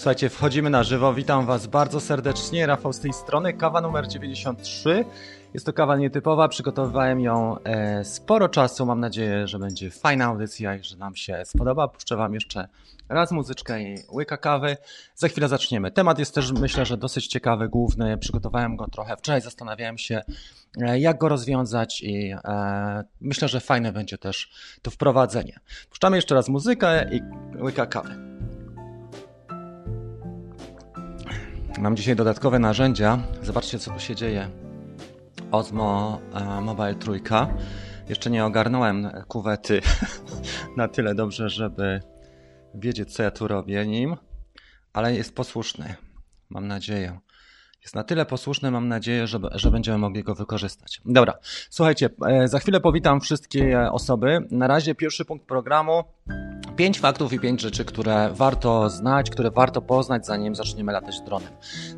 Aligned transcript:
Słuchajcie, 0.00 0.28
wchodzimy 0.28 0.70
na 0.70 0.82
żywo. 0.82 1.14
Witam 1.14 1.46
Was 1.46 1.66
bardzo 1.66 2.00
serdecznie. 2.00 2.66
Rafał 2.66 2.92
z 2.92 3.00
tej 3.00 3.12
strony. 3.12 3.52
Kawa 3.52 3.80
numer 3.80 4.08
93. 4.08 5.04
Jest 5.54 5.66
to 5.66 5.72
kawa 5.72 5.96
nietypowa. 5.96 6.48
Przygotowywałem 6.48 7.20
ją 7.20 7.56
e, 7.64 8.04
sporo 8.04 8.48
czasu. 8.48 8.86
Mam 8.86 9.00
nadzieję, 9.00 9.46
że 9.46 9.58
będzie 9.58 9.90
fajna 9.90 10.24
audycja 10.24 10.76
i 10.76 10.84
że 10.84 10.96
nam 10.96 11.16
się 11.16 11.42
spodoba. 11.44 11.88
Puszczę 11.88 12.16
Wam 12.16 12.34
jeszcze 12.34 12.68
raz 13.08 13.32
muzyczkę 13.32 13.82
i 13.82 13.96
łyka 14.12 14.36
kawy. 14.36 14.76
Za 15.14 15.28
chwilę 15.28 15.48
zaczniemy. 15.48 15.90
Temat 15.90 16.18
jest 16.18 16.34
też, 16.34 16.52
myślę, 16.52 16.86
że 16.86 16.96
dosyć 16.96 17.26
ciekawy, 17.26 17.68
główny. 17.68 18.18
Przygotowałem 18.18 18.76
go 18.76 18.86
trochę 18.86 19.16
wczoraj. 19.16 19.40
Zastanawiałem 19.40 19.98
się, 19.98 20.22
e, 20.80 21.00
jak 21.00 21.18
go 21.18 21.28
rozwiązać 21.28 22.02
i 22.02 22.34
e, 22.44 23.04
myślę, 23.20 23.48
że 23.48 23.60
fajne 23.60 23.92
będzie 23.92 24.18
też 24.18 24.52
to 24.82 24.90
wprowadzenie. 24.90 25.60
Puszczamy 25.90 26.16
jeszcze 26.16 26.34
raz 26.34 26.48
muzykę 26.48 27.10
i 27.12 27.20
łyka 27.62 27.86
kawy. 27.86 28.29
Mam 31.78 31.96
dzisiaj 31.96 32.16
dodatkowe 32.16 32.58
narzędzia. 32.58 33.18
Zobaczcie, 33.42 33.78
co 33.78 33.90
tu 33.90 34.00
się 34.00 34.14
dzieje. 34.14 34.50
Osmo 35.50 36.20
e, 36.34 36.60
Mobile 36.60 36.94
Trójka. 36.94 37.48
Jeszcze 38.08 38.30
nie 38.30 38.44
ogarnąłem 38.44 39.10
kuwety 39.28 39.80
na 40.76 40.88
tyle 40.88 41.14
dobrze, 41.14 41.50
żeby 41.50 42.00
wiedzieć, 42.74 43.12
co 43.12 43.22
ja 43.22 43.30
tu 43.30 43.48
robię 43.48 43.86
nim, 43.86 44.16
ale 44.92 45.14
jest 45.14 45.34
posłuszny. 45.34 45.94
Mam 46.50 46.66
nadzieję. 46.66 47.20
Jest 47.82 47.94
na 47.94 48.04
tyle 48.04 48.26
posłuszny, 48.26 48.70
mam 48.70 48.88
nadzieję, 48.88 49.26
że, 49.26 49.38
że 49.52 49.70
będziemy 49.70 49.98
mogli 49.98 50.24
go 50.24 50.34
wykorzystać. 50.34 51.00
Dobra, 51.04 51.34
słuchajcie, 51.70 52.10
e, 52.26 52.48
za 52.48 52.58
chwilę 52.58 52.80
powitam 52.80 53.20
wszystkie 53.20 53.90
osoby. 53.92 54.46
Na 54.50 54.66
razie 54.66 54.94
pierwszy 54.94 55.24
punkt 55.24 55.46
programu 55.46 56.04
Pięć 56.76 57.00
faktów 57.00 57.32
i 57.32 57.38
pięć 57.40 57.60
rzeczy, 57.60 57.84
które 57.84 58.30
warto 58.34 58.90
znać, 58.90 59.30
które 59.30 59.50
warto 59.50 59.82
poznać, 59.82 60.26
zanim 60.26 60.54
zaczniemy 60.54 60.92
latać 60.92 61.20
dronem. 61.20 61.52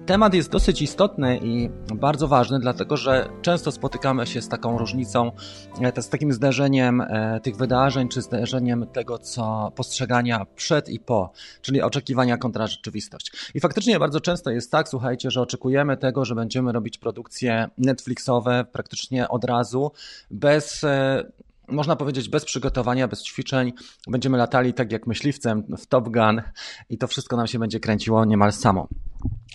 Temat 0.06 0.34
jest 0.34 0.50
dosyć 0.50 0.82
istotny 0.82 1.38
i 1.42 1.70
bardzo 1.94 2.28
ważny, 2.28 2.58
dlatego 2.60 2.96
że 2.96 3.28
często 3.42 3.72
spotykamy 3.72 4.26
się 4.26 4.42
z 4.42 4.48
taką 4.48 4.78
różnicą, 4.78 5.32
e, 5.80 6.02
z 6.02 6.08
takim 6.08 6.32
zderzeniem 6.32 7.00
e, 7.00 7.40
tych 7.42 7.56
wydarzeń, 7.56 8.08
czy 8.08 8.22
zderzeniem 8.22 8.86
tego, 8.86 9.18
co 9.18 9.72
postrzegania 9.76 10.46
przed 10.56 10.88
i 10.88 11.00
po, 11.00 11.32
czyli 11.60 11.82
oczekiwania 11.82 12.36
kontra 12.36 12.66
rzeczywistość. 12.66 13.32
I 13.54 13.60
faktycznie 13.60 13.98
bardzo 13.98 14.20
często 14.20 14.50
jest 14.50 14.70
tak, 14.70 14.88
słuchajcie, 14.88 15.30
że 15.30 15.40
oczekujemy 15.40 15.71
tego, 15.96 16.24
że 16.24 16.34
będziemy 16.34 16.72
robić 16.72 16.98
produkcje 16.98 17.68
Netflixowe 17.78 18.64
praktycznie 18.72 19.28
od 19.28 19.44
razu, 19.44 19.92
bez 20.30 20.84
e, 20.84 21.24
można 21.68 21.96
powiedzieć, 21.96 22.28
bez 22.28 22.44
przygotowania, 22.44 23.08
bez 23.08 23.22
ćwiczeń. 23.22 23.72
Będziemy 24.08 24.38
latali 24.38 24.74
tak 24.74 24.92
jak 24.92 25.06
myśliwcem 25.06 25.64
w 25.78 25.86
Top 25.86 26.08
Gun 26.08 26.42
i 26.88 26.98
to 26.98 27.06
wszystko 27.06 27.36
nam 27.36 27.46
się 27.46 27.58
będzie 27.58 27.80
kręciło 27.80 28.24
niemal 28.24 28.52
samo. 28.52 28.88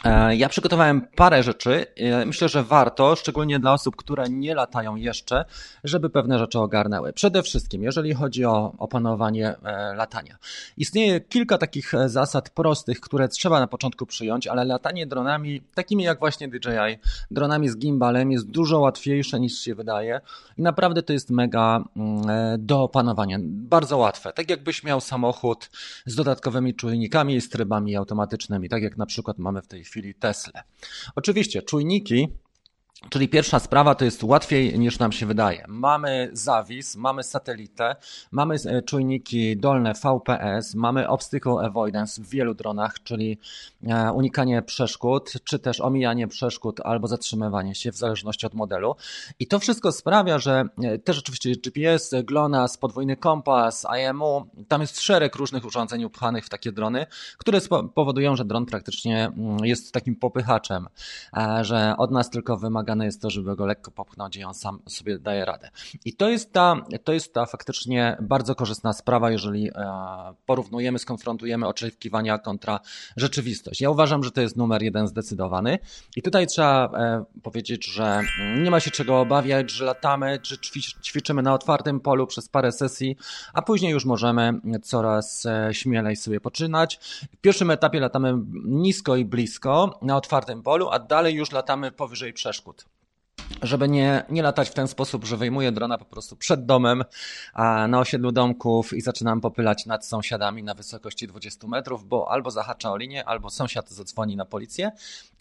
E, 0.03 0.36
ja 0.36 0.50
przygotowałem 0.50 1.08
parę 1.16 1.44
rzeczy. 1.44 1.86
E, 1.95 2.26
myślę, 2.26 2.50
że 2.50 2.64
warto, 2.64 3.16
szczególnie 3.16 3.59
dla 3.59 3.73
osób, 3.73 3.95
które 3.95 4.30
nie 4.30 4.56
latają 4.56 4.95
jeszcze, 4.95 5.45
żeby 5.84 6.09
pewne 6.09 6.40
rzeczy 6.40 6.59
ogarnęły. 6.59 7.14
Przede 7.14 7.44
wszystkim, 7.44 7.84
jeżeli 7.84 8.14
chodzi 8.14 8.45
o 8.45 8.73
opanowanie 8.78 9.56
e, 9.64 9.95
latania. 9.95 10.38
Istnieje 10.78 11.22
kilka 11.22 11.58
takich 11.58 11.92
zasad 12.06 12.50
prostych, 12.50 13.00
które 13.00 13.28
trzeba 13.28 13.59
na 13.59 13.68
początku 13.68 14.06
przyjąć, 14.06 14.48
ale 14.48 14.66
latanie 14.66 15.08
dronami, 15.08 15.62
takimi 15.75 16.03
jak 16.03 16.20
właśnie 16.20 16.48
DJI, 16.48 17.00
dronami 17.31 17.70
z 17.70 17.78
gimbalem, 17.78 18.31
jest 18.31 18.48
dużo 18.48 18.80
łatwiejsze 18.80 19.40
niż 19.40 19.59
się 19.59 19.75
wydaje 19.75 20.22
i 20.58 20.62
naprawdę 20.62 21.03
to 21.03 21.14
jest 21.14 21.30
mega 21.30 21.84
mm, 21.95 22.25
do 22.58 22.84
opanowania. 22.84 23.38
Bardzo 23.44 23.98
łatwe. 23.98 24.34
Tak 24.34 24.50
jakbyś 24.50 24.84
miał 24.84 25.02
samochód 25.02 25.70
z 26.06 26.16
dodatkowymi 26.16 26.75
czujnikami 26.75 27.36
i 27.36 27.42
trybami 27.42 27.95
automatycznymi, 27.95 28.70
tak 28.70 28.84
jak 28.84 28.98
na 28.98 29.06
przykład 29.06 29.38
mamy 29.38 29.62
w 29.62 29.68
tej 29.68 29.87
chwili 29.88 30.16
Tesla. 30.16 30.64
Oczywiście 31.16 31.62
czujniki 31.62 32.28
Czyli 33.09 33.30
pierwsza 33.30 33.59
sprawa 33.59 33.95
to 33.95 34.06
jest 34.06 34.23
łatwiej 34.23 34.80
niż 34.80 35.00
nam 35.00 35.12
się 35.12 35.25
wydaje. 35.25 35.66
Mamy 35.68 36.30
zawis, 36.34 36.96
mamy 36.96 37.24
satelitę, 37.24 37.96
mamy 38.31 38.56
e, 38.66 38.81
czujniki 38.81 39.58
dolne 39.58 39.94
VPS, 39.94 40.75
mamy 40.75 41.08
obstacle 41.08 41.53
avoidance 41.53 42.22
w 42.22 42.30
wielu 42.30 42.53
dronach, 42.53 43.03
czyli 43.03 43.38
e, 43.88 44.12
unikanie 44.12 44.62
przeszkód, 44.62 45.34
czy 45.44 45.59
też 45.59 45.81
omijanie 45.81 46.28
przeszkód 46.28 46.80
albo 46.84 47.08
zatrzymywanie 47.08 47.75
się 47.75 47.91
w 47.91 47.97
zależności 47.97 48.46
od 48.46 48.53
modelu. 48.53 48.96
I 49.40 49.47
to 49.47 49.59
wszystko 49.59 49.91
sprawia, 49.91 50.40
że 50.40 50.66
e, 50.84 51.00
też 51.00 51.19
oczywiście 51.19 51.52
GPS, 51.52 52.16
GLONASS, 52.24 52.78
podwójny 52.78 53.18
kompas, 53.18 53.85
IMU, 54.09 54.46
tam 54.68 54.81
jest 54.81 55.02
szereg 55.02 55.35
różnych 55.35 55.66
urządzeń 55.66 56.03
upchanych 56.03 56.46
w 56.46 56.50
takie 56.50 56.72
drony, 56.72 57.06
które 57.38 57.59
powodują, 57.96 58.35
że 58.35 58.46
dron 58.46 58.66
praktycznie 58.66 59.25
mm, 59.25 59.66
jest 59.66 59.91
takim 59.91 60.16
popychaczem, 60.16 60.88
że 61.62 61.96
od 61.97 62.12
nas 62.12 62.29
tylko 62.29 62.58
wymaga 62.58 62.87
wymagane 62.88 63.06
jest 63.06 63.22
to, 63.22 63.30
żeby 63.30 63.56
go 63.56 63.66
lekko 63.66 63.92
popchnąć 63.92 64.36
i 64.36 64.44
on 64.44 64.53
sam 64.53 64.80
sobie 64.88 65.20
daje 65.20 65.46
radę. 65.46 65.70
I 66.06 66.14
to 66.14 66.30
jest 66.30 66.53
ta, 66.53 66.75
to 67.03 67.14
jest 67.14 67.34
ta 67.34 67.46
faktycznie 67.46 68.18
bardzo 68.22 68.56
korzystna 68.56 68.94
sprawa, 68.94 69.31
jeżeli 69.31 69.70
e, 69.70 69.74
porównujemy, 70.46 71.00
skonfrontujemy 71.00 71.68
oczekiwania 71.68 72.38
kontra 72.38 72.80
rzeczywistość. 73.18 73.81
Ja 73.81 73.90
uważam, 73.90 74.24
że 74.24 74.31
to 74.31 74.42
jest 74.42 74.58
numer 74.58 74.84
jeden 74.84 75.08
zdecydowany 75.08 75.80
i 76.16 76.22
tutaj 76.22 76.47
trzeba 76.47 76.86
e, 76.86 77.26
powiedzieć, 77.44 77.86
że 77.86 78.22
nie 78.64 78.72
ma 78.72 78.80
się 78.80 78.92
czego 78.92 79.20
obawiać, 79.20 79.72
że 79.72 79.86
latamy, 79.86 80.40
że 80.44 80.58
ćwiczymy 81.03 81.42
na 81.42 81.53
otwartym 81.53 82.00
polu 82.00 82.28
przez 82.28 82.50
parę 82.50 82.72
sesji, 82.72 83.18
a 83.53 83.62
później 83.62 83.92
już 83.92 84.06
możemy 84.06 84.53
coraz 84.84 85.46
e, 85.46 85.70
śmielej 85.74 86.16
sobie 86.16 86.40
poczynać. 86.42 87.00
W 87.34 87.38
pierwszym 87.42 87.72
etapie 87.72 88.00
latamy 88.00 88.34
nisko 88.66 89.16
i 89.16 89.26
blisko 89.26 90.00
na 90.02 90.18
otwartym 90.18 90.64
polu, 90.64 90.90
a 90.90 91.00
dalej 91.00 91.36
już 91.36 91.52
latamy 91.52 91.92
powyżej 91.92 92.34
przeszkód 92.34 92.77
żeby 93.62 93.90
nie, 93.90 94.24
nie 94.30 94.41
latać 94.41 94.69
w 94.69 94.74
ten 94.74 94.88
sposób, 94.88 95.25
że 95.25 95.38
wyjmuję 95.38 95.72
drona 95.72 95.97
po 95.97 96.06
prostu 96.06 96.35
przed 96.35 96.66
domem 96.66 97.03
na 97.88 98.00
osiedlu 98.00 98.31
domków 98.31 98.94
i 98.94 99.02
zaczynam 99.02 99.41
popylać 99.41 99.85
nad 99.85 100.06
sąsiadami 100.06 100.63
na 100.63 100.74
wysokości 100.74 101.28
20 101.28 101.68
metrów, 101.68 102.08
bo 102.08 102.31
albo 102.31 102.52
zahacza 102.52 102.91
o 102.91 102.97
linię, 102.97 103.25
albo 103.25 103.50
sąsiad 103.50 103.90
zadzwoni 103.90 104.35
na 104.35 104.46
policję, 104.46 104.91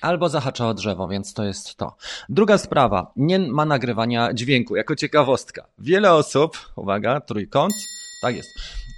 albo 0.03 0.29
zahacza 0.29 0.69
o 0.69 0.75
drzewo, 0.75 1.09
więc 1.09 1.35
to 1.35 1.45
jest 1.45 1.75
to. 1.75 1.97
Druga 2.29 2.59
sprawa, 2.59 3.13
nie 3.17 3.39
ma 3.39 3.65
nagrywania 3.65 4.35
dźwięku, 4.35 4.77
jako 4.77 4.97
ciekawostka. 4.97 5.67
Wiele 5.79 6.13
osób, 6.13 6.73
uwaga, 6.77 7.21
trójkąt, 7.21 7.75
tak 8.23 8.37
jest 8.37 8.51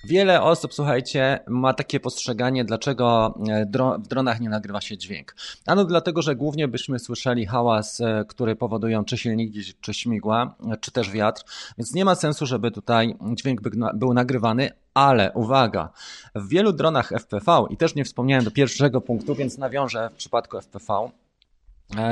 Wiele 0.04 0.42
osób, 0.42 0.74
słuchajcie, 0.74 1.40
ma 1.46 1.74
takie 1.74 2.00
postrzeganie, 2.00 2.64
dlaczego 2.64 3.34
e, 3.48 3.66
w 3.98 4.08
dronach 4.08 4.40
nie 4.40 4.48
nagrywa 4.48 4.80
się 4.80 4.98
dźwięk. 4.98 5.34
Ano 5.66 5.84
dlatego, 5.84 6.22
że 6.22 6.36
głównie 6.36 6.68
byśmy 6.68 6.98
słyszeli 6.98 7.46
hałas, 7.46 8.00
e, 8.00 8.24
który 8.28 8.56
powodują 8.56 9.04
czy 9.04 9.18
silniki, 9.18 9.60
czy 9.80 9.94
śmigła, 9.94 10.54
e, 10.72 10.76
czy 10.76 10.90
też 10.92 11.10
wiatr, 11.10 11.44
więc 11.78 11.94
nie 11.94 12.04
ma 12.04 12.14
sensu, 12.14 12.46
żeby 12.46 12.70
tutaj 12.70 13.16
dźwięk 13.34 13.60
był 13.94 14.14
nagrywany, 14.14 14.70
ale 14.94 15.32
uwaga, 15.32 15.92
w 16.34 16.48
wielu 16.48 16.72
dronach 16.72 17.12
FPV, 17.12 17.64
i 17.70 17.76
też 17.76 17.94
nie 17.94 18.04
wspomniałem 18.04 18.44
do 18.44 18.50
pierwszego 18.50 19.00
punktu, 19.00 19.34
więc 19.34 19.58
nawiążę 19.58 20.10
w 20.10 20.16
przypadku 20.16 20.58
FPV, 20.60 21.10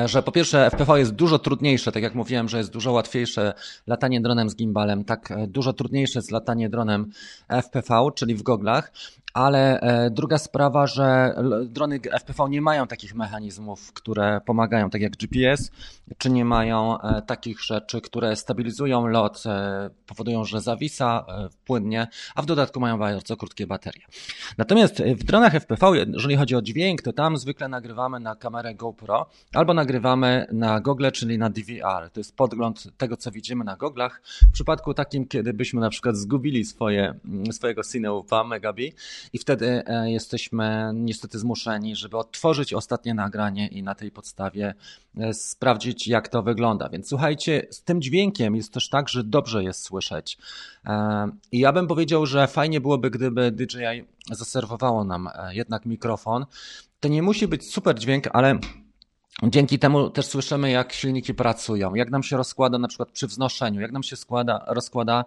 że 0.07 0.23
po 0.23 0.33
pierwsze 0.33 0.71
FPV 0.71 0.99
jest 0.99 1.13
dużo 1.13 1.39
trudniejsze, 1.39 1.93
tak 1.93 2.03
jak 2.03 2.15
mówiłem, 2.15 2.49
że 2.49 2.59
jest 2.59 2.71
dużo 2.71 2.93
łatwiejsze 2.93 3.55
latanie 3.87 4.21
dronem 4.21 4.51
z 4.51 4.57
gimbalem, 4.57 5.05
tak 5.05 5.31
e, 5.31 5.47
dużo 5.47 5.73
trudniejsze 5.73 6.19
jest 6.19 6.31
latanie 6.31 6.69
dronem 6.69 7.11
FPV, 7.49 8.09
czyli 8.15 8.35
w 8.35 8.43
goglach, 8.43 8.93
ale 9.37 9.81
e, 9.81 10.11
druga 10.11 10.39
sprawa, 10.39 10.87
że 10.87 11.35
drony 11.67 12.01
FPV 12.21 12.49
nie 12.49 12.61
mają 12.61 12.87
takich 12.87 13.15
mechanizmów, 13.15 13.93
które 13.93 14.41
pomagają, 14.47 14.91
tak 14.91 15.01
jak 15.01 15.17
GPS, 15.17 15.71
czy 16.19 16.31
nie 16.31 16.45
mają 16.45 17.01
e, 17.01 17.23
takich 17.23 17.63
rzeczy, 17.63 18.01
które 18.01 18.37
stabilizują 18.37 19.07
lot, 19.07 19.43
e, 19.47 19.91
powodują, 20.07 20.45
że 20.45 20.61
zawisa 20.61 21.27
płynnie, 21.65 22.07
a 22.35 22.43
w 22.43 22.47
dodatku 22.47 22.81
mają 22.81 22.99
bardzo 22.99 23.37
krótkie 23.37 23.67
baterie. 23.67 24.03
Natomiast 24.59 25.03
w 25.03 25.25
dronach 25.25 25.55
FPV, 25.55 25.93
jeżeli 26.13 26.37
chodzi 26.37 26.57
o 26.57 26.63
dźwięk, 26.63 27.03
to 27.03 27.13
tam 27.13 27.37
zwykle 27.37 27.69
nagrywamy 27.69 28.21
na 28.21 28.37
kamerę 28.37 28.75
GoPro 28.75 29.27
albo 29.55 29.75
nagrywamy 29.75 30.47
na 30.53 30.81
gogle, 30.81 31.13
czyli 31.13 31.39
na 31.39 31.51
DVR. 31.51 32.11
To 32.13 32.21
jest 32.21 32.37
podgląd 32.37 32.97
tego, 32.97 33.17
co 33.17 33.31
widzimy 33.31 33.65
na 33.65 33.77
goglach. 33.77 34.23
W 34.49 34.53
przypadku 34.53 34.95
takim, 34.95 35.29
kiedy 35.29 35.53
byśmy 35.53 35.81
na 35.81 35.91
przykład 35.91 36.17
zgubili 36.17 36.65
swoje, 36.65 37.15
swojego 37.53 37.83
Cineupa 37.83 38.45
Megabi, 38.45 38.93
i 39.33 39.39
wtedy 39.39 39.83
e, 39.87 40.11
jesteśmy 40.11 40.91
niestety 40.95 41.39
zmuszeni, 41.39 41.97
żeby 41.97 42.17
odtworzyć 42.17 42.75
ostatnie 42.75 43.15
nagranie 43.15 43.69
i 43.69 43.83
na 43.83 43.95
tej 43.95 44.11
podstawie 44.11 44.75
e, 45.17 45.35
sprawdzić, 45.35 46.09
jak 46.09 46.29
to 46.29 46.43
wygląda. 46.43 46.89
Więc 46.89 47.09
słuchajcie, 47.09 47.67
z 47.71 47.83
tym 47.83 48.03
dźwiękiem 48.03 48.57
jest 48.57 48.73
też 48.73 48.89
tak, 48.89 49.09
że 49.09 49.25
dobrze 49.25 49.65
jest 49.65 49.83
słyszeć. 49.83 50.39
E, 50.87 51.29
I 51.53 51.59
ja 51.59 51.73
bym 51.73 51.87
powiedział, 51.87 52.27
że 52.27 52.47
fajnie 52.47 52.81
byłoby, 52.81 53.11
gdyby 53.11 53.53
DJI 53.53 54.05
zaserwowało 54.31 55.05
nam 55.05 55.29
jednak 55.51 55.87
mikrofon. 55.87 56.47
To 57.01 57.09
nie 57.09 57.23
musi 57.23 57.49
być 57.49 57.71
super 57.71 57.99
dźwięk, 57.99 58.29
ale 58.33 58.59
Dzięki 59.43 59.79
temu 59.79 60.11
też 60.11 60.27
słyszymy, 60.27 60.71
jak 60.71 60.93
silniki 60.93 61.35
pracują, 61.35 61.95
jak 61.95 62.11
nam 62.11 62.23
się 62.23 62.37
rozkłada 62.37 62.79
na 62.79 62.89
przykład 62.89 63.11
przy 63.11 63.27
wznoszeniu, 63.27 63.81
jak 63.81 63.93
nam 63.93 64.03
się 64.03 64.17
składa, 64.17 64.65
rozkłada 64.67 65.25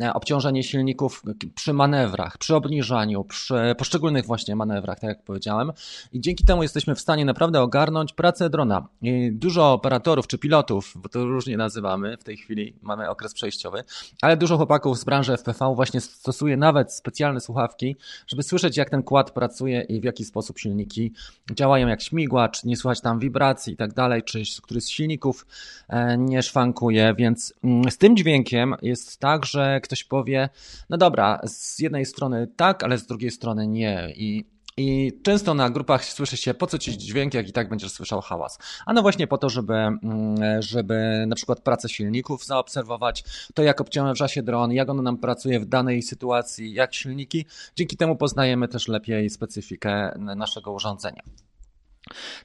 e, 0.00 0.14
obciążenie 0.14 0.62
silników 0.62 1.22
przy 1.54 1.72
manewrach, 1.72 2.38
przy 2.38 2.56
obniżaniu, 2.56 3.24
przy 3.24 3.74
poszczególnych 3.78 4.26
właśnie 4.26 4.56
manewrach, 4.56 5.00
tak 5.00 5.08
jak 5.08 5.24
powiedziałem. 5.24 5.72
I 6.12 6.20
dzięki 6.20 6.44
temu 6.44 6.62
jesteśmy 6.62 6.94
w 6.94 7.00
stanie 7.00 7.24
naprawdę 7.24 7.60
ogarnąć 7.60 8.12
pracę 8.12 8.50
drona. 8.50 8.88
I 9.02 9.32
dużo 9.32 9.72
operatorów 9.72 10.26
czy 10.26 10.38
pilotów, 10.38 10.92
bo 10.96 11.08
to 11.08 11.24
różnie 11.24 11.56
nazywamy, 11.56 12.16
w 12.16 12.24
tej 12.24 12.36
chwili 12.36 12.76
mamy 12.82 13.10
okres 13.10 13.34
przejściowy, 13.34 13.84
ale 14.22 14.36
dużo 14.36 14.56
chłopaków 14.56 14.98
z 14.98 15.04
branży 15.04 15.36
FPV 15.36 15.74
właśnie 15.74 16.00
stosuje 16.00 16.56
nawet 16.56 16.92
specjalne 16.92 17.40
słuchawki, 17.40 17.96
żeby 18.26 18.42
słyszeć, 18.42 18.76
jak 18.76 18.90
ten 18.90 19.02
kład 19.02 19.30
pracuje 19.30 19.80
i 19.80 20.00
w 20.00 20.04
jaki 20.04 20.24
sposób 20.24 20.58
silniki 20.58 21.12
działają, 21.54 21.88
jak 21.88 22.02
śmigła, 22.02 22.48
czy 22.48 22.68
nie 22.68 22.76
słychać 22.76 23.00
tam 23.00 23.18
wibracji, 23.18 23.49
i 23.68 23.76
tak 23.76 23.94
dalej, 23.94 24.22
czy 24.22 24.42
który 24.62 24.80
z 24.80 24.88
silników 24.88 25.46
e, 25.88 26.18
nie 26.18 26.42
szwankuje, 26.42 27.14
więc 27.18 27.54
mm, 27.64 27.90
z 27.90 27.98
tym 27.98 28.16
dźwiękiem 28.16 28.74
jest 28.82 29.18
tak, 29.18 29.46
że 29.46 29.80
ktoś 29.80 30.04
powie, 30.04 30.48
no 30.90 30.96
dobra, 30.96 31.40
z 31.44 31.78
jednej 31.78 32.06
strony 32.06 32.48
tak, 32.56 32.84
ale 32.84 32.98
z 32.98 33.06
drugiej 33.06 33.30
strony 33.30 33.66
nie 33.66 34.12
i 34.16 34.44
i 34.76 35.12
często 35.22 35.54
na 35.54 35.70
grupach 35.70 36.04
słyszy 36.04 36.36
się, 36.36 36.54
po 36.54 36.66
co 36.66 36.78
ci 36.78 36.98
dźwięk, 36.98 37.34
jak 37.34 37.48
i 37.48 37.52
tak 37.52 37.68
będziesz 37.68 37.92
słyszał 37.92 38.20
hałas. 38.20 38.58
A 38.86 38.92
no 38.92 39.02
właśnie 39.02 39.26
po 39.26 39.38
to, 39.38 39.48
żeby, 39.48 39.74
mm, 39.74 40.62
żeby 40.62 41.24
na 41.26 41.36
przykład 41.36 41.60
pracę 41.60 41.88
silników 41.88 42.44
zaobserwować, 42.44 43.24
to 43.54 43.62
jak 43.62 43.80
obciąża 43.80 44.28
się 44.28 44.42
dron, 44.42 44.72
jak 44.72 44.90
on 44.90 45.02
nam 45.02 45.18
pracuje 45.18 45.60
w 45.60 45.66
danej 45.66 46.02
sytuacji, 46.02 46.72
jak 46.72 46.94
silniki. 46.94 47.46
Dzięki 47.76 47.96
temu 47.96 48.16
poznajemy 48.16 48.68
też 48.68 48.88
lepiej 48.88 49.30
specyfikę 49.30 50.18
naszego 50.18 50.72
urządzenia. 50.72 51.22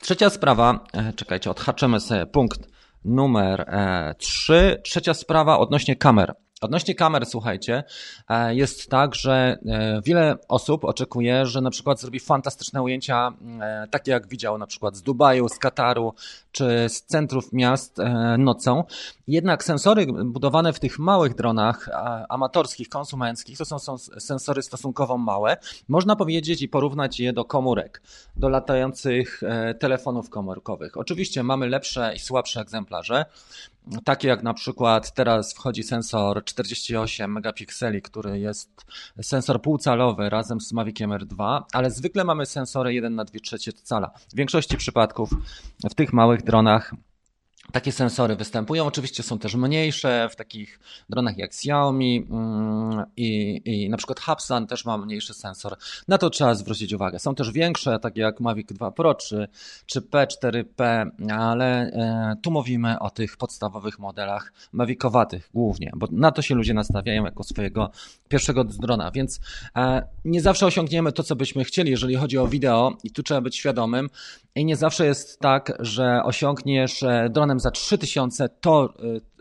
Trzecia 0.02 0.30
sprawa, 0.30 0.80
e, 0.94 1.14
czekajcie, 1.14 1.52
odhaczymy 1.52 2.00
sobie 2.00 2.26
punkt 2.26 2.60
numer 3.06 3.66
3. 4.18 4.54
E, 4.54 4.82
Trzecia 4.82 5.14
sprawa 5.14 5.60
odnośnie 5.60 5.96
kamer. 5.96 6.36
Odnośnie 6.66 6.96
kamer, 6.96 7.26
słuchajcie, 7.26 7.84
e, 8.30 8.56
jest 8.56 8.90
tak, 8.90 9.16
że 9.16 9.58
wiele 10.04 10.36
osób 10.48 10.86
oczekuje, 10.86 11.46
że 11.46 11.62
na 11.62 11.70
przykład 11.70 12.00
zrobi 12.02 12.20
fantastyczne 12.20 12.82
ujęcia, 12.82 13.34
takie 13.92 14.12
jak 14.12 14.28
widział 14.28 14.58
na 14.58 14.68
przykład 14.68 14.96
z 14.96 15.02
Dubaju, 15.02 15.50
z 15.50 15.60
Kataru, 15.60 16.14
czy 16.52 16.90
z 16.90 17.02
centrów 17.02 17.54
miast 17.54 17.98
nocą. 18.38 18.84
Jednak 19.28 19.64
sensory 19.64 20.06
budowane 20.26 20.74
w 20.74 20.80
tych 20.80 21.00
małych 21.00 21.36
dronach 21.36 21.90
amatorskich, 22.30 22.90
konsumenckich, 22.90 23.58
to 23.58 23.66
są 23.66 23.98
sensory 24.20 24.62
stosunkowo 24.62 25.18
małe. 25.18 25.58
Można 25.88 26.16
powiedzieć 26.16 26.62
i 26.62 26.70
porównać 26.70 27.20
je 27.20 27.34
do 27.34 27.46
komórek, 27.46 28.02
do 28.36 28.50
latających 28.50 29.44
e, 29.44 29.74
telefonów 29.74 30.30
komórkowych. 30.30 30.98
Oczywiście 30.98 31.44
mamy 31.44 31.70
lepsze 31.70 32.14
i 32.16 32.20
słabsze 32.20 32.62
egzemplarze, 32.62 33.26
takie 34.04 34.28
jak 34.28 34.44
na 34.44 34.54
przykład 34.54 35.14
teraz 35.14 35.54
wchodzi 35.54 35.84
sensor 35.84 36.44
48 36.44 37.32
megapikseli, 37.32 38.02
który 38.02 38.40
jest 38.40 38.86
sensor 39.22 39.62
półcalowy 39.62 40.30
razem 40.30 40.62
z 40.62 40.74
Maviciem 40.74 41.10
R2, 41.10 41.64
ale 41.74 41.92
zwykle 41.92 42.24
mamy 42.24 42.46
sensory 42.46 42.94
1 42.94 43.16
na 43.16 43.26
2 43.26 43.40
trzecie 43.40 43.74
cala. 43.74 44.12
W 44.34 44.36
większości 44.36 44.78
przypadków 44.78 45.30
w 45.92 45.96
tych 45.96 46.14
małych 46.14 46.44
dronach 46.44 46.94
takie 47.72 47.92
sensory 47.92 48.36
występują. 48.36 48.86
Oczywiście 48.86 49.24
są 49.24 49.40
też 49.40 49.56
mniejsze 49.56 50.30
w 50.32 50.36
takich 50.36 50.80
dronach 51.10 51.38
jak 51.38 51.50
Xiaomi 51.50 52.28
mm, 52.30 53.06
i, 53.18 53.62
i 53.66 53.90
na 53.90 53.98
przykład 53.98 54.20
Hubsan 54.20 54.68
też 54.68 54.86
ma 54.86 54.98
mniejszy 54.98 55.34
sensor. 55.34 55.78
Na 56.08 56.18
to 56.18 56.30
trzeba 56.30 56.56
zwrócić 56.56 56.94
uwagę. 56.94 57.20
Są 57.20 57.36
też 57.36 57.52
większe, 57.52 58.00
takie 58.00 58.22
jak 58.22 58.40
Mavic 58.40 58.68
2 58.68 58.92
Pro 58.92 59.16
czy, 59.16 59.48
czy 59.86 60.02
P4P, 60.02 61.10
ale 61.32 61.66
e, 61.66 62.36
tu 62.42 62.52
mówimy 62.52 63.00
o 63.00 63.10
tych 63.10 63.38
podstawowych 63.38 64.00
modelach 64.00 64.54
Mavicowatych 64.72 65.50
głównie, 65.54 65.92
bo 65.96 66.08
na 66.12 66.32
to 66.32 66.42
się 66.42 66.56
ludzie 66.56 66.74
nastawiają 66.74 67.26
jako 67.26 67.44
swojego 67.44 67.92
pierwszego 68.30 68.64
drona, 68.64 69.12
więc 69.12 69.40
e, 69.76 70.08
nie 70.26 70.42
zawsze 70.42 70.66
osiągniemy 70.66 71.12
to, 71.12 71.24
co 71.24 71.36
byśmy 71.36 71.64
chcieli, 71.64 71.92
jeżeli 71.92 72.16
chodzi 72.16 72.38
o 72.38 72.48
wideo 72.48 72.98
i 73.04 73.12
tu 73.12 73.24
trzeba 73.24 73.42
być 73.42 73.56
świadomym 73.56 74.10
i 74.56 74.66
nie 74.66 74.76
zawsze 74.76 75.06
jest 75.06 75.40
tak, 75.40 75.78
że 75.80 76.24
osiągniesz 76.24 77.04
e, 77.04 77.30
dronem 77.56 77.60
za 77.60 77.72
3000 77.72 78.50
to 78.50 78.94
e, 79.00 79.36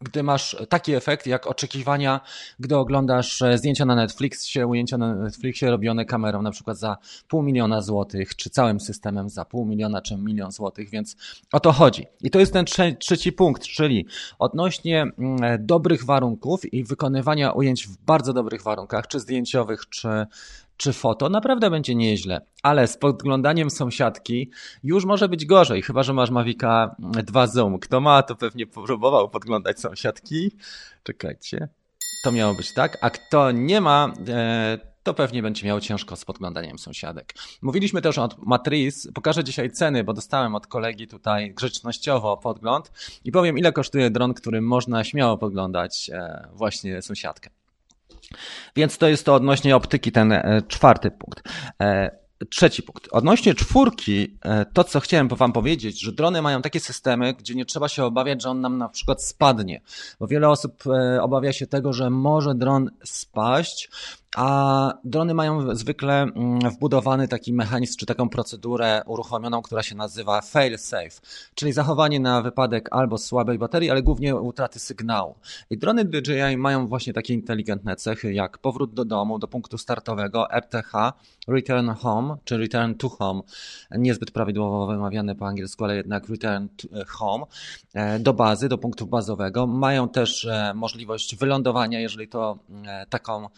gdy 0.00 0.22
masz 0.22 0.56
taki 0.68 0.94
efekt, 0.94 1.26
jak 1.26 1.46
oczekiwania, 1.46 2.20
gdy 2.58 2.76
oglądasz 2.76 3.42
e, 3.42 3.58
zdjęcia 3.58 3.84
na 3.84 3.94
Netflixie, 3.94 4.66
ujęcia 4.66 4.98
na 4.98 5.14
Netflixie 5.14 5.70
robione 5.70 6.04
kamerą 6.04 6.42
na 6.42 6.50
przykład 6.50 6.78
za 6.78 6.96
pół 7.28 7.42
miliona 7.42 7.82
złotych, 7.82 8.36
czy 8.36 8.50
całym 8.50 8.80
systemem 8.80 9.28
za 9.28 9.44
pół 9.44 9.66
miliona, 9.66 10.02
czy 10.02 10.16
milion 10.16 10.52
złotych, 10.52 10.90
więc 10.90 11.16
o 11.52 11.60
to 11.60 11.72
chodzi. 11.72 12.06
I 12.20 12.30
to 12.30 12.40
jest 12.40 12.52
ten 12.52 12.64
trzeci 12.98 13.32
punkt, 13.32 13.62
czyli 13.62 14.06
odnośnie 14.38 15.02
mm, 15.02 15.66
dobrych 15.66 16.04
warunków 16.04 16.72
i 16.72 16.84
wykonywania 16.84 17.52
ujęć 17.52 17.86
w 17.86 17.96
bardzo 17.96 18.32
dobrych 18.32 18.62
warunkach, 18.62 19.06
czy 19.06 19.20
zdjęciowych, 19.20 19.88
czy 19.88 20.26
czy 20.82 20.92
foto, 20.92 21.28
naprawdę 21.28 21.70
będzie 21.70 21.94
nieźle, 21.94 22.40
ale 22.62 22.86
z 22.86 22.96
podglądaniem 22.96 23.70
sąsiadki 23.70 24.50
już 24.82 25.04
może 25.04 25.28
być 25.28 25.46
gorzej, 25.46 25.82
chyba 25.82 26.02
że 26.02 26.12
masz 26.12 26.30
Mavica 26.30 26.96
2 26.98 27.46
Zoom. 27.46 27.78
Kto 27.78 28.00
ma, 28.00 28.22
to 28.22 28.36
pewnie 28.36 28.66
próbował 28.66 29.28
podglądać 29.30 29.80
sąsiadki. 29.80 30.50
Czekajcie. 31.02 31.68
To 32.24 32.32
miało 32.32 32.54
być 32.54 32.74
tak, 32.74 32.98
a 33.00 33.10
kto 33.10 33.50
nie 33.50 33.80
ma, 33.80 34.12
e, 34.28 34.78
to 35.02 35.14
pewnie 35.14 35.42
będzie 35.42 35.66
miał 35.66 35.80
ciężko 35.80 36.16
z 36.16 36.24
podglądaniem 36.24 36.78
sąsiadek. 36.78 37.34
Mówiliśmy 37.62 38.02
też 38.02 38.18
o 38.18 38.28
Matriz. 38.38 39.08
Pokażę 39.14 39.44
dzisiaj 39.44 39.70
ceny, 39.70 40.04
bo 40.04 40.12
dostałem 40.12 40.54
od 40.54 40.66
kolegi 40.66 41.06
tutaj 41.06 41.54
grzecznościowo 41.54 42.36
podgląd 42.36 42.92
i 43.24 43.32
powiem, 43.32 43.58
ile 43.58 43.72
kosztuje 43.72 44.10
dron, 44.10 44.34
którym 44.34 44.66
można 44.66 45.04
śmiało 45.04 45.38
podglądać 45.38 46.10
e, 46.12 46.48
właśnie 46.52 47.02
sąsiadkę. 47.02 47.50
Więc 48.76 48.98
to 48.98 49.08
jest 49.08 49.26
to 49.26 49.34
odnośnie 49.34 49.76
optyki, 49.76 50.12
ten 50.12 50.32
e, 50.32 50.62
czwarty 50.68 51.10
punkt. 51.10 51.42
E, 51.80 52.22
trzeci 52.50 52.82
punkt. 52.82 53.08
Odnośnie 53.10 53.54
czwórki, 53.54 54.38
e, 54.42 54.66
to 54.72 54.84
co 54.84 55.00
chciałem 55.00 55.28
Wam 55.28 55.52
powiedzieć, 55.52 56.00
że 56.00 56.12
drony 56.12 56.42
mają 56.42 56.62
takie 56.62 56.80
systemy, 56.80 57.34
gdzie 57.34 57.54
nie 57.54 57.64
trzeba 57.64 57.88
się 57.88 58.04
obawiać, 58.04 58.42
że 58.42 58.50
on 58.50 58.60
nam 58.60 58.78
na 58.78 58.88
przykład 58.88 59.22
spadnie, 59.22 59.80
bo 60.20 60.26
wiele 60.26 60.48
osób 60.48 60.84
obawia 61.20 61.52
się 61.52 61.66
tego, 61.66 61.92
że 61.92 62.10
może 62.10 62.54
dron 62.54 62.90
spaść, 63.04 63.90
a 64.36 64.92
drony 65.04 65.34
mają 65.34 65.76
zwykle 65.76 66.22
mm, 66.22 66.70
wbudowany 66.70 67.28
taki 67.28 67.52
mechanizm 67.52 67.98
czy 67.98 68.06
taką 68.06 68.28
procedurę 68.28 69.02
uruchomioną, 69.06 69.62
która 69.62 69.82
się 69.82 69.94
nazywa 69.94 70.40
fail 70.40 70.78
safe, 70.78 71.20
czyli 71.54 71.72
zachowanie 71.72 72.20
na 72.20 72.42
wypadek 72.42 72.88
albo 72.90 73.18
słabej 73.18 73.58
baterii, 73.58 73.90
ale 73.90 74.02
głównie 74.02 74.36
utraty 74.36 74.78
sygnału. 74.78 75.34
I 75.70 75.78
drony 75.78 76.04
DJI 76.04 76.56
mają 76.56 76.86
właśnie 76.86 77.12
takie 77.12 77.34
inteligentne 77.34 77.96
cechy 77.96 78.32
jak 78.32 78.58
powrót 78.58 78.94
do 78.94 79.04
domu, 79.04 79.38
do 79.38 79.48
punktu 79.48 79.78
startowego, 79.78 80.46
RTH, 80.50 80.92
Return 81.48 81.90
Home, 81.90 82.36
czy 82.44 82.58
Return 82.58 82.94
to 82.94 83.08
Home, 83.08 83.40
niezbyt 83.90 84.30
prawidłowo 84.30 84.86
wymawiane 84.86 85.34
po 85.34 85.46
angielsku, 85.46 85.84
ale 85.84 85.96
jednak 85.96 86.28
Return 86.28 86.64
e, 86.92 87.04
Home, 87.04 87.44
e, 87.94 88.18
do 88.18 88.32
bazy, 88.32 88.68
do 88.68 88.78
punktu 88.78 89.06
bazowego. 89.06 89.66
Mają 89.66 90.08
też 90.08 90.44
e, 90.44 90.72
możliwość 90.74 91.36
wylądowania, 91.36 92.00
jeżeli 92.00 92.28
to 92.28 92.58
taką 93.08 93.48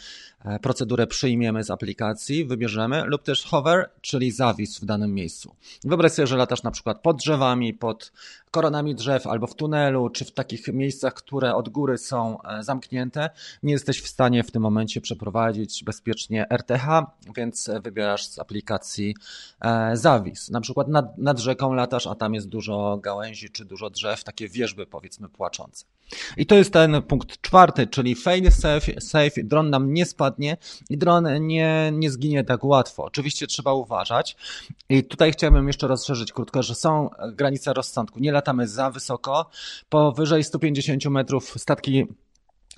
procedurę 0.64 1.06
przyjmiemy 1.06 1.64
z 1.64 1.71
aplikacji, 1.71 2.44
wybierzemy, 2.44 3.02
lub 3.06 3.23
też 3.23 3.44
hover, 3.44 3.90
czyli 4.00 4.30
zawis 4.30 4.78
w 4.80 4.85
danym 4.85 5.14
miejscu. 5.14 5.54
Wyobraź 5.85 6.12
sobie, 6.12 6.26
że 6.26 6.37
latasz 6.37 6.62
na 6.62 6.71
przykład 6.71 7.02
pod 7.02 7.16
drzewami, 7.16 7.75
pod 7.75 8.12
koronami 8.54 8.94
drzew, 8.94 9.26
albo 9.26 9.46
w 9.46 9.54
tunelu, 9.54 10.11
czy 10.11 10.25
w 10.25 10.32
takich 10.32 10.68
miejscach, 10.68 11.14
które 11.14 11.54
od 11.54 11.68
góry 11.68 11.99
są 11.99 12.42
e, 12.42 12.62
zamknięte. 12.62 13.30
Nie 13.62 13.73
jesteś 13.73 14.02
w 14.02 14.08
stanie 14.08 14.44
w 14.44 14.50
tym 14.50 14.62
momencie 14.62 15.00
przeprowadzić 15.00 15.84
bezpiecznie 15.84 16.46
RTH, 16.50 16.87
więc 17.37 17.70
wybierasz 17.82 18.26
z 18.26 18.38
aplikacji 18.38 19.14
e, 19.61 19.96
zawis. 19.96 20.50
Na 20.50 20.61
przykład 20.61 20.88
nad, 20.88 21.18
nad 21.18 21.38
rzeką 21.38 21.73
latasz, 21.73 22.06
a 22.06 22.14
tam 22.14 22.34
jest 22.34 22.49
dużo 22.49 22.99
gałęzi, 23.02 23.50
czy 23.50 23.64
dużo 23.64 23.90
drzew, 23.90 24.25
takie 24.25 24.49
wieżby 24.49 24.87
powiedzmy 24.87 25.28
płaczące. 25.28 25.84
I 26.37 26.46
to 26.46 26.54
jest 26.54 26.73
ten 26.73 27.02
punkt 27.02 27.40
czwarty, 27.40 27.87
czyli 27.87 28.14
fail 28.14 28.52
safe, 28.52 29.00
safe, 29.00 29.44
dron 29.44 29.70
nam 29.70 29.94
nie 29.94 30.06
spadnie 30.06 30.56
i 30.90 30.99
dron 30.99 31.46
nie, 31.46 31.90
nie 31.92 32.11
zginie 32.11 32.44
tak 32.44 32.64
łatwo. 32.64 33.04
Oczywiście 33.04 33.46
trzeba 33.46 33.73
uważać. 33.73 34.37
I 34.88 35.04
tutaj 35.04 35.32
chciałbym 35.32 35.66
jeszcze 35.66 35.87
rozszerzyć 35.87 36.32
krótko, 36.32 36.62
że 36.62 36.75
są 36.75 37.11
granice 37.32 37.73
rozsądku. 37.73 38.18
Nie 38.18 38.32
latamy 38.44 38.68
za 38.68 38.90
wysoko. 38.90 39.50
Powyżej 39.88 40.44
150 40.44 41.04
metrów 41.06 41.54
statki 41.56 42.06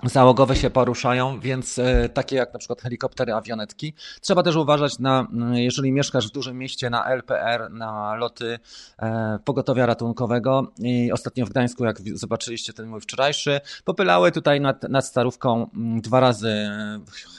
załogowe 0.03 0.55
się 0.55 0.69
poruszają, 0.69 1.39
więc 1.39 1.79
e, 1.79 2.09
takie 2.09 2.35
jak 2.35 2.53
na 2.53 2.59
przykład 2.59 2.81
helikoptery, 2.81 3.33
awionetki. 3.33 3.93
Trzeba 4.21 4.43
też 4.43 4.55
uważać 4.55 4.99
na, 4.99 5.27
jeżeli 5.53 5.91
mieszkasz 5.91 6.27
w 6.27 6.31
dużym 6.31 6.57
mieście, 6.57 6.89
na 6.89 7.05
LPR, 7.05 7.71
na 7.71 8.15
loty 8.15 8.59
e, 8.99 9.39
pogotowia 9.45 9.85
ratunkowego 9.85 10.71
i 10.79 11.11
ostatnio 11.11 11.45
w 11.45 11.49
Gdańsku, 11.49 11.85
jak 11.85 12.01
zobaczyliście 12.13 12.73
ten 12.73 12.87
mój 12.87 13.01
wczorajszy, 13.01 13.61
popylały 13.83 14.31
tutaj 14.31 14.61
nad, 14.61 14.83
nad 14.83 15.05
Starówką 15.05 15.69
dwa 16.01 16.19
razy 16.19 16.69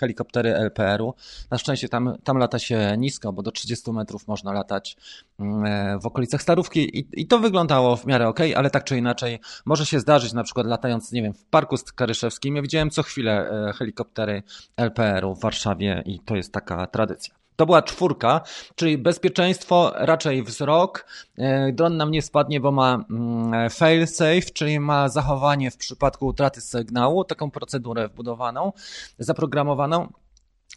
helikoptery 0.00 0.54
LPR-u. 0.54 1.14
Na 1.50 1.58
szczęście 1.58 1.88
tam, 1.88 2.14
tam 2.24 2.38
lata 2.38 2.58
się 2.58 2.94
nisko, 2.98 3.32
bo 3.32 3.42
do 3.42 3.52
30 3.52 3.92
metrów 3.92 4.28
można 4.28 4.52
latać 4.52 4.96
e, 5.40 5.98
w 6.02 6.06
okolicach 6.06 6.42
Starówki 6.42 6.98
i, 6.98 7.06
i 7.12 7.26
to 7.26 7.38
wyglądało 7.38 7.96
w 7.96 8.06
miarę 8.06 8.28
ok, 8.28 8.40
ale 8.56 8.70
tak 8.70 8.84
czy 8.84 8.98
inaczej 8.98 9.40
może 9.64 9.86
się 9.86 10.00
zdarzyć, 10.00 10.32
na 10.32 10.44
przykład 10.44 10.66
latając, 10.66 11.12
nie 11.12 11.22
wiem, 11.22 11.34
w 11.34 11.44
Parku 11.44 11.76
Karyszewskim, 11.94 12.37
ja 12.44 12.62
widziałem 12.62 12.90
co 12.90 13.02
chwilę 13.02 13.50
e, 13.50 13.72
helikoptery 13.72 14.42
LPR-u 14.76 15.34
w 15.34 15.40
Warszawie 15.40 16.02
i 16.06 16.20
to 16.20 16.36
jest 16.36 16.52
taka 16.52 16.86
tradycja. 16.86 17.34
To 17.56 17.66
była 17.66 17.82
czwórka, 17.82 18.40
czyli 18.74 18.98
bezpieczeństwo, 18.98 19.92
raczej 19.94 20.42
wzrok. 20.42 21.06
E, 21.38 21.72
dron 21.72 21.96
nam 21.96 22.10
nie 22.10 22.22
spadnie, 22.22 22.60
bo 22.60 22.72
ma 22.72 23.04
mm, 23.10 23.70
fail 23.70 24.06
safe, 24.06 24.42
czyli 24.54 24.80
ma 24.80 25.08
zachowanie 25.08 25.70
w 25.70 25.76
przypadku 25.76 26.26
utraty 26.26 26.60
sygnału, 26.60 27.24
taką 27.24 27.50
procedurę 27.50 28.08
wbudowaną, 28.08 28.72
zaprogramowaną. 29.18 30.12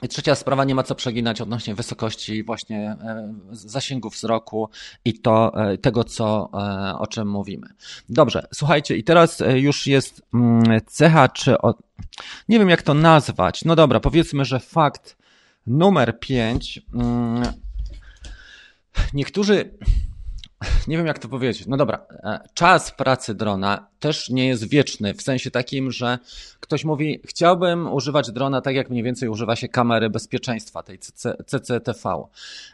I 0.03 0.07
trzecia 0.07 0.35
sprawa, 0.35 0.63
nie 0.63 0.75
ma 0.75 0.83
co 0.83 0.95
przeginać 0.95 1.41
odnośnie 1.41 1.75
wysokości 1.75 2.43
właśnie 2.43 2.77
e, 2.77 3.33
zasięgu 3.51 4.09
wzroku 4.09 4.69
i 5.05 5.19
to, 5.19 5.51
e, 5.55 5.77
tego, 5.77 6.03
co, 6.03 6.49
e, 6.53 6.97
o 6.99 7.07
czym 7.07 7.29
mówimy. 7.29 7.67
Dobrze, 8.09 8.47
słuchajcie, 8.53 8.97
i 8.97 9.03
teraz 9.03 9.43
już 9.55 9.87
jest 9.87 10.21
mm, 10.33 10.81
cecha, 10.87 11.29
czy 11.29 11.57
o, 11.57 11.73
nie 12.49 12.59
wiem 12.59 12.69
jak 12.69 12.81
to 12.81 12.93
nazwać. 12.93 13.65
No 13.65 13.75
dobra, 13.75 13.99
powiedzmy, 13.99 14.45
że 14.45 14.59
fakt 14.59 15.17
numer 15.67 16.19
pięć. 16.19 16.81
Mm, 16.93 17.43
niektórzy 19.13 19.77
nie 20.87 20.97
wiem 20.97 21.05
jak 21.05 21.19
to 21.19 21.27
powiedzieć. 21.27 21.67
No 21.67 21.77
dobra, 21.77 22.05
e, 22.23 22.39
czas 22.53 22.91
pracy 22.91 23.35
drona 23.35 23.87
też 23.99 24.29
nie 24.29 24.47
jest 24.47 24.69
wieczny, 24.69 25.13
w 25.13 25.21
sensie 25.21 25.51
takim, 25.51 25.91
że 25.91 26.19
ktoś 26.59 26.85
mówi, 26.85 27.19
chciałbym 27.25 27.93
używać 27.93 28.31
drona 28.31 28.61
tak 28.61 28.75
jak 28.75 28.89
mniej 28.89 29.03
więcej 29.03 29.29
używa 29.29 29.55
się 29.55 29.67
kamery 29.67 30.09
bezpieczeństwa, 30.09 30.83
tej 30.83 30.99
CCTV. 31.45 32.23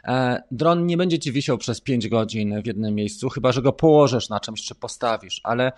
E, 0.04 0.42
dron 0.50 0.86
nie 0.86 0.96
będzie 0.96 1.18
ci 1.18 1.32
wisiał 1.32 1.58
przez 1.58 1.80
5 1.80 2.08
godzin 2.08 2.62
w 2.62 2.66
jednym 2.66 2.94
miejscu, 2.94 3.28
chyba 3.28 3.52
że 3.52 3.62
go 3.62 3.72
położysz 3.72 4.28
na 4.28 4.40
czymś 4.40 4.62
czy 4.62 4.74
postawisz, 4.74 5.40
ale 5.44 5.72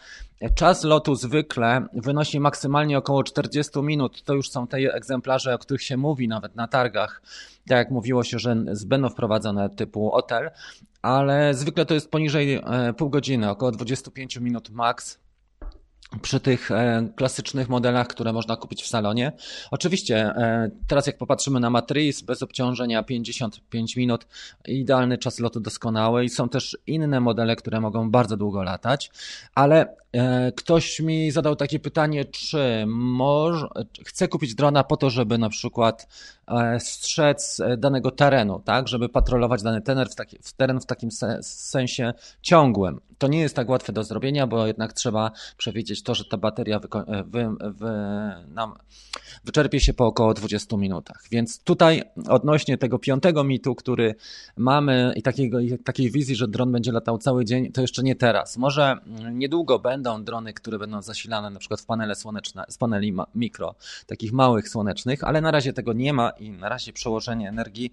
czas 0.54 0.84
lotu 0.84 1.14
zwykle 1.14 1.86
wynosi 1.92 2.40
maksymalnie 2.40 2.98
około 2.98 3.24
40 3.24 3.82
minut. 3.82 4.22
To 4.22 4.34
już 4.34 4.50
są 4.50 4.66
te 4.66 4.76
egzemplarze, 4.76 5.54
o 5.54 5.58
których 5.58 5.82
się 5.82 5.96
mówi 5.96 6.28
nawet 6.28 6.56
na 6.56 6.68
targach 6.68 7.22
tak 7.68 7.78
jak 7.78 7.90
mówiło 7.90 8.24
się, 8.24 8.38
że 8.38 8.56
będą 8.86 9.08
wprowadzone 9.08 9.70
typu 9.70 10.10
hotel, 10.10 10.50
ale 11.02 11.54
zwykle 11.54 11.86
to 11.86 11.94
jest 11.94 12.10
poniżej 12.10 12.54
e, 12.54 12.92
pół 12.96 13.10
godziny, 13.10 13.50
około 13.50 13.72
25 13.72 14.36
minut 14.36 14.70
max 14.70 15.18
przy 16.22 16.40
tych 16.40 16.70
e, 16.70 17.08
klasycznych 17.16 17.68
modelach, 17.68 18.06
które 18.06 18.32
można 18.32 18.56
kupić 18.56 18.82
w 18.82 18.86
salonie. 18.86 19.32
Oczywiście, 19.70 20.16
e, 20.16 20.70
teraz 20.86 21.06
jak 21.06 21.18
popatrzymy 21.18 21.60
na 21.60 21.70
Matrix, 21.70 22.22
bez 22.22 22.42
obciążenia 22.42 23.02
55 23.02 23.96
minut, 23.96 24.26
idealny 24.68 25.18
czas 25.18 25.38
lotu 25.38 25.60
doskonały 25.60 26.24
i 26.24 26.28
są 26.28 26.48
też 26.48 26.78
inne 26.86 27.20
modele, 27.20 27.56
które 27.56 27.80
mogą 27.80 28.10
bardzo 28.10 28.36
długo 28.36 28.62
latać, 28.62 29.10
ale 29.54 30.00
ktoś 30.56 31.00
mi 31.00 31.30
zadał 31.30 31.56
takie 31.56 31.78
pytanie, 31.78 32.24
czy 32.24 32.84
może, 32.86 33.66
chcę 34.06 34.28
kupić 34.28 34.54
drona 34.54 34.84
po 34.84 34.96
to, 34.96 35.10
żeby 35.10 35.38
na 35.38 35.48
przykład 35.48 36.08
strzec 36.78 37.60
danego 37.78 38.10
terenu, 38.10 38.62
tak, 38.64 38.88
żeby 38.88 39.08
patrolować 39.08 39.62
dany 39.62 39.82
teren 39.82 40.08
w, 40.08 40.14
taki, 40.14 40.38
w 40.42 40.52
teren 40.52 40.80
w 40.80 40.86
takim 40.86 41.10
sensie 41.42 42.12
ciągłym. 42.42 43.00
To 43.18 43.28
nie 43.28 43.40
jest 43.40 43.56
tak 43.56 43.68
łatwe 43.68 43.92
do 43.92 44.04
zrobienia, 44.04 44.46
bo 44.46 44.66
jednak 44.66 44.92
trzeba 44.92 45.30
przewidzieć 45.56 46.02
to, 46.02 46.14
że 46.14 46.24
ta 46.24 46.36
bateria 46.36 46.78
wy, 46.78 46.88
wy, 47.24 47.48
wy, 47.70 47.90
nam 48.48 48.74
wyczerpie 49.44 49.80
się 49.80 49.94
po 49.94 50.06
około 50.06 50.34
20 50.34 50.76
minutach. 50.76 51.22
Więc 51.30 51.64
tutaj 51.64 52.02
odnośnie 52.28 52.78
tego 52.78 52.98
piątego 52.98 53.44
mitu, 53.44 53.74
który 53.74 54.14
mamy 54.56 55.12
i 55.16 55.22
takiego, 55.22 55.60
i 55.60 55.78
takiej 55.78 56.10
wizji, 56.10 56.36
że 56.36 56.48
dron 56.48 56.72
będzie 56.72 56.92
latał 56.92 57.18
cały 57.18 57.44
dzień, 57.44 57.72
to 57.72 57.80
jeszcze 57.80 58.02
nie 58.02 58.16
teraz. 58.16 58.56
Może 58.56 58.96
niedługo 59.32 59.78
będą 59.78 60.24
drony, 60.24 60.52
które 60.52 60.78
będą 60.78 61.02
zasilane 61.02 61.50
na 61.50 61.58
przykład 61.58 61.80
w 61.80 61.86
panele 61.86 62.14
słoneczne, 62.14 62.64
z 62.68 62.78
paneli 62.78 63.14
mikro, 63.34 63.74
takich 64.06 64.32
małych 64.32 64.68
słonecznych, 64.68 65.24
ale 65.24 65.40
na 65.40 65.50
razie 65.50 65.72
tego 65.72 65.92
nie 65.92 66.12
ma 66.12 66.32
i 66.40 66.50
na 66.50 66.68
razie 66.68 66.92
przełożenie 66.92 67.48
energii 67.48 67.90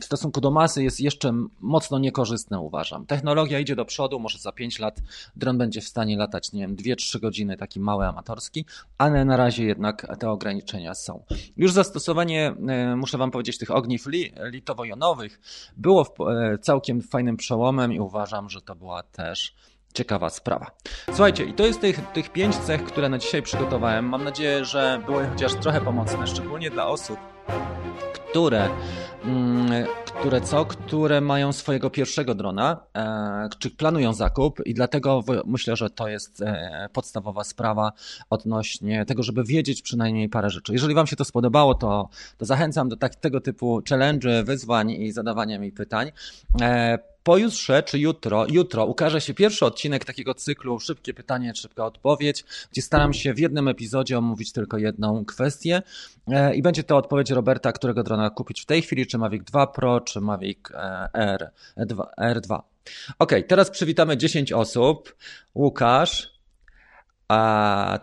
w 0.00 0.04
stosunku 0.04 0.40
do 0.40 0.50
masy 0.50 0.82
jest 0.82 1.00
jeszcze 1.00 1.32
mocno 1.60 1.98
niekorzystne, 1.98 2.60
uważam. 2.60 3.06
Technologia 3.06 3.60
idzie 3.60 3.76
do 3.76 3.84
przodu, 3.84 4.20
może 4.20 4.38
za 4.38 4.52
5 4.52 4.78
lat 4.78 5.00
dron 5.36 5.58
będzie 5.58 5.80
w 5.80 5.88
stanie 5.88 6.16
latać, 6.16 6.52
nie 6.52 6.60
wiem, 6.60 6.76
2-3 6.76 7.20
godziny, 7.20 7.56
taki 7.56 7.80
mały 7.80 8.06
amatorski, 8.06 8.64
ale 8.98 9.24
na 9.24 9.36
razie 9.36 9.64
jednak 9.64 10.06
te 10.18 10.30
ograniczenia 10.30 10.94
są. 10.94 11.24
Już 11.56 11.72
zastosowanie, 11.72 12.54
e, 12.68 12.96
muszę 12.96 13.18
Wam 13.18 13.30
powiedzieć, 13.30 13.58
tych 13.58 13.70
ogniw 13.70 14.06
li, 14.06 14.32
litowo-jonowych 14.52 15.40
było 15.76 16.04
w, 16.04 16.10
e, 16.20 16.58
całkiem 16.58 17.02
fajnym 17.02 17.36
przełomem 17.36 17.92
i 17.92 18.00
uważam, 18.00 18.50
że 18.50 18.60
to 18.62 18.74
była 18.74 19.02
też 19.02 19.54
ciekawa 19.94 20.30
sprawa. 20.30 20.70
Słuchajcie, 21.06 21.44
i 21.44 21.52
to 21.52 21.66
jest 21.66 21.80
tych, 21.80 22.12
tych 22.12 22.32
pięć 22.32 22.56
cech, 22.56 22.84
które 22.84 23.08
na 23.08 23.18
dzisiaj 23.18 23.42
przygotowałem. 23.42 24.08
Mam 24.08 24.24
nadzieję, 24.24 24.64
że 24.64 25.02
były 25.06 25.26
chociaż 25.26 25.54
trochę 25.54 25.80
pomocne, 25.80 26.26
szczególnie 26.26 26.70
dla 26.70 26.86
osób, 26.86 27.35
które, 28.30 28.68
mm, 29.24 29.86
które 30.20 30.40
co? 30.40 30.64
Które 30.64 31.20
mają 31.20 31.52
swojego 31.52 31.90
pierwszego 31.90 32.34
drona, 32.34 32.80
e, 32.96 33.48
czy 33.58 33.70
planują 33.70 34.12
zakup 34.12 34.66
i 34.66 34.74
dlatego 34.74 35.24
myślę, 35.46 35.76
że 35.76 35.90
to 35.90 36.08
jest 36.08 36.42
e, 36.42 36.88
podstawowa 36.92 37.44
sprawa 37.44 37.92
odnośnie 38.30 39.04
tego, 39.04 39.22
żeby 39.22 39.44
wiedzieć 39.44 39.82
przynajmniej 39.82 40.28
parę 40.28 40.50
rzeczy. 40.50 40.72
Jeżeli 40.72 40.94
Wam 40.94 41.06
się 41.06 41.16
to 41.16 41.24
spodobało, 41.24 41.74
to, 41.74 42.08
to 42.38 42.44
zachęcam 42.44 42.88
do 42.88 42.96
tak, 42.96 43.14
tego 43.14 43.40
typu 43.40 43.82
challenge, 43.88 44.44
wyzwań 44.44 44.90
i 44.90 45.12
zadawania 45.12 45.58
mi 45.58 45.72
pytań. 45.72 46.12
Pojutrze 47.26 47.82
czy 47.82 47.98
jutro, 47.98 48.46
jutro 48.48 48.86
ukaże 48.86 49.20
się 49.20 49.34
pierwszy 49.34 49.66
odcinek 49.66 50.04
takiego 50.04 50.34
cyklu 50.34 50.80
Szybkie 50.80 51.14
pytanie, 51.14 51.54
szybka 51.54 51.84
odpowiedź, 51.84 52.44
gdzie 52.72 52.82
staram 52.82 53.12
się 53.12 53.34
w 53.34 53.38
jednym 53.38 53.68
epizodzie 53.68 54.18
omówić 54.18 54.52
tylko 54.52 54.78
jedną 54.78 55.24
kwestię 55.24 55.82
e, 56.28 56.54
i 56.54 56.62
będzie 56.62 56.82
to 56.82 56.96
odpowiedź 56.96 57.30
Roberta, 57.30 57.72
którego 57.72 58.02
drona 58.02 58.30
kupić 58.30 58.60
w 58.60 58.66
tej 58.66 58.82
chwili, 58.82 59.06
czy 59.06 59.18
Mavic 59.18 59.44
2 59.44 59.66
Pro, 59.66 60.00
czy 60.00 60.20
Mavic 60.20 60.58
e, 60.74 61.48
R2. 61.78 62.02
R2. 62.20 62.60
Ok, 63.18 63.32
teraz 63.48 63.70
przywitamy 63.70 64.16
10 64.16 64.52
osób. 64.52 65.16
Łukasz, 65.54 66.30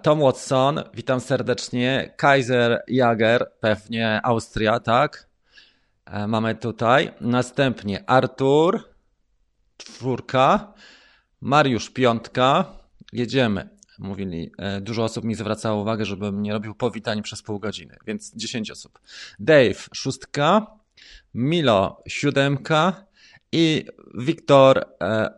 Tom 0.01 0.19
Watson, 0.19 0.83
witam 0.93 1.19
serdecznie. 1.19 2.13
Kaiser 2.17 2.83
Jager, 2.87 3.51
pewnie 3.59 4.21
Austria, 4.23 4.79
tak? 4.79 5.27
E, 6.05 6.27
mamy 6.27 6.55
tutaj. 6.55 7.11
Następnie 7.21 8.03
Artur, 8.09 8.92
czwórka, 9.77 10.73
Mariusz 11.41 11.89
piątka, 11.89 12.65
jedziemy. 13.13 13.69
Mówili, 13.99 14.51
e, 14.57 14.81
dużo 14.81 15.03
osób 15.03 15.25
mi 15.25 15.35
zwracało 15.35 15.81
uwagę, 15.81 16.05
żebym 16.05 16.41
nie 16.41 16.53
robił 16.53 16.75
powitań 16.75 17.21
przez 17.21 17.41
pół 17.41 17.59
godziny, 17.59 17.97
więc 18.07 18.35
10 18.35 18.71
osób. 18.71 18.99
Dave 19.39 19.89
szóstka, 19.93 20.67
Milo 21.33 22.03
siódemka 22.07 23.05
i 23.51 23.85
Wiktor 24.13 24.85
e, 25.01 25.29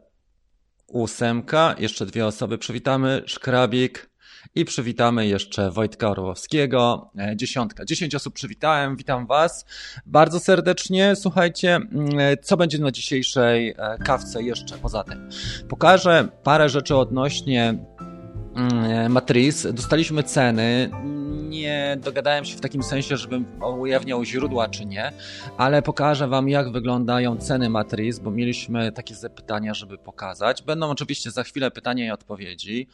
ósemka. 0.87 1.75
Jeszcze 1.79 2.05
dwie 2.05 2.25
osoby 2.25 2.57
przywitamy. 2.57 3.23
Szkrabik 3.25 4.09
i 4.55 4.65
przywitamy 4.65 5.27
jeszcze 5.27 5.71
Wojtka 5.71 6.09
Orłowskiego, 6.09 7.11
e, 7.17 7.35
dziesiątka. 7.35 7.85
Dziesięć 7.85 8.15
osób 8.15 8.33
przywitałem, 8.33 8.95
witam 8.95 9.27
Was 9.27 9.65
bardzo 10.05 10.39
serdecznie. 10.39 11.15
Słuchajcie, 11.15 11.75
mm, 11.75 12.09
co 12.41 12.57
będzie 12.57 12.79
na 12.79 12.91
dzisiejszej 12.91 13.69
e, 13.69 13.97
kawce 13.97 14.43
jeszcze 14.43 14.77
poza 14.77 15.03
tym? 15.03 15.29
Pokażę 15.69 16.27
parę 16.43 16.69
rzeczy 16.69 16.95
odnośnie 16.95 17.75
mm, 18.55 19.11
Matriz. 19.11 19.67
Dostaliśmy 19.73 20.23
ceny 20.23 20.89
nie 21.55 21.97
dogadałem 22.01 22.45
się 22.45 22.57
w 22.57 22.61
takim 22.61 22.83
sensie, 22.83 23.17
żebym 23.17 23.45
ujawniał 23.79 24.23
źródła 24.23 24.67
czy 24.67 24.85
nie, 24.85 25.11
ale 25.57 25.81
pokażę 25.81 26.27
Wam, 26.27 26.49
jak 26.49 26.71
wyglądają 26.71 27.37
ceny 27.37 27.69
matryc, 27.69 28.19
bo 28.19 28.31
mieliśmy 28.31 28.91
takie 28.91 29.15
zapytania, 29.15 29.73
żeby 29.73 29.97
pokazać. 29.97 30.63
Będą 30.63 30.89
oczywiście 30.89 31.31
za 31.31 31.43
chwilę 31.43 31.71
pytania 31.71 32.05
i 32.05 32.11
odpowiedzi. 32.11 32.87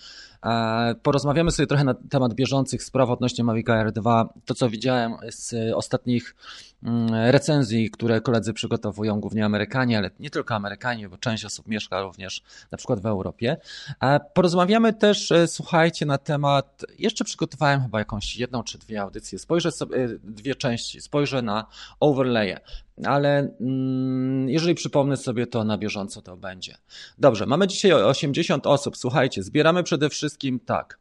E, 0.45 0.95
porozmawiamy 1.03 1.51
sobie 1.51 1.67
trochę 1.67 1.83
na 1.83 1.93
temat 1.93 2.33
bieżących 2.33 2.83
spraw 2.83 3.09
odnośnie 3.09 3.43
Mavic 3.43 3.69
Air 3.69 3.91
2. 3.91 4.33
To, 4.45 4.53
co 4.53 4.69
widziałem 4.69 5.13
z 5.29 5.55
ostatnich 5.75 6.35
mm, 6.83 7.13
recenzji, 7.31 7.91
które 7.91 8.21
koledzy 8.21 8.53
przygotowują, 8.53 9.19
głównie 9.19 9.45
Amerykanie, 9.45 9.97
ale 9.97 10.09
nie 10.19 10.29
tylko 10.29 10.55
Amerykanie, 10.55 11.09
bo 11.09 11.17
część 11.17 11.45
osób 11.45 11.67
mieszka 11.67 12.01
również 12.01 12.41
na 12.71 12.77
przykład 12.77 12.99
w 12.99 13.05
Europie. 13.05 13.57
E, 14.01 14.19
porozmawiamy 14.33 14.93
też, 14.93 15.31
e, 15.31 15.47
słuchajcie, 15.47 16.05
na 16.05 16.17
temat, 16.17 16.85
jeszcze 16.99 17.23
przygotowałem 17.23 17.81
chyba 17.81 17.99
jakąś 17.99 18.37
jedną 18.37 18.63
czy 18.63 18.77
dwie 18.77 19.01
audycje, 19.01 19.39
spojrzę 19.39 19.71
sobie, 19.71 20.07
dwie 20.23 20.55
części, 20.55 21.01
spojrzę 21.01 21.41
na 21.41 21.65
overlaye 21.99 22.59
ale 23.05 23.51
mm, 23.61 24.49
jeżeli 24.49 24.75
przypomnę 24.75 25.17
sobie, 25.17 25.47
to 25.47 25.63
na 25.63 25.77
bieżąco 25.77 26.21
to 26.21 26.37
będzie. 26.37 26.77
Dobrze, 27.17 27.45
mamy 27.45 27.67
dzisiaj 27.67 27.93
80 27.93 28.67
osób. 28.67 28.97
Słuchajcie, 28.97 29.43
zbieramy 29.43 29.83
przede 29.83 30.09
wszystkim 30.09 30.59
tak. 30.59 30.99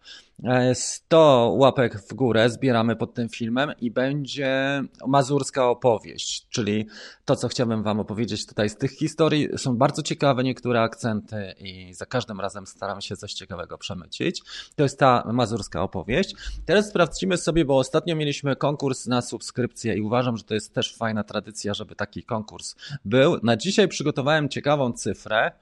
100 0.75 1.17
e, 1.17 1.59
łapek 1.59 2.01
w 2.01 2.15
górę 2.15 2.51
zbieramy 2.51 2.97
pod 2.97 3.15
tym 3.15 3.29
filmem 3.29 3.73
i 3.81 3.91
będzie 3.91 4.83
mazurska 5.07 5.69
opowieść, 5.69 6.47
czyli 6.49 6.87
to, 7.25 7.37
co 7.37 7.49
chciałbym 7.49 7.83
Wam 7.83 8.01
opowiedzieć 8.01 8.47
tutaj 8.47 8.71
z 8.71 8.77
tych 8.77 8.91
historii. 8.91 9.49
Są 9.57 9.77
bardzo 9.77 10.03
ciekawe 10.03 10.43
niektóre 10.45 10.83
akcenty 10.83 11.55
i 11.59 11.95
za 11.95 12.07
każdym 12.07 12.41
razem 12.41 12.67
staram 12.67 13.01
się 13.01 13.17
coś 13.17 13.33
ciekawego 13.33 13.79
przemycić. 13.79 14.43
To 14.77 14.83
jest 14.83 14.99
ta 14.99 15.25
mazurska 15.33 15.83
opowieść. 15.83 16.35
Teraz 16.67 16.89
sprawdzimy 16.89 17.37
sobie, 17.37 17.65
bo 17.65 17.79
ostatnio 17.79 18.17
mieliśmy 18.17 18.57
konkurs 18.57 19.07
na 19.07 19.23
subskrypcję 19.23 19.95
i 19.95 20.01
uważam, 20.01 20.37
że 20.37 20.45
to 20.45 20.55
jest 20.55 20.75
też 20.75 20.97
fajna 20.97 21.25
tradycja, 21.25 21.75
żeby 21.75 21.95
taki 21.95 22.23
konkurs 22.23 22.77
był. 23.05 23.37
Na 23.43 23.57
dzisiaj 23.57 23.89
przygotowałem 23.89 24.49
ciekawą 24.49 24.93
cyfrę. 24.93 25.53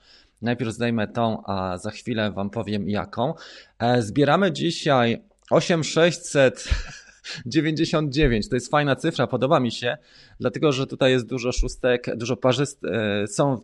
Najpierw 0.43 0.73
zdejmę 0.73 1.09
tą, 1.09 1.43
a 1.47 1.79
za 1.79 1.91
chwilę 1.91 2.33
Wam 2.33 2.51
powiem 2.51 2.91
jaką. 2.91 3.35
E, 3.79 4.03
zbieramy 4.03 4.53
dzisiaj 4.53 5.23
8699. 5.51 8.49
To 8.49 8.57
jest 8.57 8.71
fajna 8.71 8.97
cyfra, 8.97 9.27
podoba 9.27 9.61
mi 9.61 9.73
się, 9.73 9.97
dlatego 10.41 10.73
że 10.73 10.87
tutaj 10.87 11.13
jest 11.13 11.27
dużo 11.27 11.53
szóstek, 11.53 12.17
dużo 12.17 12.37
parzyste, 12.37 12.89
są 13.29 13.55
e, 13.55 13.59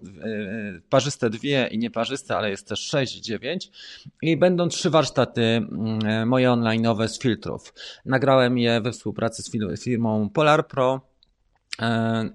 parzyste 0.91 1.31
dwie 1.31 1.69
i 1.71 1.79
nieparzyste, 1.79 2.37
ale 2.37 2.51
jest 2.51 2.69
też 2.69 2.81
6 2.81 3.17
i 3.17 3.23
9. 3.23 3.71
I 4.23 4.37
będą 4.37 4.69
trzy 4.69 4.91
warsztaty 4.91 5.43
mm, 5.43 6.29
moje 6.29 6.49
online'owe 6.49 7.09
z 7.09 7.19
filtrów. 7.19 7.75
Nagrałem 8.05 8.59
je 8.59 8.81
we 8.81 8.93
współpracy 8.93 9.43
z 9.43 9.51
firmą 9.85 10.31
Polar 10.31 10.69
Pro 10.69 11.01
E, 11.01 11.14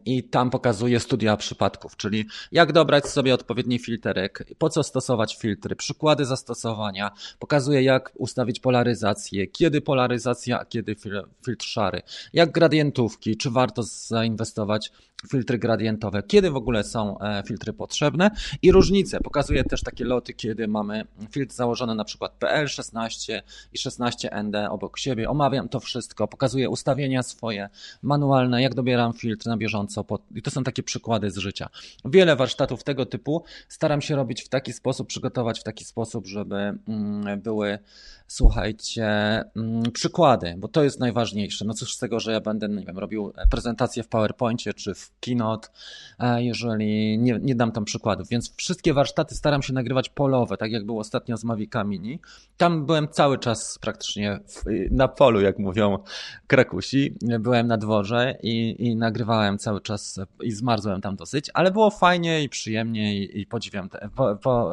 I 0.06 0.24
tam 0.24 0.50
pokazuje 0.50 1.00
studia 1.00 1.38
przypadków, 1.38 1.98
czyli 1.98 2.26
jak 2.52 2.72
dobrać 2.72 3.06
sobie 3.06 3.34
odpowiedni 3.34 3.80
filterek, 3.80 4.44
po 4.58 4.70
co 4.70 4.84
stosować 4.84 5.38
filtry, 5.38 5.76
przykłady 5.76 6.26
zastosowania, 6.26 7.12
pokazuje 7.40 7.84
jak 7.84 8.12
ustawić 8.16 8.60
polaryzację, 8.60 9.48
kiedy 9.48 9.82
polaryzacja, 9.82 10.60
a 10.60 10.66
kiedy 10.66 10.96
filtr 11.46 11.66
szary, 11.66 12.02
jak 12.34 12.52
gradientówki, 12.52 13.38
czy 13.38 13.50
warto 13.50 13.84
zainwestować 13.84 14.92
filtry 15.28 15.58
gradientowe, 15.58 16.24
kiedy 16.24 16.52
w 16.52 16.56
ogóle 16.56 16.84
są 16.84 17.20
e, 17.20 17.44
filtry 17.48 17.74
potrzebne 17.74 18.32
i 18.62 18.72
różnice. 18.72 19.20
Pokazuje 19.20 19.64
też 19.64 19.82
takie 19.82 20.06
loty, 20.06 20.34
kiedy 20.34 20.68
mamy 20.68 21.06
filtr 21.32 21.56
założony 21.56 21.96
na 21.96 22.04
przykład 22.04 22.40
PL16 22.40 23.42
i 23.74 23.78
16ND 23.78 24.68
obok 24.70 24.98
siebie. 24.98 25.30
Omawiam 25.30 25.70
to 25.70 25.80
wszystko, 25.80 26.28
pokazuję 26.28 26.70
ustawienia 26.70 27.24
swoje 27.24 27.70
manualne, 28.02 28.62
jak 28.62 28.76
dobieram 28.76 29.14
filtr 29.14 29.48
na 29.48 29.58
bieżąco 29.58 30.06
i 30.36 30.42
to 30.42 30.52
są 30.52 30.64
takie 30.64 30.84
przykłady 30.84 31.32
z 31.32 31.38
życia. 31.38 31.70
Wiele 32.06 32.36
warsztatów 32.36 32.84
tego 32.84 33.06
typu 33.06 33.44
staram 33.68 34.02
się 34.02 34.16
robić 34.16 34.44
w 34.44 34.50
taki 34.50 34.74
sposób, 34.74 35.08
przygotować 35.08 35.60
w 35.60 35.64
taki 35.64 35.86
sposób, 35.86 36.28
żeby 36.28 36.56
mm, 36.88 37.42
były 37.42 37.80
słuchajcie, 38.28 39.06
mm, 39.56 39.92
przykłady, 39.94 40.56
bo 40.58 40.68
to 40.68 40.84
jest 40.84 41.00
najważniejsze. 41.00 41.66
No 41.66 41.74
cóż 41.74 41.96
z 41.96 41.98
tego, 41.98 42.20
że 42.20 42.32
ja 42.32 42.42
będę, 42.42 42.70
nie 42.70 42.86
wiem, 42.86 42.98
robił 42.98 43.34
prezentację 43.50 44.04
w 44.04 44.08
PowerPoincie 44.08 44.74
czy 44.74 44.94
w 44.94 45.09
Keynote, 45.20 45.68
jeżeli 46.38 47.18
nie, 47.18 47.40
nie 47.42 47.56
dam 47.56 47.72
tam 47.72 47.86
przykładów. 47.86 48.30
Więc 48.30 48.56
wszystkie 48.56 48.94
warsztaty 48.94 49.36
staram 49.36 49.62
się 49.62 49.74
nagrywać 49.74 50.10
polowe, 50.10 50.58
tak 50.58 50.72
jak 50.72 50.86
było 50.86 51.00
ostatnio 51.00 51.38
z 51.38 51.44
Mavica 51.44 51.84
Mini. 51.84 52.20
Tam 52.58 52.86
byłem 52.86 53.08
cały 53.08 53.38
czas 53.38 53.80
praktycznie 53.82 54.40
w, 54.48 54.64
na 54.92 55.08
polu, 55.08 55.42
jak 55.42 55.60
mówią 55.60 55.98
Krakusi. 56.48 57.16
Byłem 57.40 57.68
na 57.68 57.78
dworze 57.78 58.38
i, 58.44 58.88
i 58.88 58.96
nagrywałem 58.96 59.58
cały 59.58 59.82
czas 59.82 60.20
i 60.42 60.52
zmarzłem 60.52 61.02
tam 61.02 61.16
dosyć, 61.16 61.50
ale 61.54 61.72
było 61.72 61.92
fajnie 61.92 62.44
i 62.44 62.50
przyjemnie 62.50 63.18
i, 63.18 63.42
i 63.42 63.46
podziwiam 63.46 63.90
te, 63.90 64.10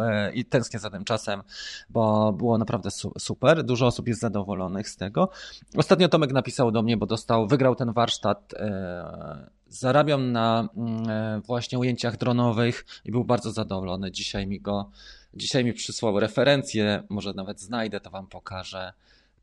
e, 0.02 0.32
i 0.32 0.44
tęsknię 0.44 0.80
za 0.80 0.90
tym 0.90 1.04
czasem, 1.04 1.42
bo 1.90 2.32
było 2.32 2.58
naprawdę 2.58 2.90
super 2.90 3.22
super, 3.22 3.64
dużo 3.64 3.86
osób 3.86 4.08
jest 4.08 4.20
zadowolonych 4.20 4.88
z 4.88 4.96
tego. 4.96 5.28
Ostatnio 5.76 6.08
Tomek 6.08 6.32
napisał 6.32 6.70
do 6.70 6.82
mnie, 6.82 6.96
bo 6.96 7.06
dostał, 7.06 7.46
wygrał 7.46 7.74
ten 7.74 7.92
warsztat, 7.92 8.54
e, 8.54 9.50
zarabiam 9.68 10.32
na 10.32 10.68
mm, 10.76 11.10
e, 11.10 11.40
właśnie 11.40 11.78
ujęciach 11.78 12.16
dronowych 12.16 12.86
i 13.04 13.10
był 13.10 13.24
bardzo 13.24 13.52
zadowolony. 13.52 14.12
Dzisiaj 14.12 14.46
mi 14.46 14.60
go, 14.60 14.90
dzisiaj 15.34 15.64
mi 15.64 15.72
przysłał 15.72 16.20
referencję, 16.20 17.02
może 17.08 17.32
nawet 17.32 17.60
znajdę, 17.60 18.00
to 18.00 18.10
wam 18.10 18.26
pokażę. 18.26 18.92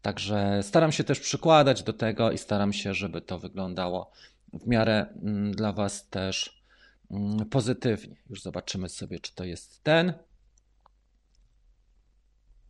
Także 0.02 0.64
staram 0.64 0.92
się 0.92 1.04
też 1.04 1.20
przykładać 1.20 1.84
do 1.84 1.94
tego 1.94 2.32
i 2.32 2.38
staram 2.38 2.74
się, 2.74 2.94
żeby 2.94 3.22
to 3.22 3.40
wyglądało 3.40 4.12
w 4.54 4.68
miarę 4.68 5.06
mm, 5.24 5.52
dla 5.52 5.74
Was 5.74 6.10
też 6.10 6.64
mm, 7.12 7.50
pozytywnie. 7.50 8.16
Już 8.30 8.42
zobaczymy 8.42 8.90
sobie, 8.90 9.20
czy 9.20 9.36
to 9.36 9.44
jest 9.44 9.84
ten. 9.84 10.14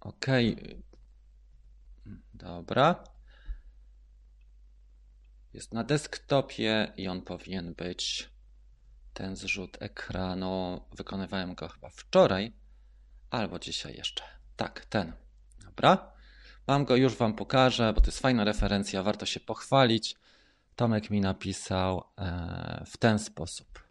OK, 0.01 0.25
Dobra. 2.33 3.03
Jest 5.53 5.73
na 5.73 5.83
desktopie 5.83 6.93
i 6.97 7.07
on 7.07 7.21
powinien 7.21 7.73
być 7.73 8.29
ten 9.13 9.35
zrzut 9.35 9.77
ekranu. 9.81 10.81
Wykonywałem 10.97 11.55
go 11.55 11.67
chyba 11.67 11.89
wczoraj 11.89 12.53
albo 13.29 13.59
dzisiaj 13.59 13.95
jeszcze. 13.95 14.23
Tak, 14.55 14.85
ten. 14.85 15.13
Dobra. 15.65 16.13
Mam 16.67 16.85
go, 16.85 16.95
już 16.95 17.15
Wam 17.15 17.33
pokażę, 17.33 17.93
bo 17.93 18.01
to 18.01 18.07
jest 18.07 18.19
fajna 18.19 18.43
referencja, 18.43 19.03
warto 19.03 19.25
się 19.25 19.39
pochwalić. 19.39 20.15
Tomek 20.75 21.09
mi 21.09 21.21
napisał 21.21 22.03
e, 22.17 22.83
w 22.87 22.97
ten 22.97 23.19
sposób. 23.19 23.83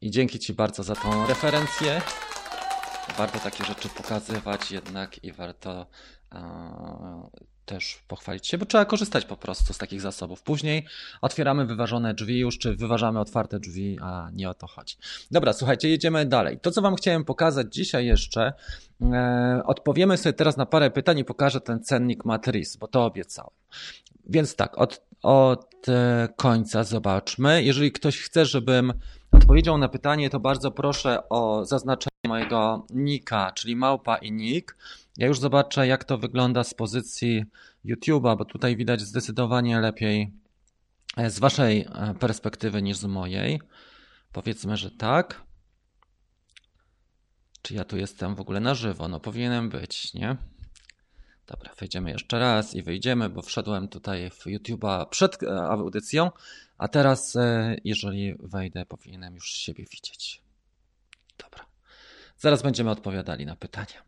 I 0.00 0.10
dzięki 0.10 0.38
Ci 0.38 0.54
bardzo 0.54 0.82
za 0.82 0.96
tą 0.96 1.26
referencję. 1.26 2.02
Warto 3.16 3.38
takie 3.38 3.64
rzeczy 3.64 3.88
pokazywać 3.88 4.70
jednak 4.70 5.24
i 5.24 5.32
warto 5.32 5.86
też 7.72 8.02
pochwalić 8.08 8.46
się, 8.46 8.58
bo 8.58 8.66
trzeba 8.66 8.84
korzystać 8.84 9.24
po 9.24 9.36
prostu 9.36 9.72
z 9.72 9.78
takich 9.78 10.00
zasobów. 10.00 10.42
Później 10.42 10.86
otwieramy 11.20 11.66
wyważone 11.66 12.14
drzwi 12.14 12.38
już, 12.38 12.58
czy 12.58 12.76
wyważamy 12.76 13.20
otwarte 13.20 13.60
drzwi, 13.60 13.98
a 14.02 14.30
nie 14.32 14.50
o 14.50 14.54
to 14.54 14.66
chodzi. 14.66 14.96
Dobra, 15.30 15.52
słuchajcie, 15.52 15.88
jedziemy 15.88 16.26
dalej. 16.26 16.58
To, 16.62 16.70
co 16.70 16.82
Wam 16.82 16.96
chciałem 16.96 17.24
pokazać 17.24 17.74
dzisiaj 17.74 18.06
jeszcze, 18.06 18.52
e, 19.02 19.62
odpowiemy 19.66 20.16
sobie 20.16 20.32
teraz 20.32 20.56
na 20.56 20.66
parę 20.66 20.90
pytań 20.90 21.18
i 21.18 21.24
pokażę 21.24 21.60
ten 21.60 21.82
cennik 21.82 22.24
Matris, 22.24 22.76
bo 22.76 22.88
to 22.88 23.04
obiecałem. 23.04 23.50
Więc 24.26 24.56
tak, 24.56 24.78
od, 24.78 25.02
od 25.22 25.88
e, 25.88 26.28
końca 26.36 26.84
zobaczmy. 26.84 27.62
Jeżeli 27.62 27.92
ktoś 27.92 28.20
chce, 28.20 28.46
żebym 28.46 28.92
odpowiedział 29.42 29.78
na 29.78 29.88
pytanie, 29.88 30.30
to 30.30 30.40
bardzo 30.40 30.70
proszę 30.70 31.28
o 31.28 31.64
zaznaczenie 31.64 32.28
mojego 32.28 32.86
nika, 32.90 33.52
czyli 33.52 33.76
małpa 33.76 34.16
i 34.16 34.32
nick. 34.32 34.76
Ja 35.16 35.26
już 35.26 35.38
zobaczę, 35.38 35.86
jak 35.86 36.04
to 36.04 36.18
wygląda 36.18 36.64
z 36.64 36.74
pozycji 36.74 37.44
YouTube'a, 37.84 38.36
bo 38.36 38.44
tutaj 38.44 38.76
widać 38.76 39.00
zdecydowanie 39.00 39.80
lepiej 39.80 40.32
e, 41.16 41.30
z 41.30 41.38
Waszej 41.38 41.80
e, 41.80 42.14
perspektywy 42.20 42.82
niż 42.82 42.96
z 42.96 43.04
mojej. 43.04 43.60
Powiedzmy, 44.32 44.76
że 44.76 44.90
tak. 44.90 45.42
Czy 47.62 47.74
ja 47.74 47.84
tu 47.84 47.96
jestem 47.96 48.34
w 48.34 48.40
ogóle 48.40 48.60
na 48.60 48.74
żywo? 48.74 49.08
No 49.08 49.20
powinienem 49.20 49.68
być, 49.68 50.14
nie? 50.14 50.36
Dobra, 51.46 51.70
wejdziemy 51.80 52.10
jeszcze 52.10 52.38
raz 52.38 52.74
i 52.74 52.82
wyjdziemy, 52.82 53.28
bo 53.28 53.42
wszedłem 53.42 53.88
tutaj 53.88 54.30
w 54.30 54.46
YouTube'a 54.46 55.08
przed 55.08 55.42
e, 55.42 55.62
audycją, 55.62 56.30
a 56.82 56.88
teraz, 56.88 57.38
jeżeli 57.84 58.34
wejdę, 58.38 58.86
powinienem 58.86 59.34
już 59.34 59.52
siebie 59.52 59.84
widzieć. 59.90 60.42
Dobra. 61.38 61.66
Zaraz 62.38 62.62
będziemy 62.62 62.90
odpowiadali 62.90 63.46
na 63.46 63.56
pytania. 63.56 64.02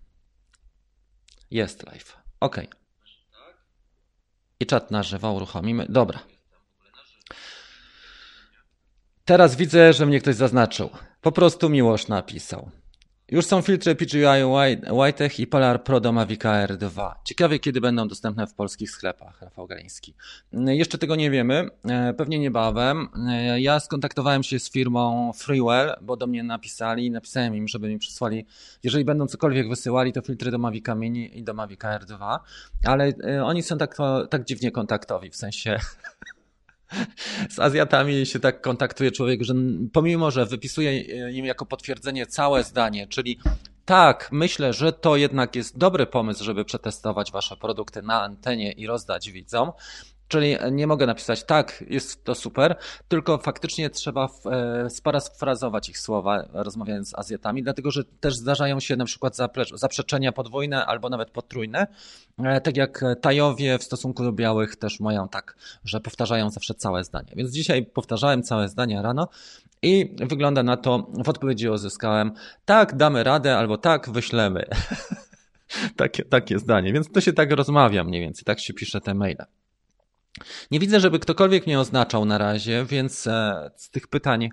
Jest 1.50 1.87
live. 1.87 2.16
Ok. 2.40 2.56
I 4.60 4.66
czat 4.66 4.90
na 4.90 5.02
żywo 5.02 5.32
uruchomimy. 5.32 5.87
Dobra. 5.88 6.20
Teraz 9.24 9.56
widzę, 9.56 9.92
że 9.92 10.06
mnie 10.06 10.20
ktoś 10.20 10.34
zaznaczył. 10.37 10.90
Po 11.20 11.32
prostu 11.32 11.68
Miłosz 11.68 12.08
napisał. 12.08 12.70
Już 13.35 13.47
są 13.47 13.62
filtry 13.62 13.94
PGI 13.94 14.44
Whitech 14.90 15.40
i 15.40 15.47
Polar 15.47 15.85
Pro 15.85 16.01
do 16.01 16.12
Mavic 16.12 16.47
Air 16.47 16.77
2. 16.77 17.20
Ciekawie, 17.25 17.59
kiedy 17.59 17.81
będą 17.81 18.09
dostępne 18.09 18.47
w 18.47 18.55
polskich 18.55 18.90
sklepach, 18.90 19.42
Rafał 19.42 19.66
Galiński. 19.66 20.14
Jeszcze 20.53 20.99
tego 20.99 21.16
nie 21.16 21.31
wiemy, 21.31 21.68
e, 21.85 22.14
pewnie 22.14 22.38
niebawem. 22.38 23.09
E, 23.29 23.61
ja 23.61 23.81
skontaktowałem 23.81 24.42
się 24.42 24.59
z 24.59 24.70
firmą 24.70 25.33
Freewell, 25.33 25.94
bo 26.03 26.16
do 26.16 26.27
mnie 26.27 26.42
napisali, 26.42 27.11
napisałem 27.11 27.57
im, 27.57 27.68
żeby 27.68 27.88
mi 27.88 27.99
przysłali, 27.99 28.47
jeżeli 28.83 29.05
będą 29.05 29.27
cokolwiek 29.27 29.68
wysyłali, 29.68 30.12
to 30.12 30.23
filtry 30.23 30.51
do 30.51 30.59
Mavic 30.59 30.85
Mini 30.97 31.38
i 31.38 31.42
do 31.42 31.55
Mavic 31.55 31.85
Air 31.85 32.05
2, 32.05 32.40
ale 32.85 33.12
e, 33.25 33.44
oni 33.44 33.62
są 33.62 33.79
tak, 33.79 33.97
tak 34.31 34.44
dziwnie 34.44 34.70
kontaktowi, 34.70 35.31
w 35.31 35.37
sensie 35.37 35.79
z 37.50 37.59
Azjatami 37.59 38.26
się 38.26 38.40
tak 38.40 38.61
kontaktuje 38.61 39.12
człowiek, 39.12 39.42
że 39.42 39.54
pomimo, 39.92 40.30
że 40.30 40.46
wypisuje 40.46 41.00
im 41.30 41.44
jako 41.44 41.66
potwierdzenie 41.66 42.26
całe 42.26 42.64
zdanie, 42.64 43.07
czyli 43.07 43.38
tak, 43.85 44.28
myślę, 44.33 44.72
że 44.72 44.92
to 44.92 45.16
jednak 45.16 45.57
jest 45.57 45.78
dobry 45.78 46.07
pomysł, 46.07 46.44
żeby 46.44 46.64
przetestować 46.64 47.33
wasze 47.33 47.57
produkty 47.57 48.02
na 48.02 48.22
antenie 48.22 48.72
i 48.72 48.87
rozdać 48.87 49.30
widzom, 49.30 49.72
Czyli 50.28 50.56
nie 50.72 50.87
mogę 50.87 51.06
napisać 51.06 51.44
tak, 51.44 51.84
jest 51.88 52.24
to 52.24 52.34
super, 52.34 52.76
tylko 53.08 53.38
faktycznie 53.38 53.90
trzeba 53.90 54.28
e, 54.46 54.90
sparafrazować 54.90 55.88
ich 55.88 55.98
słowa, 55.98 56.44
rozmawiając 56.52 57.08
z 57.08 57.14
Azjatami, 57.14 57.62
dlatego 57.62 57.90
że 57.90 58.04
też 58.04 58.34
zdarzają 58.34 58.80
się 58.80 58.96
na 58.96 59.04
przykład 59.04 59.37
zaprzeczenia 59.74 60.32
podwójne 60.32 60.87
albo 60.87 61.08
nawet 61.08 61.30
potrójne, 61.30 61.87
e, 62.38 62.60
tak 62.60 62.76
jak 62.76 63.04
Tajowie 63.20 63.78
w 63.78 63.84
stosunku 63.84 64.24
do 64.24 64.32
białych 64.32 64.76
też 64.76 65.00
mają 65.00 65.28
tak, 65.28 65.56
że 65.84 66.00
powtarzają 66.00 66.50
zawsze 66.50 66.74
całe 66.74 67.04
zdanie. 67.04 67.32
Więc 67.37 67.50
dzisiaj 67.52 67.87
powtarzałem 67.87 68.42
całe 68.42 68.68
zdanie 68.68 69.02
rano 69.02 69.28
i 69.82 70.16
wygląda 70.18 70.62
na 70.62 70.76
to, 70.76 71.06
w 71.24 71.28
odpowiedzi 71.28 71.68
uzyskałem 71.68 72.32
tak, 72.64 72.96
damy 72.96 73.24
radę 73.24 73.56
albo 73.56 73.78
tak, 73.78 74.10
wyślemy. 74.10 74.64
takie, 75.96 76.24
takie 76.24 76.58
zdanie, 76.58 76.92
więc 76.92 77.12
to 77.12 77.20
się 77.20 77.32
tak 77.32 77.52
rozmawia 77.52 78.04
mniej 78.04 78.20
więcej, 78.20 78.44
tak 78.44 78.60
się 78.60 78.74
pisze 78.74 79.00
te 79.00 79.14
maile. 79.14 79.44
Nie 80.70 80.81
widzę, 80.81 81.01
żeby 81.01 81.18
ktokolwiek 81.18 81.66
mnie 81.66 81.81
oznaczał 81.81 82.25
na 82.25 82.38
razie, 82.38 82.85
więc 82.85 83.27
e, 83.27 83.70
z 83.77 83.90
tych 83.90 84.09
pytań 84.09 84.49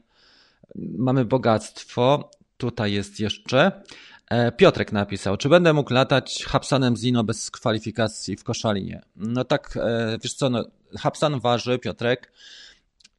mamy 0.76 1.26
bogactwo. 1.26 2.32
Tutaj 2.58 2.94
jest 2.94 3.20
jeszcze. 3.20 3.82
E, 4.30 4.52
Piotrek 4.52 4.92
napisał, 4.92 5.38
czy 5.38 5.50
będę 5.50 5.74
mógł 5.74 5.94
latać 5.94 6.46
Hapsanem 6.48 6.96
Zino 6.98 7.24
bez 7.24 7.52
kwalifikacji 7.52 8.38
w 8.38 8.44
Koszalinie? 8.44 9.02
No 9.16 9.44
tak, 9.44 9.78
e, 9.78 10.18
wiesz 10.24 10.34
co, 10.34 10.50
no, 10.50 10.64
Hapsan 11.00 11.40
waży, 11.40 11.80
Piotrek, 11.80 12.32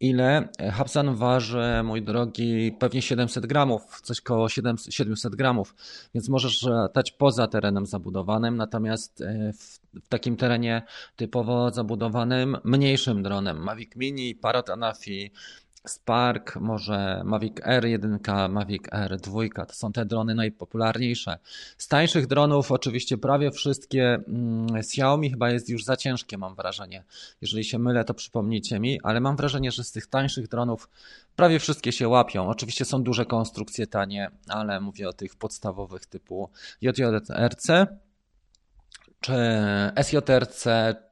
ile? 0.03 0.49
Hapsan 0.73 1.15
waży, 1.15 1.83
mój 1.85 2.03
drogi, 2.03 2.73
pewnie 2.79 3.03
700 3.03 3.47
gramów, 3.47 4.01
coś 4.01 4.21
koło 4.21 4.49
700 4.91 5.37
gramów, 5.37 5.75
więc 6.15 6.29
możesz 6.29 6.63
latać 6.63 7.13
poza 7.13 7.47
terenem 7.47 7.87
zabudowanym, 7.87 8.57
natomiast 8.57 9.25
w 9.59 9.83
w 9.95 10.09
takim 10.09 10.37
terenie 10.37 10.83
typowo 11.17 11.71
zabudowanym 11.71 12.57
mniejszym 12.65 13.23
dronem. 13.23 13.63
Mavic 13.63 13.97
Mini, 13.97 14.35
Parrot 14.35 14.71
Anafi, 14.71 15.31
Spark, 15.87 16.57
może 16.57 17.23
Mavic 17.25 17.55
R1, 17.55 18.49
Mavic 18.49 18.83
R2, 18.83 19.67
to 19.67 19.75
są 19.75 19.93
te 19.93 20.07
drony 20.07 20.35
najpopularniejsze. 20.35 21.39
Z 21.79 21.89
tańszych 21.89 22.27
dronów 22.27 22.73
oczywiście 22.73 23.19
prawie 23.19 23.51
wszystkie 23.51 24.15
mm, 24.15 24.77
Xiaomi 24.77 25.31
chyba 25.31 25.51
jest 25.51 25.69
już 25.69 25.85
za 25.85 25.97
ciężkie, 25.97 26.39
mam 26.39 26.55
wrażenie. 26.55 27.05
Jeżeli 27.41 27.65
się 27.65 27.79
mylę, 27.79 28.05
to 28.05 28.15
przypomnijcie 28.15 28.81
mi, 28.81 29.01
ale 29.03 29.21
mam 29.21 29.37
wrażenie, 29.37 29.71
że 29.71 29.85
z 29.85 29.93
tych 29.93 30.07
tańszych 30.07 30.49
dronów 30.49 30.89
prawie 31.37 31.59
wszystkie 31.59 31.93
się 31.93 32.09
łapią. 32.09 32.49
Oczywiście 32.49 32.85
są 32.85 33.03
duże 33.03 33.27
konstrukcje 33.27 33.87
tanie, 33.87 34.31
ale 34.49 34.81
mówię 34.81 35.09
o 35.09 35.13
tych 35.13 35.37
podstawowych 35.37 36.07
typu 36.07 36.51
JJRC, 36.81 37.69
czy 39.23 39.33
SJRC, 40.03 40.67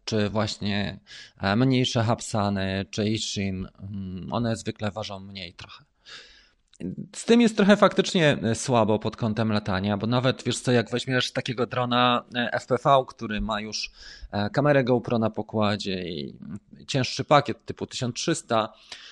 czy 0.05 0.29
właśnie 0.29 1.01
e, 1.41 1.57
mniejsze 1.57 2.03
Hapsany, 2.03 2.87
czy 2.91 3.09
Ishin, 3.09 3.69
mm, 3.83 4.33
one 4.33 4.57
zwykle 4.57 4.91
ważą 4.91 5.21
mniej 5.21 5.55
trochę. 5.55 5.85
Z 7.17 7.25
tym 7.25 7.41
jest 7.41 7.57
trochę 7.57 7.77
faktycznie 7.77 8.39
e, 8.43 8.55
słabo 8.55 8.99
pod 8.99 9.17
kątem 9.17 9.53
latania, 9.53 9.97
bo 9.97 10.07
nawet 10.07 10.43
wiesz 10.45 10.61
co, 10.61 10.73
jak 10.73 10.91
weźmiesz 10.91 11.33
takiego 11.33 11.67
drona 11.67 12.25
e, 12.35 12.61
FPV, 12.61 13.05
który 13.09 13.41
ma 13.41 13.61
już 13.61 13.91
kamerę 14.53 14.85
GoPro 14.85 15.19
na 15.19 15.31
pokładzie 15.31 16.09
i 16.09 16.35
cięższy 16.87 17.25
pakiet 17.25 17.65
typu 17.65 17.87
1300, 17.87 18.69
E, 18.69 19.10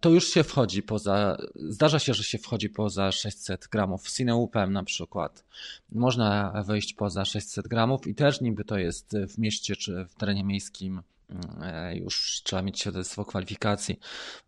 to 0.00 0.10
już 0.10 0.28
się 0.28 0.44
wchodzi 0.44 0.82
poza, 0.82 1.36
zdarza 1.54 1.98
się, 1.98 2.14
że 2.14 2.24
się 2.24 2.38
wchodzi 2.38 2.70
poza 2.70 3.12
600 3.12 3.68
gramów. 3.68 4.10
Cineupem 4.10 4.72
na 4.72 4.82
przykład 4.82 5.44
można 5.92 6.62
wejść 6.66 6.94
poza 6.94 7.24
600 7.24 7.68
gramów 7.68 8.06
i 8.06 8.14
też 8.14 8.40
niby 8.40 8.64
to 8.64 8.78
jest 8.78 9.16
w 9.28 9.38
mieście 9.38 9.76
czy 9.76 10.04
w 10.04 10.14
terenie 10.14 10.44
miejskim 10.44 11.02
E, 11.15 11.15
już 11.94 12.42
trzeba 12.44 12.62
mieć 12.62 12.80
świadectwo 12.80 13.24
kwalifikacji. 13.24 13.98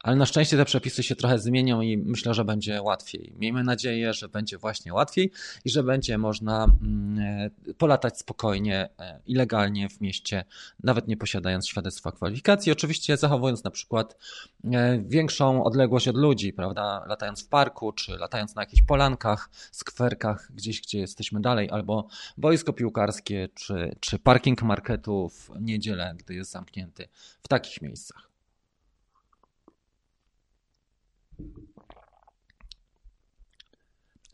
Ale 0.02 0.16
na 0.16 0.26
szczęście 0.26 0.56
te 0.56 0.64
przepisy 0.64 1.02
się 1.02 1.16
trochę 1.16 1.38
zmienią 1.38 1.80
i 1.80 1.96
myślę, 1.96 2.34
że 2.34 2.44
będzie 2.44 2.82
łatwiej. 2.82 3.34
Miejmy 3.38 3.64
nadzieję, 3.64 4.12
że 4.12 4.28
będzie 4.28 4.58
właśnie 4.58 4.94
łatwiej 4.94 5.32
i 5.64 5.70
że 5.70 5.82
będzie 5.82 6.18
można 6.18 6.64
mm, 6.64 7.18
e, 7.68 7.74
polatać 7.74 8.18
spokojnie 8.18 8.88
e, 8.98 9.20
i 9.26 9.34
legalnie 9.34 9.88
w 9.88 10.00
mieście, 10.00 10.44
nawet 10.82 11.08
nie 11.08 11.16
posiadając 11.16 11.68
świadectwa 11.68 12.12
kwalifikacji. 12.12 12.72
Oczywiście 12.72 13.16
zachowując 13.16 13.64
na 13.64 13.70
przykład 13.70 14.16
większą 15.00 15.64
odległość 15.64 16.08
od 16.08 16.16
ludzi, 16.16 16.52
prawda? 16.52 17.04
Latając 17.06 17.44
w 17.44 17.48
parku, 17.48 17.92
czy 17.92 18.16
latając 18.16 18.54
na 18.54 18.62
jakichś 18.62 18.82
polankach, 18.82 19.50
skwerkach, 19.72 20.52
gdzieś, 20.54 20.80
gdzie 20.80 20.98
jesteśmy 20.98 21.40
dalej, 21.40 21.70
albo 21.70 22.08
boisko 22.36 22.72
piłkarskie, 22.72 23.48
czy, 23.54 23.96
czy 24.00 24.18
parking 24.18 24.62
marketów 24.62 25.50
w 25.54 25.60
niedzielę, 25.60 26.14
gdy 26.18 26.34
jest 26.34 26.50
zamknięty 26.50 26.67
zamknięty 26.68 27.08
w 27.42 27.48
takich 27.48 27.82
miejscach. 27.82 28.28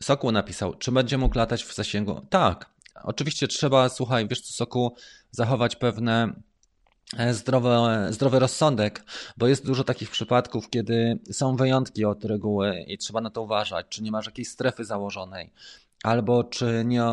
Sokół 0.03 0.31
napisał, 0.31 0.73
czy 0.73 0.91
będzie 0.91 1.17
mógł 1.17 1.37
latać 1.37 1.63
w 1.63 1.75
zasięgu? 1.75 2.25
Tak, 2.29 2.69
oczywiście 3.03 3.47
trzeba, 3.47 3.89
słuchaj, 3.89 4.27
wiesz 4.27 4.41
co, 4.41 4.53
Sokół, 4.53 4.95
zachować 5.31 5.75
pewne 5.75 6.33
e, 7.17 7.33
zdrowy, 7.33 7.69
zdrowy 8.09 8.39
rozsądek, 8.39 9.03
bo 9.37 9.47
jest 9.47 9.65
dużo 9.65 9.83
takich 9.83 10.09
przypadków, 10.09 10.69
kiedy 10.69 11.19
są 11.31 11.55
wyjątki 11.55 12.05
od 12.05 12.25
reguły 12.25 12.85
i 12.87 12.97
trzeba 12.97 13.21
na 13.21 13.29
to 13.29 13.41
uważać, 13.41 13.85
czy 13.89 14.03
nie 14.03 14.11
masz 14.11 14.25
jakiejś 14.25 14.47
strefy 14.47 14.85
założonej, 14.85 15.51
albo 16.05 16.43
czy 16.43 16.83
nie, 16.85 17.03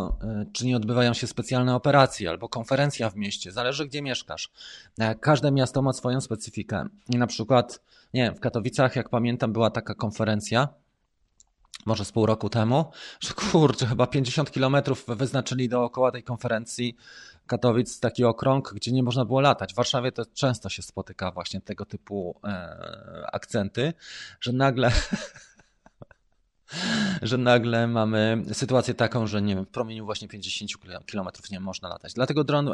czy 0.52 0.66
nie 0.66 0.76
odbywają 0.76 1.14
się 1.14 1.26
specjalne 1.26 1.74
operacje, 1.74 2.30
albo 2.30 2.48
konferencja 2.48 3.10
w 3.10 3.16
mieście, 3.16 3.52
zależy 3.52 3.86
gdzie 3.86 4.02
mieszkasz. 4.02 4.50
E, 4.98 5.14
każde 5.14 5.52
miasto 5.52 5.82
ma 5.82 5.92
swoją 5.92 6.20
specyfikę. 6.20 6.86
I 7.08 7.18
na 7.18 7.26
przykład, 7.26 7.80
nie 8.14 8.22
wiem, 8.22 8.34
w 8.34 8.40
Katowicach, 8.40 8.96
jak 8.96 9.08
pamiętam, 9.08 9.52
była 9.52 9.70
taka 9.70 9.94
konferencja, 9.94 10.68
może 11.86 12.04
z 12.04 12.12
pół 12.12 12.26
roku 12.26 12.48
temu, 12.50 12.84
że 13.20 13.34
kurczę, 13.34 13.86
chyba 13.86 14.06
50 14.06 14.50
kilometrów 14.50 15.04
wyznaczyli 15.08 15.68
dookoła 15.68 16.12
tej 16.12 16.22
konferencji 16.22 16.96
Katowic 17.46 18.00
taki 18.00 18.24
okrąg, 18.24 18.74
gdzie 18.74 18.92
nie 18.92 19.02
można 19.02 19.24
było 19.24 19.40
latać. 19.40 19.72
W 19.72 19.76
Warszawie 19.76 20.12
to 20.12 20.26
często 20.26 20.68
się 20.68 20.82
spotyka 20.82 21.30
właśnie 21.30 21.60
tego 21.60 21.84
typu 21.84 22.40
e, 22.44 23.26
akcenty, 23.32 23.92
że 24.40 24.52
nagle 24.52 24.92
że 27.22 27.38
nagle 27.38 27.86
mamy 27.86 28.42
sytuację 28.52 28.94
taką, 28.94 29.26
że 29.26 29.42
nie 29.42 29.54
wiem, 29.54 29.64
w 29.64 29.68
promieniu 29.68 30.04
właśnie 30.04 30.28
50 30.28 30.70
km 31.12 31.28
nie 31.50 31.60
można 31.60 31.88
latać. 31.88 32.14
Dlatego 32.14 32.44
dron, 32.44 32.70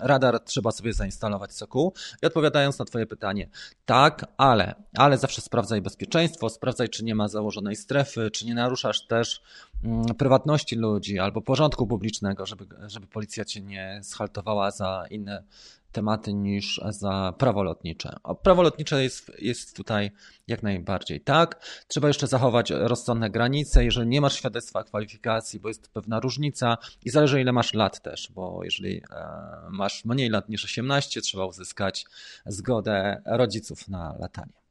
radar 0.00 0.40
trzeba 0.40 0.70
sobie 0.70 0.92
zainstalować 0.92 1.52
soku. 1.52 1.92
I 2.22 2.26
odpowiadając 2.26 2.78
na 2.78 2.84
Twoje 2.84 3.06
pytanie, 3.06 3.48
tak, 3.84 4.26
ale, 4.36 4.74
ale 4.96 5.18
zawsze 5.18 5.40
sprawdzaj 5.40 5.82
bezpieczeństwo, 5.82 6.48
sprawdzaj, 6.48 6.88
czy 6.88 7.04
nie 7.04 7.14
ma 7.14 7.28
założonej 7.28 7.76
strefy, 7.76 8.30
czy 8.30 8.46
nie 8.46 8.54
naruszasz 8.54 9.06
też 9.06 9.42
mm, 9.84 10.04
prywatności 10.04 10.76
ludzi 10.76 11.18
albo 11.18 11.40
porządku 11.40 11.86
publicznego, 11.86 12.46
żeby, 12.46 12.66
żeby 12.86 13.06
policja 13.06 13.44
cię 13.44 13.60
nie 13.60 14.00
schaltowała 14.02 14.70
za 14.70 15.04
inne 15.10 15.44
tematy 15.92 16.34
niż 16.34 16.80
za 16.88 17.34
prawo 17.38 17.62
lotnicze. 17.62 18.16
O, 18.22 18.34
prawo 18.34 18.62
lotnicze 18.62 19.02
jest, 19.02 19.32
jest 19.38 19.76
tutaj 19.76 20.10
jak 20.46 20.62
najbardziej 20.62 21.20
tak. 21.20 21.66
Trzeba 21.88 22.08
jeszcze 22.08 22.26
zachować 22.26 22.70
rozsądne 22.70 23.30
granice, 23.30 23.84
jeżeli 23.84 24.08
nie 24.08 24.20
masz 24.20 24.36
świadectwa 24.36 24.84
kwalifikacji, 24.84 25.60
bo 25.60 25.68
jest 25.68 25.92
pewna 25.92 26.20
różnica 26.20 26.78
i 27.04 27.10
zależy 27.10 27.40
ile 27.40 27.52
masz 27.52 27.74
lat 27.74 28.02
też, 28.02 28.32
bo 28.34 28.60
jeżeli 28.64 28.96
e, 28.96 29.26
masz 29.70 30.04
mniej 30.04 30.30
lat 30.30 30.48
niż 30.48 30.64
18, 30.64 31.20
trzeba 31.20 31.46
uzyskać 31.46 32.06
zgodę 32.46 33.22
rodziców 33.26 33.88
na 33.88 34.16
latanie. 34.18 34.67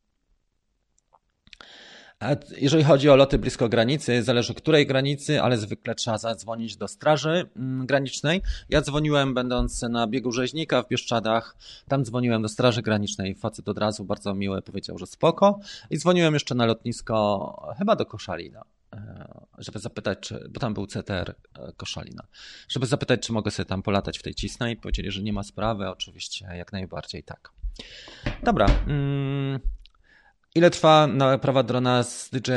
Jeżeli 2.57 2.83
chodzi 2.83 3.09
o 3.09 3.15
loty 3.15 3.37
blisko 3.37 3.69
granicy, 3.69 4.23
zależy 4.23 4.53
której 4.53 4.87
granicy, 4.87 5.41
ale 5.41 5.57
zwykle 5.57 5.95
trzeba 5.95 6.17
zadzwonić 6.17 6.77
do 6.77 6.87
Straży 6.87 7.49
mm, 7.55 7.85
Granicznej. 7.85 8.41
Ja 8.69 8.81
dzwoniłem 8.81 9.33
będąc 9.33 9.81
na 9.81 10.07
biegu 10.07 10.31
rzeźnika 10.31 10.83
w 10.83 10.87
Bieszczadach, 10.87 11.55
tam 11.87 12.05
dzwoniłem 12.05 12.41
do 12.41 12.49
Straży 12.49 12.81
Granicznej, 12.81 13.35
facet 13.35 13.69
od 13.69 13.77
razu 13.77 14.05
bardzo 14.05 14.33
miły 14.33 14.61
powiedział, 14.61 14.97
że 14.97 15.07
spoko 15.07 15.59
i 15.89 15.97
dzwoniłem 15.97 16.33
jeszcze 16.33 16.55
na 16.55 16.65
lotnisko 16.65 17.75
chyba 17.77 17.95
do 17.95 18.05
Koszalina. 18.05 18.63
żeby 19.57 19.79
zapytać, 19.79 20.19
czy, 20.19 20.49
bo 20.49 20.59
tam 20.59 20.73
był 20.73 20.87
CTR 20.87 21.35
Koszalina, 21.77 22.23
żeby 22.69 22.85
zapytać, 22.85 23.21
czy 23.21 23.33
mogę 23.33 23.51
sobie 23.51 23.65
tam 23.65 23.83
polatać 23.83 24.19
w 24.19 24.23
tej 24.23 24.35
cisnej. 24.35 24.77
Powiedzieli, 24.77 25.11
że 25.11 25.21
nie 25.21 25.33
ma 25.33 25.43
sprawy, 25.43 25.89
oczywiście 25.89 26.45
jak 26.55 26.71
najbardziej 26.71 27.23
tak. 27.23 27.51
Dobra. 28.43 28.67
Ile 30.55 30.69
trwa 30.69 31.07
naprawa 31.07 31.63
drona 31.63 32.03
z 32.03 32.29
DJ 32.29 32.51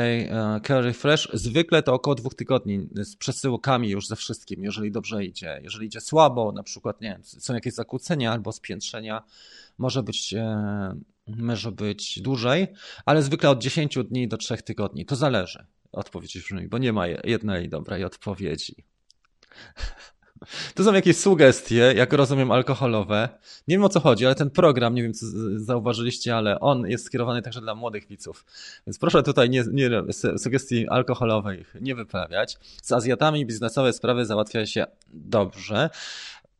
Curry 0.67 0.93
Fresh? 0.93 1.29
Zwykle 1.33 1.83
to 1.83 1.93
około 1.93 2.15
dwóch 2.15 2.35
tygodni 2.35 2.87
z 2.95 3.15
przesyłkami 3.15 3.89
już 3.89 4.07
ze 4.07 4.15
wszystkim, 4.15 4.63
jeżeli 4.63 4.91
dobrze 4.91 5.25
idzie. 5.25 5.59
Jeżeli 5.63 5.87
idzie 5.87 6.01
słabo, 6.01 6.51
na 6.51 6.63
przykład 6.63 7.01
nie 7.01 7.19
są 7.23 7.53
jakieś 7.53 7.73
zakłócenia 7.73 8.31
albo 8.31 8.51
spiętrzenia, 8.51 9.23
może 9.77 10.03
być, 10.03 10.33
e, 10.33 10.95
może 11.27 11.71
być 11.71 12.21
dłużej, 12.21 12.67
ale 13.05 13.23
zwykle 13.23 13.49
od 13.49 13.61
10 13.61 13.97
dni 14.03 14.27
do 14.27 14.37
3 14.37 14.57
tygodni. 14.57 15.05
To 15.05 15.15
zależy. 15.15 15.65
Odpowiedź 15.91 16.39
brzmi, 16.39 16.67
bo 16.67 16.77
nie 16.77 16.93
ma 16.93 17.07
jednej 17.07 17.69
dobrej 17.69 18.03
odpowiedzi. 18.03 18.75
To 20.75 20.83
są 20.83 20.93
jakieś 20.93 21.17
sugestie, 21.17 21.93
jak 21.95 22.13
rozumiem, 22.13 22.51
alkoholowe. 22.51 23.29
Nie 23.67 23.75
wiem 23.75 23.83
o 23.83 23.89
co 23.89 23.99
chodzi, 23.99 24.25
ale 24.25 24.35
ten 24.35 24.49
program, 24.49 24.95
nie 24.95 25.03
wiem 25.03 25.13
co 25.13 25.25
zauważyliście, 25.55 26.35
ale 26.35 26.59
on 26.59 26.87
jest 26.87 27.05
skierowany 27.05 27.41
także 27.41 27.61
dla 27.61 27.75
młodych 27.75 28.07
widzów. 28.07 28.45
Więc 28.87 28.99
proszę 28.99 29.23
tutaj 29.23 29.49
nie, 29.49 29.63
nie 29.71 29.89
sugestii 30.37 30.87
alkoholowych 30.87 31.75
nie 31.81 31.95
wyprawiać. 31.95 32.57
Z 32.83 32.91
Azjatami 32.91 33.45
biznesowe 33.45 33.93
sprawy 33.93 34.25
załatwia 34.25 34.65
się 34.65 34.85
dobrze 35.07 35.89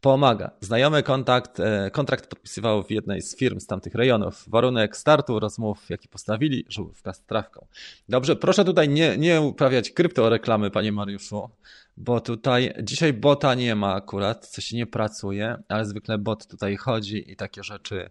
pomaga. 0.01 0.51
Znajomy 0.61 1.03
kontakt, 1.03 1.59
e, 1.59 1.91
kontrakt 1.91 2.27
podpisywał 2.27 2.83
w 2.83 2.91
jednej 2.91 3.21
z 3.21 3.37
firm 3.37 3.59
z 3.59 3.67
tamtych 3.67 3.95
rejonów. 3.95 4.43
Warunek 4.47 4.97
startu 4.97 5.39
rozmów, 5.39 5.89
jaki 5.89 6.07
postawili, 6.07 6.65
żółwka 6.69 7.13
z 7.13 7.23
trawką. 7.23 7.65
Dobrze, 8.09 8.35
proszę 8.35 8.65
tutaj 8.65 8.89
nie, 8.89 9.17
nie 9.17 9.41
uprawiać 9.41 9.91
kryptoreklamy, 9.91 10.71
panie 10.71 10.91
Mariuszu, 10.91 11.49
bo 11.97 12.21
tutaj 12.21 12.73
dzisiaj 12.83 13.13
bota 13.13 13.55
nie 13.55 13.75
ma 13.75 13.93
akurat, 13.93 14.47
co 14.47 14.61
się 14.61 14.77
nie 14.77 14.85
pracuje, 14.85 15.63
ale 15.67 15.85
zwykle 15.85 16.17
bot 16.17 16.47
tutaj 16.47 16.75
chodzi 16.75 17.31
i 17.31 17.35
takie 17.35 17.63
rzeczy, 17.63 18.09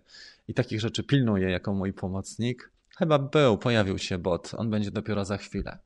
i 0.49 0.55
takich 0.55 0.81
rzeczy 0.81 1.03
pilnuje 1.03 1.51
jako 1.51 1.75
mój 1.75 1.93
pomocnik. 1.93 2.71
Chyba 2.99 3.19
był, 3.19 3.59
pojawił 3.59 3.99
się 3.99 4.19
bot, 4.19 4.53
on 4.57 4.71
będzie 4.71 4.91
dopiero 4.91 5.25
za 5.25 5.37
chwilę. 5.37 5.79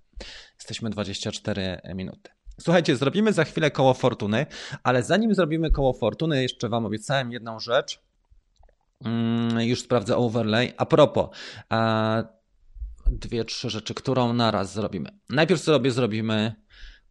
Jesteśmy 0.58 0.90
24 0.90 1.80
minuty. 1.94 2.30
Słuchajcie, 2.60 2.96
zrobimy 2.96 3.32
za 3.32 3.44
chwilę 3.44 3.70
koło 3.70 3.94
fortuny, 3.94 4.46
ale 4.82 5.02
zanim 5.02 5.34
zrobimy 5.34 5.70
koło 5.70 5.92
fortuny, 5.92 6.42
jeszcze 6.42 6.68
Wam 6.68 6.86
obiecałem 6.86 7.32
jedną 7.32 7.60
rzecz. 7.60 8.00
Mm, 9.04 9.60
już 9.60 9.80
sprawdzę 9.80 10.16
overlay. 10.16 10.72
A 10.76 10.86
propos, 10.86 11.28
dwie, 13.06 13.44
trzy 13.44 13.70
rzeczy, 13.70 13.94
którą 13.94 14.32
naraz 14.32 14.72
zrobimy. 14.72 15.10
Najpierw 15.30 15.60
sobie 15.60 15.90
zrobimy 15.90 16.54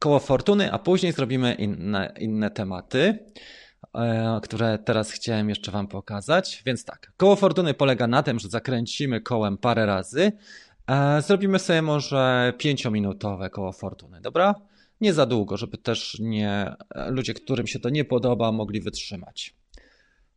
koło 0.04 0.20
fortuny, 0.20 0.72
a 0.72 0.80
później 0.80 1.12
zrobimy 1.12 1.54
inne, 1.54 2.14
inne 2.20 2.50
tematy, 2.50 3.20
e, 3.96 4.40
które 4.44 4.80
teraz 4.80 5.12
chciałem 5.12 5.50
jeszcze 5.50 5.72
Wam 5.72 5.88
pokazać. 5.88 6.64
Więc 6.66 6.86
tak, 6.86 7.12
koło 7.18 7.36
fortuny 7.36 7.74
polega 7.74 8.08
na 8.08 8.24
tym, 8.24 8.40
że 8.40 8.50
zakręcimy 8.50 9.22
kołem 9.22 9.58
parę 9.58 9.86
razy. 9.86 10.32
E, 10.88 11.22
zrobimy 11.22 11.60
sobie 11.60 11.82
może 11.82 12.54
pięciominutowe 12.58 13.50
koło 13.50 13.72
fortuny, 13.72 14.22
dobra? 14.22 14.56
nie 15.02 15.14
za 15.14 15.26
długo, 15.26 15.58
żeby 15.58 15.78
też 15.78 16.18
nie 16.20 16.76
ludzie, 17.08 17.34
którym 17.34 17.68
się 17.68 17.80
to 17.80 17.90
nie 17.90 18.06
podoba, 18.06 18.52
mogli 18.52 18.82
wytrzymać. 18.82 19.56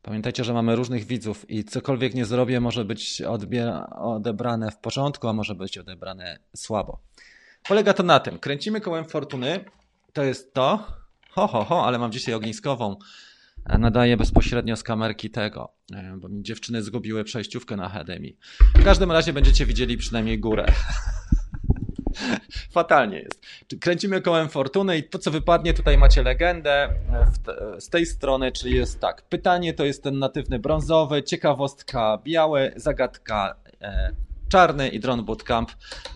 Pamiętajcie, 0.02 0.44
że 0.44 0.54
mamy 0.54 0.76
różnych 0.76 1.04
widzów 1.04 1.50
i 1.50 1.64
cokolwiek 1.64 2.14
nie 2.14 2.24
zrobię, 2.24 2.60
może 2.60 2.84
być 2.84 3.22
odebrane 3.96 4.70
w 4.70 4.78
porządku, 4.78 5.28
a 5.28 5.32
może 5.32 5.54
być 5.54 5.78
odebrane 5.78 6.38
słabo. 6.56 7.00
Polega 7.68 7.94
to 7.94 8.02
na 8.02 8.20
tym, 8.20 8.38
kręcimy 8.38 8.80
kołem 8.80 9.04
fortuny, 9.04 9.64
to 10.12 10.22
jest 10.22 10.54
to, 10.54 10.86
ho, 11.30 11.46
ho, 11.46 11.64
ho, 11.64 11.86
ale 11.86 11.98
mam 11.98 12.12
dzisiaj 12.12 12.34
ogniskową, 12.34 12.96
nadaję 13.78 14.16
bezpośrednio 14.16 14.76
z 14.76 14.82
kamerki 14.82 15.30
tego, 15.30 15.72
e, 15.92 16.16
bo 16.16 16.28
mi 16.28 16.42
dziewczyny 16.42 16.82
zgubiły 16.82 17.24
przejściówkę 17.24 17.76
na 17.76 17.86
Akademii. 17.86 18.36
W 18.74 18.84
każdym 18.84 19.12
razie 19.12 19.32
będziecie 19.32 19.66
widzieli 19.66 19.96
przynajmniej 19.96 20.38
górę. 20.38 20.66
Fatalnie 22.70 23.18
jest. 23.18 23.46
Kręcimy 23.80 24.20
kołem 24.20 24.48
fortuny 24.48 24.98
i 24.98 25.08
to, 25.08 25.18
co 25.18 25.30
wypadnie, 25.30 25.74
tutaj 25.74 25.98
macie 25.98 26.22
legendę 26.22 26.72
e, 26.72 26.90
z 27.80 27.88
tej 27.88 28.06
strony, 28.06 28.52
czyli 28.52 28.76
jest 28.76 29.00
tak. 29.00 29.22
Pytanie 29.22 29.74
to 29.74 29.84
jest 29.84 30.02
ten 30.02 30.18
natywny 30.18 30.58
brązowy, 30.58 31.22
ciekawostka 31.22 32.18
białe, 32.24 32.72
zagadka 32.76 33.56
e, 33.80 34.10
czarny 34.48 34.88
i 34.88 35.00
Drone 35.00 35.22
Bootcamp. 35.22 35.70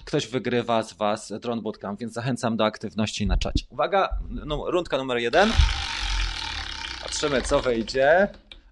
Ktoś 0.04 0.26
wygrywa 0.26 0.82
z 0.82 0.92
Was 0.92 1.32
Drone 1.40 1.62
Bootcamp, 1.62 2.00
więc 2.00 2.12
zachęcam 2.12 2.56
do 2.56 2.64
aktywności 2.64 3.26
na 3.26 3.36
czacie. 3.36 3.64
Uwaga, 3.70 4.08
no, 4.28 4.70
rundka 4.70 4.98
numer 4.98 5.18
jeden. 5.18 5.52
Patrzymy, 7.02 7.42
co 7.42 7.60
wyjdzie. 7.60 8.28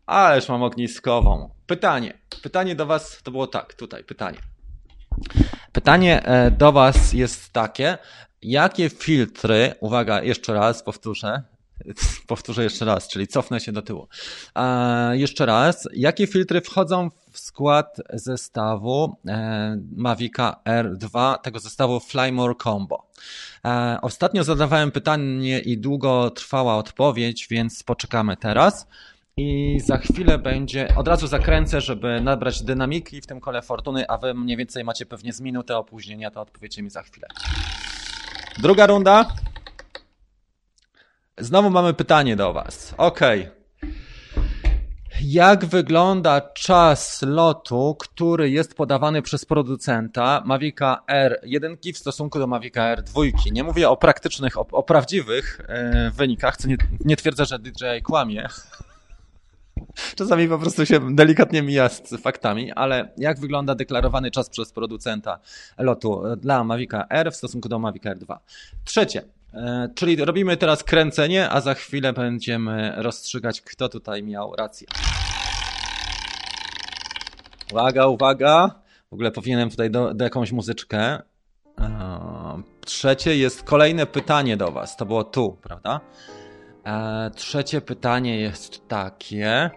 Ależ 0.06 0.48
mam 0.48 0.62
ogniskową. 0.62 1.50
Pytanie. 1.66 2.18
Pytanie 2.42 2.74
do 2.74 2.86
Was 2.86 3.22
to 3.22 3.30
było 3.30 3.46
tak, 3.46 3.74
tutaj, 3.74 4.04
pytanie. 4.04 4.38
Pytanie 5.72 6.22
e, 6.24 6.50
do 6.50 6.72
Was 6.72 7.12
jest 7.12 7.52
takie, 7.52 7.98
jakie 8.42 8.90
filtry, 8.90 9.74
uwaga, 9.80 10.22
jeszcze 10.22 10.54
raz 10.54 10.82
powtórzę, 10.82 11.42
powtórzę 12.26 12.64
jeszcze 12.64 12.84
raz, 12.84 13.08
czyli 13.08 13.26
cofnę 13.26 13.60
się 13.60 13.72
do 13.72 13.82
tyłu. 13.82 14.08
E, 14.56 15.16
jeszcze 15.16 15.46
raz, 15.46 15.88
jakie 15.92 16.26
filtry 16.26 16.60
wchodzą 16.60 17.10
w 17.32 17.38
skład 17.38 17.96
zestawu 18.12 19.16
e, 19.26 19.78
Mavica 19.96 20.60
R2, 20.64 21.38
tego 21.38 21.58
zestawu 21.58 22.00
Flymore 22.00 22.54
Combo? 22.62 23.06
E, 23.64 23.98
ostatnio 24.02 24.44
zadawałem 24.44 24.90
pytanie 24.90 25.58
i 25.58 25.78
długo 25.78 26.30
trwała 26.30 26.76
odpowiedź, 26.76 27.46
więc 27.50 27.82
poczekamy 27.82 28.36
teraz 28.36 28.86
i 29.38 29.80
za 29.80 29.98
chwilę 29.98 30.38
będzie, 30.38 30.88
od 30.96 31.08
razu 31.08 31.26
zakręcę, 31.26 31.80
żeby 31.80 32.20
nabrać 32.20 32.62
dynamiki 32.62 33.20
w 33.20 33.26
tym 33.26 33.40
kole 33.40 33.62
fortuny, 33.62 34.08
a 34.08 34.18
wy 34.18 34.34
mniej 34.34 34.56
więcej 34.56 34.84
macie 34.84 35.06
pewnie 35.06 35.32
z 35.32 35.40
minutę 35.40 35.76
opóźnienia, 35.76 36.30
to 36.30 36.40
odpowiecie 36.40 36.82
mi 36.82 36.90
za 36.90 37.02
chwilę. 37.02 37.26
Druga 38.58 38.86
runda. 38.86 39.28
Znowu 41.40 41.70
mamy 41.70 41.94
pytanie 41.94 42.36
do 42.36 42.52
was. 42.52 42.94
Ok. 42.98 43.20
Jak 45.22 45.64
wygląda 45.64 46.40
czas 46.40 47.22
lotu, 47.22 47.96
który 48.00 48.50
jest 48.50 48.74
podawany 48.74 49.22
przez 49.22 49.44
producenta 49.44 50.42
Mavica 50.46 51.02
R1 51.12 51.94
w 51.94 51.98
stosunku 51.98 52.38
do 52.38 52.46
Mavica 52.46 52.96
R2? 52.96 53.32
Nie 53.52 53.64
mówię 53.64 53.90
o 53.90 53.96
praktycznych, 53.96 54.58
o, 54.58 54.66
o 54.72 54.82
prawdziwych 54.82 55.60
e, 55.68 56.10
wynikach, 56.10 56.56
co 56.56 56.68
nie, 56.68 56.76
nie 57.04 57.16
twierdzę, 57.16 57.44
że 57.44 57.58
DJI 57.58 58.02
kłamie, 58.02 58.48
Czasami 60.16 60.48
po 60.48 60.58
prostu 60.58 60.86
się 60.86 61.14
delikatnie 61.14 61.62
mija 61.62 61.88
z 61.88 62.22
faktami, 62.22 62.72
ale 62.72 63.12
jak 63.16 63.40
wygląda 63.40 63.74
deklarowany 63.74 64.30
czas 64.30 64.50
przez 64.50 64.72
producenta 64.72 65.38
lotu 65.78 66.22
dla 66.36 66.64
Mavica 66.64 67.06
R 67.10 67.32
w 67.32 67.36
stosunku 67.36 67.68
do 67.68 67.78
Mavica 67.78 68.14
R2? 68.14 68.36
Trzecie, 68.84 69.22
czyli 69.94 70.16
robimy 70.16 70.56
teraz 70.56 70.84
kręcenie, 70.84 71.50
a 71.50 71.60
za 71.60 71.74
chwilę 71.74 72.12
będziemy 72.12 72.92
rozstrzygać, 72.96 73.60
kto 73.60 73.88
tutaj 73.88 74.22
miał 74.22 74.56
rację. 74.56 74.86
Uwaga, 77.72 78.06
uwaga. 78.06 78.70
W 79.10 79.12
ogóle 79.12 79.30
powinienem 79.30 79.70
tutaj 79.70 79.90
do, 79.90 80.14
do 80.14 80.24
jakąś 80.24 80.52
muzyczkę. 80.52 80.98
E, 81.80 82.62
trzecie 82.80 83.36
jest 83.36 83.62
kolejne 83.62 84.06
pytanie 84.06 84.56
do 84.56 84.72
Was. 84.72 84.96
To 84.96 85.06
było 85.06 85.24
tu, 85.24 85.58
prawda? 85.62 86.00
E, 86.84 87.30
trzecie 87.34 87.80
pytanie 87.80 88.40
jest 88.40 88.88
takie. 88.88 89.70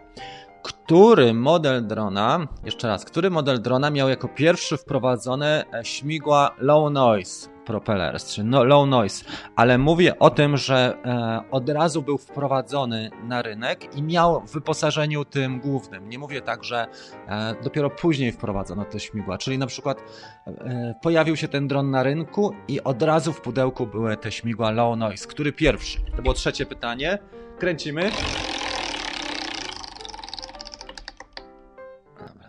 Który 0.64 1.34
model 1.34 1.88
drona, 1.88 2.48
jeszcze 2.64 2.88
raz, 2.88 3.06
który 3.06 3.30
model 3.30 3.62
drona 3.62 3.90
miał 3.90 4.10
jako 4.10 4.28
pierwszy 4.28 4.78
wprowadzone 4.78 5.66
e, 5.74 5.86
śmigła 5.86 6.56
low 6.58 6.92
noise 6.92 7.51
propellers, 7.66 8.34
czy 8.34 8.44
no, 8.44 8.64
low 8.64 8.88
noise, 8.88 9.26
ale 9.56 9.78
mówię 9.78 10.20
o 10.20 10.30
tym, 10.30 10.58
że 10.58 10.98
e, 11.06 11.42
od 11.52 11.70
razu 11.70 12.02
był 12.02 12.18
wprowadzony 12.18 13.10
na 13.24 13.42
rynek 13.42 13.96
i 13.96 14.04
miał 14.04 14.42
w 14.42 14.52
wyposażeniu 14.52 15.26
tym 15.26 15.60
głównym. 15.60 16.10
Nie 16.10 16.20
mówię 16.20 16.42
tak, 16.42 16.64
że 16.64 16.88
e, 17.28 17.56
dopiero 17.64 17.90
później 17.90 18.32
wprowadzono 18.32 18.86
te 18.86 19.00
śmigła, 19.00 19.38
czyli 19.38 19.58
na 19.58 19.68
przykład 19.68 20.04
e, 20.48 20.96
pojawił 21.02 21.36
się 21.36 21.48
ten 21.48 21.68
dron 21.68 21.92
na 21.92 22.04
rynku 22.04 22.54
i 22.68 22.84
od 22.84 23.02
razu 23.02 23.34
w 23.34 23.42
pudełku 23.42 23.88
były 23.88 24.18
te 24.18 24.32
śmigła 24.32 24.72
low 24.72 24.98
noise. 24.98 25.28
Który 25.28 25.54
pierwszy? 25.54 26.00
To 26.16 26.22
było 26.22 26.34
trzecie 26.34 26.66
pytanie. 26.66 27.18
Kręcimy. 27.60 28.12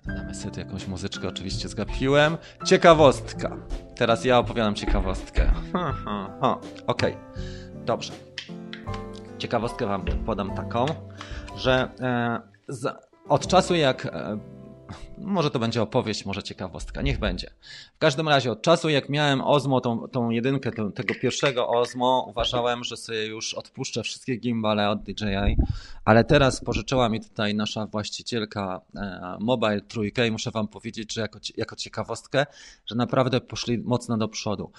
Damy 0.07 0.35
sobie 0.35 0.55
tu 0.55 0.61
jakąś 0.61 0.87
muzyczkę, 0.87 1.29
oczywiście 1.29 1.69
zgapiłem. 1.69 2.37
Ciekawostka. 2.67 3.57
Teraz 3.97 4.25
ja 4.25 4.39
opowiadam 4.39 4.75
ciekawostkę. 4.75 5.51
Okej, 6.87 7.13
okay. 7.13 7.17
dobrze. 7.85 8.13
Ciekawostkę 9.39 9.87
wam 9.87 10.05
podam 10.27 10.55
taką, 10.55 10.87
że 11.57 11.89
e, 12.01 12.41
z, 12.69 12.97
od 13.29 13.47
czasu 13.47 13.75
jak 13.75 14.07
e, 14.07 14.39
Może 15.19 15.51
to 15.51 15.59
będzie 15.59 15.83
opowieść, 15.83 16.27
może 16.27 16.43
ciekawostka, 16.43 17.03
niech 17.03 17.19
będzie. 17.19 17.51
W 17.95 17.99
każdym 17.99 18.29
razie 18.29 18.53
od 18.53 18.63
czasu 18.63 18.89
jak 18.89 19.09
miałem 19.09 19.41
Ozmo, 19.41 19.81
tą, 19.81 20.09
tą 20.09 20.31
jedynkę 20.31 20.73
tą, 20.73 20.93
tego 20.93 21.15
pierwszego 21.15 21.69
Ozmo, 21.69 22.27
uważałem, 22.29 22.85
że 22.85 22.97
sobie 22.97 23.27
już 23.27 23.55
odpuszczę 23.55 24.03
wszystkie 24.03 24.37
gimbale 24.37 24.91
od 24.91 25.03
DJI, 25.03 25.57
ale 26.05 26.25
teraz 26.25 26.65
pożyczyła 26.65 27.09
mi 27.09 27.21
tutaj 27.21 27.55
nasza 27.55 27.87
właścicielka 27.87 28.81
e, 28.97 29.37
Mobile 29.41 29.81
Trójkę 29.81 30.27
i 30.27 30.31
muszę 30.31 30.51
wam 30.51 30.69
powiedzieć, 30.69 31.15
że 31.15 31.21
jako, 31.21 31.39
jako 31.57 31.77
ciekawostkę, 31.77 32.47
że 32.87 32.95
naprawdę 32.95 33.41
poszli 33.41 33.79
mocno 33.79 34.19
do 34.19 34.29
przodu. 34.29 34.73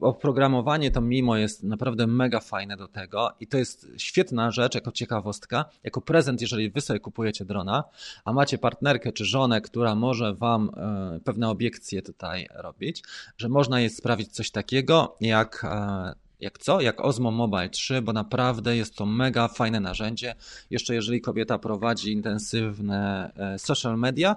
Oprogramowanie 0.00 0.90
to 0.90 1.00
mimo 1.00 1.36
jest 1.36 1.62
naprawdę 1.62 2.06
mega 2.06 2.40
fajne 2.40 2.76
do 2.76 2.88
tego 2.88 3.32
i 3.40 3.46
to 3.46 3.58
jest 3.58 3.86
świetna 3.96 4.50
rzecz 4.50 4.74
jako 4.74 4.92
ciekawostka, 4.92 5.64
jako 5.84 6.00
prezent, 6.00 6.40
jeżeli 6.40 6.70
wy 6.70 6.80
sobie 6.80 7.00
kupujecie 7.00 7.44
drona, 7.44 7.84
a 8.24 8.32
macie 8.32 8.58
partnerkę 8.58 9.12
czy 9.12 9.24
żonę, 9.24 9.60
która 9.74 9.94
może 9.94 10.34
wam 10.34 10.70
e, 10.76 11.20
pewne 11.24 11.48
obiekcje 11.48 12.02
tutaj 12.02 12.48
robić, 12.54 13.02
że 13.38 13.48
można 13.48 13.80
jest 13.80 13.96
sprawić 13.96 14.32
coś 14.32 14.50
takiego 14.50 15.16
jak 15.20 15.64
e, 15.64 16.14
jak 16.40 16.58
co? 16.58 16.80
Jak 16.80 17.00
Osmo 17.00 17.30
Mobile 17.30 17.68
3, 17.68 18.02
bo 18.02 18.12
naprawdę 18.12 18.76
jest 18.76 18.96
to 18.96 19.06
mega 19.06 19.48
fajne 19.48 19.80
narzędzie. 19.80 20.34
Jeszcze 20.70 20.94
jeżeli 20.94 21.20
kobieta 21.20 21.58
prowadzi 21.58 22.12
intensywne 22.12 23.32
e, 23.36 23.58
social 23.58 23.98
media, 23.98 24.36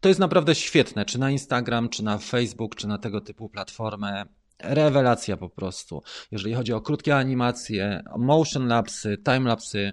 to 0.00 0.08
jest 0.08 0.20
naprawdę 0.20 0.54
świetne, 0.54 1.04
czy 1.04 1.18
na 1.18 1.30
Instagram, 1.30 1.88
czy 1.88 2.04
na 2.04 2.18
Facebook, 2.18 2.74
czy 2.74 2.88
na 2.88 2.98
tego 2.98 3.20
typu 3.20 3.48
platformę. 3.48 4.24
Rewelacja 4.62 5.36
po 5.36 5.48
prostu. 5.48 6.02
Jeżeli 6.30 6.54
chodzi 6.54 6.72
o 6.72 6.80
krótkie 6.80 7.16
animacje, 7.16 8.02
motion 8.18 8.68
lapsy, 8.68 9.18
timelapsy, 9.18 9.92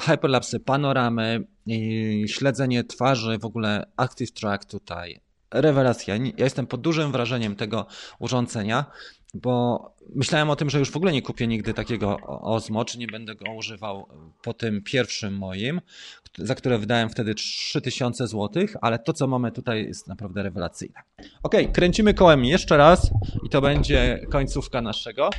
hyperlapsy, 0.00 0.60
panoramy 0.60 1.46
śledzenie 2.26 2.84
twarzy, 2.84 3.38
w 3.38 3.44
ogóle 3.44 3.86
active 3.96 4.32
track 4.32 4.64
tutaj. 4.64 5.20
Rewelacja. 5.50 6.16
Ja 6.16 6.44
jestem 6.44 6.66
pod 6.66 6.80
dużym 6.80 7.12
wrażeniem 7.12 7.56
tego 7.56 7.86
urządzenia 8.18 8.84
bo 9.34 9.84
myślałem 10.14 10.50
o 10.50 10.56
tym, 10.56 10.70
że 10.70 10.78
już 10.78 10.90
w 10.90 10.96
ogóle 10.96 11.12
nie 11.12 11.22
kupię 11.22 11.46
nigdy 11.46 11.74
takiego 11.74 12.16
Osmo, 12.26 12.84
czy 12.84 12.98
nie 12.98 13.06
będę 13.06 13.34
go 13.34 13.52
używał 13.52 14.06
po 14.42 14.54
tym 14.54 14.82
pierwszym 14.82 15.38
moim, 15.38 15.80
za 16.38 16.54
które 16.54 16.78
wydałem 16.78 17.10
wtedy 17.10 17.34
3000 17.34 18.26
zł, 18.26 18.66
ale 18.80 18.98
to, 18.98 19.12
co 19.12 19.26
mamy 19.26 19.52
tutaj 19.52 19.84
jest 19.84 20.08
naprawdę 20.08 20.42
rewelacyjne. 20.42 21.00
Ok, 21.42 21.54
kręcimy 21.72 22.14
kołem 22.14 22.44
jeszcze 22.44 22.76
raz 22.76 23.10
i 23.42 23.48
to 23.48 23.60
będzie 23.60 24.26
końcówka 24.30 24.80
naszego. 24.80 25.30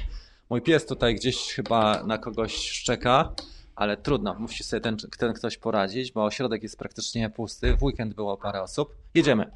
Mój 0.50 0.62
pies 0.62 0.86
tutaj 0.86 1.16
gdzieś 1.16 1.38
chyba 1.38 2.04
na 2.04 2.18
kogoś 2.18 2.56
szczeka, 2.56 3.34
ale 3.76 3.98
trudno, 3.98 4.36
musi 4.40 4.64
sobie 4.64 4.82
ten, 4.82 4.98
ten 5.18 5.34
ktoś 5.34 5.58
poradzić, 5.58 6.12
bo 6.12 6.26
ośrodek 6.26 6.64
jest 6.64 6.78
praktycznie 6.78 7.30
pusty. 7.30 7.78
W 7.78 7.84
weekend 7.84 8.14
było 8.14 8.38
parę 8.38 8.62
osób. 8.62 8.96
Jedziemy. 9.14 9.52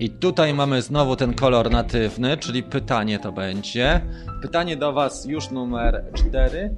I 0.00 0.10
tutaj 0.10 0.54
mamy 0.54 0.82
znowu 0.82 1.16
ten 1.16 1.34
kolor 1.34 1.70
natywny, 1.70 2.36
czyli 2.36 2.62
pytanie 2.62 3.18
to 3.18 3.32
będzie. 3.32 4.00
Pytanie 4.42 4.76
do 4.76 4.92
Was 4.92 5.24
już 5.24 5.50
numer 5.50 6.04
4. 6.14 6.74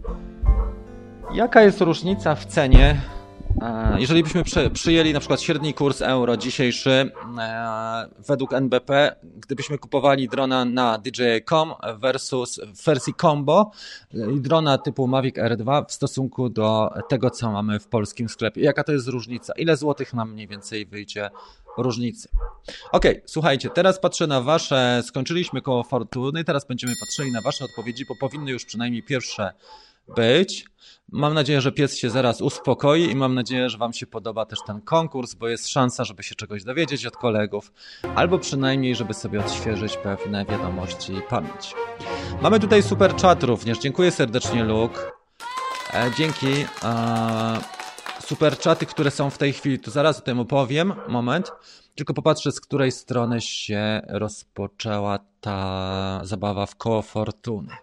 Jaka 1.35 1.63
jest 1.63 1.81
różnica 1.81 2.35
w 2.35 2.47
cenie 2.47 3.01
jeżeli 3.99 4.23
byśmy 4.23 4.71
przyjęli 4.71 5.13
na 5.13 5.21
przykład 5.21 5.41
średni 5.41 5.75
kurs 5.75 6.03
euro 6.03 6.37
dzisiejszy 6.37 7.13
e, 7.39 8.09
według 8.29 8.53
NBP, 8.53 9.17
gdybyśmy 9.23 9.79
kupowali 9.79 10.29
drona 10.29 10.65
na 10.65 10.99
DJI.com 10.99 11.73
versus 11.97 12.61
wersji 12.87 13.15
combo 13.21 13.71
i 14.37 14.41
drona 14.41 14.79
typu 14.79 15.07
Mavic 15.07 15.37
R2 15.37 15.85
w 15.89 15.93
stosunku 15.93 16.49
do 16.49 16.91
tego, 17.09 17.31
co 17.31 17.53
mamy 17.53 17.81
w 17.81 17.89
polskim 17.89 18.29
sklepie. 18.29 18.61
Jaka 18.61 18.85
to 18.85 18.93
jest 18.93 19.09
różnica? 19.09 19.53
Ile 19.57 19.77
złotych 19.77 20.15
nam 20.15 20.33
mniej 20.33 20.49
więcej 20.49 20.87
wyjdzie 20.87 21.31
różnicy? 21.79 22.29
Ok, 22.93 23.05
słuchajcie, 23.27 23.71
teraz 23.71 24.01
patrzę 24.01 24.27
na 24.27 24.41
Wasze, 24.41 25.03
skończyliśmy 25.07 25.63
koło 25.63 25.83
fortuny, 25.83 26.45
teraz 26.45 26.67
będziemy 26.67 26.93
patrzyli 27.01 27.33
na 27.33 27.41
Wasze 27.41 27.65
odpowiedzi, 27.65 28.05
bo 28.09 28.15
powinny 28.21 28.51
już 28.51 28.65
przynajmniej 28.65 29.03
pierwsze 29.03 29.53
być. 30.17 30.65
Mam 31.13 31.35
nadzieję, 31.35 31.61
że 31.61 31.73
pies 31.73 31.97
się 31.97 32.11
zaraz 32.11 32.41
uspokoi 32.41 33.11
i 33.11 33.17
mam 33.17 33.35
nadzieję, 33.35 33.71
że 33.71 33.79
Wam 33.79 33.93
się 33.93 34.07
podoba 34.07 34.47
też 34.47 34.59
ten 34.67 34.81
konkurs, 34.81 35.35
bo 35.35 35.49
jest 35.49 35.69
szansa, 35.69 36.05
żeby 36.05 36.23
się 36.23 36.35
czegoś 36.35 36.65
dowiedzieć 36.65 37.07
od 37.07 37.17
kolegów, 37.17 37.73
albo 38.15 38.39
przynajmniej, 38.39 38.95
żeby 38.97 39.15
sobie 39.15 39.41
odświeżyć 39.41 39.97
pewne 39.97 40.45
wiadomości 40.45 41.13
i 41.13 41.23
pamięć. 41.23 41.75
Mamy 42.43 42.61
tutaj 42.61 42.83
super 42.83 43.17
chat 43.17 43.43
również. 43.43 43.79
Dziękuję 43.79 44.11
serdecznie, 44.11 44.65
Luke. 44.65 45.01
E, 45.95 46.11
dzięki. 46.19 46.67
E, 46.85 47.92
super 48.27 48.59
czaty, 48.59 48.87
które 48.87 49.11
są 49.11 49.31
w 49.31 49.39
tej 49.39 49.53
chwili, 49.53 49.79
to 49.79 49.91
zaraz 49.91 50.19
o 50.19 50.23
tym 50.23 50.41
opowiem. 50.41 50.93
Moment. 51.09 51.53
Tylko 51.95 52.15
popatrzę, 52.15 52.53
z 52.53 52.61
której 52.61 52.93
strony 52.93 53.41
się 53.41 54.01
rozpoczęła 54.09 55.19
ta 55.41 56.21
zabawa 56.25 56.67
w 56.67 56.77
koło 56.77 57.03
fortuny. 57.03 57.77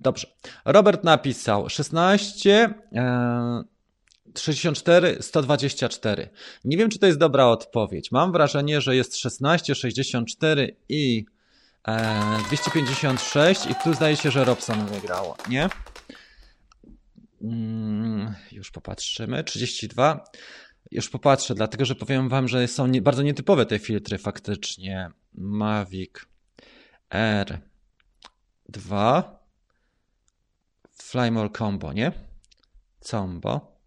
Dobrze. 0.00 0.26
Robert 0.64 1.04
napisał 1.04 1.68
16, 1.68 2.74
e, 2.94 3.64
64, 4.38 5.16
124. 5.20 6.28
Nie 6.64 6.76
wiem, 6.76 6.90
czy 6.90 6.98
to 6.98 7.06
jest 7.06 7.18
dobra 7.18 7.46
odpowiedź. 7.46 8.12
Mam 8.12 8.32
wrażenie, 8.32 8.80
że 8.80 8.96
jest 8.96 9.16
16, 9.16 9.74
64 9.74 10.76
i 10.88 11.24
e, 11.88 12.38
256 12.46 13.66
i 13.66 13.74
tu 13.84 13.94
zdaje 13.94 14.16
się, 14.16 14.30
że 14.30 14.44
Robson 14.44 14.86
wygrał, 14.86 15.34
nie? 15.48 15.68
Mm, 17.42 18.34
już 18.52 18.70
popatrzymy. 18.70 19.44
32. 19.44 20.24
Już 20.90 21.10
popatrzę, 21.10 21.54
dlatego 21.54 21.84
że 21.84 21.94
powiem 21.94 22.28
wam, 22.28 22.48
że 22.48 22.68
są 22.68 22.86
nie, 22.86 23.02
bardzo 23.02 23.22
nietypowe 23.22 23.66
te 23.66 23.78
filtry 23.78 24.18
faktycznie. 24.18 25.10
Mavic 25.34 26.12
R2 27.10 29.22
Flymore 30.92 31.50
combo, 31.50 31.92
nie? 31.92 32.12
Combo. 33.00 33.80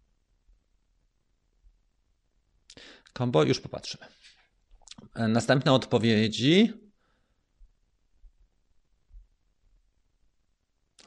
Combo, 3.18 3.42
już 3.42 3.60
popatrzymy. 3.60 4.06
E, 5.14 5.28
następne 5.28 5.72
odpowiedzi. 5.72 6.72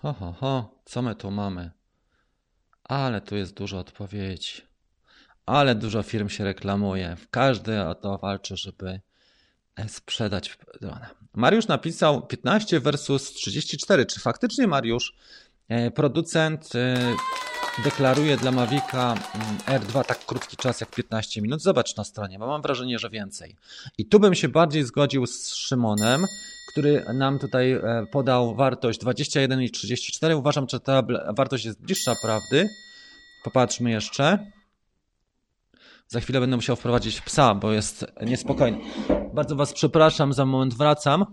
Ho, 0.01 0.13
ho, 0.13 0.33
ho, 0.33 0.81
co 0.85 1.01
my 1.01 1.15
tu 1.15 1.31
mamy? 1.31 1.78
Ale 2.89 3.21
tu 3.21 3.35
jest 3.35 3.53
dużo 3.53 3.79
odpowiedzi. 3.79 4.61
Ale 5.45 5.75
dużo 5.75 6.03
firm 6.03 6.29
się 6.29 6.43
reklamuje. 6.43 7.17
Każdy 7.31 7.81
o 7.81 7.95
to 7.95 8.17
walczy, 8.17 8.57
żeby 8.57 9.01
e, 9.75 9.89
sprzedać 9.89 10.57
drona. 10.81 11.09
Mariusz 11.33 11.67
napisał 11.67 12.27
15 12.27 12.79
versus 12.79 13.33
34. 13.33 14.05
Czy 14.05 14.19
faktycznie 14.19 14.67
Mariusz 14.67 15.13
producent 15.95 16.75
e, 16.75 16.95
deklaruje 17.83 18.37
dla 18.37 18.51
Mavica 18.51 19.13
mm, 19.13 19.81
R2 19.81 20.03
tak 20.03 20.25
krótki 20.25 20.57
czas 20.57 20.81
jak 20.81 20.89
15 20.89 21.41
minut. 21.41 21.61
Zobacz 21.61 21.95
na 21.95 22.03
stronie, 22.03 22.39
bo 22.39 22.47
mam 22.47 22.61
wrażenie, 22.61 22.99
że 22.99 23.09
więcej. 23.09 23.55
I 23.97 24.05
tu 24.05 24.19
bym 24.19 24.35
się 24.35 24.49
bardziej 24.49 24.83
zgodził 24.83 25.27
z 25.27 25.53
Szymonem, 25.53 26.25
który 26.71 27.05
nam 27.13 27.39
tutaj 27.39 27.71
e, 27.71 28.05
podał 28.11 28.55
wartość 28.55 28.99
21 28.99 29.61
i 29.61 29.69
34. 29.69 30.35
Uważam, 30.35 30.65
że 30.69 30.79
ta 30.79 31.03
wartość 31.35 31.65
jest 31.65 31.81
bliższa 31.81 32.15
prawdy. 32.23 32.69
Popatrzmy 33.43 33.91
jeszcze. 33.91 34.51
Za 36.07 36.19
chwilę 36.19 36.39
będę 36.39 36.55
musiał 36.55 36.75
wprowadzić 36.75 37.21
psa, 37.21 37.55
bo 37.55 37.71
jest 37.71 38.05
niespokojny. 38.21 38.77
Bardzo 39.33 39.55
Was 39.55 39.73
przepraszam, 39.73 40.33
za 40.33 40.45
moment 40.45 40.73
wracam. 40.73 41.25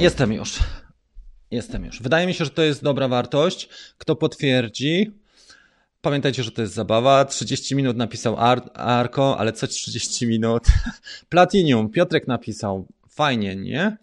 Jestem 0.00 0.32
już. 0.32 0.58
Jestem 1.50 1.84
już. 1.84 2.02
Wydaje 2.02 2.26
mi 2.26 2.34
się, 2.34 2.44
że 2.44 2.50
to 2.50 2.62
jest 2.62 2.82
dobra 2.82 3.08
wartość. 3.08 3.68
Kto 3.98 4.16
potwierdzi? 4.16 5.10
Pamiętajcie, 6.00 6.42
że 6.42 6.50
to 6.50 6.62
jest 6.62 6.74
zabawa. 6.74 7.24
30 7.24 7.74
minut 7.74 7.96
napisał 7.96 8.36
Ar 8.38 8.70
Arko, 8.74 9.38
ale 9.38 9.52
co 9.52 9.66
30 9.66 10.26
minut? 10.26 10.64
Platinum. 11.28 11.90
Piotrek 11.90 12.28
napisał. 12.28 12.86
Fajnie, 13.08 13.56
nie? 13.56 13.96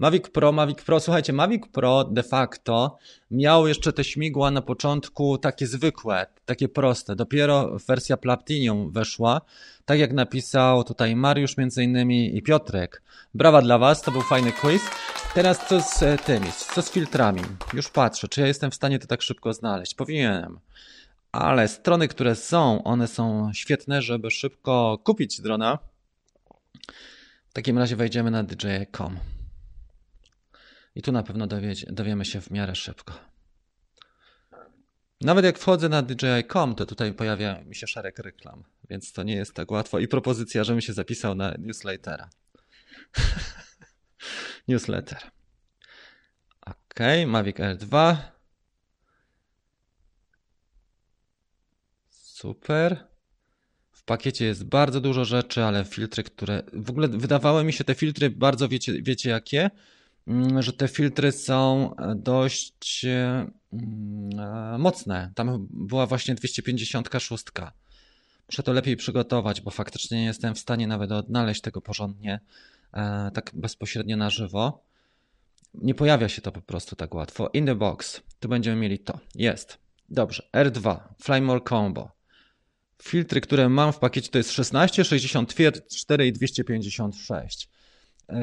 Mavic 0.00 0.28
Pro, 0.28 0.52
Mavic 0.52 0.82
Pro, 0.82 1.00
słuchajcie, 1.00 1.32
Mavic 1.32 1.62
Pro 1.72 2.04
de 2.04 2.22
facto 2.22 2.98
miał 3.30 3.68
jeszcze 3.68 3.92
te 3.92 4.04
śmigła 4.04 4.50
na 4.50 4.62
początku 4.62 5.38
takie 5.38 5.66
zwykłe, 5.66 6.26
takie 6.44 6.68
proste. 6.68 7.16
Dopiero 7.16 7.76
wersja 7.88 8.16
Platinum 8.16 8.92
weszła, 8.92 9.40
tak 9.84 9.98
jak 9.98 10.12
napisał 10.12 10.84
tutaj 10.84 11.16
Mariusz 11.16 11.56
między 11.56 11.84
innymi 11.84 12.36
i 12.36 12.42
Piotrek. 12.42 13.02
Brawa 13.34 13.62
dla 13.62 13.78
Was, 13.78 14.02
to 14.02 14.10
był 14.10 14.22
fajny 14.22 14.52
quiz. 14.52 14.82
Teraz 15.34 15.68
co 15.68 15.80
z 15.80 16.02
e, 16.02 16.18
tymi, 16.18 16.52
co 16.74 16.82
z 16.82 16.90
filtrami? 16.90 17.42
Już 17.72 17.88
patrzę, 17.88 18.28
czy 18.28 18.40
ja 18.40 18.46
jestem 18.46 18.70
w 18.70 18.74
stanie 18.74 18.98
to 18.98 19.06
tak 19.06 19.22
szybko 19.22 19.52
znaleźć. 19.52 19.94
Powinienem. 19.94 20.60
Ale 21.32 21.68
strony, 21.68 22.08
które 22.08 22.36
są, 22.36 22.84
one 22.84 23.08
są 23.08 23.50
świetne, 23.52 24.02
żeby 24.02 24.30
szybko 24.30 24.98
kupić 25.04 25.40
drona. 25.40 25.78
W 27.48 27.52
takim 27.52 27.78
razie 27.78 27.96
wejdziemy 27.96 28.30
na 28.30 28.42
DJ.com. 28.42 29.39
I 31.00 31.02
tu 31.02 31.12
na 31.12 31.22
pewno 31.22 31.46
dowie, 31.46 31.74
dowiemy 31.86 32.24
się 32.24 32.40
w 32.40 32.50
miarę 32.50 32.74
szybko. 32.74 33.12
Nawet 35.20 35.44
jak 35.44 35.58
wchodzę 35.58 35.88
na 35.88 36.02
DJI.com, 36.02 36.74
to 36.74 36.86
tutaj 36.86 37.12
pojawia 37.12 37.60
mi 37.64 37.74
się 37.74 37.86
szereg 37.86 38.18
reklam, 38.18 38.64
więc 38.90 39.12
to 39.12 39.22
nie 39.22 39.34
jest 39.34 39.54
tak 39.54 39.70
łatwo. 39.70 39.98
I 39.98 40.08
propozycja, 40.08 40.64
żebym 40.64 40.80
się 40.80 40.92
zapisał 40.92 41.34
na 41.34 41.54
newslettera. 41.58 42.30
Newsletter. 44.68 45.18
Ok, 46.60 47.00
Mavic 47.26 47.56
R2. 47.56 48.16
Super. 52.10 53.06
W 53.92 54.04
pakiecie 54.04 54.44
jest 54.44 54.64
bardzo 54.64 55.00
dużo 55.00 55.24
rzeczy, 55.24 55.64
ale 55.64 55.84
filtry, 55.84 56.22
które. 56.22 56.62
W 56.72 56.90
ogóle 56.90 57.08
wydawały 57.08 57.64
mi 57.64 57.72
się 57.72 57.84
te 57.84 57.94
filtry 57.94 58.30
bardzo, 58.30 58.68
wiecie, 58.68 59.02
wiecie 59.02 59.30
jakie? 59.30 59.70
Mm, 60.26 60.62
że 60.62 60.72
te 60.72 60.88
filtry 60.88 61.32
są 61.32 61.90
dość 62.16 63.04
mm, 63.04 63.50
e, 64.38 64.78
mocne. 64.78 65.32
Tam 65.34 65.66
była 65.70 66.06
właśnie 66.06 66.34
256. 66.34 67.44
Muszę 68.48 68.62
to 68.62 68.72
lepiej 68.72 68.96
przygotować, 68.96 69.60
bo 69.60 69.70
faktycznie 69.70 70.18
nie 70.18 70.24
jestem 70.24 70.54
w 70.54 70.58
stanie 70.58 70.86
nawet 70.86 71.12
odnaleźć 71.12 71.60
tego 71.60 71.80
porządnie, 71.80 72.40
e, 72.92 73.30
tak 73.34 73.50
bezpośrednio 73.54 74.16
na 74.16 74.30
żywo. 74.30 74.84
Nie 75.74 75.94
pojawia 75.94 76.28
się 76.28 76.42
to 76.42 76.52
po 76.52 76.62
prostu 76.62 76.96
tak 76.96 77.14
łatwo. 77.14 77.50
In 77.52 77.66
the 77.66 77.74
box. 77.74 78.22
Tu 78.40 78.48
będziemy 78.48 78.76
mieli 78.76 78.98
to. 78.98 79.18
Jest. 79.34 79.78
Dobrze. 80.08 80.42
R2. 80.52 81.00
Flymore 81.22 81.60
Combo. 81.68 82.10
Filtry, 83.02 83.40
które 83.40 83.68
mam 83.68 83.92
w 83.92 83.98
pakiecie 83.98 84.30
to 84.30 84.38
jest 84.38 84.52
16, 84.52 85.04
64 85.04 86.26
i 86.26 86.32
256. 86.32 87.68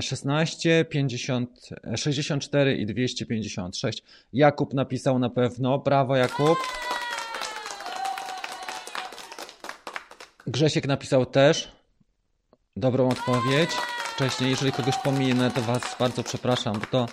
16, 0.01 0.85
50, 0.85 1.69
64 1.95 2.77
i 2.77 2.85
256. 2.85 4.03
Jakub 4.33 4.73
napisał 4.73 5.19
na 5.19 5.29
pewno. 5.29 5.79
Brawo, 5.79 6.15
Jakub. 6.15 6.57
Grzesiek 10.47 10.87
napisał 10.87 11.25
też 11.25 11.71
dobrą 12.75 13.09
odpowiedź. 13.09 13.69
Wcześniej, 14.15 14.49
jeżeli 14.49 14.71
kogoś 14.71 14.97
pominę, 14.97 15.51
to 15.51 15.61
Was 15.61 15.95
bardzo 15.99 16.23
przepraszam, 16.23 16.79
bo 16.79 16.85
to 16.85 17.07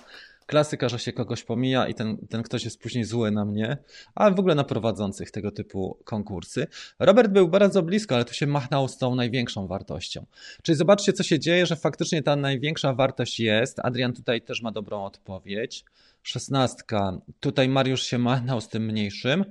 klasyka, 0.47 0.89
że 0.89 0.99
się 0.99 1.13
kogoś 1.13 1.45
pomija 1.45 1.89
i 1.89 1.95
ten, 1.95 2.17
ten 2.31 2.43
ktoś 2.43 2.65
jest 2.65 2.81
później 2.81 3.05
zły 3.05 3.31
na 3.31 3.45
mnie, 3.45 3.77
a 4.15 4.31
w 4.31 4.41
ogóle 4.41 4.55
na 4.55 4.65
prowadzących 4.65 5.31
tego 5.31 5.51
typu 5.51 5.99
konkursy. 6.05 6.67
Robert 6.99 7.33
był 7.33 7.49
bardzo 7.49 7.83
blisko, 7.83 8.15
ale 8.15 8.25
tu 8.25 8.35
się 8.35 8.47
machnął 8.47 8.89
z 8.89 8.99
tą 8.99 9.15
największą 9.15 9.67
wartością. 9.67 10.27
Czyli 10.63 10.77
zobaczcie, 10.77 11.13
co 11.13 11.23
się 11.23 11.39
dzieje, 11.39 11.67
że 11.67 11.77
faktycznie 11.77 12.23
ta 12.23 12.37
największa 12.37 12.95
wartość 12.95 13.41
jest. 13.41 13.81
Adrian 13.83 14.13
tutaj 14.13 14.43
też 14.43 14.63
ma 14.63 14.73
dobrą 14.73 15.05
odpowiedź. 15.05 15.85
Szesnastka. 16.23 17.19
Tutaj 17.41 17.69
Mariusz 17.69 18.03
się 18.03 18.19
machnął 18.19 18.61
z 18.61 18.69
tym 18.69 18.85
mniejszym. 18.85 19.45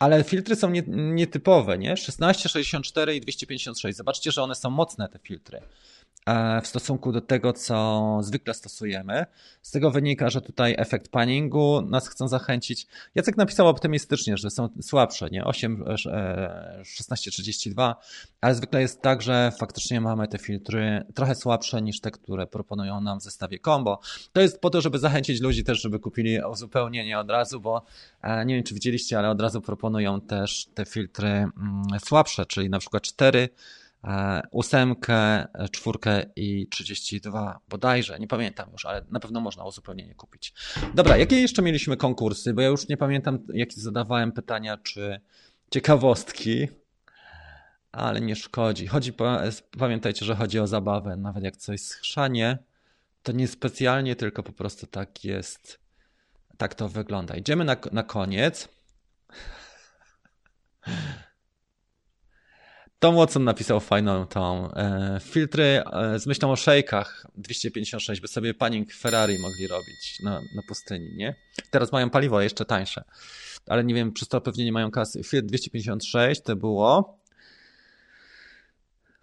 Ale 0.00 0.24
filtry 0.24 0.56
są 0.56 0.70
nietypowe, 0.88 1.78
nie? 1.78 1.96
16, 1.96 2.48
64 2.48 3.16
i 3.16 3.20
256. 3.20 3.96
Zobaczcie, 3.96 4.32
że 4.32 4.42
one 4.42 4.54
są 4.54 4.70
mocne, 4.70 5.08
te 5.08 5.18
filtry. 5.18 5.60
E, 6.26 6.60
w 6.60 6.66
stosunku 6.66 7.12
do 7.12 7.20
tego, 7.20 7.52
co 7.52 8.18
zwykle 8.22 8.54
stosujemy. 8.54 9.26
Z 9.62 9.70
tego 9.70 9.90
wynika, 9.90 10.30
że 10.30 10.40
tutaj 10.40 10.74
efekt 10.78 11.08
paningu 11.08 11.82
nas 11.82 12.08
chcą 12.08 12.28
zachęcić. 12.28 12.86
Jacek 13.14 13.36
napisał 13.36 13.68
optymistycznie, 13.68 14.36
że 14.36 14.50
są 14.50 14.68
słabsze, 14.82 15.30
nie? 15.30 15.44
8, 15.44 15.84
1632, 16.96 17.90
e, 17.90 17.94
ale 18.40 18.54
zwykle 18.54 18.80
jest 18.80 19.02
tak, 19.02 19.22
że 19.22 19.52
faktycznie 19.58 20.00
mamy 20.00 20.28
te 20.28 20.38
filtry 20.38 21.06
trochę 21.14 21.34
słabsze 21.34 21.82
niż 21.82 22.00
te, 22.00 22.10
które 22.10 22.46
proponują 22.46 23.00
nam 23.00 23.20
w 23.20 23.22
zestawie 23.22 23.58
combo. 23.58 24.00
To 24.32 24.40
jest 24.40 24.60
po 24.60 24.70
to, 24.70 24.80
żeby 24.80 24.98
zachęcić 24.98 25.40
ludzi 25.40 25.64
też, 25.64 25.82
żeby 25.82 25.98
kupili 25.98 26.38
uzupełnienie 26.50 27.18
od 27.18 27.30
razu, 27.30 27.60
bo 27.60 27.82
e, 28.22 28.46
nie 28.46 28.54
wiem, 28.54 28.64
czy 28.64 28.74
widzieliście, 28.74 29.18
ale 29.18 29.30
od 29.30 29.40
razu 29.40 29.60
proponują 29.60 30.20
też 30.20 30.66
te 30.74 30.84
filtry 30.84 31.28
mm, 31.28 31.52
słabsze, 32.04 32.46
czyli 32.46 32.70
na 32.70 32.78
przykład 32.78 33.02
4 33.02 33.48
E, 33.48 33.50
ósemkę, 34.50 35.46
czwórkę 35.70 36.22
i 36.36 36.68
32 36.68 37.60
bodajże, 37.68 38.18
nie 38.18 38.26
pamiętam 38.26 38.68
już, 38.72 38.84
ale 38.84 39.04
na 39.10 39.20
pewno 39.20 39.40
można 39.40 39.64
uzupełnienie 39.64 40.14
kupić. 40.14 40.54
Dobra, 40.94 41.16
jakie 41.16 41.40
jeszcze 41.40 41.62
mieliśmy 41.62 41.96
konkursy, 41.96 42.54
bo 42.54 42.62
ja 42.62 42.68
już 42.68 42.88
nie 42.88 42.96
pamiętam, 42.96 43.38
jakie 43.54 43.80
zadawałem 43.80 44.32
pytania, 44.32 44.76
czy 44.76 45.20
ciekawostki, 45.70 46.68
ale 47.92 48.20
nie 48.20 48.36
szkodzi. 48.36 48.86
Chodzi, 48.86 49.12
pamiętajcie, 49.78 50.24
że 50.24 50.36
chodzi 50.36 50.58
o 50.58 50.66
zabawę, 50.66 51.16
nawet 51.16 51.44
jak 51.44 51.56
coś 51.56 51.80
schrzanie, 51.80 52.58
to 53.22 53.32
nie 53.32 53.48
specjalnie, 53.48 54.16
tylko 54.16 54.42
po 54.42 54.52
prostu 54.52 54.86
tak 54.86 55.24
jest, 55.24 55.80
tak 56.56 56.74
to 56.74 56.88
wygląda. 56.88 57.36
Idziemy 57.36 57.64
na, 57.64 57.76
na 57.92 58.02
koniec. 58.02 58.68
Tom 62.98 63.16
Watson 63.16 63.44
napisał 63.44 63.80
fajną 63.80 64.26
tą 64.26 64.72
e, 64.72 65.18
filtry 65.22 65.82
e, 65.92 66.18
z 66.18 66.26
myślą 66.26 66.52
o 66.52 66.56
szejkach 66.56 67.26
256, 67.34 68.20
by 68.20 68.28
sobie 68.28 68.54
panik 68.54 68.94
Ferrari 68.94 69.38
mogli 69.38 69.68
robić 69.68 70.20
na, 70.22 70.40
na 70.54 70.62
pustyni, 70.68 71.16
nie? 71.16 71.34
Teraz 71.70 71.92
mają 71.92 72.10
paliwo 72.10 72.40
jeszcze 72.40 72.64
tańsze, 72.64 73.04
ale 73.66 73.84
nie 73.84 73.94
wiem, 73.94 74.12
przez 74.12 74.28
to 74.28 74.40
pewnie 74.40 74.64
nie 74.64 74.72
mają 74.72 74.90
kasy. 74.90 75.22
Fiat 75.22 75.46
256 75.46 76.40
to 76.40 76.56
było 76.56 77.18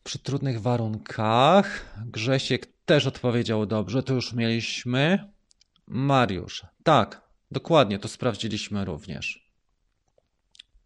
przy 0.04 0.20
trudnych 0.20 0.62
warunkach. 0.62 1.96
Grzesiek 2.06 2.68
też 2.86 3.08
odpowiedział 3.08 3.66
dobrze, 3.66 4.04
to 4.04 4.14
już 4.14 4.34
mieliśmy. 4.34 5.30
Mariusz, 5.88 6.66
tak, 6.84 7.22
dokładnie, 7.52 8.00
to 8.00 8.08
sprawdziliśmy 8.08 8.86
również. 8.86 9.50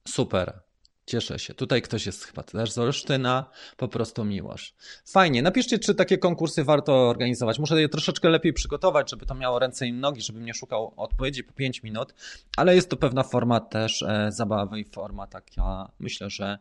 Super. 0.07 0.66
Cieszę 1.07 1.39
się. 1.39 1.53
Tutaj 1.53 1.81
ktoś 1.81 2.05
jest 2.05 2.23
chyba 2.23 2.43
też 2.43 2.71
z 2.71 2.77
Olsztyna, 2.77 3.49
po 3.77 3.87
prostu 3.87 4.25
miłość. 4.25 4.75
Fajnie. 5.05 5.41
Napiszcie, 5.41 5.79
czy 5.79 5.95
takie 5.95 6.17
konkursy 6.17 6.63
warto 6.63 7.09
organizować. 7.09 7.59
Muszę 7.59 7.81
je 7.81 7.89
troszeczkę 7.89 8.29
lepiej 8.29 8.53
przygotować, 8.53 9.09
żeby 9.09 9.25
to 9.25 9.35
miało 9.35 9.59
ręce 9.59 9.87
i 9.87 9.93
nogi, 9.93 10.21
żebym 10.21 10.45
nie 10.45 10.53
szukał 10.53 10.93
odpowiedzi 10.97 11.43
po 11.43 11.53
5 11.53 11.83
minut, 11.83 12.13
ale 12.57 12.75
jest 12.75 12.89
to 12.89 12.97
pewna 12.97 13.23
forma 13.23 13.59
też 13.59 14.03
e, 14.03 14.31
zabawy 14.31 14.79
i 14.79 14.85
forma 14.85 15.27
taka, 15.27 15.91
myślę, 15.99 16.29
że 16.29 16.57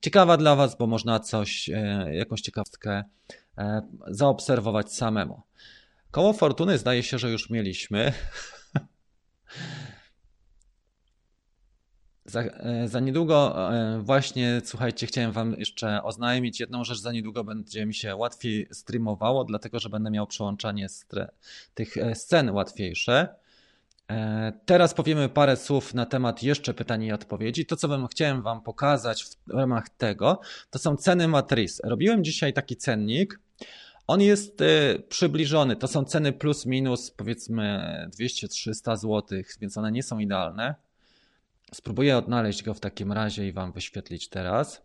ciekawa 0.00 0.36
dla 0.36 0.56
Was, 0.56 0.76
bo 0.76 0.86
można 0.86 1.20
coś, 1.20 1.68
e, 1.68 2.08
jakąś 2.14 2.40
ciekawostkę 2.40 3.04
e, 3.58 3.82
zaobserwować 4.06 4.94
samemu. 4.94 5.42
Koło 6.10 6.32
fortuny 6.32 6.78
zdaje 6.78 7.02
się, 7.02 7.18
że 7.18 7.30
już 7.30 7.50
mieliśmy. 7.50 8.12
Za, 12.30 12.42
e, 12.42 12.88
za, 12.88 13.00
niedługo 13.00 13.56
e, 13.74 14.00
właśnie, 14.02 14.60
słuchajcie, 14.64 15.06
chciałem 15.06 15.32
wam 15.32 15.54
jeszcze 15.58 16.02
oznajmić 16.02 16.60
jedną 16.60 16.84
rzecz. 16.84 16.98
Za 16.98 17.12
niedługo 17.12 17.44
będzie 17.44 17.86
mi 17.86 17.94
się 17.94 18.16
łatwiej 18.16 18.68
streamowało, 18.72 19.44
dlatego 19.44 19.80
że 19.80 19.88
będę 19.88 20.10
miał 20.10 20.26
przełączanie 20.26 20.86
tych 21.74 21.96
e, 21.96 22.14
scen 22.14 22.50
łatwiejsze. 22.50 23.28
Teraz 24.66 24.94
powiemy 24.94 25.28
parę 25.28 25.56
słów 25.56 25.94
na 25.94 26.06
temat 26.06 26.42
jeszcze 26.42 26.74
pytań 26.74 27.02
i 27.02 27.12
odpowiedzi. 27.12 27.66
To, 27.66 27.76
co 27.76 27.88
bym 27.88 28.06
chciałem 28.06 28.42
wam 28.42 28.62
pokazać 28.62 29.24
w 29.24 29.50
ramach 29.50 29.88
tego, 29.88 30.40
to 30.70 30.78
są 30.78 30.96
ceny 30.96 31.28
matris. 31.28 31.80
Robiłem 31.84 32.24
dzisiaj 32.24 32.52
taki 32.52 32.76
cennik. 32.76 33.40
On 34.06 34.20
jest 34.20 34.58
przybliżony. 35.08 35.76
To 35.76 35.88
są 35.88 36.04
ceny 36.04 36.32
plus 36.32 36.66
minus 36.66 37.10
powiedzmy 37.10 37.80
200-300 38.20 38.96
zł, 38.96 39.22
więc 39.60 39.78
one 39.78 39.92
nie 39.92 40.02
są 40.02 40.18
idealne 40.18 40.74
Spróbuję 41.74 42.16
odnaleźć 42.16 42.62
go 42.62 42.74
w 42.74 42.80
takim 42.80 43.12
razie 43.12 43.48
i 43.48 43.52
Wam 43.52 43.72
wyświetlić 43.72 44.28
teraz. 44.28 44.82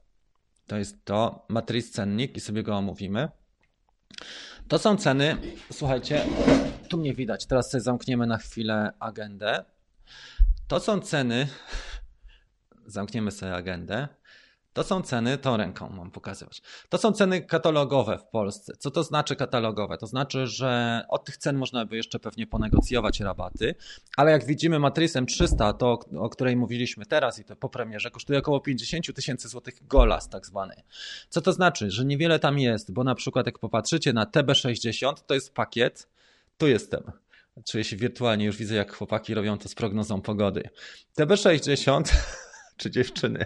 To 0.67 0.77
jest 0.77 1.05
to, 1.05 1.45
matryc 1.49 1.91
cennik 1.91 2.37
i 2.37 2.39
sobie 2.39 2.63
go 2.63 2.75
omówimy. 2.75 3.29
To 4.67 4.79
są 4.79 4.97
ceny, 4.97 5.37
słuchajcie, 5.71 6.25
tu 6.89 6.97
mnie 6.97 7.13
widać, 7.13 7.45
teraz 7.45 7.71
sobie 7.71 7.81
zamkniemy 7.81 8.27
na 8.27 8.37
chwilę 8.37 8.91
agendę. 8.99 9.65
To 10.67 10.79
są 10.79 10.99
ceny, 10.99 11.47
zamkniemy 12.85 13.31
sobie 13.31 13.55
agendę. 13.55 14.07
To 14.75 14.83
są 14.83 15.01
ceny, 15.01 15.37
tą 15.37 15.57
ręką 15.57 15.89
mam 15.89 16.11
pokazywać. 16.11 16.61
To 16.89 16.97
są 16.97 17.11
ceny 17.11 17.41
katalogowe 17.41 18.17
w 18.17 18.23
Polsce. 18.23 18.73
Co 18.79 18.91
to 18.91 19.03
znaczy 19.03 19.35
katalogowe? 19.35 19.97
To 19.97 20.07
znaczy, 20.07 20.47
że 20.47 21.01
od 21.09 21.25
tych 21.25 21.37
cen 21.37 21.57
można 21.57 21.85
by 21.85 21.95
jeszcze 21.95 22.19
pewnie 22.19 22.47
ponegocjować 22.47 23.19
rabaty, 23.19 23.75
ale 24.17 24.31
jak 24.31 24.45
widzimy 24.45 24.79
matrysem 24.79 25.25
300, 25.25 25.73
to 25.73 25.99
o 26.17 26.29
której 26.29 26.55
mówiliśmy 26.55 27.05
teraz 27.05 27.39
i 27.39 27.43
to 27.43 27.55
po 27.55 27.69
premierze, 27.69 28.11
kosztuje 28.11 28.39
około 28.39 28.59
50 28.59 29.15
tysięcy 29.15 29.47
złotych 29.47 29.87
golas 29.87 30.29
tak 30.29 30.45
zwany. 30.45 30.73
Co 31.29 31.41
to 31.41 31.53
znaczy? 31.53 31.91
Że 31.91 32.05
niewiele 32.05 32.39
tam 32.39 32.59
jest, 32.59 32.93
bo 32.93 33.03
na 33.03 33.15
przykład 33.15 33.45
jak 33.45 33.59
popatrzycie 33.59 34.13
na 34.13 34.25
TB60, 34.25 35.13
to 35.25 35.33
jest 35.33 35.53
pakiet, 35.53 36.07
tu 36.57 36.67
jestem. 36.67 37.03
Czuję 37.65 37.83
się 37.83 37.95
wirtualnie, 37.95 38.45
już 38.45 38.57
widzę 38.57 38.75
jak 38.75 38.95
chłopaki 38.95 39.33
robią 39.33 39.57
to 39.57 39.69
z 39.69 39.75
prognozą 39.75 40.21
pogody. 40.21 40.69
TB60 41.19 42.03
czy 42.77 42.91
dziewczyny. 42.91 43.45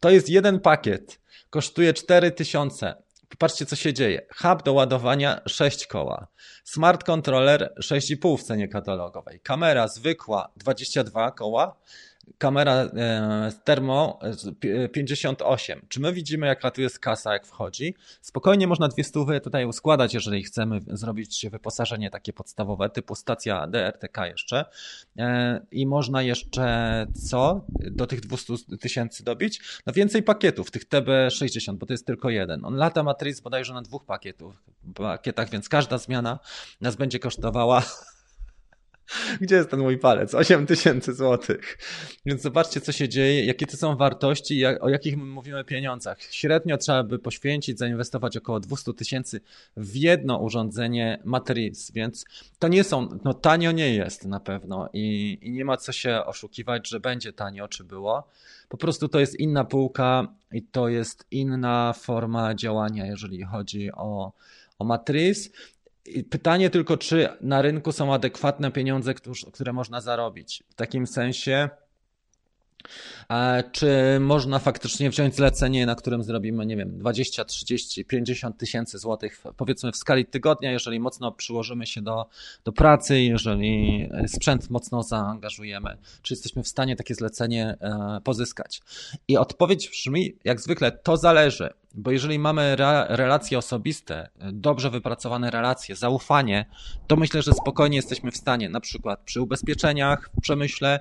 To 0.00 0.10
jest 0.10 0.28
jeden 0.28 0.60
pakiet. 0.60 1.20
Kosztuje 1.50 1.94
4000 1.94 3.04
Popatrzcie, 3.34 3.66
co 3.66 3.76
się 3.76 3.92
dzieje. 3.92 4.26
Hub 4.36 4.62
do 4.62 4.72
ładowania 4.72 5.40
6 5.46 5.86
koła. 5.86 6.26
Smart 6.64 7.04
controller 7.04 7.74
6,5 7.78 8.38
w 8.38 8.42
cenie 8.42 8.68
katalogowej. 8.68 9.40
Kamera 9.40 9.88
zwykła 9.88 10.52
22 10.56 11.30
koła 11.30 11.76
kamera 12.38 12.72
e, 12.72 13.52
termo 13.64 14.18
58. 14.92 15.86
Czy 15.88 16.00
my 16.00 16.12
widzimy, 16.12 16.46
jaka 16.46 16.70
tu 16.70 16.80
jest 16.80 16.98
kasa, 16.98 17.32
jak 17.32 17.46
wchodzi? 17.46 17.94
Spokojnie 18.20 18.66
można 18.66 18.88
dwie 18.88 19.04
stówy 19.04 19.40
tutaj 19.40 19.64
uskładać, 19.64 20.14
jeżeli 20.14 20.42
chcemy 20.42 20.80
zrobić 20.86 21.46
wyposażenie 21.50 22.10
takie 22.10 22.32
podstawowe, 22.32 22.90
typu 22.90 23.14
stacja 23.14 23.66
DRTK 23.66 24.26
jeszcze. 24.26 24.64
E, 25.18 25.60
I 25.70 25.86
można 25.86 26.22
jeszcze 26.22 27.06
co? 27.28 27.66
Do 27.68 28.06
tych 28.06 28.20
200 28.20 28.54
tysięcy 28.80 29.24
dobić? 29.24 29.60
No 29.86 29.92
więcej 29.92 30.22
pakietów, 30.22 30.70
tych 30.70 30.88
TB60, 30.88 31.76
bo 31.76 31.86
to 31.86 31.92
jest 31.92 32.06
tylko 32.06 32.30
jeden. 32.30 32.64
On 32.64 32.74
lata 32.74 33.02
Matrix 33.02 33.40
bodajże 33.40 33.74
na 33.74 33.82
dwóch 33.82 34.04
pakietów, 34.04 34.62
pakietach, 34.94 35.50
więc 35.50 35.68
każda 35.68 35.98
zmiana 35.98 36.38
nas 36.80 36.96
będzie 36.96 37.18
kosztowała 37.18 37.82
Gdzie 39.40 39.56
jest 39.56 39.70
ten 39.70 39.80
mój 39.80 39.98
palec? 39.98 40.34
8 40.34 40.66
tysięcy 40.66 41.14
złotych. 41.14 41.78
Więc 42.26 42.42
zobaczcie, 42.42 42.80
co 42.80 42.92
się 42.92 43.08
dzieje, 43.08 43.44
jakie 43.44 43.66
to 43.66 43.76
są 43.76 43.96
wartości, 43.96 44.58
jak, 44.58 44.84
o 44.84 44.88
jakich 44.88 45.16
my 45.16 45.24
mówimy 45.24 45.64
pieniądzach. 45.64 46.22
Średnio 46.22 46.78
trzeba 46.78 47.02
by 47.02 47.18
poświęcić, 47.18 47.78
zainwestować 47.78 48.36
około 48.36 48.60
200 48.60 48.94
tysięcy 48.94 49.40
w 49.76 49.96
jedno 49.96 50.38
urządzenie 50.38 51.22
Matrix, 51.24 51.90
więc 51.90 52.24
to 52.58 52.68
nie 52.68 52.84
są, 52.84 53.18
no 53.24 53.34
tanio 53.34 53.72
nie 53.72 53.94
jest 53.94 54.24
na 54.24 54.40
pewno 54.40 54.88
i, 54.92 55.38
i 55.42 55.52
nie 55.52 55.64
ma 55.64 55.76
co 55.76 55.92
się 55.92 56.24
oszukiwać, 56.24 56.88
że 56.88 57.00
będzie 57.00 57.32
tanio, 57.32 57.68
czy 57.68 57.84
było. 57.84 58.28
Po 58.68 58.76
prostu 58.76 59.08
to 59.08 59.20
jest 59.20 59.40
inna 59.40 59.64
półka 59.64 60.28
i 60.52 60.62
to 60.62 60.88
jest 60.88 61.26
inna 61.30 61.92
forma 61.92 62.54
działania, 62.54 63.06
jeżeli 63.06 63.42
chodzi 63.42 63.92
o, 63.92 64.32
o 64.78 64.84
Matrix. 64.84 65.50
Pytanie 66.30 66.70
tylko, 66.70 66.96
czy 66.96 67.28
na 67.40 67.62
rynku 67.62 67.92
są 67.92 68.14
adekwatne 68.14 68.70
pieniądze, 68.70 69.14
które 69.52 69.72
można 69.72 70.00
zarobić. 70.00 70.62
W 70.70 70.74
takim 70.74 71.06
sensie, 71.06 71.68
czy 73.72 74.18
można 74.20 74.58
faktycznie 74.58 75.10
wziąć 75.10 75.34
zlecenie, 75.34 75.86
na 75.86 75.94
którym 75.94 76.22
zrobimy, 76.22 76.66
nie 76.66 76.76
wiem, 76.76 76.98
20, 76.98 77.44
30, 77.44 78.04
50 78.04 78.58
tysięcy 78.58 78.98
złotych, 78.98 79.42
powiedzmy 79.56 79.92
w 79.92 79.96
skali 79.96 80.26
tygodnia, 80.26 80.72
jeżeli 80.72 81.00
mocno 81.00 81.32
przyłożymy 81.32 81.86
się 81.86 82.02
do, 82.02 82.26
do 82.64 82.72
pracy, 82.72 83.20
jeżeli 83.20 84.08
sprzęt 84.26 84.70
mocno 84.70 85.02
zaangażujemy, 85.02 85.96
czy 86.22 86.34
jesteśmy 86.34 86.62
w 86.62 86.68
stanie 86.68 86.96
takie 86.96 87.14
zlecenie 87.14 87.76
e, 87.80 88.20
pozyskać? 88.24 88.82
I 89.28 89.36
odpowiedź 89.36 89.88
brzmi, 89.88 90.36
jak 90.44 90.60
zwykle, 90.60 90.92
to 90.92 91.16
zależy. 91.16 91.70
Bo 91.96 92.10
jeżeli 92.10 92.38
mamy 92.38 92.76
relacje 93.08 93.58
osobiste, 93.58 94.28
dobrze 94.52 94.90
wypracowane 94.90 95.50
relacje, 95.50 95.96
zaufanie, 95.96 96.66
to 97.06 97.16
myślę, 97.16 97.42
że 97.42 97.52
spokojnie 97.52 97.96
jesteśmy 97.96 98.30
w 98.30 98.36
stanie, 98.36 98.68
na 98.68 98.80
przykład 98.80 99.20
przy 99.24 99.40
ubezpieczeniach, 99.40 100.30
w 100.38 100.40
przemyśle, 100.40 101.00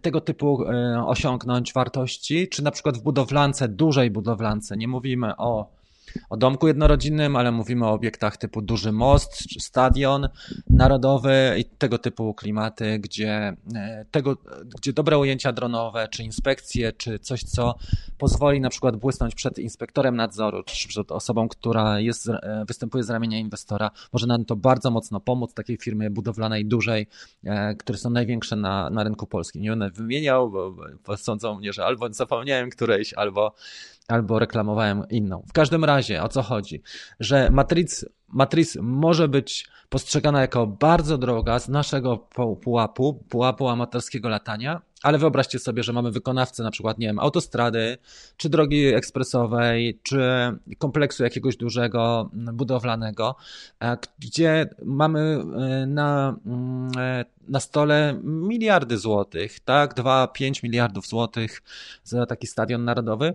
tego 0.00 0.20
typu 0.20 0.64
e, 0.64 1.04
osiągnąć 1.06 1.72
wartości, 1.72 2.48
czy 2.48 2.62
na 2.62 2.70
przykład 2.70 2.98
w 2.98 3.02
budowlance, 3.02 3.68
dużej 3.68 4.10
budowlance, 4.10 4.76
nie 4.76 4.88
mówimy 4.88 5.36
o 5.36 5.79
o 6.30 6.36
domku 6.36 6.68
jednorodzinnym, 6.68 7.36
ale 7.36 7.52
mówimy 7.52 7.86
o 7.86 7.92
obiektach 7.92 8.36
typu 8.36 8.62
duży 8.62 8.92
most, 8.92 9.48
czy 9.48 9.60
stadion 9.60 10.28
narodowy 10.70 11.54
i 11.58 11.64
tego 11.64 11.98
typu 11.98 12.34
klimaty, 12.34 12.98
gdzie, 12.98 13.56
e, 13.74 14.04
tego, 14.10 14.36
gdzie 14.78 14.92
dobre 14.92 15.18
ujęcia 15.18 15.52
dronowe, 15.52 16.08
czy 16.08 16.22
inspekcje, 16.22 16.92
czy 16.92 17.18
coś, 17.18 17.42
co 17.42 17.74
pozwoli 18.18 18.60
na 18.60 18.70
przykład 18.70 18.96
błysnąć 18.96 19.34
przed 19.34 19.58
inspektorem 19.58 20.16
nadzoru, 20.16 20.62
czy 20.62 20.88
przed 20.88 21.12
osobą, 21.12 21.48
która 21.48 22.00
jest, 22.00 22.28
e, 22.28 22.64
występuje 22.68 23.04
z 23.04 23.10
ramienia 23.10 23.38
inwestora, 23.38 23.90
może 24.12 24.26
nam 24.26 24.44
to 24.44 24.56
bardzo 24.56 24.90
mocno 24.90 25.20
pomóc 25.20 25.54
takiej 25.54 25.76
firmie 25.76 26.10
budowlanej, 26.10 26.66
dużej, 26.66 27.06
e, 27.44 27.74
które 27.74 27.98
są 27.98 28.10
największe 28.10 28.56
na, 28.56 28.90
na 28.90 29.04
rynku 29.04 29.26
polskim. 29.26 29.62
Nie 29.62 29.70
będę 29.70 29.90
wymieniał, 29.90 30.50
bo 31.06 31.16
sądzą 31.16 31.58
mnie, 31.58 31.72
że 31.72 31.84
albo 31.84 32.12
zapomniałem 32.12 32.70
którejś, 32.70 33.14
albo 33.14 33.54
albo 34.10 34.38
reklamowałem 34.38 35.02
inną. 35.10 35.42
W 35.48 35.52
każdym 35.52 35.84
razie, 35.84 36.22
o 36.22 36.28
co 36.28 36.42
chodzi? 36.42 36.82
Że 37.20 37.50
Matrix, 37.50 38.04
Matrix 38.28 38.78
może 38.80 39.28
być 39.28 39.68
postrzegana 39.88 40.40
jako 40.40 40.66
bardzo 40.66 41.18
droga 41.18 41.58
z 41.58 41.68
naszego 41.68 42.18
pułapu, 42.62 43.24
pułapu 43.28 43.68
amatorskiego 43.68 44.28
latania, 44.28 44.82
ale 45.02 45.18
wyobraźcie 45.18 45.58
sobie, 45.58 45.82
że 45.82 45.92
mamy 45.92 46.10
wykonawcę 46.10 46.62
na 46.62 46.70
przykład, 46.70 46.98
nie 46.98 47.06
wiem, 47.06 47.18
autostrady, 47.18 47.98
czy 48.36 48.48
drogi 48.48 48.86
ekspresowej, 48.86 50.00
czy 50.02 50.20
kompleksu 50.78 51.24
jakiegoś 51.24 51.56
dużego, 51.56 52.30
budowlanego, 52.32 53.36
e, 53.82 53.96
gdzie 54.18 54.68
mamy 54.84 55.20
e, 55.20 55.86
na, 55.86 56.36
mm, 56.46 56.90
e, 56.98 57.24
na 57.48 57.60
stole 57.60 58.20
miliardy 58.24 58.98
złotych, 58.98 59.60
tak, 59.60 59.94
2-5 59.94 60.62
miliardów 60.62 61.06
złotych 61.06 61.62
za 62.04 62.26
taki 62.26 62.46
stadion 62.46 62.84
narodowy. 62.84 63.34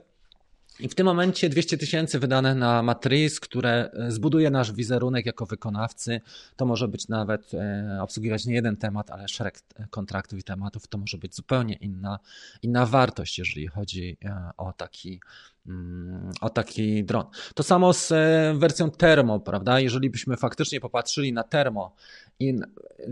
I 0.80 0.90
w 0.90 0.96
tym 0.96 1.06
momencie 1.06 1.50
200 1.50 1.78
tysięcy 1.78 2.20
wydane 2.20 2.56
na 2.56 2.84
Matrix, 2.84 3.40
które 3.40 3.92
e, 3.92 4.12
zbuduje 4.12 4.50
nasz 4.50 4.72
wizerunek 4.72 5.26
jako 5.26 5.46
wykonawcy. 5.46 6.22
To 6.56 6.66
może 6.66 6.88
być 6.88 7.08
nawet 7.08 7.54
e, 7.54 7.98
obsługiwać 8.02 8.46
nie 8.46 8.54
jeden 8.54 8.78
temat, 8.78 9.12
ale 9.12 9.28
szereg 9.28 9.60
e, 9.76 9.88
kontraktów 9.90 10.40
i 10.40 10.44
tematów. 10.44 10.88
To 10.88 10.98
może 10.98 11.18
być 11.18 11.36
zupełnie 11.36 11.74
inna, 11.74 12.20
inna 12.62 12.86
wartość, 12.86 13.40
jeżeli 13.40 13.68
chodzi 13.68 14.18
o 14.58 14.74
taki, 14.74 15.20
mm, 15.68 16.32
o 16.42 16.50
taki 16.50 17.04
dron. 17.04 17.26
To 17.56 17.64
samo 17.64 17.94
z 17.94 18.14
wersją 18.58 18.92
termo, 18.92 19.40
prawda? 19.40 19.80
Jeżeli 19.80 20.10
byśmy 20.10 20.38
faktycznie 20.38 20.80
popatrzyli 20.80 21.34
na 21.34 21.44
termo 21.44 21.96
i 22.40 22.56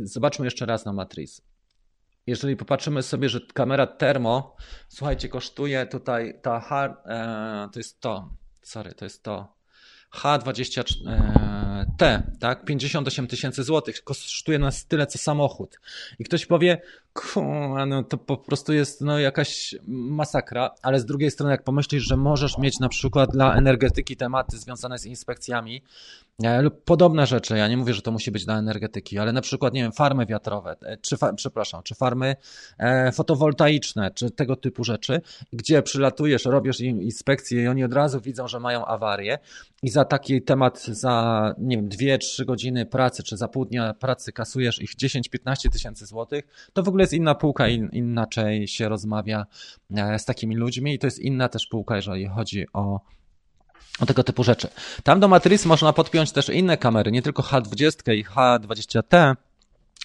zobaczmy 0.04 0.46
jeszcze 0.46 0.66
raz 0.66 0.86
na 0.86 0.94
Matrix 0.94 1.42
jeżeli 2.28 2.56
popatrzymy 2.56 3.04
sobie, 3.04 3.30
że 3.30 3.40
kamera 3.54 3.88
termo, 3.88 4.56
słuchajcie, 4.88 5.30
kosztuje 5.30 5.86
tutaj 5.86 6.40
ta 6.42 6.60
hard, 6.60 7.08
e, 7.08 7.70
to 7.74 7.80
jest 7.80 8.02
to, 8.02 8.30
sorry, 8.62 8.94
to 8.94 9.06
jest 9.06 9.24
to 9.24 9.54
H20T, 10.14 12.06
e, 12.06 12.24
tak, 12.40 12.66
58 12.66 13.28
tysięcy 13.28 13.64
złotych, 13.64 14.04
kosztuje 14.04 14.60
nas 14.60 14.86
tyle 14.86 15.08
co 15.08 15.18
samochód. 15.18 15.80
I 16.20 16.24
ktoś 16.24 16.46
powie, 16.46 16.82
no 17.88 18.04
to 18.04 18.18
po 18.18 18.38
prostu 18.38 18.74
jest 18.74 19.02
no, 19.02 19.20
jakaś 19.20 19.76
masakra, 19.88 20.72
ale 20.82 21.00
z 21.00 21.06
drugiej 21.06 21.32
strony, 21.32 21.52
jak 21.52 21.64
pomyślisz, 21.64 22.04
że 22.04 22.18
możesz 22.18 22.58
mieć 22.58 22.80
na 22.80 22.90
przykład 22.90 23.32
dla 23.32 23.56
energetyki 23.56 24.18
tematy 24.18 24.58
związane 24.58 25.00
z 25.00 25.06
inspekcjami 25.06 25.84
lub 26.40 26.84
podobne 26.84 27.28
rzeczy, 27.28 27.58
ja 27.58 27.68
nie 27.68 27.78
mówię, 27.78 27.94
że 27.94 28.02
to 28.02 28.12
musi 28.12 28.32
być 28.32 28.46
dla 28.46 28.60
energetyki, 28.60 29.20
ale 29.20 29.34
na 29.34 29.42
przykład, 29.42 29.74
nie 29.74 29.82
wiem, 29.82 29.92
farmy 29.92 30.26
wiatrowe, 30.26 30.76
e, 30.82 30.98
czy, 30.98 31.18
fa 31.18 31.34
przepraszam, 31.34 31.84
czy 31.84 31.96
farmy 31.96 32.36
e, 32.78 33.12
fotowoltaiczne, 33.12 34.12
czy 34.12 34.32
tego 34.32 34.56
typu 34.56 34.84
rzeczy, 34.84 35.22
gdzie 35.54 35.82
przylatujesz, 35.82 36.46
robisz 36.46 36.80
im 36.80 37.02
inspekcje 37.02 37.64
i 37.64 37.68
oni 37.68 37.84
od 37.84 37.94
razu 37.94 38.22
widzą, 38.22 38.48
że 38.48 38.60
mają 38.60 38.86
awarię 38.86 39.40
i 39.84 39.90
za 39.90 40.06
taki 40.06 40.42
temat, 40.42 40.84
za, 40.84 41.56
nie 41.58 41.76
wiem, 41.78 41.90
2-3 41.90 42.46
godziny 42.46 42.86
pracy, 42.86 43.24
czy 43.24 43.38
za 43.38 43.48
pół 43.48 43.66
dnia 43.66 43.94
pracy 43.94 44.32
kasujesz 44.32 44.82
ich 44.82 44.96
10-15 44.96 45.70
tysięcy 45.72 46.06
złotych, 46.06 46.70
to 46.74 46.84
w 46.84 46.88
ogóle 46.88 47.04
jest 47.04 47.14
inna 47.14 47.36
półka, 47.36 47.68
in, 47.68 47.90
inaczej 47.92 48.68
się 48.68 48.90
rozmawia 48.90 49.46
e, 49.96 50.20
z 50.20 50.26
takimi 50.26 50.56
ludźmi 50.56 50.94
i 50.94 51.00
to 51.00 51.08
jest 51.08 51.20
inna 51.20 51.50
też 51.50 51.68
półka, 51.68 51.96
jeżeli 51.96 52.28
chodzi 52.28 52.66
o 52.74 53.00
o 54.00 54.06
tego 54.06 54.24
typu 54.24 54.44
rzeczy. 54.44 54.68
Tam 55.04 55.20
do 55.20 55.28
Matrix 55.28 55.66
można 55.66 55.94
podpiąć 55.94 56.32
też 56.32 56.50
inne 56.50 56.78
kamery, 56.78 57.12
nie 57.12 57.22
tylko 57.22 57.44
H20 57.44 58.14
i 58.14 58.26
H20T, 58.26 59.36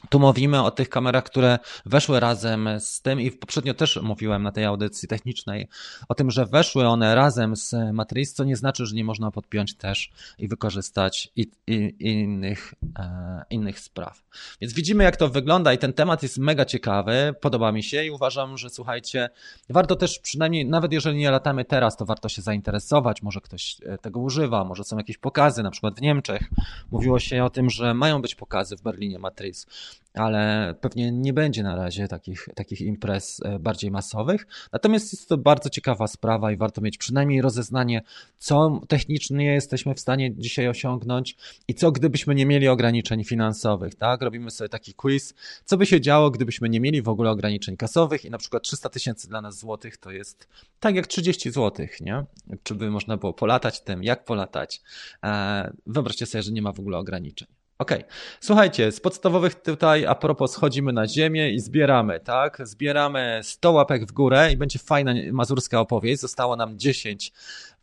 tu 0.08 0.20
mówimy 0.20 0.62
o 0.62 0.70
tych 0.70 0.88
kamerach, 0.88 1.24
które 1.24 1.58
weszły 1.86 2.20
razem 2.20 2.68
z 2.78 3.00
tym 3.00 3.20
i 3.20 3.30
poprzednio 3.30 3.74
też 3.74 3.98
mówiłem 4.02 4.42
na 4.42 4.52
tej 4.52 4.64
audycji 4.64 5.08
technicznej 5.08 5.68
o 6.08 6.14
tym, 6.14 6.30
że 6.30 6.46
weszły 6.46 6.86
one 6.86 7.14
razem 7.14 7.56
z 7.56 7.74
Matrix, 7.92 8.34
co 8.34 8.44
nie 8.44 8.56
znaczy, 8.56 8.86
że 8.86 8.94
nie 8.94 9.04
można 9.04 9.30
podpiąć 9.30 9.74
też 9.74 10.10
i 10.38 10.48
wykorzystać 10.48 11.32
i, 11.36 11.50
i, 11.66 11.94
innych, 11.98 12.74
e, 12.98 13.44
innych 13.50 13.80
spraw. 13.80 14.22
Więc 14.60 14.72
widzimy, 14.72 15.04
jak 15.04 15.16
to 15.16 15.28
wygląda 15.28 15.72
i 15.72 15.78
ten 15.78 15.92
temat 15.92 16.22
jest 16.22 16.38
mega 16.38 16.64
ciekawy, 16.64 17.34
podoba 17.40 17.72
mi 17.72 17.82
się 17.82 18.04
i 18.04 18.10
uważam, 18.10 18.58
że 18.58 18.70
słuchajcie, 18.70 19.28
warto 19.70 19.96
też 19.96 20.18
przynajmniej, 20.18 20.66
nawet 20.66 20.92
jeżeli 20.92 21.18
nie 21.18 21.30
latamy 21.30 21.64
teraz, 21.64 21.96
to 21.96 22.04
warto 22.04 22.28
się 22.28 22.42
zainteresować, 22.42 23.22
może 23.22 23.40
ktoś 23.40 23.76
e, 23.86 23.98
tego 23.98 24.20
używa, 24.20 24.64
może 24.64 24.84
są 24.84 24.96
jakieś 24.96 25.18
pokazy, 25.18 25.62
na 25.62 25.70
przykład 25.70 25.98
w 25.98 26.02
Niemczech. 26.02 26.50
Mówiło 26.90 27.18
się 27.18 27.44
o 27.44 27.50
tym, 27.50 27.70
że 27.70 27.94
mają 27.94 28.22
być 28.22 28.34
pokazy 28.34 28.76
w 28.76 28.82
Berlinie 28.82 29.18
Matrix 29.18 29.66
ale 30.14 30.74
pewnie 30.80 31.12
nie 31.12 31.32
będzie 31.32 31.62
na 31.62 31.76
razie 31.76 32.08
takich, 32.08 32.48
takich 32.54 32.80
imprez 32.80 33.40
e, 33.44 33.58
bardziej 33.58 33.90
masowych. 33.90 34.46
Natomiast 34.72 35.12
jest 35.12 35.28
to 35.28 35.38
bardzo 35.38 35.70
ciekawa 35.70 36.06
sprawa 36.06 36.52
i 36.52 36.56
warto 36.56 36.80
mieć 36.80 36.98
przynajmniej 36.98 37.42
rozeznanie, 37.42 38.02
co 38.38 38.80
technicznie 38.88 39.44
jesteśmy 39.44 39.94
w 39.94 40.00
stanie 40.00 40.34
dzisiaj 40.36 40.68
osiągnąć 40.68 41.36
i 41.68 41.74
co 41.74 41.92
gdybyśmy 41.92 42.34
nie 42.34 42.46
mieli 42.46 42.68
ograniczeń 42.68 43.24
finansowych, 43.24 43.94
tak? 43.94 44.22
Robimy 44.22 44.50
sobie 44.50 44.68
taki 44.68 44.94
quiz, 44.94 45.34
co 45.64 45.76
by 45.76 45.86
się 45.86 46.00
działo, 46.00 46.30
gdybyśmy 46.30 46.68
nie 46.68 46.80
mieli 46.80 47.02
w 47.02 47.08
ogóle 47.08 47.30
ograniczeń 47.30 47.76
kasowych 47.76 48.24
i 48.24 48.30
na 48.30 48.38
przykład 48.38 48.62
300 48.62 48.88
tysięcy 48.88 49.28
dla 49.28 49.40
nas 49.40 49.58
złotych 49.58 49.96
to 49.96 50.10
jest 50.10 50.48
tak 50.80 50.94
jak 50.94 51.06
30 51.06 51.50
złotych, 51.50 52.00
nie? 52.00 52.24
Czy 52.62 52.74
by 52.74 52.90
można 52.90 53.16
było 53.16 53.32
polatać 53.32 53.80
tym, 53.80 54.04
jak 54.04 54.24
polatać? 54.24 54.80
E, 55.24 55.72
wyobraźcie 55.86 56.26
sobie, 56.26 56.42
że 56.42 56.52
nie 56.52 56.62
ma 56.62 56.72
w 56.72 56.80
ogóle 56.80 56.98
ograniczeń. 56.98 57.57
Okej, 57.78 57.98
okay. 57.98 58.10
słuchajcie, 58.40 58.92
z 58.92 59.00
podstawowych 59.00 59.54
tutaj 59.54 60.06
a 60.06 60.14
propos 60.14 60.52
schodzimy 60.52 60.92
na 60.92 61.08
ziemię 61.08 61.50
i 61.50 61.60
zbieramy, 61.60 62.20
tak? 62.20 62.58
Zbieramy 62.64 63.40
100 63.42 63.72
łapek 63.72 64.06
w 64.06 64.12
górę 64.12 64.52
i 64.52 64.56
będzie 64.56 64.78
fajna 64.78 65.14
mazurska 65.32 65.80
opowieść. 65.80 66.20
Zostało 66.20 66.56
nam 66.56 66.78
10, 66.78 67.32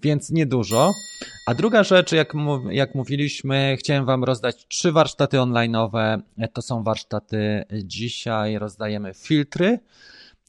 więc 0.01 0.29
niedużo. 0.29 0.91
A 1.47 1.53
druga 1.53 1.83
rzecz, 1.83 2.11
jak, 2.11 2.33
jak 2.69 2.95
mówiliśmy, 2.95 3.75
chciałem 3.79 4.05
Wam 4.05 4.23
rozdać 4.23 4.67
trzy 4.67 4.91
warsztaty 4.91 5.37
online'owe. 5.37 6.21
To 6.53 6.61
są 6.61 6.83
warsztaty 6.83 7.63
dzisiaj, 7.83 8.57
rozdajemy 8.57 9.13
filtry. 9.13 9.79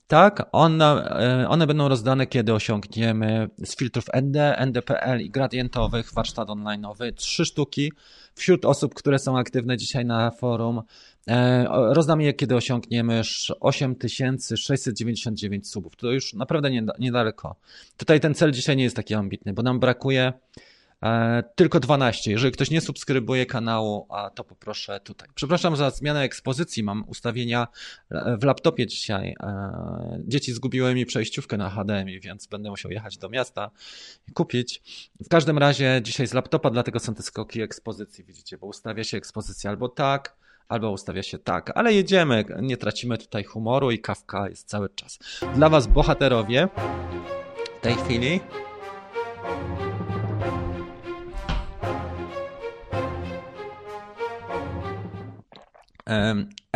Tak, 0.07 0.49
one, 0.53 0.85
e, 0.85 1.49
one 1.49 1.67
będą 1.67 1.89
rozdane, 1.89 2.27
kiedy 2.27 2.55
osiągniemy 2.55 3.49
z 3.65 3.77
filtrów 3.77 4.05
ND, 4.23 4.37
NDPL 4.57 5.21
i 5.21 5.31
gradientowych 5.31 6.13
warsztat 6.15 6.49
online'owy 6.49 7.13
trzy 7.13 7.45
sztuki 7.45 7.93
wśród 8.37 8.65
osób, 8.65 8.95
które 8.95 9.19
są 9.19 9.39
aktywne 9.39 9.77
dzisiaj 9.77 10.05
na 10.05 10.31
forum. 10.31 10.83
E, 11.29 11.65
rozdamy 11.95 12.25
je, 12.25 12.35
kiedy 12.35 12.57
osiągniemy 12.57 13.23
8699 13.61 15.71
subów. 15.71 15.97
To 15.97 16.13
już 16.13 16.35
naprawdę 16.35 16.71
niedaleko. 16.99 17.57
Tutaj 17.97 18.21
ten 18.21 18.35
cel 18.35 18.53
dzisiaj 18.53 18.77
nie 18.77 18.85
jest 18.85 18.97
taki 18.97 19.15
ambitny, 19.15 19.53
bo 19.53 19.63
nam 19.63 19.81
brakuje 19.81 20.33
tylko 21.55 21.81
12. 21.81 22.31
Jeżeli 22.31 22.53
ktoś 22.53 22.71
nie 22.71 22.81
subskrybuje 22.81 23.47
kanału, 23.47 24.07
a 24.11 24.31
to 24.31 24.45
poproszę 24.45 25.01
tutaj. 25.01 25.29
Przepraszam 25.35 25.77
za 25.77 25.91
zmianę 25.91 26.23
ekspozycji. 26.23 26.83
Mam 26.83 27.05
ustawienia 27.09 27.67
w 28.11 28.45
laptopie 28.45 28.87
dzisiaj. 28.87 29.35
E, 29.43 30.19
dzieci 30.25 30.53
zgubiły 30.53 30.95
mi 30.95 31.07
przejściówkę 31.07 31.57
na 31.57 31.71
HDMI, 31.71 32.21
więc 32.21 32.47
będę 32.47 32.71
musiał 32.71 32.91
jechać 32.91 33.19
do 33.19 33.29
miasta 33.29 33.71
i 34.29 34.33
kupić. 34.33 34.83
W 35.25 35.29
każdym 35.29 35.59
razie 35.59 36.01
dzisiaj 36.05 36.27
z 36.27 36.35
laptopa, 36.35 36.71
dlatego 36.71 36.99
są 36.99 37.15
te 37.15 37.23
skoki 37.23 37.63
ekspozycji, 37.63 38.25
widzicie, 38.25 38.59
bo 38.59 38.67
ustawia 38.67 39.05
się 39.05 39.17
ekspozycja 39.17 39.71
albo 39.71 39.89
tak, 39.89 40.37
albo 40.69 40.91
ustawia 40.91 41.23
się 41.23 41.39
tak, 41.39 41.73
ale 41.75 41.93
jedziemy, 41.93 42.45
nie 42.63 42.77
tracimy 42.77 43.19
tutaj 43.19 43.45
humoru 43.45 43.91
i 43.91 43.99
kawka 43.99 44.49
jest 44.49 44.69
cały 44.69 44.89
czas. 44.89 45.19
Dla 45.55 45.69
Was 45.69 45.87
bohaterowie 45.87 46.69
w 47.79 47.81
tej 47.81 47.95
chwili 47.95 48.41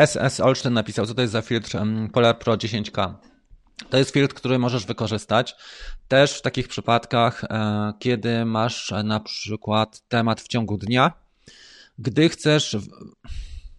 SS 0.07 0.41
Olsztyn 0.41 0.73
napisał, 0.73 1.07
co 1.07 1.15
to 1.15 1.21
jest 1.21 1.33
za 1.33 1.43
filtr 1.43 1.79
Polar 2.13 2.39
Pro 2.39 2.55
10K. 2.55 3.15
To 3.91 3.99
jest 3.99 4.11
filtr, 4.11 4.35
który 4.35 4.59
możesz 4.59 4.87
wykorzystać 4.87 5.57
też 6.09 6.39
w 6.39 6.43
takich 6.43 6.69
przypadkach, 6.69 7.45
e, 7.45 7.93
kiedy 7.99 8.45
masz 8.45 8.93
na 9.05 9.21
przykład 9.21 10.03
temat 10.09 10.41
w 10.41 10.49
ciągu 10.49 10.79
dnia, 10.79 11.13
gdy 11.99 12.29
chcesz, 12.29 12.77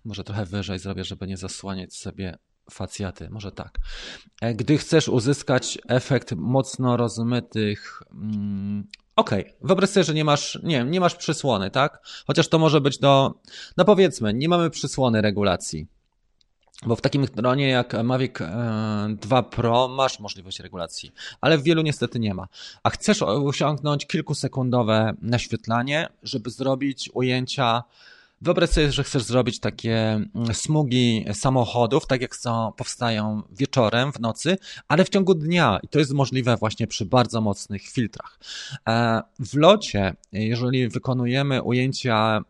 może 0.05 0.23
trochę 0.23 0.45
wyżej 0.45 0.79
zrobię, 0.79 1.03
żeby 1.03 1.27
nie 1.27 1.37
zasłaniać 1.37 1.95
sobie 1.95 2.37
facjaty, 2.71 3.29
może 3.29 3.51
tak. 3.51 3.77
E, 4.41 4.55
gdy 4.55 4.77
chcesz 4.77 5.07
uzyskać 5.07 5.77
efekt 5.87 6.33
mocno 6.37 6.97
rozmytych 6.97 8.01
mm, 8.11 8.87
Okej, 9.21 9.41
okay. 9.41 9.53
wyobraź 9.61 9.89
sobie, 9.89 10.03
że 10.03 10.13
nie 10.13 10.25
masz, 10.25 10.59
nie 10.63 10.83
nie 10.83 10.99
masz 10.99 11.15
przysłony, 11.15 11.71
tak? 11.71 11.99
Chociaż 12.27 12.47
to 12.47 12.59
może 12.59 12.81
być 12.81 12.97
do, 12.97 13.33
no 13.77 13.85
powiedzmy, 13.85 14.33
nie 14.33 14.49
mamy 14.49 14.69
przysłony 14.69 15.21
regulacji. 15.21 15.87
Bo 16.85 16.95
w 16.95 17.01
takim 17.01 17.25
dronie 17.25 17.69
jak 17.69 18.03
Mavic 18.03 18.33
2 19.09 19.39
e, 19.39 19.43
Pro 19.43 19.87
masz 19.87 20.19
możliwość 20.19 20.59
regulacji, 20.59 21.11
ale 21.41 21.57
w 21.57 21.63
wielu 21.63 21.81
niestety 21.81 22.19
nie 22.19 22.33
ma. 22.33 22.47
A 22.83 22.89
chcesz 22.89 23.21
osiągnąć 23.21 24.07
kilkusekundowe 24.07 25.13
naświetlanie, 25.21 26.07
żeby 26.23 26.49
zrobić 26.49 27.09
ujęcia 27.13 27.83
Wyobraź 28.41 28.69
sobie, 28.69 28.91
że 28.91 29.03
chcesz 29.03 29.23
zrobić 29.23 29.59
takie 29.59 29.95
mm, 30.35 30.53
smugi 30.53 31.25
samochodów, 31.33 32.07
tak 32.07 32.21
jak 32.21 32.35
są, 32.35 32.71
powstają 32.77 33.41
wieczorem, 33.51 34.11
w 34.13 34.19
nocy, 34.19 34.57
ale 34.87 35.05
w 35.05 35.09
ciągu 35.09 35.35
dnia. 35.35 35.79
I 35.83 35.87
to 35.87 35.99
jest 35.99 36.13
możliwe 36.13 36.57
właśnie 36.57 36.87
przy 36.87 37.05
bardzo 37.05 37.41
mocnych 37.41 37.81
filtrach. 37.81 38.39
E, 38.89 39.21
w 39.39 39.55
locie, 39.55 40.15
jeżeli 40.31 40.87
wykonujemy 40.89 41.63
ujęcia 41.63 42.41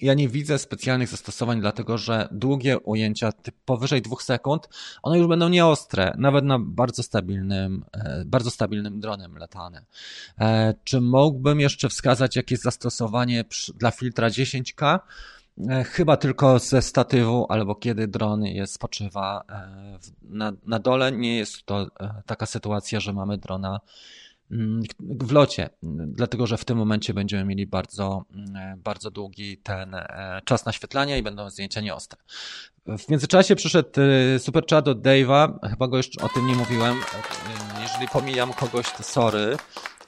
ja 0.00 0.14
nie 0.14 0.28
widzę 0.28 0.58
specjalnych 0.58 1.08
zastosowań, 1.08 1.60
dlatego 1.60 1.98
że 1.98 2.28
długie 2.32 2.78
ujęcia 2.78 3.32
powyżej 3.64 4.02
dwóch 4.02 4.22
sekund, 4.22 4.68
one 5.02 5.18
już 5.18 5.26
będą 5.26 5.48
nieostre, 5.48 6.14
nawet 6.18 6.44
na 6.44 6.58
bardzo 6.58 7.02
stabilnym, 7.02 7.84
e, 7.92 8.22
bardzo 8.26 8.50
stabilnym 8.50 9.00
dronem 9.00 9.38
latane. 9.38 9.84
E, 10.40 10.74
czy 10.84 11.00
mógłbym 11.00 11.60
jeszcze 11.60 11.88
wskazać 11.88 12.36
jakieś 12.36 12.58
zastosowanie 12.58 13.44
dla 13.74 13.90
filtra 13.90 14.28
10K? 14.28 14.98
E, 15.68 15.84
chyba 15.84 16.16
tylko 16.16 16.58
ze 16.58 16.82
statywu, 16.82 17.46
albo 17.48 17.74
kiedy 17.74 18.08
dron 18.08 18.44
jest, 18.44 18.74
spoczywa 18.74 19.44
na, 20.22 20.52
na 20.66 20.78
dole. 20.78 21.12
Nie 21.12 21.36
jest 21.36 21.66
to 21.66 21.86
taka 22.26 22.46
sytuacja, 22.46 23.00
że 23.00 23.12
mamy 23.12 23.38
drona 23.38 23.80
w 25.00 25.32
locie, 25.32 25.70
dlatego 26.06 26.46
że 26.46 26.56
w 26.56 26.64
tym 26.64 26.78
momencie 26.78 27.14
będziemy 27.14 27.44
mieli 27.44 27.66
bardzo, 27.66 28.24
mm, 28.34 28.80
bardzo 28.82 29.10
długi 29.10 29.58
ten 29.58 29.94
e, 29.94 30.40
czas 30.44 30.64
naświetlania 30.64 31.16
i 31.16 31.22
będą 31.22 31.50
zdjęcia 31.50 31.80
nieostre. 31.80 32.18
W 32.86 33.08
międzyczasie 33.08 33.56
przyszedł 33.56 33.88
e, 34.00 34.38
super 34.38 34.66
chat 34.70 34.88
od 34.88 34.98
Dave'a, 34.98 35.68
chyba 35.70 35.88
go 35.88 35.96
jeszcze 35.96 36.24
o 36.24 36.28
tym 36.28 36.46
nie 36.46 36.54
mówiłem. 36.54 36.96
E, 36.96 37.82
jeżeli 37.82 38.08
pomijam 38.08 38.52
kogoś, 38.52 38.92
to 38.92 39.02
sorry, 39.02 39.56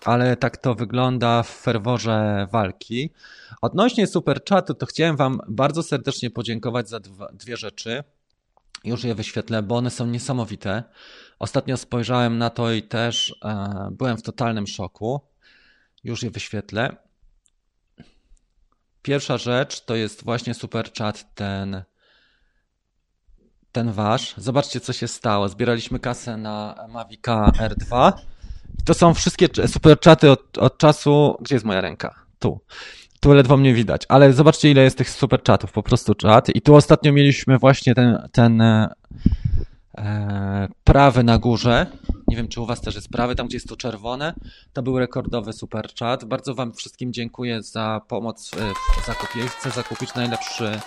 ale 0.04 0.36
tak 0.36 0.56
to 0.56 0.74
wygląda 0.74 1.42
w 1.42 1.48
ferworze 1.48 2.46
walki. 2.52 3.10
Odnośnie 3.60 4.06
super 4.06 4.40
chatu, 4.48 4.74
to 4.74 4.86
chciałem 4.86 5.16
Wam 5.16 5.40
bardzo 5.48 5.82
serdecznie 5.82 6.30
podziękować 6.30 6.88
za 6.88 7.00
dwie 7.32 7.56
rzeczy. 7.56 8.04
Już 8.84 9.04
je 9.04 9.14
wyświetlę, 9.14 9.62
bo 9.62 9.76
one 9.76 9.90
są 9.90 10.06
niesamowite. 10.06 10.82
Ostatnio 11.40 11.76
spojrzałem 11.76 12.38
na 12.38 12.50
to 12.50 12.72
i 12.72 12.82
też 12.82 13.34
e, 13.44 13.88
byłem 13.92 14.16
w 14.16 14.22
totalnym 14.22 14.66
szoku. 14.66 15.20
Już 16.04 16.22
je 16.22 16.30
wyświetlę. 16.30 16.96
Pierwsza 19.02 19.38
rzecz 19.38 19.84
to 19.84 19.96
jest 19.96 20.24
właśnie 20.24 20.54
super 20.54 20.92
chat 20.98 21.34
ten 21.34 21.82
ten 23.72 23.92
wasz. 23.92 24.34
Zobaczcie, 24.36 24.80
co 24.80 24.92
się 24.92 25.08
stało. 25.08 25.48
Zbieraliśmy 25.48 25.98
kasę 25.98 26.36
na 26.36 26.86
Mavica 26.88 27.52
R2. 27.58 28.12
To 28.84 28.94
są 28.94 29.14
wszystkie 29.14 29.68
super 29.68 30.00
chaty 30.04 30.30
od, 30.30 30.58
od 30.58 30.78
czasu. 30.78 31.36
Gdzie 31.40 31.54
jest 31.54 31.64
moja 31.64 31.80
ręka? 31.80 32.14
Tu. 32.38 32.60
Tu 33.20 33.32
ledwo 33.32 33.56
mnie 33.56 33.74
widać, 33.74 34.02
ale 34.08 34.32
zobaczcie, 34.32 34.70
ile 34.70 34.82
jest 34.82 34.98
tych 34.98 35.10
super 35.10 35.42
chatów. 35.46 35.72
Po 35.72 35.82
prostu 35.82 36.14
czat. 36.14 36.48
I 36.48 36.62
tu 36.62 36.74
ostatnio 36.74 37.12
mieliśmy 37.12 37.58
właśnie 37.58 37.94
ten, 37.94 38.28
ten 38.32 38.60
e, 38.60 38.92
prawy 40.84 41.24
na 41.24 41.38
górze. 41.38 41.86
Nie 42.28 42.36
wiem, 42.36 42.48
czy 42.48 42.60
u 42.60 42.66
Was 42.66 42.80
też 42.80 42.94
jest 42.94 43.08
prawy, 43.08 43.34
tam 43.34 43.46
gdzie 43.46 43.56
jest 43.56 43.68
to 43.68 43.76
czerwone. 43.76 44.34
To 44.72 44.82
był 44.82 44.98
rekordowy 44.98 45.52
super 45.52 45.94
chat. 45.98 46.24
Bardzo 46.24 46.54
Wam 46.54 46.72
wszystkim 46.72 47.12
dziękuję 47.12 47.62
za 47.62 48.00
pomoc 48.08 48.50
w 48.50 49.06
zakupie. 49.06 49.48
Chcę 49.48 49.70
zakupić 49.70 50.14
najlepszy 50.14 50.80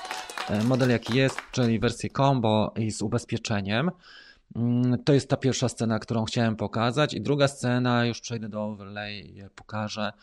e, 0.50 0.64
model, 0.64 0.90
jaki 0.90 1.18
jest, 1.18 1.38
czyli 1.52 1.80
wersję 1.80 2.10
combo 2.10 2.74
i 2.76 2.92
z 2.92 3.02
ubezpieczeniem. 3.02 3.92
Mm, 4.56 5.04
to 5.04 5.14
jest 5.14 5.30
ta 5.30 5.38
pierwsza 5.38 5.70
scena, 5.70 6.00
którą 6.00 6.26
chciałem 6.26 6.56
pokazać. 6.56 7.14
I 7.14 7.22
druga 7.22 7.48
scena, 7.48 8.06
już 8.06 8.22
przejdę 8.22 8.50
do 8.50 8.64
overlay, 8.64 9.44
pokażę. 9.56 10.14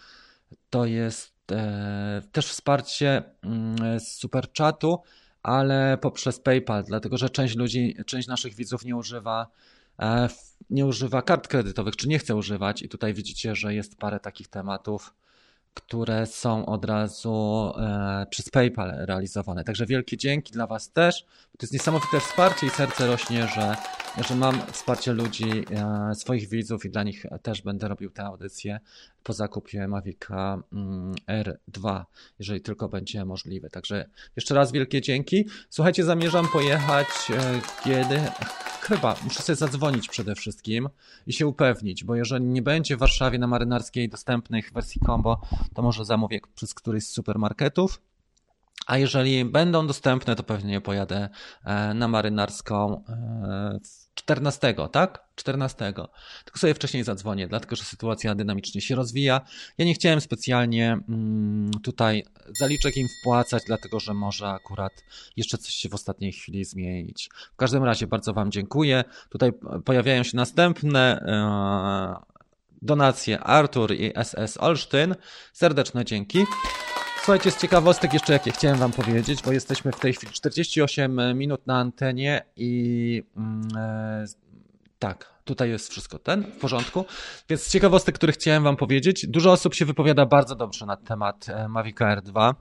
To 0.71 0.85
jest 0.85 1.53
e, 1.53 2.23
też 2.33 2.47
wsparcie 2.47 3.23
mm, 3.43 4.01
z 4.01 4.09
super 4.09 4.49
chatu 4.59 5.01
ale 5.43 5.99
poprzez 6.01 6.41
PayPal, 6.41 6.85
dlatego 6.85 7.19
że 7.19 7.31
część 7.31 7.57
ludzi, 7.57 7.97
część 8.07 8.29
naszych 8.29 8.55
widzów 8.55 8.85
nie 8.85 8.97
używa 8.97 9.47
e, 9.99 10.29
nie 10.71 10.87
używa 10.87 11.23
kart 11.23 11.49
kredytowych, 11.49 11.97
czy 11.97 12.09
nie 12.09 12.19
chce 12.19 12.37
używać 12.37 12.83
i 12.83 12.89
tutaj 12.89 13.15
widzicie, 13.15 13.55
że 13.55 13.75
jest 13.75 13.97
parę 13.97 14.21
takich 14.21 14.49
tematów, 14.49 15.15
które 15.75 16.27
są 16.27 16.67
od 16.67 16.85
razu 16.85 17.73
e, 17.79 18.27
przez 18.31 18.51
PayPal 18.51 18.93
realizowane. 19.07 19.65
Także 19.65 19.87
wielkie 19.87 20.17
dzięki 20.17 20.53
dla 20.53 20.67
Was 20.67 20.93
też. 20.93 21.23
To 21.23 21.63
jest 21.63 21.73
niesamowite 21.73 22.21
wsparcie 22.21 22.67
i 22.67 22.71
serce 22.71 23.07
rośnie, 23.07 23.49
że, 23.55 23.77
że 24.29 24.35
mam 24.35 24.61
wsparcie 24.73 25.13
ludzi, 25.13 25.65
e, 25.71 26.15
swoich 26.15 26.49
widzów 26.49 26.85
i 26.85 26.91
dla 26.91 27.03
nich 27.03 27.27
też 27.43 27.63
będę 27.63 27.89
robił 27.89 28.11
te 28.11 28.25
audycje. 28.25 28.81
po 29.23 29.33
zakupie 29.33 29.89
Mavica 29.89 30.63
mm, 30.73 31.15
R2, 31.15 32.05
jeżeli 32.39 32.61
tylko 32.61 32.89
będzie 32.89 33.25
możliwe. 33.25 33.71
Także 33.71 34.07
jeszcze 34.37 34.55
raz 34.55 34.73
wielkie 34.73 35.01
dzięki. 35.01 35.47
Słuchajcie, 35.71 36.05
zamierzam 36.05 36.49
pojechać 36.49 37.07
e, 37.31 37.61
kiedy 37.85 38.21
chyba 38.81 39.17
muszę 39.25 39.43
sobie 39.43 39.57
zadzwonić 39.57 40.09
przede 40.09 40.35
wszystkim 40.35 40.89
i 41.27 41.33
się 41.33 41.47
upewnić, 41.47 42.05
bo 42.05 42.15
jeżeli 42.15 42.45
nie 42.45 42.63
będzie 42.63 42.97
w 42.97 42.99
Warszawie 42.99 43.39
na 43.39 43.47
marynarskiej 43.47 44.09
dostępnych 44.09 44.73
wersji 44.73 45.01
combo, 45.07 45.41
to 45.75 45.83
może 45.83 46.05
zamówię 46.05 46.41
przez 46.55 46.75
któryś 46.75 47.05
z 47.05 47.11
supermarketów. 47.11 48.01
A 48.91 48.99
jeżeli 48.99 49.45
będą 49.45 49.87
dostępne, 49.87 50.37
to 50.37 50.43
pewnie 50.43 50.81
pojadę 50.81 51.29
e, 51.65 51.95
na 51.95 52.09
marynarską 52.09 53.05
14, 54.15 54.69
e, 54.69 54.89
tak? 54.89 55.25
14. 55.35 55.93
Tylko 56.45 56.59
sobie 56.59 56.75
wcześniej 56.75 57.05
zadzwonię, 57.05 57.49
dlatego 57.49 57.77
że 57.77 57.85
sytuacja 57.85 58.35
dynamicznie 58.35 58.81
się 58.81 58.95
rozwija. 58.95 59.41
Ja 59.79 59.85
nie 59.85 59.95
chciałem 59.95 60.21
specjalnie 60.21 60.99
mm, 61.09 61.71
tutaj 61.83 62.25
zaliczek 62.59 62.97
im 62.97 63.07
wpłacać, 63.21 63.63
dlatego 63.67 64.01
że 64.01 64.15
może 64.15 64.49
akurat 64.49 64.93
jeszcze 65.37 65.59
coś 65.59 65.75
się 65.75 65.89
w 65.89 65.95
ostatniej 65.95 66.33
chwili 66.33 66.65
zmienić. 66.65 67.31
W 67.53 67.57
każdym 67.57 67.85
razie 67.85 68.07
bardzo 68.07 68.33
Wam 68.33 68.51
dziękuję. 68.51 69.05
Tutaj 69.29 69.53
pojawiają 69.85 70.23
się 70.23 70.37
następne 70.37 71.21
e, 71.21 72.41
donacje 72.83 73.41
Artur 73.41 73.93
i 73.93 74.13
SS 74.25 74.57
Olsztyn. 74.57 75.15
Serdeczne 75.53 76.05
dzięki. 76.05 76.45
Słuchajcie, 77.25 77.51
z 77.51 77.57
ciekawostek 77.57 78.13
jeszcze 78.13 78.33
jakie 78.33 78.51
chciałem 78.51 78.79
wam 78.79 78.93
powiedzieć, 78.93 79.43
bo 79.43 79.53
jesteśmy 79.53 79.93
w 79.93 80.01
tej 80.01 80.13
chwili 80.13 80.33
48 80.33 81.39
minut 81.39 81.67
na 81.67 81.79
antenie 81.79 82.45
i 82.57 83.23
mm, 83.37 83.69
e, 83.77 84.25
tak, 84.99 85.35
tutaj 85.45 85.71
jest 85.71 85.91
wszystko 85.91 86.19
ten, 86.19 86.43
w 86.43 86.59
porządku. 86.59 87.05
Więc 87.49 87.63
z 87.63 87.73
ciekawostek, 87.73 88.15
które 88.15 88.33
chciałem 88.33 88.63
wam 88.63 88.77
powiedzieć, 88.77 89.27
dużo 89.27 89.53
osób 89.53 89.75
się 89.75 89.85
wypowiada 89.85 90.27
bardzo 90.27 90.57
dobrze 90.57 90.87
na 90.87 90.97
temat 90.97 91.49
e, 91.49 91.69
Mavic 91.69 92.01
Air 92.01 92.23
2. 92.23 92.55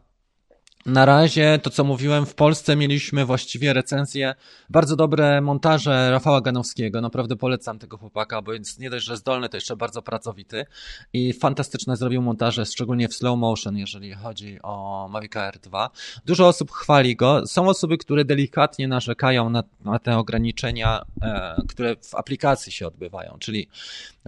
Na 0.86 1.06
razie 1.06 1.60
to, 1.64 1.70
co 1.70 1.84
mówiłem, 1.84 2.26
w 2.26 2.36
Polsce 2.36 2.76
mieliśmy 2.76 3.26
właściwie 3.26 3.74
recenzje, 3.74 4.36
bardzo 4.70 4.96
dobre 4.96 5.42
montaże 5.42 6.12
Rafała 6.12 6.42
Ganowskiego. 6.42 7.02
Naprawdę 7.02 7.36
polecam 7.36 7.80
tego 7.80 7.98
chłopaka, 7.98 8.42
bo 8.42 8.54
jest 8.54 8.80
nie 8.80 8.90
dość, 8.90 9.06
że 9.06 9.18
zdolny, 9.18 9.50
to 9.50 9.58
jeszcze 9.58 9.76
bardzo 9.76 10.02
pracowity 10.02 10.66
i 11.14 11.34
fantastyczne 11.34 11.98
zrobił 11.98 12.22
montaże, 12.22 12.66
szczególnie 12.66 13.08
w 13.08 13.14
slow 13.14 13.40
motion, 13.40 13.78
jeżeli 13.78 14.14
chodzi 14.14 14.60
o 14.64 15.08
Mavic 15.12 15.36
Air 15.36 15.60
2. 15.60 15.90
Dużo 16.26 16.48
osób 16.48 16.72
chwali 16.72 17.16
go. 17.16 17.48
Są 17.48 17.70
osoby, 17.70 17.98
które 17.98 18.26
delikatnie 18.26 18.88
narzekają 18.88 19.50
na, 19.50 19.64
na 19.86 20.00
te 20.00 20.18
ograniczenia, 20.18 21.06
e, 21.22 21.62
które 21.70 21.96
w 21.96 22.16
aplikacji 22.16 22.72
się 22.72 22.88
odbywają, 22.88 23.38
czyli 23.40 23.68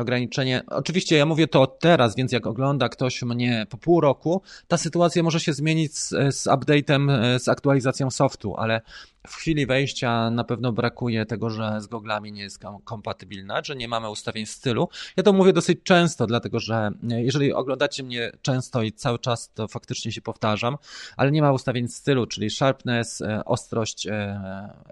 ograniczenie. 0.01 0.61
Oczywiście 0.67 1.17
ja 1.17 1.25
mówię 1.25 1.47
to 1.47 1.67
teraz, 1.67 2.15
więc 2.15 2.31
jak 2.31 2.47
ogląda 2.47 2.89
ktoś 2.89 3.21
mnie 3.21 3.65
po 3.69 3.77
pół 3.77 4.01
roku, 4.01 4.41
ta 4.67 4.77
sytuacja 4.77 5.23
może 5.23 5.39
się 5.39 5.53
zmienić 5.53 5.97
z, 5.97 6.09
z 6.09 6.47
update'em, 6.47 7.11
e, 7.11 7.39
z 7.39 7.47
aktualizacją 7.47 8.11
softu, 8.11 8.55
ale 8.57 8.81
w 9.27 9.35
chwili 9.35 9.65
wejścia 9.65 10.29
na 10.29 10.43
pewno 10.43 10.71
brakuje 10.71 11.25
tego, 11.25 11.49
że 11.49 11.81
z 11.81 11.87
goglami 11.87 12.31
nie 12.31 12.41
jest 12.41 12.59
kompatybilna, 12.83 13.61
że 13.63 13.75
nie 13.75 13.87
mamy 13.87 14.09
ustawień 14.09 14.45
stylu. 14.45 14.89
Ja 15.17 15.23
to 15.23 15.33
mówię 15.33 15.53
dosyć 15.53 15.79
często, 15.83 16.27
dlatego 16.27 16.59
że 16.59 16.91
e, 17.11 17.23
jeżeli 17.23 17.53
oglądacie 17.53 18.03
mnie 18.03 18.31
często 18.41 18.83
i 18.83 18.91
cały 18.91 19.19
czas, 19.19 19.51
to 19.53 19.67
faktycznie 19.67 20.11
się 20.11 20.21
powtarzam, 20.21 20.77
ale 21.17 21.31
nie 21.31 21.41
ma 21.41 21.51
ustawień 21.51 21.87
stylu, 21.87 22.25
czyli 22.27 22.49
sharpness, 22.49 23.21
e, 23.21 23.45
ostrość, 23.45 24.07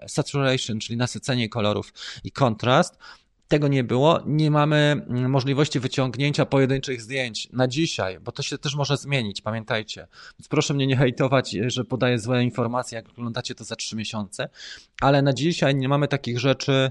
saturation, 0.06 0.78
czyli 0.80 0.96
nasycenie 0.96 1.48
kolorów 1.48 1.92
i 2.24 2.32
kontrast, 2.32 2.98
tego 3.50 3.68
nie 3.68 3.84
było. 3.84 4.20
Nie 4.26 4.50
mamy 4.50 4.76
mm, 4.76 5.30
możliwości 5.30 5.80
wyciągnięcia 5.80 6.46
pojedynczych 6.46 7.02
zdjęć 7.02 7.48
na 7.52 7.68
dzisiaj, 7.68 8.20
bo 8.20 8.32
to 8.32 8.42
się 8.42 8.58
też 8.58 8.74
może 8.74 8.96
zmienić, 8.96 9.42
pamiętajcie. 9.42 10.06
Więc 10.38 10.48
proszę 10.48 10.74
mnie 10.74 10.86
nie 10.86 10.96
hejtować, 10.96 11.56
że 11.66 11.84
podaję 11.84 12.18
złe 12.18 12.44
informacje, 12.44 12.96
jak 12.96 13.08
oglądacie 13.08 13.54
to 13.54 13.64
za 13.64 13.76
trzy 13.76 13.96
miesiące, 13.96 14.48
ale 15.00 15.22
na 15.22 15.32
dzisiaj 15.32 15.74
nie 15.74 15.88
mamy 15.88 16.08
takich 16.08 16.38
rzeczy, 16.38 16.90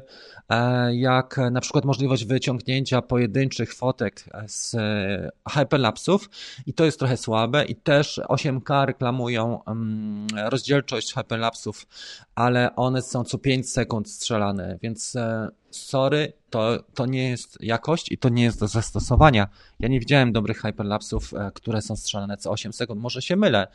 e, 0.49 0.95
jak 0.95 1.39
na 1.51 1.61
przykład 1.61 1.85
możliwość 1.85 2.25
wyciągnięcia 2.25 3.01
pojedynczych 3.01 3.73
fotek 3.73 4.23
z 4.47 4.75
e, 4.75 5.29
hyperlapsów 5.49 6.29
i 6.65 6.73
to 6.73 6.85
jest 6.85 6.99
trochę 6.99 7.17
słabe 7.17 7.65
i 7.65 7.75
też 7.75 8.21
8K 8.29 8.85
reklamują 8.85 9.63
mm, 9.63 10.27
rozdzielczość 10.49 11.13
hyperlapsów, 11.13 11.87
ale 12.35 12.75
one 12.75 13.01
są 13.01 13.23
co 13.23 13.37
5 13.37 13.71
sekund 13.71 14.09
strzelane, 14.09 14.77
więc 14.81 15.15
e, 15.15 15.49
sorry, 15.71 16.33
to, 16.49 16.83
to 16.93 17.05
nie 17.05 17.29
jest 17.29 17.57
jakość 17.61 18.11
i 18.11 18.17
to 18.17 18.29
nie 18.29 18.43
jest 18.43 18.59
do 18.59 18.67
zastosowania. 18.67 19.47
Ja 19.79 19.87
nie 19.87 19.99
widziałem 19.99 20.31
dobrych 20.31 20.61
hyperlapsów, 20.61 21.33
e, 21.33 21.51
które 21.53 21.81
są 21.81 21.95
strzelane 21.95 22.37
co 22.37 22.51
8 22.51 22.73
sekund. 22.73 23.01
Może 23.01 23.21
się 23.21 23.35
mylę, 23.35 23.67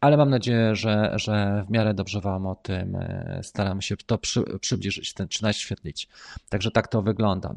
ale 0.00 0.16
mam 0.16 0.30
nadzieję, 0.30 0.76
że, 0.76 1.12
że 1.16 1.64
w 1.66 1.70
miarę 1.70 1.94
dobrze 1.94 2.20
Wam 2.20 2.46
o 2.46 2.54
tym 2.54 2.96
e, 2.96 3.40
staram 3.42 3.82
się 3.82 3.96
to 3.96 4.18
przy, 4.18 4.58
przybliżyć, 4.60 5.14
ten, 5.14 5.28
czy 5.28 5.42
naświetlić. 5.42 6.08
Także 6.48 6.70
tak 6.70 6.88
to 6.88 7.02
wygląda. 7.02 7.54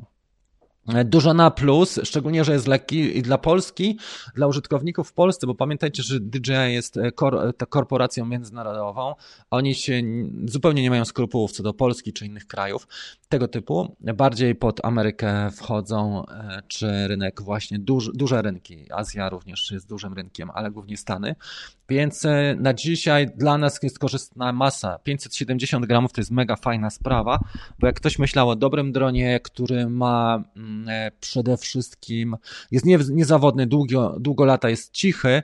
Dużo 1.05 1.33
na 1.33 1.51
plus, 1.51 1.99
szczególnie, 2.03 2.43
że 2.43 2.53
jest 2.53 2.67
lekki 2.67 3.17
i 3.17 3.21
dla 3.21 3.37
Polski, 3.37 3.99
dla 4.35 4.47
użytkowników 4.47 5.09
w 5.09 5.13
Polsce, 5.13 5.47
bo 5.47 5.55
pamiętajcie, 5.55 6.03
że 6.03 6.19
DJI 6.19 6.53
jest 6.73 6.97
e, 6.97 7.11
kor 7.11 7.35
e, 7.35 7.65
korporacją 7.65 8.25
międzynarodową. 8.25 9.15
Oni 9.51 9.75
się 9.75 10.01
zupełnie 10.45 10.81
nie 10.81 10.89
mają 10.89 11.05
skrupułów 11.05 11.51
co 11.51 11.63
do 11.63 11.73
Polski 11.73 12.13
czy 12.13 12.25
innych 12.25 12.47
krajów 12.47 12.87
tego 13.29 13.47
typu. 13.47 13.95
Bardziej 13.99 14.55
pod 14.55 14.85
Amerykę 14.85 15.51
wchodzą, 15.51 16.25
e, 16.27 16.61
czy 16.67 17.07
rynek 17.07 17.41
właśnie 17.41 17.79
duż, 17.79 18.09
duże 18.13 18.41
rynki. 18.41 18.85
Azja 18.93 19.29
również 19.29 19.71
jest 19.71 19.89
dużym 19.89 20.13
rynkiem, 20.13 20.51
ale 20.53 20.71
głównie 20.71 20.97
Stany. 20.97 21.35
Więc 21.89 22.27
na 22.57 22.73
dzisiaj 22.73 23.27
dla 23.35 23.57
nas 23.57 23.79
jest 23.83 23.99
korzystna 23.99 24.53
masa. 24.53 24.99
570 24.99 25.85
gramów 25.85 26.13
to 26.13 26.21
jest 26.21 26.31
mega 26.31 26.55
fajna 26.55 26.89
sprawa, 26.89 27.39
bo 27.79 27.87
jak 27.87 27.95
ktoś 27.95 28.19
myślał 28.19 28.49
o 28.49 28.55
dobrym 28.55 28.91
dronie, 28.91 29.39
który 29.39 29.89
ma 29.89 30.43
mm, 30.55 30.80
przede 31.19 31.57
wszystkim 31.57 32.37
jest 32.71 32.85
nie, 32.85 32.99
niezawodny, 33.09 33.67
długo, 33.67 34.15
długo 34.19 34.45
lata 34.45 34.69
jest 34.69 34.91
cichy, 34.91 35.43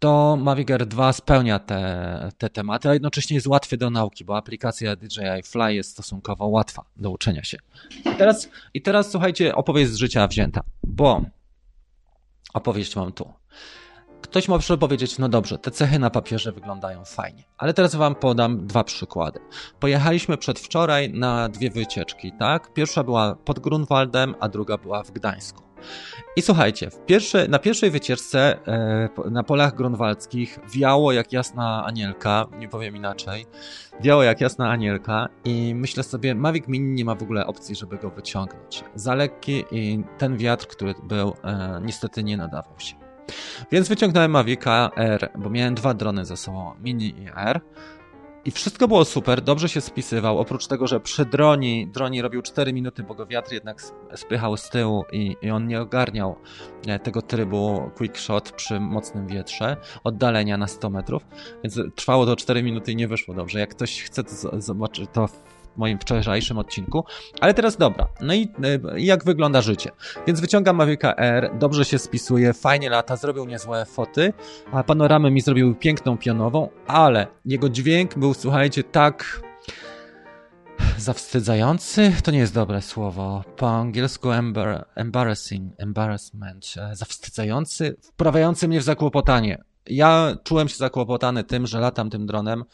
to 0.00 0.36
Mavic 0.36 0.70
Air 0.70 0.86
2 0.86 1.12
spełnia 1.12 1.58
te, 1.58 2.30
te 2.38 2.50
tematy, 2.50 2.88
a 2.88 2.92
jednocześnie 2.92 3.34
jest 3.34 3.46
łatwy 3.46 3.76
do 3.76 3.90
nauki, 3.90 4.24
bo 4.24 4.36
aplikacja 4.36 4.96
DJI 4.96 5.42
Fly 5.44 5.74
jest 5.74 5.90
stosunkowo 5.90 6.46
łatwa 6.46 6.84
do 6.96 7.10
uczenia 7.10 7.44
się. 7.44 7.58
I 8.04 8.16
teraz, 8.16 8.48
i 8.74 8.82
teraz 8.82 9.10
słuchajcie, 9.10 9.54
opowieść 9.54 9.90
z 9.90 9.96
życia 9.96 10.26
wzięta, 10.26 10.60
bo 10.82 11.24
opowieść 12.54 12.96
mam 12.96 13.12
tu. 13.12 13.32
Ktoś 14.30 14.48
może 14.48 14.78
powiedzieć, 14.78 15.18
no 15.18 15.28
dobrze, 15.28 15.58
te 15.58 15.70
cechy 15.70 15.98
na 15.98 16.10
papierze 16.10 16.52
wyglądają 16.52 17.04
fajnie, 17.04 17.44
ale 17.58 17.74
teraz 17.74 17.94
wam 17.94 18.14
podam 18.14 18.66
dwa 18.66 18.84
przykłady. 18.84 19.40
Pojechaliśmy 19.80 20.36
przedwczoraj 20.36 21.12
na 21.12 21.48
dwie 21.48 21.70
wycieczki, 21.70 22.32
tak? 22.38 22.72
Pierwsza 22.72 23.04
była 23.04 23.34
pod 23.34 23.58
Grunwaldem, 23.58 24.34
a 24.40 24.48
druga 24.48 24.78
była 24.78 25.02
w 25.02 25.10
Gdańsku. 25.10 25.62
I 26.36 26.42
słuchajcie, 26.42 26.90
w 26.90 27.06
pierwsze, 27.06 27.48
na 27.48 27.58
pierwszej 27.58 27.90
wycieczce 27.90 28.66
e, 28.66 29.08
na 29.30 29.42
polach 29.42 29.74
grunwaldzkich 29.74 30.58
wiało 30.74 31.12
jak 31.12 31.32
jasna 31.32 31.84
anielka, 31.86 32.46
nie 32.58 32.68
powiem 32.68 32.96
inaczej, 32.96 33.46
wiało 34.00 34.22
jak 34.22 34.40
jasna 34.40 34.70
anielka 34.70 35.28
i 35.44 35.74
myślę 35.74 36.02
sobie, 36.02 36.34
Mavic 36.34 36.68
Mini 36.68 36.94
nie 36.94 37.04
ma 37.04 37.14
w 37.14 37.22
ogóle 37.22 37.46
opcji, 37.46 37.74
żeby 37.74 37.98
go 37.98 38.10
wyciągnąć. 38.10 38.84
Za 38.94 39.14
lekki 39.14 39.64
i 39.70 40.04
ten 40.18 40.36
wiatr, 40.36 40.66
który 40.66 40.94
był, 41.02 41.34
e, 41.44 41.80
niestety 41.84 42.24
nie 42.24 42.36
nadawał 42.36 42.80
się. 42.80 43.09
Więc 43.72 43.88
wyciągnąłem 43.88 44.30
Mavica 44.30 44.90
R, 44.96 45.30
bo 45.38 45.50
miałem 45.50 45.74
dwa 45.74 45.94
drony 45.94 46.24
ze 46.24 46.36
sobą, 46.36 46.74
Mini 46.82 47.08
i 47.08 47.26
R. 47.36 47.60
I 48.44 48.50
wszystko 48.50 48.88
było 48.88 49.04
super, 49.04 49.42
dobrze 49.42 49.68
się 49.68 49.80
spisywał. 49.80 50.38
Oprócz 50.38 50.66
tego, 50.66 50.86
że 50.86 51.00
przy 51.00 51.24
droni, 51.24 51.86
droni 51.86 52.22
robił 52.22 52.42
4 52.42 52.72
minuty, 52.72 53.02
bo 53.02 53.14
go 53.14 53.26
wiatr 53.26 53.52
jednak 53.52 53.82
spychał 54.14 54.56
z 54.56 54.70
tyłu 54.70 55.04
i, 55.12 55.36
i 55.42 55.50
on 55.50 55.66
nie 55.66 55.80
ogarniał 55.80 56.36
e, 56.86 56.98
tego 56.98 57.22
trybu 57.22 57.90
quick 57.96 58.16
shot 58.16 58.52
przy 58.52 58.80
mocnym 58.80 59.26
wietrze, 59.26 59.76
oddalenia 60.04 60.56
na 60.56 60.66
100 60.66 60.90
metrów, 60.90 61.22
więc 61.64 61.80
trwało 61.94 62.26
to 62.26 62.36
4 62.36 62.62
minuty 62.62 62.92
i 62.92 62.96
nie 62.96 63.08
wyszło 63.08 63.34
dobrze. 63.34 63.60
Jak 63.60 63.70
ktoś 63.70 64.02
chce 64.02 64.24
to 64.24 64.60
zobaczyć, 64.60 65.10
to 65.12 65.28
moim 65.76 65.98
wczorajszym 65.98 66.58
odcinku. 66.58 67.04
Ale 67.40 67.54
teraz 67.54 67.76
dobra, 67.76 68.08
no 68.20 68.34
i 68.34 68.42
e, 68.42 69.00
jak 69.00 69.24
wygląda 69.24 69.60
życie? 69.60 69.90
Więc 70.26 70.40
wyciągam 70.40 70.76
Mavica 70.76 71.14
R, 71.16 71.50
dobrze 71.58 71.84
się 71.84 71.98
spisuje, 71.98 72.52
fajnie 72.52 72.90
lata, 72.90 73.16
zrobił 73.16 73.44
niezłe 73.44 73.86
foty, 73.86 74.32
a 74.72 74.82
panoramę 74.82 75.30
mi 75.30 75.40
zrobił 75.40 75.74
piękną 75.74 76.18
pionową, 76.18 76.68
ale 76.86 77.26
jego 77.44 77.68
dźwięk 77.68 78.18
był, 78.18 78.34
słuchajcie, 78.34 78.84
tak 78.84 79.40
zawstydzający, 80.98 82.12
to 82.24 82.30
nie 82.30 82.38
jest 82.38 82.54
dobre 82.54 82.82
słowo, 82.82 83.44
po 83.56 83.70
angielsku 83.70 84.30
embar 84.30 84.86
embarrassing, 84.94 85.72
embarrassment, 85.78 86.74
e, 86.76 86.96
zawstydzający, 86.96 87.96
wprawiający 88.02 88.68
mnie 88.68 88.80
w 88.80 88.84
zakłopotanie. 88.84 89.64
Ja 89.86 90.36
czułem 90.44 90.68
się 90.68 90.76
zakłopotany 90.76 91.44
tym, 91.44 91.66
że 91.66 91.80
latam 91.80 92.10
tym 92.10 92.26
dronem 92.26 92.64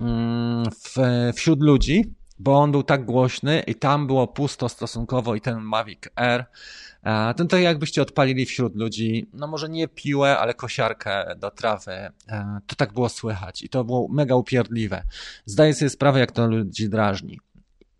mm, 0.00 0.64
w, 0.70 0.96
wśród 1.34 1.62
ludzi, 1.62 2.14
bo 2.40 2.58
on 2.58 2.72
był 2.72 2.82
tak 2.82 3.04
głośny 3.04 3.62
i 3.66 3.74
tam 3.74 4.06
było 4.06 4.26
pusto 4.26 4.68
stosunkowo 4.68 5.34
i 5.34 5.40
ten 5.40 5.60
Mavic 5.60 6.00
Air, 6.16 6.44
e, 7.02 7.34
ten 7.34 7.48
tak 7.48 7.60
jakbyście 7.60 8.02
odpalili 8.02 8.46
wśród 8.46 8.76
ludzi, 8.76 9.26
no 9.32 9.46
może 9.46 9.68
nie 9.68 9.88
piłę, 9.88 10.38
ale 10.38 10.54
kosiarkę 10.54 11.34
do 11.38 11.50
trawy, 11.50 11.92
e, 11.92 12.12
to 12.66 12.76
tak 12.76 12.92
było 12.92 13.08
słychać 13.08 13.62
i 13.62 13.68
to 13.68 13.84
było 13.84 14.08
mega 14.08 14.34
upierdliwe. 14.34 15.02
Zdaję 15.44 15.74
sobie 15.74 15.90
sprawę, 15.90 16.20
jak 16.20 16.32
to 16.32 16.46
ludzi 16.46 16.88
drażni. 16.88 17.40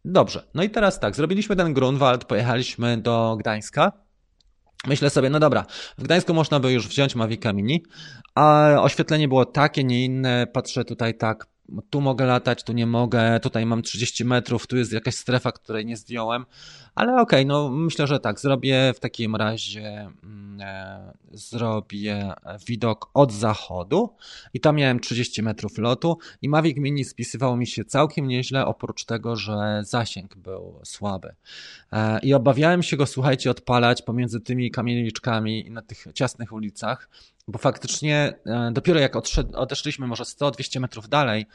Dobrze, 0.05 0.43
no 0.55 0.63
i 0.63 0.71
teraz 0.71 1.01
tak, 1.01 1.17
zrobiliśmy 1.17 1.57
ten 1.57 1.75
Grunwald, 1.75 2.25
pojechaliśmy 2.25 2.99
do 2.99 3.37
Gdańska, 3.41 3.93
Myślę 4.87 5.11
sobie, 5.11 5.31
no 5.31 5.41
dobra, 5.41 5.67
w 5.99 6.03
Gdańsku 6.03 6.35
można 6.35 6.61
by 6.61 6.73
już 6.73 6.89
wziąć 6.89 7.15
Mavica 7.15 7.53
Mini, 7.53 7.83
a 8.35 8.75
oświetlenie 8.79 9.29
było 9.29 9.45
takie, 9.45 9.85
nie 9.85 10.05
inne. 10.05 10.47
Patrzę 10.53 10.85
tutaj 10.85 11.15
tak, 11.15 11.47
tu 11.91 12.01
mogę 12.01 12.27
latać, 12.27 12.65
tu 12.65 12.73
nie 12.73 12.87
mogę, 12.87 13.41
tutaj 13.41 13.67
mam 13.67 13.83
30 13.83 14.25
metrów, 14.25 14.67
tu 14.67 14.77
jest 14.77 14.93
jakaś 14.93 15.15
strefa, 15.15 15.53
której 15.53 15.87
nie 15.87 15.97
zdjąłem, 15.97 16.47
ale 16.95 17.13
okej, 17.13 17.23
okay, 17.23 17.45
no 17.45 17.71
myślę, 17.71 18.07
że 18.07 18.21
tak, 18.21 18.41
zrobię 18.41 18.93
w 18.97 19.01
takim 19.01 19.37
razie, 19.37 20.11
mm, 20.25 20.61
e, 20.61 21.13
zrobię 21.33 22.33
widok 22.67 23.11
od 23.15 23.33
zachodu 23.33 24.17
i 24.55 24.61
tam 24.61 24.77
miałem 24.77 25.01
30 25.01 25.43
metrów 25.43 25.79
lotu 25.79 26.19
i 26.43 26.49
Mavic 26.49 26.77
Mini 26.77 27.05
spisywał 27.05 27.57
mi 27.57 27.67
się 27.67 27.85
całkiem 27.85 28.29
nieźle, 28.29 28.67
oprócz 28.67 29.05
tego, 29.05 29.37
że 29.37 29.83
zasięg 29.85 30.37
był 30.37 30.81
słaby. 30.85 31.35
E, 31.93 32.19
I 32.23 32.35
obawiałem 32.35 32.83
się 32.83 32.97
go, 32.97 33.07
słuchajcie, 33.07 33.51
odpalać 33.51 34.03
pomiędzy 34.03 34.41
tymi 34.41 34.71
kamieniczkami 34.71 35.71
na 35.71 35.83
tych 35.83 36.07
ciasnych 36.15 36.53
ulicach, 36.53 37.09
bo 37.49 37.59
faktycznie 37.59 38.35
e, 38.47 38.71
dopiero 38.73 39.01
jak 39.01 39.17
odeszliśmy 39.55 40.07
może 40.07 40.25
100-200 40.25 40.81
metrów 40.81 41.09
dalej, 41.09 41.47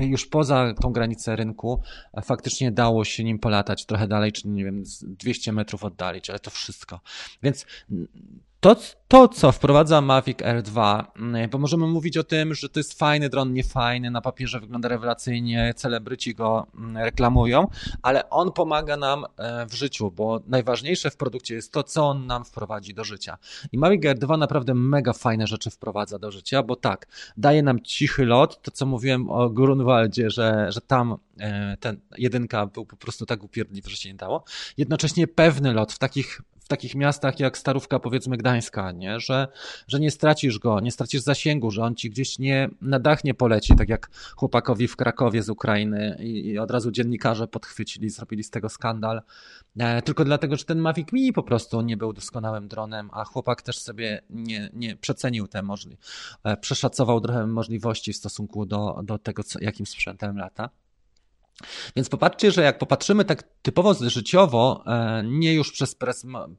już 0.00 0.26
poza 0.26 0.74
tą 0.82 0.92
granicę 0.92 1.36
rynku, 1.36 1.82
faktycznie 2.24 2.72
dało 2.72 3.04
się 3.04 3.24
nim 3.24 3.38
polatać 3.38 3.86
trochę 3.86 4.08
dalej, 4.08 4.32
czy 4.32 4.48
nie 4.48 4.64
wiem, 4.64 4.82
200 5.02 5.52
metrów 5.52 5.84
oddalić, 5.84 6.30
ale 6.30 6.38
to 6.38 6.50
wszystko. 6.50 7.00
Więc 7.42 7.66
to, 8.64 8.76
to, 9.08 9.28
co 9.28 9.52
wprowadza 9.52 10.00
Mavic 10.00 10.42
Air 10.42 10.62
2, 10.62 11.12
mm, 11.16 11.50
bo 11.50 11.58
możemy 11.58 11.86
mówić 11.86 12.18
o 12.18 12.24
tym, 12.24 12.54
że 12.54 12.68
to 12.68 12.80
jest 12.80 12.98
fajny 12.98 13.28
dron, 13.28 13.52
nie 13.52 13.64
fajny, 13.64 14.10
na 14.10 14.20
papierze 14.20 14.60
wygląda 14.60 14.88
rewelacyjnie, 14.88 15.74
celebryci 15.76 16.34
go 16.34 16.66
mm, 16.74 16.96
reklamują, 16.96 17.68
ale 18.02 18.30
on 18.30 18.52
pomaga 18.52 18.96
nam 18.96 19.24
e, 19.36 19.66
w 19.66 19.74
życiu, 19.74 20.10
bo 20.10 20.40
najważniejsze 20.46 21.10
w 21.10 21.16
produkcie 21.16 21.54
jest 21.54 21.72
to, 21.72 21.82
co 21.82 22.08
on 22.08 22.26
nam 22.26 22.44
wprowadzi 22.44 22.94
do 22.94 23.04
życia. 23.04 23.38
I 23.72 23.78
Mavic 23.78 24.04
Air 24.06 24.18
2 24.18 24.36
naprawdę 24.36 24.74
mega 24.74 25.12
fajne 25.12 25.46
rzeczy 25.46 25.70
wprowadza 25.70 26.18
do 26.18 26.30
życia, 26.30 26.62
bo 26.62 26.76
tak, 26.76 27.06
daje 27.36 27.62
nam 27.62 27.82
cichy 27.82 28.24
lot, 28.24 28.62
to 28.62 28.70
co 28.70 28.86
mówiłem 28.86 29.30
o 29.30 29.50
Grunwaldzie, 29.50 30.30
że, 30.30 30.72
że 30.72 30.80
tam 30.80 31.16
e, 31.40 31.76
ten 31.80 32.00
jedynka 32.18 32.66
był 32.66 32.86
po 32.86 32.96
prostu 32.96 33.26
tak 33.26 33.42
upierdliwy, 33.42 33.90
że 33.90 33.96
się 33.96 34.08
nie 34.08 34.14
dało. 34.14 34.44
Jednocześnie 34.76 35.26
pewny 35.26 35.72
lot 35.72 35.92
w 35.92 35.98
takich 35.98 36.40
w 36.64 36.68
takich 36.68 36.94
miastach 36.94 37.40
jak 37.40 37.58
Starówka, 37.58 37.98
powiedzmy 37.98 38.36
Gdańska, 38.36 38.92
nie? 38.92 39.20
Że, 39.20 39.48
że 39.88 40.00
nie 40.00 40.10
stracisz 40.10 40.58
go, 40.58 40.80
nie 40.80 40.92
stracisz 40.92 41.20
zasięgu, 41.20 41.70
że 41.70 41.82
on 41.82 41.94
ci 41.94 42.10
gdzieś 42.10 42.38
nie, 42.38 42.70
na 42.80 42.98
dach 42.98 43.24
nie 43.24 43.34
poleci, 43.34 43.76
tak 43.76 43.88
jak 43.88 44.10
chłopakowi 44.36 44.88
w 44.88 44.96
Krakowie 44.96 45.42
z 45.42 45.48
Ukrainy 45.48 46.16
i, 46.20 46.46
i 46.46 46.58
od 46.58 46.70
razu 46.70 46.90
dziennikarze 46.90 47.48
podchwycili, 47.48 48.10
zrobili 48.10 48.42
z 48.42 48.50
tego 48.50 48.68
skandal, 48.68 49.22
e, 49.78 50.02
tylko 50.02 50.24
dlatego, 50.24 50.56
że 50.56 50.64
ten 50.64 50.78
Mavic 50.78 51.12
Mini 51.12 51.32
po 51.32 51.42
prostu 51.42 51.80
nie 51.80 51.96
był 51.96 52.12
doskonałym 52.12 52.68
dronem, 52.68 53.10
a 53.12 53.24
chłopak 53.24 53.62
też 53.62 53.78
sobie 53.78 54.22
nie, 54.30 54.70
nie 54.72 54.96
przecenił 54.96 55.48
te 55.48 55.62
możliwości, 55.62 56.04
e, 56.44 56.56
przeszacował 56.56 57.20
trochę 57.20 57.46
możliwości 57.46 58.12
w 58.12 58.16
stosunku 58.16 58.66
do, 58.66 59.00
do 59.02 59.18
tego, 59.18 59.44
co, 59.44 59.58
jakim 59.62 59.86
sprzętem 59.86 60.38
lata. 60.38 60.70
Więc 61.96 62.08
popatrzcie, 62.08 62.52
że 62.52 62.62
jak 62.62 62.78
popatrzymy 62.78 63.24
tak 63.24 63.42
typowo 63.62 63.94
życiowo, 63.94 64.84
e, 64.86 65.22
nie 65.24 65.54
już 65.54 65.72
przez 65.72 65.96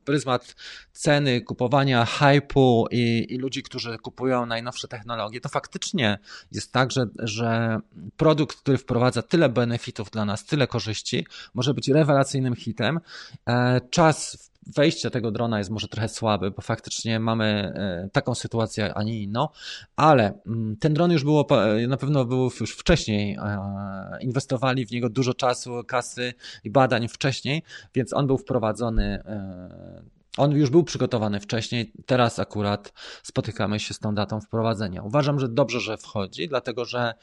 pryzmat 0.05 0.55
ceny, 0.91 1.41
kupowania 1.41 2.05
hypu 2.05 2.87
i, 2.91 3.25
i, 3.29 3.37
ludzi, 3.37 3.63
którzy 3.63 3.97
kupują 3.97 4.45
najnowsze 4.45 4.87
technologie, 4.87 5.41
to 5.41 5.49
faktycznie 5.49 6.19
jest 6.51 6.71
tak, 6.71 6.91
że, 6.91 7.07
że 7.19 7.79
produkt, 8.17 8.57
który 8.57 8.77
wprowadza 8.77 9.21
tyle 9.21 9.49
benefitów 9.49 10.09
dla 10.09 10.25
nas, 10.25 10.45
tyle 10.45 10.67
korzyści, 10.67 11.27
może 11.53 11.73
być 11.73 11.87
rewelacyjnym 11.87 12.55
hitem. 12.55 12.99
E, 13.47 13.81
czas 13.89 14.51
wejście 14.67 15.11
tego 15.11 15.31
drona 15.31 15.57
jest 15.57 15.69
może 15.69 15.87
trochę 15.87 16.09
słaby, 16.09 16.51
bo 16.51 16.61
faktycznie 16.61 17.19
mamy 17.19 17.45
e, 17.45 18.09
taką 18.11 18.35
sytuację, 18.35 18.93
a 18.93 19.03
nie 19.03 19.23
inną, 19.23 19.47
ale 19.95 20.33
mm, 20.45 20.77
ten 20.77 20.93
dron 20.93 21.11
już 21.11 21.23
było, 21.23 21.47
na 21.87 21.97
pewno 21.97 22.25
był 22.25 22.51
już 22.59 22.75
wcześniej, 22.75 23.37
e, 23.41 24.17
inwestowali 24.21 24.85
w 24.85 24.91
niego 24.91 25.09
dużo 25.09 25.33
czasu, 25.33 25.83
kasy 25.87 26.33
i 26.63 26.69
badań 26.69 27.07
wcześniej, 27.07 27.63
więc 27.95 28.13
on 28.13 28.27
był 28.27 28.37
wprowadzony 28.37 29.23
e, 29.25 30.15
on 30.37 30.51
już 30.51 30.69
był 30.69 30.83
przygotowany 30.83 31.39
wcześniej, 31.39 31.91
teraz 32.05 32.39
akurat 32.39 32.93
spotykamy 33.23 33.79
się 33.79 33.93
z 33.93 33.99
tą 33.99 34.15
datą 34.15 34.41
wprowadzenia. 34.41 35.03
Uważam, 35.03 35.39
że 35.39 35.49
dobrze, 35.49 35.79
że 35.79 35.97
wchodzi, 35.97 36.47
dlatego 36.47 36.85
że 36.85 37.13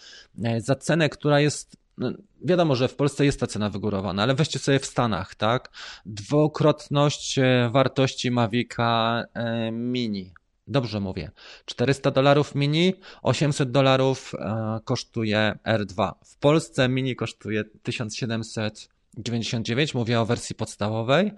za 0.59 0.74
cenę, 0.74 1.09
która 1.09 1.40
jest 1.40 1.76
no, 2.03 2.12
wiadomo, 2.44 2.74
że 2.74 2.88
w 2.88 2.94
Polsce 2.94 3.24
jest 3.24 3.40
ta 3.40 3.46
cena 3.46 3.70
wygórowana, 3.70 4.22
ale 4.22 4.34
weźcie 4.34 4.59
sobie 4.59 4.78
w 4.78 4.86
Stanach, 4.86 5.34
tak? 5.34 5.70
Dwukrotność 6.07 7.38
e, 7.38 7.70
wartości 7.72 8.30
Mavica 8.30 9.24
e, 9.34 9.72
Mini. 9.72 10.32
Dobrze 10.66 11.00
mówię. 11.00 11.30
400 11.64 12.11
dolarów 12.11 12.55
mini, 12.55 12.94
800 13.22 13.70
dolarów 13.70 14.32
e, 14.34 14.80
kosztuje 14.84 15.59
R2. 15.66 16.12
W 16.24 16.36
Polsce 16.36 16.88
mini 16.88 17.16
kosztuje 17.16 17.64
1799, 17.82 19.94
mówię 19.94 20.20
o 20.20 20.26
wersji 20.26 20.55
podstawowej, 20.55 21.32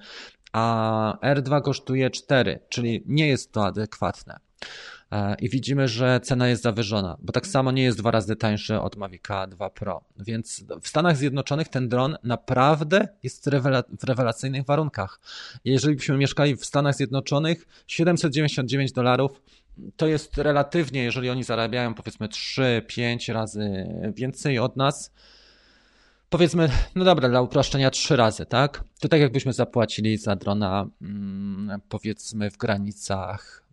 a 0.53 1.19
R2 1.23 1.63
kosztuje 1.63 2.11
4, 2.11 2.61
czyli 2.69 3.03
nie 3.07 3.29
jest 3.29 3.53
to 3.53 3.67
adekwatne. 3.67 4.39
E, 5.15 5.35
i 5.41 5.49
widzimy, 5.49 5.89
że 5.89 6.21
cena 6.23 6.49
jest 6.49 6.63
zawyżona, 6.63 7.17
bo 7.21 7.33
tak 7.33 7.47
samo 7.47 7.73
nie 7.73 7.83
jest 7.83 7.99
dwa 7.99 8.11
razy 8.11 8.37
tańszy 8.37 8.81
od 8.81 8.97
Mavica 8.97 9.47
2 9.47 9.71
Pro. 9.71 10.05
Więc 10.17 10.65
w 10.83 10.89
Stanach 10.89 11.17
Zjednoczonych 11.17 11.69
ten 11.69 11.89
dron 11.89 12.17
naprawdę 12.23 13.09
jest 13.23 13.51
w 14.01 14.05
rewelacyjnych 14.05 14.65
warunkach. 14.65 15.21
Jeżeli 15.65 15.97
byśmy 15.97 16.17
mieszkali 16.17 16.57
w 16.57 16.65
Stanach 16.65 16.95
Zjednoczonych, 16.95 17.67
799 17.87 18.93
dolarów 18.93 19.43
to 19.97 20.07
jest 20.07 20.39
relatywnie, 20.39 21.05
jeżeli 21.05 21.31
oni 21.31 21.45
zarabiają 21.45 21.95
powiedzmy 21.95 22.29
3-5 22.29 23.33
razy 23.33 23.87
więcej 24.15 24.59
od 24.59 24.77
nas, 24.77 25.13
powiedzmy, 26.31 26.69
no 26.95 27.05
dobra, 27.05 27.29
dla 27.29 27.41
uproszczenia 27.41 27.91
trzy 27.91 28.17
razy, 28.17 28.47
tak? 28.47 28.85
To 29.01 29.09
tak 29.09 29.21
jakbyśmy 29.21 29.53
zapłacili 29.53 30.19
za 30.19 30.37
drona, 30.37 30.87
mm, 31.03 31.81
powiedzmy, 31.89 32.51
w 32.51 32.57
granicach 32.57 33.64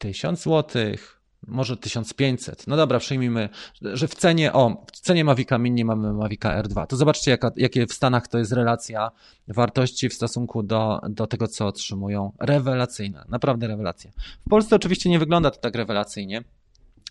1000 0.00 0.42
zł, 0.42 0.82
może 1.46 1.76
1500. 1.76 2.66
No 2.66 2.76
dobra, 2.76 2.98
przyjmijmy, 2.98 3.48
że 3.82 4.08
w 4.08 4.14
cenie, 4.14 4.52
o, 4.52 4.84
w 4.92 5.00
cenie 5.00 5.24
Mavica 5.24 5.58
Mini 5.58 5.84
mamy 5.84 6.12
Mavica 6.12 6.62
R2. 6.62 6.86
To 6.86 6.96
zobaczcie, 6.96 7.30
jaka, 7.30 7.50
jakie 7.56 7.86
w 7.86 7.92
Stanach 7.92 8.28
to 8.28 8.38
jest 8.38 8.52
relacja 8.52 9.10
wartości 9.48 10.08
w 10.08 10.14
stosunku 10.14 10.62
do, 10.62 11.00
do 11.10 11.26
tego, 11.26 11.48
co 11.48 11.66
otrzymują. 11.66 12.32
Rewelacyjna, 12.40 13.24
naprawdę 13.28 13.66
rewelacja. 13.68 14.10
W 14.46 14.50
Polsce 14.50 14.76
oczywiście 14.76 15.10
nie 15.10 15.18
wygląda 15.18 15.50
to 15.50 15.60
tak 15.60 15.74
rewelacyjnie. 15.74 16.44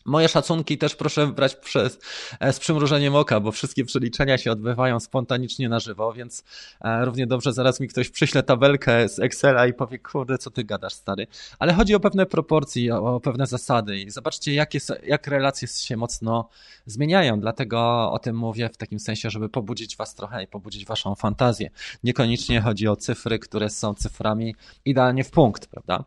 Moje 0.10 0.30
szacunki 0.30 0.78
też 0.78 0.96
proszę 0.96 1.28
brać 1.28 1.56
przez, 1.56 2.00
e, 2.40 2.54
z 2.54 2.60
przymrużeniem 2.60 3.16
oka, 3.16 3.40
bo 3.40 3.52
wszystkie 3.52 3.86
przeliczenia 3.86 4.38
się 4.38 4.52
odbywają 4.52 5.00
spontanicznie 5.00 5.70
na 5.70 5.80
żywo, 5.80 6.14
więc 6.14 6.44
e, 6.82 7.06
równie 7.06 7.28
dobrze 7.28 7.54
zaraz 7.54 7.80
mi 7.80 7.88
ktoś 7.88 8.10
przyśle 8.10 8.44
tabelkę 8.44 9.10
z 9.10 9.20
Excela 9.20 9.68
i 9.68 9.74
powie, 9.74 10.00
kurde, 10.00 10.38
co 10.38 10.52
ty 10.52 10.64
gadasz, 10.64 10.94
stary. 10.94 11.28
Ale 11.60 11.74
chodzi 11.74 11.96
o 11.96 12.00
pewne 12.00 12.26
proporcje, 12.26 12.96
o, 12.96 13.20
pewne 13.20 13.48
zasady 13.48 13.98
i 13.98 14.10
zobaczcie, 14.10 14.54
jakie, 14.54 14.80
jak 15.04 15.28
relacje 15.28 15.68
się 15.68 15.98
mocno 15.98 16.50
zmieniają. 16.86 17.40
Dlatego 17.40 18.12
o 18.12 18.20
tym 18.20 18.36
mówię 18.36 18.70
w 18.70 18.78
takim 18.78 19.00
sensie, 19.00 19.30
żeby 19.30 19.50
pobudzić 19.50 19.98
was 19.98 20.16
trochę 20.16 20.44
i 20.44 20.48
pobudzić 20.48 20.86
waszą 20.86 21.16
fantazję. 21.16 21.70
Niekoniecznie 22.04 22.62
chodzi 22.62 22.88
o 22.88 22.96
cyfry, 22.96 23.40
które 23.40 23.70
są 23.70 23.94
cyframi 23.94 24.56
idealnie 24.86 25.24
w 25.24 25.32
punkt, 25.32 25.68
prawda? 25.68 26.04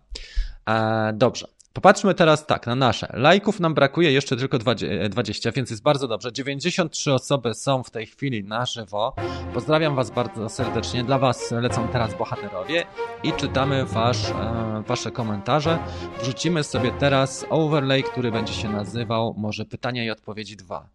E, 0.68 1.12
dobrze. 1.12 1.61
Popatrzmy 1.72 2.14
teraz 2.14 2.46
tak 2.46 2.66
na 2.66 2.74
nasze. 2.74 3.08
Lajków 3.12 3.60
nam 3.60 3.74
brakuje 3.74 4.12
jeszcze 4.12 4.36
tylko 4.36 4.58
20, 4.58 5.52
więc 5.52 5.70
jest 5.70 5.82
bardzo 5.82 6.08
dobrze. 6.08 6.32
93 6.32 7.12
osoby 7.12 7.54
są 7.54 7.82
w 7.82 7.90
tej 7.90 8.06
chwili 8.06 8.44
na 8.44 8.66
żywo. 8.66 9.14
Pozdrawiam 9.54 9.96
Was 9.96 10.10
bardzo 10.10 10.48
serdecznie. 10.48 11.04
Dla 11.04 11.18
Was 11.18 11.50
lecą 11.50 11.88
teraz 11.88 12.14
bohaterowie 12.18 12.84
i 13.22 13.32
czytamy 13.32 13.84
wasz, 13.84 14.30
e, 14.30 14.82
Wasze 14.86 15.10
komentarze. 15.10 15.78
Wrzucimy 16.20 16.64
sobie 16.64 16.92
teraz 16.92 17.44
overlay, 17.50 18.02
który 18.02 18.32
będzie 18.32 18.52
się 18.52 18.68
nazywał 18.68 19.34
może 19.38 19.64
pytania 19.64 20.04
i 20.04 20.10
odpowiedzi 20.10 20.56
2. 20.56 20.88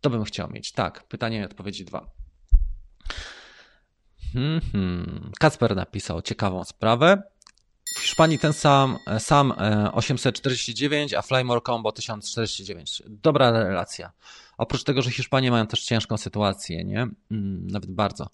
To 0.00 0.10
bym 0.10 0.24
chciał 0.24 0.50
mieć. 0.50 0.72
Tak, 0.72 1.04
pytania 1.04 1.40
i 1.40 1.44
odpowiedzi 1.44 1.84
2. 1.84 2.06
Hmm, 4.32 4.60
hmm. 4.72 5.30
Kasper 5.38 5.76
napisał 5.76 6.22
ciekawą 6.22 6.64
sprawę. 6.64 7.22
W 8.00 8.02
Hiszpanii 8.02 8.38
ten 8.38 8.52
sam, 8.52 8.98
sam 9.18 9.52
849, 9.92 11.12
e, 11.12 11.18
a 11.18 11.22
Flymore 11.22 11.60
Combo 11.66 11.92
1049. 11.92 13.02
Dobra 13.06 13.50
relacja. 13.50 14.12
Oprócz 14.58 14.84
tego, 14.84 15.02
że 15.02 15.10
Hiszpanie 15.10 15.50
mają 15.50 15.66
też 15.66 15.84
ciężką 15.84 16.16
sytuację, 16.16 16.84
nie? 16.84 17.08
Mm, 17.30 17.66
nawet 17.66 17.90
bardzo. 17.90 18.26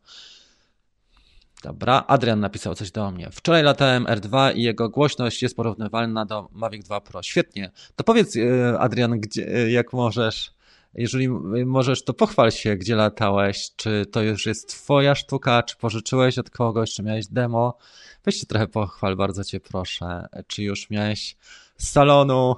Dobra, 1.63 2.05
Adrian 2.07 2.41
napisał 2.41 2.75
coś 2.75 2.91
do 2.91 3.11
mnie. 3.11 3.31
Wczoraj 3.31 3.63
latałem 3.63 4.05
R2 4.05 4.57
i 4.57 4.63
jego 4.63 4.89
głośność 4.89 5.43
jest 5.43 5.57
porównywalna 5.57 6.27
do 6.27 6.49
Mavic 6.53 6.85
2 6.85 7.01
Pro. 7.01 7.23
Świetnie. 7.23 7.71
To 7.97 8.05
powiedz, 8.05 8.37
e, 8.37 8.79
Adrian, 8.79 9.21
gdzie, 9.21 9.49
e, 9.49 9.71
jak 9.71 9.93
możesz, 9.93 10.56
jeżeli 10.97 11.29
możesz, 11.67 12.05
to 12.05 12.15
pochwal 12.15 12.51
się, 12.51 12.77
gdzie 12.77 12.97
latałeś. 12.97 13.71
Czy 13.77 14.07
to 14.13 14.23
już 14.23 14.47
jest 14.47 14.69
twoja 14.69 15.15
sztuka, 15.15 15.63
czy 15.63 15.77
pożyczyłeś 15.77 16.39
od 16.39 16.51
kogoś, 16.51 16.95
czy 16.95 17.03
miałeś 17.03 17.27
demo. 17.27 17.79
Weź 18.25 18.41
się 18.41 18.47
trochę 18.47 18.67
pochwal, 18.67 19.17
bardzo 19.17 19.45
cię 19.45 19.61
proszę. 19.61 20.27
Czy 20.47 20.63
już 20.63 20.91
miałeś 20.91 21.37
salonu, 21.79 22.57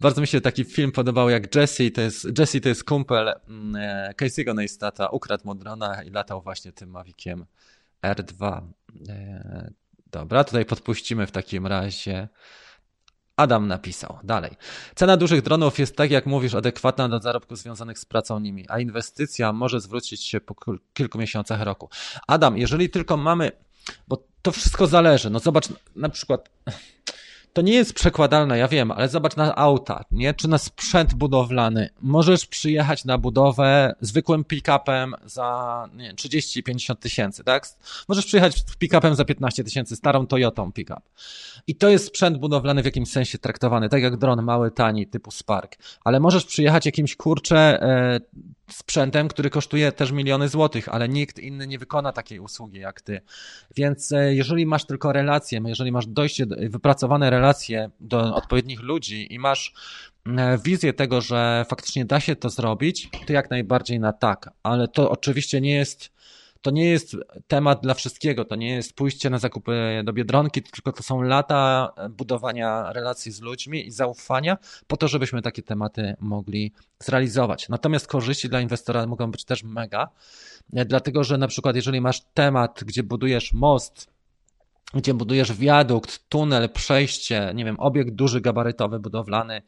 bardzo 0.00 0.20
mi 0.20 0.26
się 0.26 0.40
taki 0.40 0.64
film 0.64 0.92
podobał 0.92 1.30
jak 1.30 1.54
Jesse, 1.54 1.90
to 1.90 2.00
jest, 2.00 2.38
Jesse 2.38 2.60
to 2.60 2.68
jest 2.68 2.84
kumpel 2.84 3.34
mm, 3.48 3.76
e, 3.76 4.12
Casey'ego 4.12 4.54
Neistata, 4.54 5.08
ukradł 5.08 5.46
mu 5.46 5.54
drona 5.54 6.02
i 6.02 6.10
latał 6.10 6.42
właśnie 6.42 6.72
tym 6.72 6.90
Maviciem 6.90 7.46
R2. 8.02 8.60
E, 9.08 9.70
dobra, 10.12 10.44
tutaj 10.44 10.64
podpuścimy 10.64 11.26
w 11.26 11.30
takim 11.30 11.66
razie. 11.66 12.28
Adam 13.36 13.68
napisał 13.68 14.18
dalej. 14.24 14.50
Cena 14.94 15.16
dużych 15.16 15.42
dronów 15.42 15.78
jest, 15.78 15.96
tak 15.96 16.10
jak 16.10 16.26
mówisz, 16.26 16.54
adekwatna 16.54 17.08
do 17.08 17.18
zarobków 17.18 17.58
związanych 17.58 17.98
z 17.98 18.04
pracą 18.04 18.40
nimi, 18.40 18.64
a 18.68 18.80
inwestycja 18.80 19.52
może 19.52 19.80
zwrócić 19.80 20.24
się 20.24 20.40
po 20.40 20.54
kilku 20.94 21.18
miesiącach 21.18 21.60
roku. 21.60 21.88
Adam, 22.26 22.58
jeżeli 22.58 22.90
tylko 22.90 23.16
mamy, 23.16 23.52
bo 24.08 24.22
to 24.42 24.52
wszystko 24.52 24.86
zależy. 24.86 25.30
No 25.30 25.38
zobacz, 25.38 25.68
na 25.96 26.08
przykład 26.08 26.50
to 27.56 27.62
nie 27.62 27.74
jest 27.74 27.94
przekładalne, 27.94 28.58
ja 28.58 28.68
wiem, 28.68 28.90
ale 28.90 29.08
zobacz 29.08 29.36
na 29.36 29.56
auta, 29.56 30.04
nie? 30.10 30.34
Czy 30.34 30.48
na 30.48 30.58
sprzęt 30.58 31.14
budowlany. 31.14 31.88
Możesz 32.00 32.46
przyjechać 32.46 33.04
na 33.04 33.18
budowę 33.18 33.94
zwykłym 34.00 34.44
pick-upem 34.44 35.12
za 35.24 35.88
30-50 36.14 36.96
tysięcy, 36.96 37.44
tak? 37.44 37.68
Możesz 38.08 38.26
przyjechać 38.26 38.64
pick-upem 38.78 39.14
za 39.14 39.24
15 39.24 39.64
tysięcy, 39.64 39.96
starą 39.96 40.26
Toyotą 40.26 40.72
pick-up. 40.72 41.00
I 41.66 41.74
to 41.74 41.88
jest 41.88 42.06
sprzęt 42.06 42.38
budowlany 42.38 42.82
w 42.82 42.84
jakimś 42.84 43.10
sensie 43.10 43.38
traktowany, 43.38 43.88
tak 43.88 44.02
jak 44.02 44.16
dron 44.16 44.42
mały, 44.42 44.70
tani, 44.70 45.06
typu 45.06 45.30
Spark. 45.30 45.76
Ale 46.04 46.20
możesz 46.20 46.44
przyjechać 46.44 46.86
jakimś 46.86 47.16
kurcze 47.16 47.78
sprzętem, 48.70 49.28
który 49.28 49.50
kosztuje 49.50 49.92
też 49.92 50.12
miliony 50.12 50.48
złotych, 50.48 50.88
ale 50.88 51.08
nikt 51.08 51.38
inny 51.38 51.66
nie 51.66 51.78
wykona 51.78 52.12
takiej 52.12 52.40
usługi 52.40 52.78
jak 52.78 53.00
ty. 53.00 53.20
Więc 53.76 54.12
e, 54.12 54.34
jeżeli 54.34 54.66
masz 54.66 54.86
tylko 54.86 55.12
relacje, 55.12 55.60
jeżeli 55.66 55.92
masz 55.92 56.06
dojście, 56.06 56.46
wypracowane 56.46 57.30
relacje 57.30 57.90
do 58.00 58.34
odpowiednich 58.34 58.80
ludzi 58.80 59.34
i 59.34 59.38
masz 59.38 59.72
e, 60.26 60.58
wizję 60.64 60.92
tego, 60.92 61.20
że 61.20 61.64
faktycznie 61.68 62.04
da 62.04 62.20
się 62.20 62.36
to 62.36 62.50
zrobić, 62.50 63.08
to 63.26 63.32
jak 63.32 63.50
najbardziej 63.50 64.00
na 64.00 64.12
tak. 64.12 64.50
Ale 64.62 64.88
to 64.88 65.10
oczywiście 65.10 65.60
nie 65.60 65.74
jest 65.74 66.15
to 66.62 66.70
nie 66.70 66.90
jest 66.90 67.16
temat 67.46 67.82
dla 67.82 67.94
wszystkiego, 67.94 68.44
to 68.44 68.56
nie 68.56 68.70
jest 68.74 68.94
pójście 68.94 69.30
na 69.30 69.38
zakupy 69.38 70.02
do 70.04 70.12
Biedronki, 70.12 70.62
tylko 70.62 70.92
to 70.92 71.02
są 71.02 71.22
lata 71.22 71.92
budowania 72.10 72.92
relacji 72.92 73.32
z 73.32 73.40
ludźmi 73.40 73.86
i 73.86 73.90
zaufania 73.90 74.58
po 74.86 74.96
to, 74.96 75.08
żebyśmy 75.08 75.42
takie 75.42 75.62
tematy 75.62 76.16
mogli 76.20 76.72
zrealizować. 76.98 77.68
Natomiast 77.68 78.06
korzyści 78.06 78.48
dla 78.48 78.60
inwestora 78.60 79.06
mogą 79.06 79.30
być 79.30 79.44
też 79.44 79.62
mega, 79.62 80.08
dlatego 80.68 81.24
że 81.24 81.38
na 81.38 81.48
przykład 81.48 81.76
jeżeli 81.76 82.00
masz 82.00 82.20
temat, 82.34 82.84
gdzie 82.84 83.02
budujesz 83.02 83.52
most, 83.52 84.08
gdzie 84.94 85.14
budujesz 85.14 85.52
wiadukt, 85.52 86.28
tunel, 86.28 86.70
przejście, 86.70 87.52
nie 87.54 87.64
wiem, 87.64 87.80
obiekt 87.80 88.10
duży, 88.10 88.40
gabarytowy, 88.40 88.98
budowlany, 88.98 89.62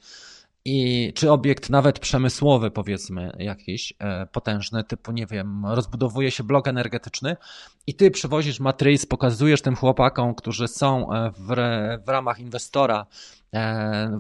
i 0.69 1.13
czy 1.13 1.33
obiekt 1.33 1.71
nawet 1.71 1.99
przemysłowy, 1.99 2.71
powiedzmy, 2.71 3.33
jakiś 3.39 3.93
e, 3.99 4.27
potężny, 4.27 4.85
typu, 4.85 5.13
nie 5.13 5.27
wiem, 5.27 5.67
rozbudowuje 5.67 6.31
się 6.31 6.45
blok 6.45 6.69
energetyczny 6.69 7.37
i 7.87 7.95
ty 7.95 8.11
przywozisz 8.11 8.61
matryc, 8.61 9.07
pokazujesz 9.07 9.63
tym 9.63 9.77
chłopakom, 9.77 10.35
którzy 10.35 10.69
są 10.69 11.13
e, 11.13 11.31
w, 11.31 11.55
w 12.07 12.09
ramach 12.09 12.39
inwestora, 12.39 13.07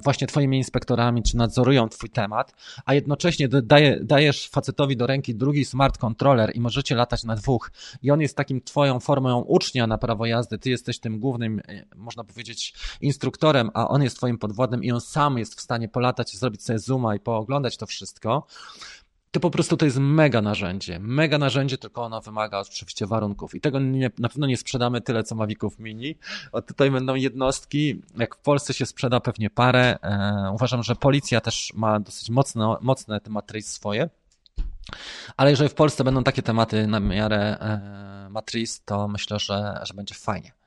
właśnie 0.05 0.27
twoimi 0.27 0.57
inspektorami, 0.57 1.23
czy 1.23 1.37
nadzorują 1.37 1.89
twój 1.89 2.11
temat, 2.11 2.53
a 2.85 2.95
jednocześnie 2.95 3.49
daje, 3.49 4.01
dajesz 4.05 4.49
facetowi 4.49 4.97
do 4.97 5.07
ręki 5.07 5.35
drugi 5.35 5.65
smart 5.65 5.99
controller 5.99 6.57
i 6.57 6.61
możecie 6.61 6.95
latać 6.95 7.25
na 7.25 7.37
dwóch. 7.37 7.71
I 8.03 8.11
on 8.11 8.21
jest 8.21 8.37
takim 8.37 8.61
twoją 8.61 9.01
formą 9.01 9.41
ucznia 9.41 9.87
na 9.87 9.99
prawo 9.99 10.27
jazdy, 10.27 10.59
ty 10.59 10.71
jesteś 10.71 10.99
tym 10.99 11.21
głównym, 11.21 11.61
e, 11.69 11.85
można 11.97 12.25
powiedzieć, 12.25 12.75
instruktorem, 13.01 13.71
a 13.75 13.89
on 13.89 14.03
jest 14.03 14.17
twoim 14.17 14.39
podwodem 14.39 14.85
i 14.85 14.93
on 14.93 15.01
sam 15.01 15.39
jest 15.39 15.55
w 15.55 15.61
stanie 15.61 15.89
polatać, 15.89 16.37
zrobić 16.37 16.65
sobie 16.65 16.79
zooma 16.79 17.15
i 17.15 17.21
pooglądać 17.21 17.77
to 17.77 17.87
wszystko, 17.87 18.47
to 19.31 19.41
po 19.41 19.51
prostu 19.51 19.77
to 19.77 19.85
jest 19.85 19.99
mega 19.99 20.43
narzędzie. 20.43 20.99
Mega 20.99 21.39
narzędzie, 21.39 21.79
tylko 21.79 22.03
ono 22.03 22.21
wymaga 22.21 22.59
oczywiście 22.59 23.07
warunków. 23.07 23.55
I 23.55 23.61
tego 23.61 23.81
nie, 23.81 24.11
na 24.19 24.29
pewno 24.29 24.47
nie 24.47 24.57
sprzedamy 24.57 25.01
tyle, 25.01 25.25
co 25.25 25.35
Maviców 25.35 25.79
Mini. 25.79 26.19
O, 26.53 26.63
tutaj 26.63 26.91
będą 26.91 27.15
jednostki. 27.15 28.03
Jak 28.19 28.37
w 28.37 28.39
Polsce 28.39 28.75
się 28.75 28.87
sprzeda 28.87 29.21
pewnie 29.21 29.51
parę. 29.51 29.99
E, 30.03 30.51
uważam, 30.55 30.83
że 30.83 30.97
policja 30.97 31.41
też 31.41 31.73
ma 31.75 32.01
dosyć 32.01 32.31
mocne, 32.31 32.77
mocne 32.81 33.21
tematy 33.21 33.63
swoje. 33.63 34.11
Ale 35.37 35.51
jeżeli 35.51 35.71
w 35.71 35.75
Polsce 35.75 36.05
będą 36.05 36.25
takie 36.25 36.43
tematy 36.43 36.87
na 36.87 37.01
miarę 37.01 37.59
e, 37.61 38.09
to 38.85 39.09
myślę, 39.09 39.39
że, 39.39 39.81
że 39.83 39.95
będzie 39.95 40.15
fajnie. 40.15 40.58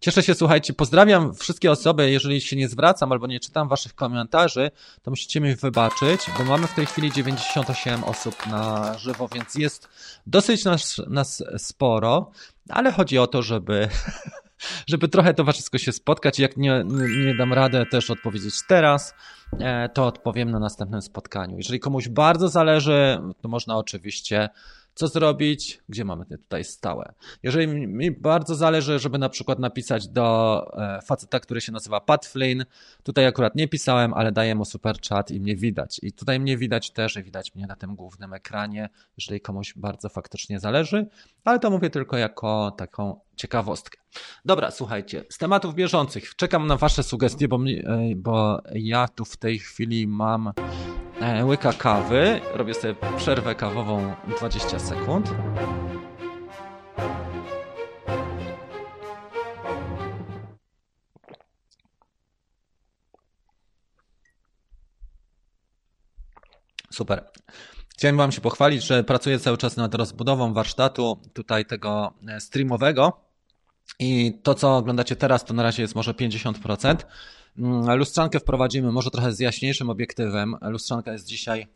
Cieszę 0.00 0.22
się, 0.22 0.34
słuchajcie, 0.34 0.72
pozdrawiam 0.72 1.34
wszystkie 1.34 1.70
osoby, 1.70 2.10
jeżeli 2.10 2.40
się 2.40 2.56
nie 2.56 2.68
zwracam 2.68 3.12
albo 3.12 3.26
nie 3.26 3.40
czytam 3.40 3.68
waszych 3.68 3.94
komentarzy, 3.94 4.70
to 5.02 5.10
musicie 5.10 5.40
mi 5.40 5.56
wybaczyć, 5.56 6.20
bo 6.38 6.44
mamy 6.44 6.66
w 6.66 6.74
tej 6.74 6.86
chwili 6.86 7.12
98 7.12 8.04
osób 8.04 8.46
na 8.46 8.94
żywo, 8.98 9.28
więc 9.28 9.54
jest 9.54 9.88
dosyć 10.26 10.64
nas, 10.64 10.96
nas 11.06 11.44
sporo, 11.58 12.30
ale 12.68 12.92
chodzi 12.92 13.18
o 13.18 13.26
to, 13.26 13.42
żeby 13.42 13.88
żeby 14.86 15.08
trochę 15.08 15.34
to 15.34 15.52
wszystko 15.52 15.78
się 15.78 15.92
spotkać. 15.92 16.38
Jak 16.38 16.56
nie, 16.56 16.84
nie, 16.86 17.26
nie 17.26 17.34
dam 17.34 17.52
radę 17.52 17.86
też 17.86 18.10
odpowiedzieć 18.10 18.54
teraz, 18.68 19.14
e, 19.60 19.88
to 19.88 20.06
odpowiem 20.06 20.50
na 20.50 20.58
następnym 20.58 21.02
spotkaniu. 21.02 21.56
Jeżeli 21.56 21.80
komuś 21.80 22.08
bardzo 22.08 22.48
zależy, 22.48 23.20
to 23.40 23.48
można 23.48 23.76
oczywiście 23.76 24.48
co 24.98 25.08
zrobić, 25.08 25.80
gdzie 25.88 26.04
mamy 26.04 26.26
tutaj 26.26 26.64
stałe. 26.64 27.14
Jeżeli 27.42 27.66
mi 27.86 28.10
bardzo 28.10 28.54
zależy, 28.54 28.98
żeby 28.98 29.18
na 29.18 29.28
przykład 29.28 29.58
napisać 29.58 30.08
do 30.08 30.66
e, 30.76 31.02
faceta, 31.02 31.40
który 31.40 31.60
się 31.60 31.72
nazywa 31.72 32.00
Pat 32.00 32.26
Flynn, 32.26 32.64
tutaj 33.02 33.26
akurat 33.26 33.54
nie 33.54 33.68
pisałem, 33.68 34.14
ale 34.14 34.32
daję 34.32 34.54
mu 34.54 34.64
super 34.64 34.96
chat 35.08 35.30
i 35.30 35.40
mnie 35.40 35.56
widać. 35.56 36.00
I 36.02 36.12
tutaj 36.12 36.40
mnie 36.40 36.56
widać 36.56 36.90
też 36.90 37.16
i 37.16 37.22
widać 37.22 37.54
mnie 37.54 37.66
na 37.66 37.76
tym 37.76 37.96
głównym 37.96 38.32
ekranie, 38.32 38.88
jeżeli 39.16 39.40
komuś 39.40 39.74
bardzo 39.76 40.08
faktycznie 40.08 40.60
zależy, 40.60 41.06
ale 41.44 41.58
to 41.58 41.70
mówię 41.70 41.90
tylko 41.90 42.16
jako 42.16 42.70
taką 42.70 43.20
ciekawostkę. 43.36 43.98
Dobra, 44.44 44.70
słuchajcie, 44.70 45.24
z 45.30 45.38
tematów 45.38 45.74
bieżących 45.74 46.36
czekam 46.36 46.66
na 46.66 46.76
Wasze 46.76 47.02
sugestie, 47.02 47.48
bo, 47.48 47.56
e, 47.56 48.14
bo 48.16 48.62
ja 48.74 49.08
tu 49.08 49.24
w 49.24 49.36
tej 49.36 49.58
chwili 49.58 50.06
mam 50.06 50.52
łyka 51.44 51.72
kawy. 51.72 52.40
Robię 52.54 52.74
sobie 52.74 52.94
przerwę 53.16 53.54
kawową 53.54 54.14
20 54.38 54.78
sekund. 54.78 55.30
Super. 66.90 67.30
Chciałem 67.88 68.16
Wam 68.16 68.32
się 68.32 68.40
pochwalić, 68.40 68.84
że 68.84 69.04
pracuję 69.04 69.38
cały 69.38 69.56
czas 69.56 69.76
nad 69.76 69.94
rozbudową 69.94 70.52
warsztatu 70.52 71.18
tutaj 71.32 71.66
tego 71.66 72.14
e, 72.28 72.40
streamowego. 72.40 73.20
I 73.98 74.40
to, 74.42 74.54
co 74.54 74.76
oglądacie 74.76 75.16
teraz, 75.16 75.44
to 75.44 75.54
na 75.54 75.62
razie 75.62 75.82
jest 75.82 75.94
może 75.94 76.12
50%. 76.12 76.96
Mm, 77.58 77.98
lustrzankę 77.98 78.40
wprowadzimy 78.40 78.92
może 78.92 79.10
trochę 79.10 79.32
z 79.32 79.40
jaśniejszym 79.40 79.90
obiektywem. 79.90 80.56
Lustrzanka 80.62 81.12
jest 81.12 81.26
dzisiaj. 81.26 81.66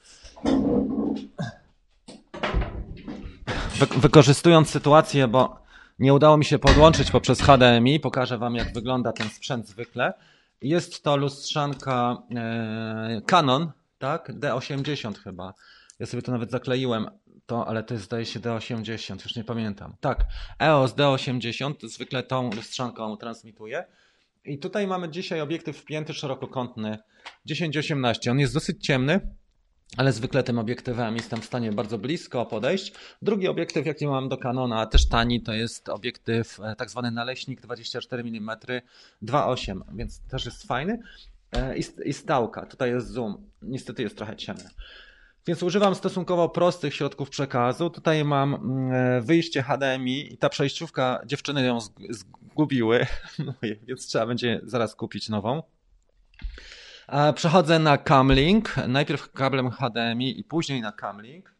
Wy 3.79 3.87
wykorzystując 4.01 4.71
sytuację, 4.71 5.29
bo 5.29 5.63
nie 5.99 6.15
udało 6.15 6.37
mi 6.37 6.45
się 6.45 6.59
podłączyć 6.59 7.11
poprzez 7.11 7.41
HDMI, 7.41 8.01
pokażę 8.01 8.39
Wam, 8.39 8.55
jak 8.55 8.73
wygląda 8.73 9.13
ten 9.13 9.29
sprzęt 9.29 9.69
zwykle. 9.69 10.13
Jest 10.63 11.03
to 11.03 11.17
lustrzanka 11.17 12.23
e, 12.37 13.23
Canon, 13.27 13.73
tak? 13.99 14.33
D80 14.33 15.19
chyba. 15.19 15.55
Ja 15.99 16.07
sobie 16.07 16.23
to 16.23 16.33
nawet 16.33 16.51
zakleiłem, 16.51 17.11
to, 17.47 17.69
ale 17.69 17.83
to 17.83 17.95
jest 17.95 18.07
zdaje 18.07 18.27
się 18.27 18.41
D80, 18.41 19.25
już 19.25 19.37
nie 19.37 19.45
pamiętam. 19.45 19.97
Tak, 20.01 20.25
EOS 20.61 20.95
D80 20.95 21.89
zwykle 21.89 22.23
tą 22.23 22.51
lustrzanką 22.53 23.17
transmituje. 23.17 23.85
I 24.45 24.59
tutaj 24.59 24.87
mamy 24.87 25.09
dzisiaj 25.09 25.41
obiektyw 25.41 25.77
wpięty 25.77 26.15
szerokokątny 26.15 26.99
10-18. 27.49 28.31
On 28.31 28.39
jest 28.39 28.55
dosyć 28.55 28.87
ciemny, 28.87 29.21
ale 29.97 30.13
zwykle 30.13 30.43
tym 30.43 30.59
obiektywem 30.59 31.17
jestem 31.17 31.41
w 31.41 31.45
stanie 31.45 31.73
bardzo 31.73 31.99
blisko 31.99 32.47
podejść. 32.47 32.93
Drugi 33.23 33.49
obiektyw, 33.49 33.87
jaki 33.87 34.07
mam 34.07 34.29
do 34.29 34.37
Canona, 34.37 34.87
też 34.87 35.09
tani, 35.09 35.43
to 35.43 35.53
jest 35.53 35.89
obiektyw 35.89 36.61
e, 36.61 36.77
tak 36.77 36.91
zwany 36.91 37.11
naleśnik 37.11 37.61
24 37.61 38.23
mm 38.23 38.57
2.8, 39.23 39.81
więc 39.95 40.21
też 40.21 40.45
jest 40.45 40.67
fajny. 40.67 40.99
E, 41.53 41.79
I, 41.79 41.83
I 42.05 42.13
stałka, 42.13 42.67
tutaj 42.67 42.91
jest 42.91 43.09
zoom, 43.09 43.51
niestety 43.63 44.03
jest 44.03 44.17
trochę 44.17 44.37
ciemny. 44.37 44.71
Więc 45.47 45.63
używam 45.63 45.95
stosunkowo 45.95 46.49
prostych 46.49 46.95
środków 46.95 47.31
przekazu. 47.31 47.91
Tutaj 47.91 48.25
mam 48.25 48.55
mm, 48.55 49.23
wyjście 49.23 49.63
HDMI 49.63 50.33
i 50.33 50.39
ta 50.39 50.49
przejściówka, 50.49 51.21
dziewczyny 51.27 51.67
ją 51.67 51.79
zgubiły, 52.11 53.07
no, 53.47 53.55
więc 53.83 54.07
trzeba 54.07 54.27
będzie 54.27 54.61
zaraz 54.65 54.95
kupić 54.95 55.29
nową. 55.29 55.63
Przechodzę 57.35 57.79
na 57.79 57.99
Camlink, 57.99 58.75
najpierw 58.89 59.33
kablem 59.33 59.71
HDMI 59.71 60.41
i 60.41 60.45
później 60.45 60.81
na 60.81 60.93
Camlink. 60.93 61.55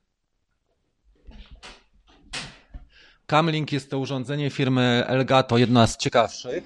Camlink 3.27 3.73
jest 3.73 3.91
to 3.91 3.99
urządzenie 3.99 4.51
firmy 4.51 5.05
Elgato, 5.07 5.59
jedna 5.59 5.87
z 5.87 5.97
ciekawszych. 5.97 6.65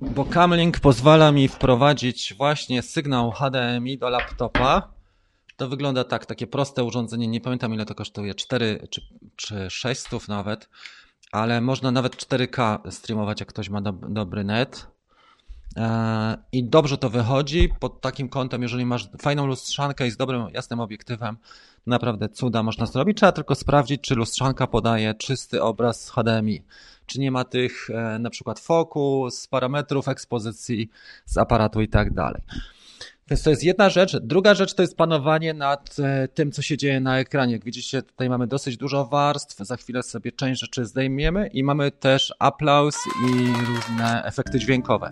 Bo 0.00 0.24
Camlink 0.24 0.80
pozwala 0.80 1.32
mi 1.32 1.48
wprowadzić 1.48 2.34
właśnie 2.34 2.82
sygnał 2.82 3.30
HDMI 3.30 3.98
do 3.98 4.08
laptopa. 4.08 4.92
To 5.56 5.68
wygląda 5.68 6.04
tak, 6.04 6.26
takie 6.26 6.46
proste 6.46 6.84
urządzenie, 6.84 7.28
nie 7.28 7.40
pamiętam 7.40 7.74
ile 7.74 7.86
to 7.86 7.94
kosztuje, 7.94 8.34
4 8.34 8.88
czy, 8.90 9.00
czy 9.36 9.70
600 9.70 10.28
nawet, 10.28 10.68
ale 11.32 11.60
można 11.60 11.90
nawet 11.90 12.16
4K 12.16 12.90
streamować, 12.90 13.40
jak 13.40 13.48
ktoś 13.48 13.68
ma 13.68 13.80
do, 13.80 13.92
dobry 13.92 14.44
net. 14.44 14.86
E, 15.76 16.38
I 16.52 16.64
dobrze 16.64 16.98
to 16.98 17.10
wychodzi 17.10 17.68
pod 17.80 18.00
takim 18.00 18.28
kątem, 18.28 18.62
jeżeli 18.62 18.86
masz 18.86 19.08
fajną 19.22 19.46
lustrzankę 19.46 20.06
i 20.06 20.10
z 20.10 20.16
dobrym, 20.16 20.48
jasnym 20.52 20.80
obiektywem, 20.80 21.36
naprawdę 21.86 22.28
cuda 22.28 22.62
można 22.62 22.86
zrobić. 22.86 23.16
Trzeba 23.16 23.32
tylko 23.32 23.54
sprawdzić, 23.54 24.00
czy 24.00 24.14
lustrzanka 24.14 24.66
podaje 24.66 25.14
czysty 25.14 25.62
obraz 25.62 26.10
HDMI, 26.10 26.62
czy 27.06 27.20
nie 27.20 27.30
ma 27.30 27.44
tych 27.44 27.90
e, 27.90 28.18
na 28.18 28.30
przykład 28.30 28.60
fokus, 28.60 29.46
parametrów 29.46 30.08
ekspozycji 30.08 30.90
z 31.24 31.38
aparatu 31.38 31.80
i 31.80 31.88
tak 31.88 32.12
dalej. 32.12 32.42
Więc 33.30 33.42
to 33.42 33.50
jest 33.50 33.64
jedna 33.64 33.90
rzecz. 33.90 34.16
Druga 34.16 34.54
rzecz 34.54 34.74
to 34.74 34.82
jest 34.82 34.96
panowanie 34.96 35.54
nad 35.54 35.96
e, 35.98 36.28
tym, 36.28 36.52
co 36.52 36.62
się 36.62 36.76
dzieje 36.76 37.00
na 37.00 37.18
ekranie. 37.18 37.52
Jak 37.52 37.64
widzicie, 37.64 38.02
tutaj 38.02 38.28
mamy 38.28 38.46
dosyć 38.46 38.76
dużo 38.76 39.04
warstw, 39.04 39.58
za 39.58 39.76
chwilę 39.76 40.02
sobie 40.02 40.32
część 40.32 40.60
rzeczy 40.60 40.84
zdejmiemy 40.84 41.46
i 41.46 41.64
mamy 41.64 41.90
też 41.90 42.34
aplauz 42.38 42.96
i 43.28 43.52
różne 43.66 44.24
efekty 44.24 44.58
dźwiękowe. 44.58 45.10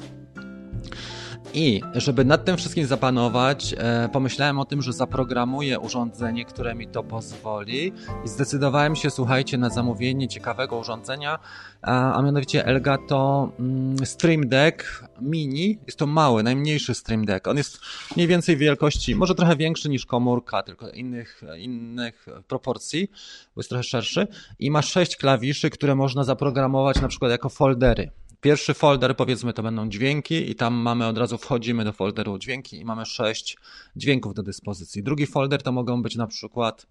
I 1.54 1.80
żeby 1.94 2.24
nad 2.24 2.44
tym 2.44 2.56
wszystkim 2.56 2.86
zapanować, 2.86 3.74
e, 3.78 4.08
pomyślałem 4.12 4.58
o 4.58 4.64
tym, 4.64 4.82
że 4.82 4.92
zaprogramuję 4.92 5.78
urządzenie, 5.78 6.44
które 6.44 6.74
mi 6.74 6.88
to 6.88 7.02
pozwoli 7.02 7.92
i 8.24 8.28
zdecydowałem 8.28 8.96
się, 8.96 9.10
słuchajcie, 9.10 9.58
na 9.58 9.70
zamówienie 9.70 10.28
ciekawego 10.28 10.78
urządzenia, 10.78 11.38
a, 11.82 12.22
mianowicie 12.24 12.66
Elgato 12.66 13.52
mm, 13.58 14.06
Stream 14.06 14.48
Deck 14.48 15.04
Mini. 15.20 15.78
Jest 15.86 15.98
to 15.98 16.06
mały, 16.06 16.42
najmniejszy 16.42 16.94
Stream 16.94 17.24
Deck. 17.24 17.48
On 17.48 17.56
jest 17.56 17.80
mniej 18.16 18.26
więcej 18.26 18.56
wielkości, 18.56 19.14
może 19.14 19.34
trochę 19.34 19.56
większy 19.56 19.88
niż 19.88 20.06
komórka, 20.06 20.62
tylko 20.62 20.90
innych, 20.90 21.42
innych 21.58 22.26
proporcji, 22.48 23.08
bo 23.54 23.60
jest 23.60 23.68
trochę 23.68 23.82
szerszy 23.82 24.26
i 24.58 24.70
ma 24.70 24.82
sześć 24.82 25.16
klawiszy, 25.16 25.70
które 25.70 25.94
można 25.94 26.24
zaprogramować 26.24 27.00
na 27.00 27.08
przykład 27.08 27.30
jako 27.30 27.48
foldery. 27.48 28.10
Pierwszy 28.42 28.74
folder, 28.74 29.16
powiedzmy, 29.16 29.52
to 29.52 29.62
będą 29.62 29.88
dźwięki, 29.88 30.50
i 30.50 30.54
tam 30.54 30.74
mamy 30.74 31.06
od 31.06 31.18
razu 31.18 31.38
wchodzimy 31.38 31.84
do 31.84 31.92
folderu 31.92 32.38
dźwięki 32.38 32.80
i 32.80 32.84
mamy 32.84 33.06
sześć 33.06 33.56
dźwięków 33.96 34.34
do 34.34 34.42
dyspozycji. 34.42 35.02
Drugi 35.02 35.26
folder 35.26 35.62
to 35.62 35.72
mogą 35.72 36.02
być 36.02 36.16
na 36.16 36.26
przykład 36.26 36.86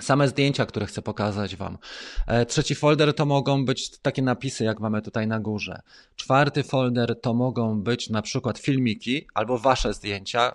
same 0.00 0.28
zdjęcia, 0.28 0.66
które 0.66 0.86
chcę 0.86 1.02
pokazać 1.02 1.56
Wam. 1.56 1.78
E, 2.26 2.46
trzeci 2.46 2.74
folder 2.74 3.14
to 3.14 3.26
mogą 3.26 3.64
być 3.64 3.98
takie 3.98 4.22
napisy, 4.22 4.64
jak 4.64 4.80
mamy 4.80 5.02
tutaj 5.02 5.26
na 5.26 5.40
górze. 5.40 5.80
Czwarty 6.16 6.62
folder 6.62 7.20
to 7.20 7.34
mogą 7.34 7.82
być 7.82 8.10
na 8.10 8.22
przykład 8.22 8.58
filmiki 8.58 9.26
albo 9.34 9.58
Wasze 9.58 9.94
zdjęcia, 9.94 10.52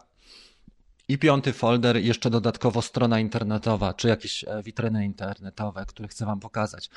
i 1.07 1.17
piąty 1.17 1.53
folder, 1.53 1.97
jeszcze 1.97 2.29
dodatkowo 2.29 2.81
strona 2.81 3.19
internetowa, 3.19 3.93
czy 3.93 4.07
jakieś 4.07 4.43
e, 4.43 4.63
witryny 4.63 5.05
internetowe, 5.05 5.85
które 5.87 6.07
chcę 6.07 6.25
Wam 6.25 6.39
pokazać. 6.39 6.89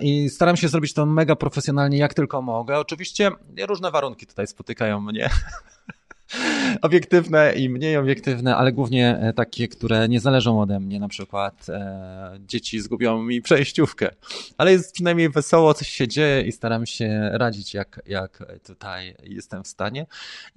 I 0.00 0.30
staram 0.30 0.56
się 0.56 0.68
zrobić 0.68 0.94
to 0.94 1.06
mega 1.06 1.36
profesjonalnie, 1.36 1.98
jak 1.98 2.14
tylko 2.14 2.42
mogę. 2.42 2.78
Oczywiście 2.78 3.30
różne 3.68 3.90
warunki 3.90 4.26
tutaj 4.26 4.46
spotykają 4.46 5.00
mnie. 5.00 5.30
obiektywne 6.82 7.52
i 7.52 7.68
mniej 7.68 7.96
obiektywne, 7.96 8.56
ale 8.56 8.72
głównie 8.72 9.18
e, 9.18 9.32
takie, 9.32 9.68
które 9.68 10.08
nie 10.08 10.20
zależą 10.20 10.60
ode 10.60 10.80
mnie. 10.80 11.00
Na 11.00 11.08
przykład 11.08 11.68
e, 11.68 12.38
dzieci 12.46 12.80
zgubią 12.80 13.22
mi 13.22 13.42
przejściówkę. 13.42 14.10
Ale 14.58 14.72
jest 14.72 14.92
przynajmniej 14.92 15.30
wesoło, 15.30 15.74
coś 15.74 15.88
się 15.88 16.08
dzieje 16.08 16.42
i 16.42 16.52
staram 16.52 16.86
się 16.86 17.30
radzić, 17.32 17.74
jak, 17.74 18.00
jak 18.06 18.44
tutaj 18.66 19.16
jestem 19.22 19.64
w 19.64 19.68
stanie. 19.68 20.06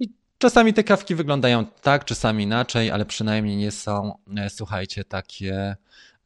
I 0.00 0.08
Czasami 0.44 0.74
te 0.74 0.84
kawki 0.84 1.14
wyglądają 1.14 1.64
tak, 1.82 2.04
czasami 2.04 2.44
inaczej, 2.44 2.90
ale 2.90 3.04
przynajmniej 3.04 3.56
nie 3.56 3.70
są, 3.70 4.18
e, 4.36 4.50
słuchajcie, 4.50 5.04
takie 5.04 5.76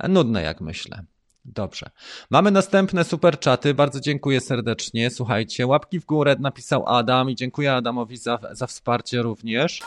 nudne, 0.09 0.43
jak 0.43 0.61
myślę. 0.61 1.05
Dobrze. 1.45 1.91
Mamy 2.31 2.51
następne 2.51 3.05
super 3.05 3.39
czaty. 3.39 3.75
Bardzo 3.75 4.01
dziękuję 4.01 4.41
serdecznie. 4.41 5.11
Słuchajcie, 5.11 5.67
łapki 5.67 6.01
w 6.01 6.05
górę 6.05 6.37
napisał 6.41 6.89
Adam 6.89 7.31
i 7.31 7.35
dziękuję 7.35 7.75
Adamowi 7.75 8.17
za, 8.17 8.39
za 8.51 8.67
wsparcie 8.67 9.23
również. 9.23 9.81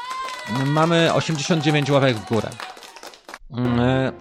Mamy 0.65 1.13
89 1.13 1.89
łapek 1.89 2.17
w 2.17 2.29
górę. 2.29 2.49
E, 3.79 4.11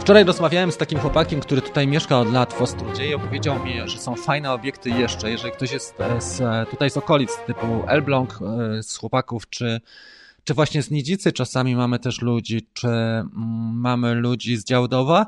Wczoraj 0.00 0.24
rozmawiałem 0.24 0.72
z 0.72 0.76
takim 0.76 0.98
chłopakiem, 0.98 1.40
który 1.40 1.62
tutaj 1.62 1.86
mieszka 1.86 2.18
od 2.18 2.32
lat 2.32 2.52
w 2.52 2.62
Ostrudzie 2.62 3.08
i 3.08 3.14
opowiedział 3.14 3.64
mi, 3.64 3.72
że 3.84 3.98
są 3.98 4.14
fajne 4.14 4.52
obiekty 4.52 4.90
jeszcze, 4.90 5.30
jeżeli 5.30 5.52
ktoś 5.52 5.72
jest 5.72 6.00
e, 6.00 6.20
z, 6.20 6.40
e, 6.40 6.66
tutaj 6.70 6.90
z 6.90 6.96
okolic 6.96 7.38
typu 7.46 7.84
Elbląg, 7.86 8.38
e, 8.78 8.82
z 8.82 8.96
chłopaków, 8.96 9.48
czy, 9.50 9.80
czy 10.44 10.54
właśnie 10.54 10.82
z 10.82 10.90
Nidzicy, 10.90 11.32
czasami 11.32 11.76
mamy 11.76 11.98
też 11.98 12.22
ludzi, 12.22 12.68
czy 12.72 12.88
mm, 12.88 13.26
mamy 13.74 14.14
ludzi 14.14 14.56
z 14.56 14.64
Działdowa, 14.64 15.26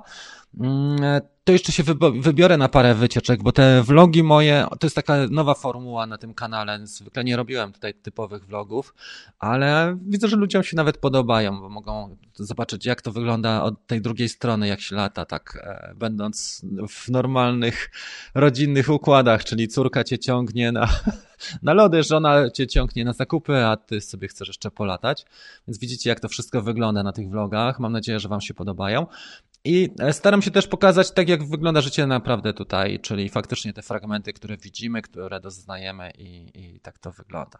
mm, 0.60 1.20
to 1.48 1.52
jeszcze 1.52 1.72
się 1.72 1.82
wybiorę 2.20 2.56
na 2.56 2.68
parę 2.68 2.94
wycieczek, 2.94 3.42
bo 3.42 3.52
te 3.52 3.82
vlogi 3.82 4.22
moje, 4.22 4.66
to 4.80 4.86
jest 4.86 4.96
taka 4.96 5.16
nowa 5.30 5.54
formuła 5.54 6.06
na 6.06 6.18
tym 6.18 6.34
kanale. 6.34 6.86
Zwykle 6.86 7.24
nie 7.24 7.36
robiłem 7.36 7.72
tutaj 7.72 7.94
typowych 7.94 8.46
vlogów, 8.46 8.94
ale 9.38 9.98
widzę, 10.06 10.28
że 10.28 10.36
ludziom 10.36 10.62
się 10.62 10.76
nawet 10.76 10.98
podobają, 10.98 11.60
bo 11.60 11.68
mogą 11.68 12.16
zobaczyć, 12.34 12.86
jak 12.86 13.02
to 13.02 13.12
wygląda 13.12 13.62
od 13.62 13.86
tej 13.86 14.00
drugiej 14.00 14.28
strony, 14.28 14.68
jak 14.68 14.80
się 14.80 14.96
lata, 14.96 15.24
tak 15.24 15.58
e, 15.62 15.94
będąc 15.94 16.62
w 16.88 17.08
normalnych, 17.08 17.90
rodzinnych 18.34 18.88
układach, 18.88 19.44
czyli 19.44 19.68
córka 19.68 20.04
cię 20.04 20.18
ciągnie 20.18 20.72
na, 20.72 20.88
na 21.62 21.74
lody, 21.74 22.02
żona 22.02 22.50
cię 22.50 22.66
ciągnie 22.66 23.04
na 23.04 23.12
zakupy, 23.12 23.64
a 23.64 23.76
ty 23.76 24.00
sobie 24.00 24.28
chcesz 24.28 24.48
jeszcze 24.48 24.70
polatać. 24.70 25.24
Więc 25.68 25.78
widzicie, 25.78 26.10
jak 26.10 26.20
to 26.20 26.28
wszystko 26.28 26.62
wygląda 26.62 27.02
na 27.02 27.12
tych 27.12 27.30
vlogach. 27.30 27.80
Mam 27.80 27.92
nadzieję, 27.92 28.20
że 28.20 28.28
wam 28.28 28.40
się 28.40 28.54
podobają. 28.54 29.06
I 29.64 29.90
e, 29.98 30.12
staram 30.12 30.42
się 30.42 30.50
też 30.50 30.66
pokazać 30.66 31.10
tak, 31.10 31.28
jak 31.28 31.48
wygląda 31.48 31.80
życie 31.80 32.06
naprawdę 32.06 32.54
tutaj, 32.54 33.00
czyli 33.00 33.28
faktycznie 33.28 33.72
te 33.72 33.82
fragmenty, 33.82 34.32
które 34.32 34.56
widzimy, 34.56 35.02
które 35.02 35.40
doznajemy 35.40 36.10
i, 36.18 36.50
i 36.54 36.80
tak 36.80 36.98
to 36.98 37.12
wygląda. 37.12 37.58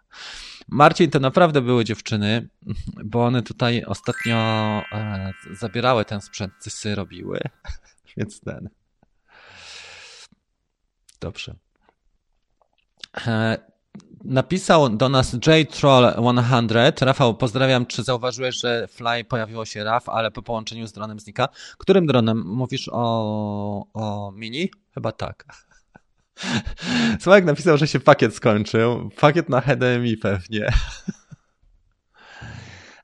Marcin, 0.69 1.11
to 1.11 1.21
naprawdę 1.21 1.61
były 1.61 1.85
dziewczyny, 1.85 2.49
bo 3.05 3.25
one 3.25 3.43
tutaj 3.43 3.85
ostatnio 3.85 4.37
e, 4.93 5.33
zabierały 5.51 6.05
ten 6.05 6.21
sprzęt, 6.21 6.53
coś 6.61 6.85
robiły, 6.85 7.41
więc 8.17 8.41
ten. 8.41 8.69
Dobrze. 11.21 11.55
E, 13.27 13.59
Napisał 14.25 14.89
do 14.89 15.09
nas 15.09 15.35
JTroll100. 15.35 17.05
Rafał, 17.05 17.35
pozdrawiam. 17.35 17.87
Czy 17.87 18.03
zauważyłeś, 18.03 18.61
że 18.61 18.89
Fly 18.89 19.25
pojawiło 19.25 19.65
się 19.65 19.85
RAF, 19.85 20.09
ale 20.09 20.31
po 20.31 20.43
połączeniu 20.43 20.87
z 20.87 20.93
dronem 20.93 21.21
znika? 21.21 21.49
Którym 21.79 22.07
dronem? 22.07 22.47
Mówisz 22.47 22.89
o, 22.93 23.87
o 23.95 24.33
Mini? 24.35 24.71
Chyba 24.95 25.13
tak. 25.13 25.45
Sławek 27.21 27.45
napisał, 27.45 27.77
że 27.77 27.87
się 27.87 28.01
pakiet 28.01 28.35
skończył. 28.35 29.11
Pakiet 29.21 29.49
na 29.49 29.61
HDMI 29.61 30.17
pewnie. 30.17 30.73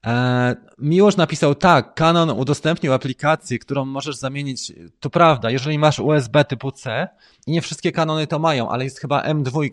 E, 0.06 0.56
Miłosz 0.78 1.16
napisał 1.16 1.54
tak, 1.54 1.94
Canon 1.94 2.30
udostępnił 2.30 2.92
aplikację, 2.92 3.58
którą 3.58 3.84
możesz 3.84 4.16
zamienić, 4.16 4.72
to 5.00 5.10
prawda, 5.10 5.50
jeżeli 5.50 5.78
masz 5.78 5.98
USB 5.98 6.44
typu 6.44 6.72
C 6.72 7.08
i 7.46 7.52
nie 7.52 7.62
wszystkie 7.62 7.92
Canony 7.92 8.26
to 8.26 8.38
mają, 8.38 8.68
ale 8.68 8.84
jest 8.84 9.00
chyba 9.00 9.22
M2 9.22 9.70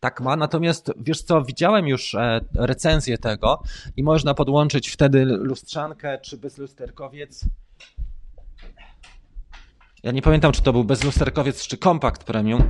tak 0.00 0.20
ma, 0.20 0.36
natomiast 0.36 0.92
wiesz 0.96 1.22
co, 1.22 1.42
widziałem 1.42 1.88
już 1.88 2.14
e, 2.14 2.40
recenzję 2.54 3.18
tego 3.18 3.62
i 3.96 4.02
można 4.02 4.34
podłączyć 4.34 4.88
wtedy 4.88 5.24
lustrzankę 5.24 6.18
czy 6.18 6.36
bezlusterkowiec. 6.36 7.44
Ja 10.02 10.12
nie 10.12 10.22
pamiętam, 10.22 10.52
czy 10.52 10.62
to 10.62 10.72
był 10.72 10.84
bezlusterkowiec 10.84 11.66
czy 11.66 11.78
kompakt 11.78 12.24
premium, 12.24 12.68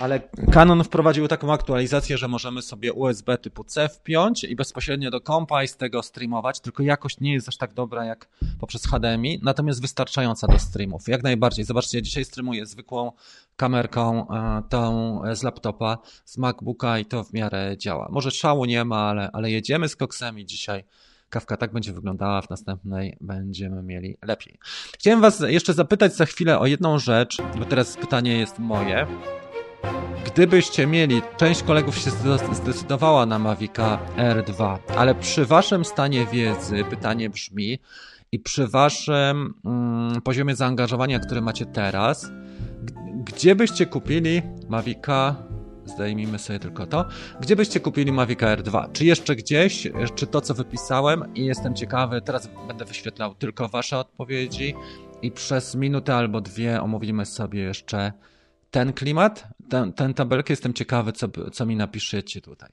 Ale 0.00 0.20
Canon 0.52 0.84
wprowadził 0.84 1.28
taką 1.28 1.52
aktualizację, 1.52 2.18
że 2.18 2.28
możemy 2.28 2.62
sobie 2.62 2.92
USB 2.92 3.38
typu 3.38 3.64
C 3.64 3.88
wpiąć 3.88 4.44
i 4.44 4.56
bezpośrednio 4.56 5.10
do 5.10 5.20
kompa 5.20 5.62
i 5.62 5.68
z 5.68 5.76
tego 5.76 6.02
streamować, 6.02 6.60
tylko 6.60 6.82
jakość 6.82 7.20
nie 7.20 7.32
jest 7.32 7.48
aż 7.48 7.56
tak 7.56 7.74
dobra 7.74 8.04
jak 8.04 8.28
poprzez 8.60 8.86
HDMI, 8.86 9.40
natomiast 9.42 9.80
wystarczająca 9.82 10.46
do 10.46 10.58
streamów. 10.58 11.08
Jak 11.08 11.22
najbardziej. 11.22 11.64
Zobaczcie, 11.64 11.98
ja 11.98 12.02
dzisiaj 12.02 12.24
streamuję 12.24 12.66
zwykłą 12.66 13.12
kamerką, 13.56 14.28
e, 14.30 14.62
tą 14.68 15.20
z 15.34 15.42
laptopa, 15.42 15.98
z 16.24 16.38
MacBooka 16.38 16.98
i 16.98 17.04
to 17.04 17.24
w 17.24 17.32
miarę 17.32 17.74
działa. 17.78 18.08
Może 18.10 18.30
szału 18.30 18.64
nie 18.64 18.84
ma, 18.84 19.10
ale, 19.10 19.30
ale 19.32 19.50
jedziemy 19.50 19.88
z 19.88 19.96
koksami 19.96 20.46
dzisiaj. 20.46 20.84
Kawka 21.30 21.56
tak 21.56 21.72
będzie 21.72 21.92
wyglądała, 21.92 22.42
w 22.42 22.50
następnej 22.50 23.16
będziemy 23.20 23.82
mieli 23.82 24.16
lepiej. 24.22 24.58
Chciałem 24.94 25.20
Was 25.20 25.40
jeszcze 25.40 25.74
zapytać 25.74 26.16
za 26.16 26.26
chwilę 26.26 26.58
o 26.58 26.66
jedną 26.66 26.98
rzecz, 26.98 27.42
bo 27.58 27.64
teraz 27.64 27.96
pytanie 27.96 28.38
jest 28.38 28.58
moje. 28.58 29.06
Gdybyście 30.24 30.86
mieli, 30.86 31.22
część 31.36 31.62
kolegów 31.62 31.98
się 31.98 32.10
zdecydowała 32.52 33.26
na 33.26 33.38
Mavica 33.38 33.98
R2, 34.16 34.78
ale 34.96 35.14
przy 35.14 35.46
waszym 35.46 35.84
stanie 35.84 36.26
wiedzy 36.26 36.84
pytanie 36.90 37.30
brzmi 37.30 37.78
i 38.32 38.38
przy 38.38 38.68
waszym 38.68 39.54
mm, 39.64 40.22
poziomie 40.22 40.56
zaangażowania, 40.56 41.18
który 41.18 41.40
macie 41.40 41.66
teraz, 41.66 42.30
gdzie 43.24 43.54
byście 43.54 43.86
kupili 43.86 44.42
Mavica 44.68 45.36
zdejmijmy 45.84 46.38
sobie 46.38 46.58
tylko 46.58 46.86
to. 46.86 47.04
Gdzie 47.40 47.56
byście 47.56 47.80
kupili 47.80 48.12
Mavic 48.12 48.42
Air 48.42 48.62
2? 48.62 48.88
Czy 48.92 49.04
jeszcze 49.04 49.36
gdzieś? 49.36 49.88
Czy 50.14 50.26
to, 50.26 50.40
co 50.40 50.54
wypisałem? 50.54 51.34
I 51.34 51.44
jestem 51.44 51.74
ciekawy, 51.74 52.20
teraz 52.20 52.50
będę 52.68 52.84
wyświetlał 52.84 53.34
tylko 53.34 53.68
wasze 53.68 53.98
odpowiedzi 53.98 54.74
i 55.22 55.30
przez 55.30 55.74
minutę 55.74 56.14
albo 56.14 56.40
dwie 56.40 56.82
omówimy 56.82 57.26
sobie 57.26 57.60
jeszcze 57.60 58.12
ten 58.70 58.92
klimat, 58.92 59.48
ten, 59.68 59.92
ten 59.92 60.14
tabelkę. 60.14 60.52
Jestem 60.52 60.74
ciekawy, 60.74 61.12
co, 61.12 61.28
co 61.52 61.66
mi 61.66 61.76
napiszecie 61.76 62.40
tutaj. 62.40 62.70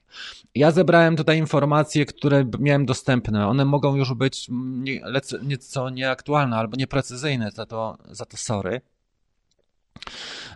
Ja 0.54 0.70
zebrałem 0.70 1.16
tutaj 1.16 1.38
informacje, 1.38 2.06
które 2.06 2.44
miałem 2.58 2.86
dostępne. 2.86 3.48
One 3.48 3.64
mogą 3.64 3.96
już 3.96 4.14
być 4.14 4.46
nie, 4.50 5.00
nieco 5.42 5.90
nieaktualne 5.90 6.56
albo 6.56 6.76
nieprecyzyjne, 6.76 7.50
za 7.50 7.66
to, 7.66 7.98
za 8.10 8.24
to 8.24 8.36
sorry. 8.36 8.80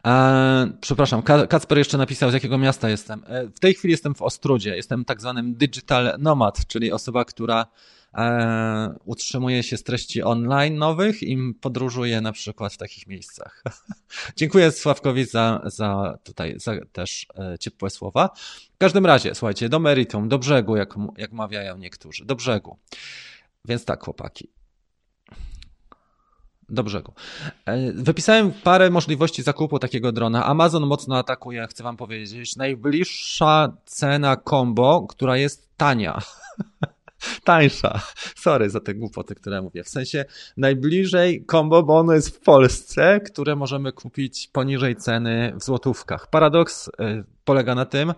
E, 0.06 0.72
przepraszam, 0.80 1.22
Kacper 1.22 1.78
jeszcze 1.78 1.98
napisał, 1.98 2.30
z 2.30 2.34
jakiego 2.34 2.58
miasta 2.58 2.88
jestem. 2.88 3.22
E, 3.26 3.46
w 3.46 3.60
tej 3.60 3.74
chwili 3.74 3.92
jestem 3.92 4.14
w 4.14 4.22
Ostrudzie. 4.22 4.76
Jestem 4.76 5.04
tak 5.04 5.20
zwanym 5.20 5.54
digital 5.54 6.14
nomad, 6.18 6.66
czyli 6.66 6.92
osoba, 6.92 7.24
która 7.24 7.66
e, 8.14 8.94
utrzymuje 9.04 9.62
się 9.62 9.76
z 9.76 9.82
treści 9.82 10.22
online 10.22 10.76
nowych 10.76 11.22
i 11.22 11.54
podróżuje 11.60 12.20
na 12.20 12.32
przykład 12.32 12.72
w 12.72 12.76
takich 12.76 13.06
miejscach. 13.06 13.62
Dziękuję 14.36 14.72
Sławkowi 14.72 15.24
za, 15.24 15.60
za 15.64 16.18
tutaj 16.24 16.54
za 16.56 16.72
też 16.92 17.26
e, 17.38 17.58
ciepłe 17.58 17.90
słowa. 17.90 18.30
W 18.74 18.78
każdym 18.78 19.06
razie, 19.06 19.34
słuchajcie, 19.34 19.68
do 19.68 19.78
meritum, 19.78 20.28
do 20.28 20.38
brzegu, 20.38 20.76
jak, 20.76 20.94
jak 21.16 21.32
mawiają 21.32 21.78
niektórzy, 21.78 22.24
do 22.24 22.36
brzegu. 22.36 22.78
Więc 23.64 23.84
tak, 23.84 24.04
chłopaki 24.04 24.48
do 26.72 26.82
brzegu. 26.82 27.12
E, 27.66 27.92
wypisałem 27.92 28.52
parę 28.52 28.90
możliwości 28.90 29.42
zakupu 29.42 29.78
takiego 29.78 30.12
drona. 30.12 30.44
Amazon 30.44 30.86
mocno 30.86 31.18
atakuje, 31.18 31.66
chcę 31.66 31.82
wam 31.82 31.96
powiedzieć. 31.96 32.56
Najbliższa 32.56 33.76
cena 33.86 34.36
combo, 34.36 35.06
która 35.08 35.36
jest 35.36 35.76
tania. 35.76 36.18
Tańsza. 37.44 38.00
Sorry 38.36 38.70
za 38.70 38.80
te 38.80 38.94
głupoty, 38.94 39.34
które 39.34 39.62
mówię. 39.62 39.84
W 39.84 39.88
sensie 39.88 40.24
najbliżej 40.56 41.44
combo, 41.50 41.82
bo 41.82 41.98
ono 41.98 42.12
jest 42.12 42.36
w 42.36 42.40
Polsce, 42.40 43.20
które 43.20 43.56
możemy 43.56 43.92
kupić 43.92 44.48
poniżej 44.52 44.96
ceny 44.96 45.52
w 45.56 45.64
złotówkach. 45.64 46.30
Paradoks 46.30 46.90
e, 46.98 47.24
polega 47.44 47.74
na 47.74 47.84
tym, 47.84 48.14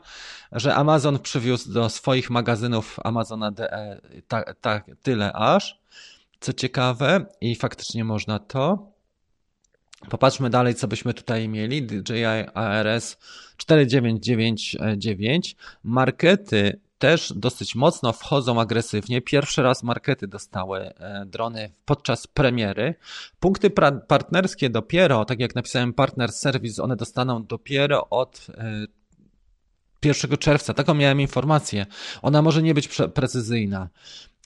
że 0.53 0.75
Amazon 0.75 1.19
przywiózł 1.19 1.73
do 1.73 1.89
swoich 1.89 2.31
magazynów 2.31 2.97
Amazona 3.05 3.51
DE 3.51 4.01
tak 4.29 4.57
ta, 4.61 4.83
tyle 5.03 5.33
aż, 5.33 5.81
co 6.41 6.53
ciekawe, 6.53 7.27
i 7.41 7.57
faktycznie 7.57 8.05
można 8.05 8.39
to. 8.39 8.95
Popatrzmy 10.11 10.51
dalej, 10.51 10.75
co 10.75 10.89
byśmy 10.89 11.15
tutaj 11.15 11.49
mieli. 11.49 11.83
DJI 11.83 12.25
ARS 12.55 13.17
4999. 13.57 15.57
Markety 15.85 16.81
też 17.05 17.33
dosyć 17.37 17.75
mocno 17.75 18.13
wchodzą 18.13 18.61
agresywnie. 18.61 19.23
Pierwszy 19.23 19.63
raz 19.63 19.83
markety 19.83 20.29
dostały 20.29 20.79
e, 20.81 21.27
drony 21.27 21.71
podczas 21.85 22.27
premiery. 22.27 22.95
Punkty 23.41 23.71
partnerskie 24.09 24.71
dopiero, 24.71 25.25
tak 25.25 25.41
jak 25.41 25.55
napisałem, 25.55 25.93
partner 25.93 26.33
service, 26.33 26.83
one 26.83 26.97
dostaną 26.97 27.45
dopiero 27.45 28.11
od 28.11 28.47
1 30.05 30.33
e, 30.33 30.37
czerwca. 30.37 30.75
Taką 30.75 30.95
miałem 30.95 31.21
informację. 31.21 31.87
Ona 32.23 32.43
może 32.43 32.63
nie 32.63 32.75
być 32.75 32.89
precyzyjna. 33.15 33.89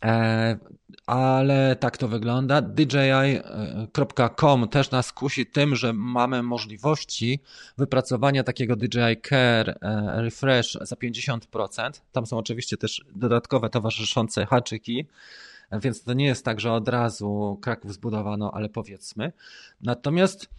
E, 0.04 0.58
ale 1.06 1.76
tak 1.76 1.96
to 1.96 2.08
wygląda. 2.08 2.62
DJI.com 2.62 2.98
też 4.68 4.90
nas 4.90 5.12
kusi 5.12 5.46
tym, 5.46 5.76
że 5.76 5.92
mamy 5.92 6.42
możliwości 6.42 7.40
wypracowania 7.78 8.44
takiego 8.44 8.76
DJI 8.76 9.20
Care 9.28 9.68
e, 9.68 9.76
Refresh 10.22 10.78
za 10.80 10.96
50%. 10.96 11.90
Tam 12.12 12.26
są 12.26 12.38
oczywiście 12.38 12.76
też 12.76 13.04
dodatkowe 13.16 13.70
towarzyszące 13.70 14.46
haczyki, 14.46 15.06
więc 15.72 16.02
to 16.02 16.12
nie 16.12 16.26
jest 16.26 16.44
tak, 16.44 16.60
że 16.60 16.72
od 16.72 16.88
razu 16.88 17.58
Kraków 17.62 17.94
zbudowano, 17.94 18.50
ale 18.54 18.68
powiedzmy. 18.68 19.32
Natomiast 19.80 20.50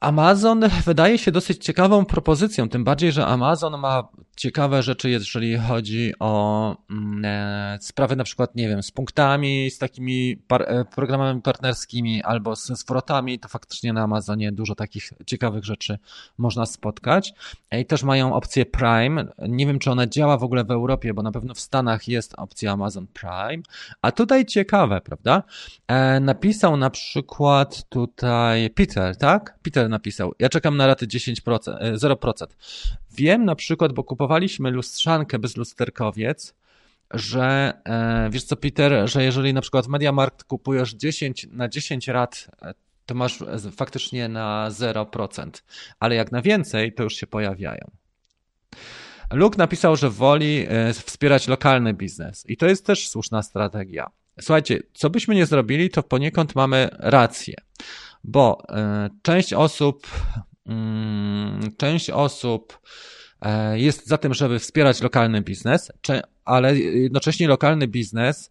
Amazon 0.00 0.60
wydaje 0.84 1.18
się 1.18 1.32
dosyć 1.32 1.64
ciekawą 1.64 2.04
propozycją, 2.04 2.68
tym 2.68 2.84
bardziej, 2.84 3.12
że 3.12 3.26
Amazon 3.26 3.80
ma 3.80 4.08
ciekawe 4.36 4.82
rzeczy, 4.82 5.10
jeżeli 5.10 5.58
chodzi 5.58 6.12
o 6.18 6.76
mm, 6.90 7.24
e, 7.24 7.78
sprawy 7.80 8.16
na 8.16 8.24
przykład, 8.24 8.54
nie 8.54 8.68
wiem, 8.68 8.82
z 8.82 8.90
punktami, 8.90 9.70
z 9.70 9.78
takimi 9.78 10.36
par 10.36 10.62
e, 10.62 10.84
programami 10.84 11.42
partnerskimi 11.42 12.22
albo 12.22 12.56
z 12.56 12.66
zwrotami, 12.66 13.38
to 13.38 13.48
faktycznie 13.48 13.92
na 13.92 14.02
Amazonie 14.02 14.52
dużo 14.52 14.74
takich 14.74 15.12
ciekawych 15.26 15.64
rzeczy 15.64 15.98
można 16.38 16.66
spotkać. 16.66 17.32
I 17.72 17.86
też 17.86 18.02
mają 18.02 18.34
opcję 18.34 18.66
Prime. 18.66 19.24
Nie 19.48 19.66
wiem, 19.66 19.78
czy 19.78 19.90
ona 19.90 20.06
działa 20.06 20.38
w 20.38 20.44
ogóle 20.44 20.64
w 20.64 20.70
Europie, 20.70 21.14
bo 21.14 21.22
na 21.22 21.32
pewno 21.32 21.54
w 21.54 21.60
Stanach 21.60 22.08
jest 22.08 22.34
opcja 22.36 22.72
Amazon 22.72 23.06
Prime. 23.06 23.62
A 24.02 24.12
tutaj 24.12 24.46
ciekawe, 24.46 25.00
prawda? 25.00 25.42
E, 25.88 26.20
napisał 26.20 26.76
na 26.76 26.90
przykład 26.90 27.88
tutaj 27.88 28.70
Peter, 28.70 29.16
tak? 29.16 29.58
Peter 29.62 29.79
napisał. 29.88 30.34
Ja 30.38 30.48
czekam 30.48 30.76
na 30.76 30.86
raty 30.86 31.06
10%, 31.06 31.34
0%. 31.94 32.42
E, 32.42 32.46
Wiem 33.12 33.44
na 33.44 33.54
przykład, 33.54 33.92
bo 33.92 34.04
kupowaliśmy 34.04 34.70
lustrzankę 34.70 35.38
bez 35.38 35.56
lusterkowiec, 35.56 36.54
że 37.10 37.72
e, 37.84 38.30
wiesz 38.30 38.44
co, 38.44 38.56
Peter, 38.56 39.08
że 39.08 39.24
jeżeli 39.24 39.54
na 39.54 39.60
przykład 39.60 39.86
w 39.86 39.88
Mediamarkt 39.88 40.44
kupujesz 40.44 40.94
10 40.94 41.46
na 41.50 41.68
10 41.68 42.08
rat, 42.08 42.50
e, 42.62 42.74
to 43.06 43.14
masz 43.14 43.38
faktycznie 43.76 44.28
na 44.28 44.68
0%, 44.70 45.62
ale 46.00 46.14
jak 46.14 46.32
na 46.32 46.42
więcej, 46.42 46.92
to 46.92 47.02
już 47.02 47.14
się 47.14 47.26
pojawiają. 47.26 47.90
Luke 49.32 49.58
napisał, 49.58 49.96
że 49.96 50.10
woli 50.10 50.66
wspierać 50.92 51.48
lokalny 51.48 51.94
biznes 51.94 52.44
i 52.48 52.56
to 52.56 52.66
jest 52.66 52.86
też 52.86 53.08
słuszna 53.08 53.42
strategia. 53.42 54.10
Słuchajcie, 54.40 54.78
co 54.94 55.10
byśmy 55.10 55.34
nie 55.34 55.46
zrobili, 55.46 55.90
to 55.90 56.02
poniekąd 56.02 56.54
mamy 56.54 56.88
rację 56.92 57.54
bo 58.24 58.62
e, 58.68 59.10
część 59.22 59.52
osób, 59.52 60.06
mm, 60.66 61.60
część 61.76 62.10
osób 62.10 62.80
e, 63.40 63.78
jest 63.78 64.06
za 64.06 64.18
tym, 64.18 64.34
żeby 64.34 64.58
wspierać 64.58 65.00
lokalny 65.00 65.42
biznes, 65.42 65.92
ale 66.44 66.78
jednocześnie 66.78 67.48
lokalny 67.48 67.88
biznes 67.88 68.50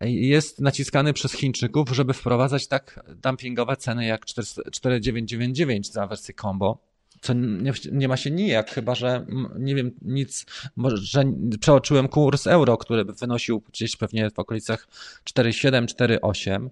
jest 0.00 0.60
naciskany 0.60 1.12
przez 1.12 1.32
Chińczyków, 1.32 1.90
żeby 1.90 2.12
wprowadzać 2.12 2.68
tak 2.68 3.00
dumpingowe 3.22 3.76
ceny 3.76 4.06
jak 4.06 4.26
4999 4.26 5.92
za 5.92 6.06
wersję 6.06 6.34
combo, 6.34 6.78
co 7.20 7.32
nie, 7.34 7.72
nie, 7.92 8.08
ma 8.08 8.16
się 8.16 8.30
nijak, 8.30 8.70
chyba 8.70 8.94
że 8.94 9.26
nie 9.58 9.74
wiem, 9.74 9.90
nic, 10.02 10.46
że 10.94 11.24
przeoczyłem 11.60 12.08
kurs 12.08 12.46
euro, 12.46 12.76
który 12.76 13.04
by 13.04 13.12
wynosił 13.12 13.62
gdzieś 13.72 13.96
pewnie 13.96 14.30
w 14.30 14.38
okolicach 14.38 14.88
4,7, 15.24 15.84
4,8. 15.84 16.68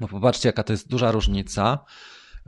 Bo 0.00 0.08
popatrzcie, 0.08 0.48
jaka 0.48 0.62
to 0.62 0.72
jest 0.72 0.88
duża 0.88 1.10
różnica. 1.10 1.84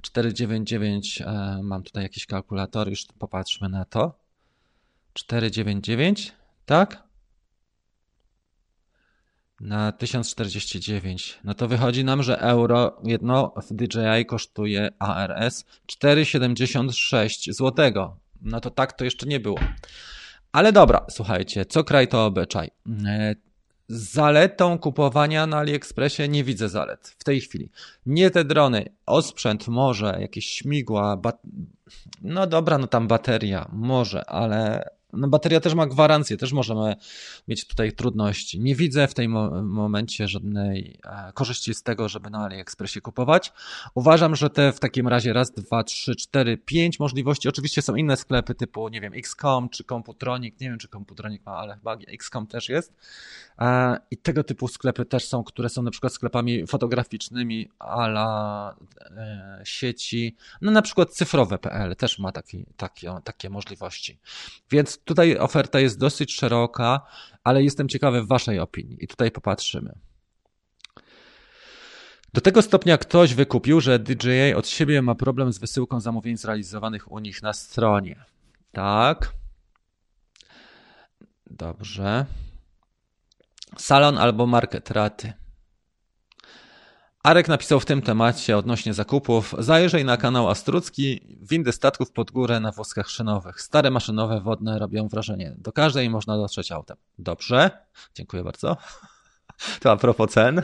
499, 0.02 1.22
e, 1.22 1.60
mam 1.62 1.82
tutaj 1.82 2.02
jakiś 2.02 2.26
kalkulator, 2.26 2.88
już 2.88 3.06
popatrzmy 3.18 3.68
na 3.68 3.84
to. 3.84 4.18
499, 5.12 6.32
tak? 6.66 7.02
Na 9.60 9.92
1049. 9.92 11.38
No 11.44 11.54
to 11.54 11.68
wychodzi 11.68 12.04
nam, 12.04 12.22
że 12.22 12.38
euro 12.40 13.00
jedno 13.04 13.54
w 13.68 13.74
DJI 13.74 14.26
kosztuje 14.26 14.88
ARS 14.98 15.64
4,76 15.86 17.52
złotego. 17.52 18.16
No 18.42 18.60
to 18.60 18.70
tak 18.70 18.92
to 18.92 19.04
jeszcze 19.04 19.26
nie 19.26 19.40
było. 19.40 19.58
Ale 20.52 20.72
dobra, 20.72 21.06
słuchajcie, 21.10 21.64
co 21.64 21.84
kraj 21.84 22.08
to 22.08 22.26
obyczaj. 22.26 22.70
Zaletą 23.92 24.78
kupowania 24.78 25.46
na 25.46 25.56
AliExpressie 25.58 26.28
nie 26.28 26.44
widzę 26.44 26.68
zalet 26.68 27.14
w 27.18 27.24
tej 27.24 27.40
chwili. 27.40 27.70
Nie 28.06 28.30
te 28.30 28.44
drony, 28.44 28.84
osprzęt 29.06 29.68
może, 29.68 30.16
jakieś 30.20 30.46
śmigła, 30.46 31.20
no 32.22 32.46
dobra, 32.46 32.78
no 32.78 32.86
tam 32.86 33.08
bateria, 33.08 33.68
może, 33.72 34.24
ale 34.24 34.90
bateria 35.12 35.60
też 35.60 35.74
ma 35.74 35.86
gwarancję, 35.86 36.36
też 36.36 36.52
możemy 36.52 36.96
mieć 37.48 37.66
tutaj 37.66 37.92
trudności. 37.92 38.60
Nie 38.60 38.74
widzę 38.74 39.08
w 39.08 39.14
tym 39.14 39.32
momencie 39.68 40.28
żadnej 40.28 40.98
e, 41.04 41.32
korzyści 41.32 41.74
z 41.74 41.82
tego, 41.82 42.08
żeby 42.08 42.30
na 42.30 42.44
AliExpressie 42.44 43.00
kupować. 43.00 43.52
Uważam, 43.94 44.36
że 44.36 44.50
te 44.50 44.72
w 44.72 44.80
takim 44.80 45.08
razie 45.08 45.32
raz, 45.32 45.52
dwa, 45.52 45.84
trzy, 45.84 46.16
cztery, 46.16 46.58
pięć 46.58 47.00
możliwości. 47.00 47.48
Oczywiście 47.48 47.82
są 47.82 47.94
inne 47.96 48.16
sklepy 48.16 48.54
typu, 48.54 48.88
nie 48.88 49.00
wiem, 49.00 49.12
XCOM 49.14 49.68
czy 49.68 49.84
Computronic. 49.84 50.60
Nie 50.60 50.68
wiem, 50.68 50.78
czy 50.78 50.88
Computronic 50.88 51.46
ma, 51.46 51.52
ale 51.52 51.74
chyba 51.74 51.96
XCOM 52.08 52.46
też 52.46 52.68
jest. 52.68 52.92
E, 53.58 53.96
I 54.10 54.16
tego 54.16 54.44
typu 54.44 54.68
sklepy 54.68 55.04
też 55.04 55.24
są, 55.24 55.44
które 55.44 55.68
są 55.68 55.82
na 55.82 55.90
przykład 55.90 56.12
sklepami 56.12 56.66
fotograficznymi 56.66 57.68
ala 57.78 58.76
e, 59.00 59.62
sieci, 59.64 60.36
no 60.60 60.70
na 60.70 60.82
przykład 60.82 61.10
cyfrowe.pl 61.10 61.96
też 61.96 62.18
ma 62.18 62.32
taki, 62.32 62.64
takie, 62.76 63.14
takie 63.24 63.50
możliwości. 63.50 64.18
Więc 64.70 64.99
tutaj 65.04 65.38
oferta 65.38 65.80
jest 65.80 65.98
dosyć 65.98 66.34
szeroka, 66.34 67.00
ale 67.44 67.62
jestem 67.62 67.88
ciekawy 67.88 68.26
Waszej 68.26 68.58
opinii 68.58 69.04
i 69.04 69.08
tutaj 69.08 69.30
popatrzymy. 69.30 69.92
Do 72.32 72.40
tego 72.40 72.62
stopnia 72.62 72.98
ktoś 72.98 73.34
wykupił, 73.34 73.80
że 73.80 73.98
DJA 73.98 74.56
od 74.56 74.68
siebie 74.68 75.02
ma 75.02 75.14
problem 75.14 75.52
z 75.52 75.58
wysyłką 75.58 76.00
zamówień 76.00 76.36
zrealizowanych 76.36 77.12
u 77.12 77.18
nich 77.18 77.42
na 77.42 77.52
stronie. 77.52 78.24
Tak. 78.72 79.32
Dobrze. 81.46 82.26
Salon 83.76 84.18
albo 84.18 84.46
market 84.46 84.90
raty. 84.90 85.32
Arek 87.22 87.48
napisał 87.48 87.80
w 87.80 87.84
tym 87.84 88.02
temacie 88.02 88.56
odnośnie 88.56 88.94
zakupów. 88.94 89.54
Zajrzyj 89.58 90.04
na 90.04 90.16
kanał 90.16 90.48
Astrucki. 90.48 91.20
Windy 91.50 91.72
statków 91.72 92.12
pod 92.12 92.30
górę 92.30 92.60
na 92.60 92.72
wózkach 92.72 93.10
szynowych. 93.10 93.60
Stare 93.60 93.90
maszynowe 93.90 94.40
wodne 94.40 94.78
robią 94.78 95.08
wrażenie. 95.08 95.54
Do 95.58 95.72
każdej 95.72 96.10
można 96.10 96.36
dotrzeć 96.36 96.72
autem. 96.72 96.96
Dobrze. 97.18 97.70
Dziękuję 98.14 98.44
bardzo. 98.44 98.76
To 99.80 99.90
a 99.90 99.96
propos 99.96 100.30
cen. 100.30 100.62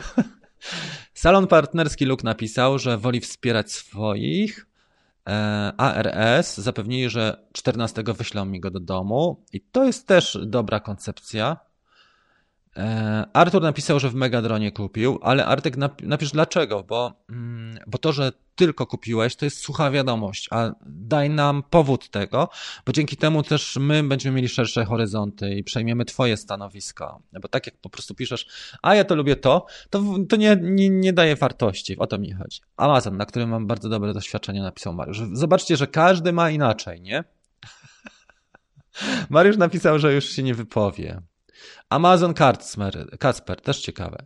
Salon 1.13 1.47
partnerski 1.47 2.05
Luke 2.05 2.23
napisał, 2.23 2.79
że 2.79 2.97
woli 2.97 3.19
wspierać 3.19 3.71
swoich. 3.71 4.67
E, 5.27 5.73
ARS 5.77 6.57
zapewnili, 6.57 7.09
że 7.09 7.47
14 7.53 8.03
wyślą 8.03 8.45
mi 8.45 8.59
go 8.59 8.71
do 8.71 8.79
domu. 8.79 9.43
I 9.53 9.61
to 9.61 9.85
jest 9.85 10.07
też 10.07 10.37
dobra 10.45 10.79
koncepcja 10.79 11.57
Artur 13.33 13.61
napisał, 13.61 13.99
że 13.99 14.09
w 14.09 14.15
Megadronie 14.15 14.71
kupił, 14.71 15.19
ale 15.21 15.45
Artek 15.45 15.77
napisz 16.03 16.31
dlaczego, 16.31 16.83
bo, 16.83 17.13
mm, 17.29 17.79
bo 17.87 17.97
to, 17.97 18.13
że 18.13 18.31
tylko 18.55 18.85
kupiłeś, 18.85 19.35
to 19.35 19.45
jest 19.45 19.57
sucha 19.57 19.91
wiadomość, 19.91 20.47
a 20.51 20.71
daj 20.85 21.29
nam 21.29 21.63
powód 21.69 22.09
tego, 22.09 22.49
bo 22.85 22.91
dzięki 22.91 23.17
temu 23.17 23.43
też 23.43 23.77
my 23.79 24.03
będziemy 24.03 24.35
mieli 24.35 24.49
szersze 24.49 24.85
horyzonty 24.85 25.55
i 25.55 25.63
przejmiemy 25.63 26.05
twoje 26.05 26.37
stanowisko. 26.37 27.21
Bo 27.41 27.47
tak 27.47 27.65
jak 27.65 27.77
po 27.77 27.89
prostu 27.89 28.15
piszesz, 28.15 28.47
a 28.81 28.95
ja 28.95 29.03
to 29.03 29.15
lubię 29.15 29.35
to, 29.35 29.65
to, 29.89 30.03
to 30.29 30.35
nie, 30.35 30.57
nie, 30.61 30.89
nie 30.89 31.13
daje 31.13 31.35
wartości, 31.35 31.97
o 31.97 32.07
to 32.07 32.17
mi 32.17 32.33
chodzi. 32.33 32.61
Amazon, 32.77 33.17
na 33.17 33.25
którym 33.25 33.49
mam 33.49 33.67
bardzo 33.67 33.89
dobre 33.89 34.13
doświadczenie, 34.13 34.61
napisał 34.61 34.93
Mariusz. 34.93 35.21
Zobaczcie, 35.33 35.77
że 35.77 35.87
każdy 35.87 36.33
ma 36.33 36.49
inaczej, 36.49 37.01
nie? 37.01 37.23
Mariusz 39.29 39.57
napisał, 39.57 39.99
że 39.99 40.13
już 40.13 40.25
się 40.25 40.43
nie 40.43 40.53
wypowie. 40.53 41.21
Amazon 41.89 42.33
Kacper, 42.33 43.17
Kacper, 43.19 43.61
też 43.61 43.81
ciekawe. 43.81 44.25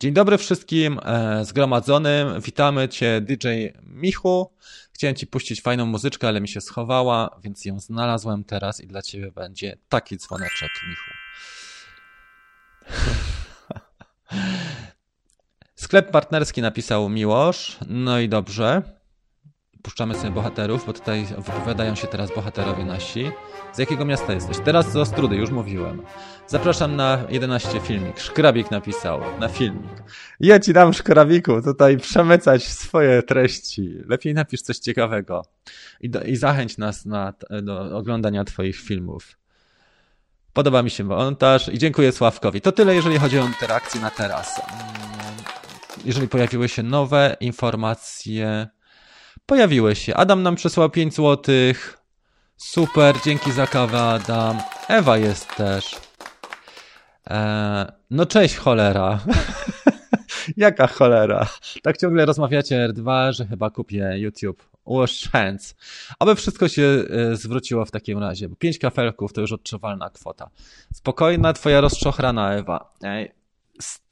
Dzień 0.00 0.12
dobry 0.12 0.38
wszystkim 0.38 1.00
e, 1.04 1.44
zgromadzonym. 1.44 2.40
Witamy 2.40 2.88
Cię, 2.88 3.20
DJ 3.20 3.48
Michu. 3.82 4.52
Chciałem 4.92 5.16
Ci 5.16 5.26
puścić 5.26 5.62
fajną 5.62 5.86
muzyczkę, 5.86 6.28
ale 6.28 6.40
mi 6.40 6.48
się 6.48 6.60
schowała, 6.60 7.40
więc 7.42 7.64
ją 7.64 7.80
znalazłem 7.80 8.44
teraz 8.44 8.80
i 8.80 8.86
dla 8.86 9.02
Ciebie 9.02 9.32
będzie 9.32 9.76
taki 9.88 10.16
dzwoneczek, 10.16 10.70
Michu. 10.88 11.10
Sklep 15.74 16.10
partnerski 16.10 16.62
napisał 16.62 17.08
Miłosz. 17.08 17.78
No 17.88 18.18
i 18.18 18.28
dobrze. 18.28 18.99
Puszczamy 19.82 20.14
sobie 20.14 20.30
bohaterów, 20.30 20.86
bo 20.86 20.92
tutaj 20.92 21.26
wypowiadają 21.38 21.94
się 21.94 22.06
teraz 22.06 22.34
bohaterowie 22.34 22.84
nasi. 22.84 23.30
Z 23.72 23.78
jakiego 23.78 24.04
miasta 24.04 24.32
jesteś? 24.32 24.56
Teraz 24.64 24.92
z 24.92 24.96
Ostrudy, 24.96 25.36
już 25.36 25.50
mówiłem. 25.50 26.02
Zapraszam 26.46 26.96
na 26.96 27.18
11 27.28 27.80
filmik. 27.80 28.20
Szkrabik 28.20 28.70
napisał 28.70 29.20
na 29.40 29.48
filmik. 29.48 30.02
Ja 30.40 30.60
ci 30.60 30.72
dam 30.72 30.92
szkrabiku 30.92 31.62
tutaj 31.62 31.96
przemycać 31.96 32.68
swoje 32.68 33.22
treści. 33.22 33.94
Lepiej 34.06 34.34
napisz 34.34 34.62
coś 34.62 34.78
ciekawego. 34.78 35.42
I, 36.00 36.10
do, 36.10 36.22
i 36.22 36.36
zachęć 36.36 36.78
nas 36.78 37.06
na, 37.06 37.32
do 37.62 37.96
oglądania 37.96 38.44
twoich 38.44 38.76
filmów. 38.76 39.38
Podoba 40.52 40.82
mi 40.82 40.90
się 40.90 41.04
montaż 41.04 41.68
i 41.68 41.78
dziękuję 41.78 42.12
Sławkowi. 42.12 42.60
To 42.60 42.72
tyle, 42.72 42.94
jeżeli 42.94 43.18
chodzi 43.18 43.38
o 43.38 43.46
interakcję 43.46 44.00
na 44.00 44.10
teraz. 44.10 44.58
Mm, 44.58 45.36
jeżeli 46.04 46.28
pojawiły 46.28 46.68
się 46.68 46.82
nowe 46.82 47.36
informacje, 47.40 48.68
pojawiły 49.50 49.96
się. 49.96 50.14
Adam 50.14 50.42
nam 50.42 50.56
przesłał 50.56 50.90
5 50.90 51.14
złotych. 51.14 51.98
Super, 52.56 53.16
dzięki 53.24 53.52
za 53.52 53.66
kawę, 53.66 54.02
Adam. 54.02 54.58
Ewa 54.88 55.18
jest 55.18 55.56
też. 55.56 55.96
Eee, 57.26 57.86
no 58.10 58.26
cześć, 58.26 58.56
cholera. 58.56 59.20
Jaka 60.56 60.86
cholera? 60.86 61.46
Tak 61.82 61.96
ciągle 61.96 62.26
rozmawiacie 62.26 62.88
R2, 62.88 63.32
że 63.32 63.46
chyba 63.46 63.70
kupię 63.70 64.12
YouTube. 64.16 64.70
Hands. 65.32 65.74
Aby 66.18 66.34
wszystko 66.34 66.68
się 66.68 66.82
e, 66.82 67.36
zwróciło 67.36 67.84
w 67.84 67.90
takim 67.90 68.18
razie, 68.18 68.48
bo 68.48 68.56
5 68.56 68.78
kafelków 68.78 69.32
to 69.32 69.40
już 69.40 69.52
odczuwalna 69.52 70.10
kwota. 70.10 70.50
Spokojna 70.94 71.52
twoja 71.52 71.80
rozczochrana 71.80 72.54
Ewa. 72.54 72.92
Ej, 73.02 73.32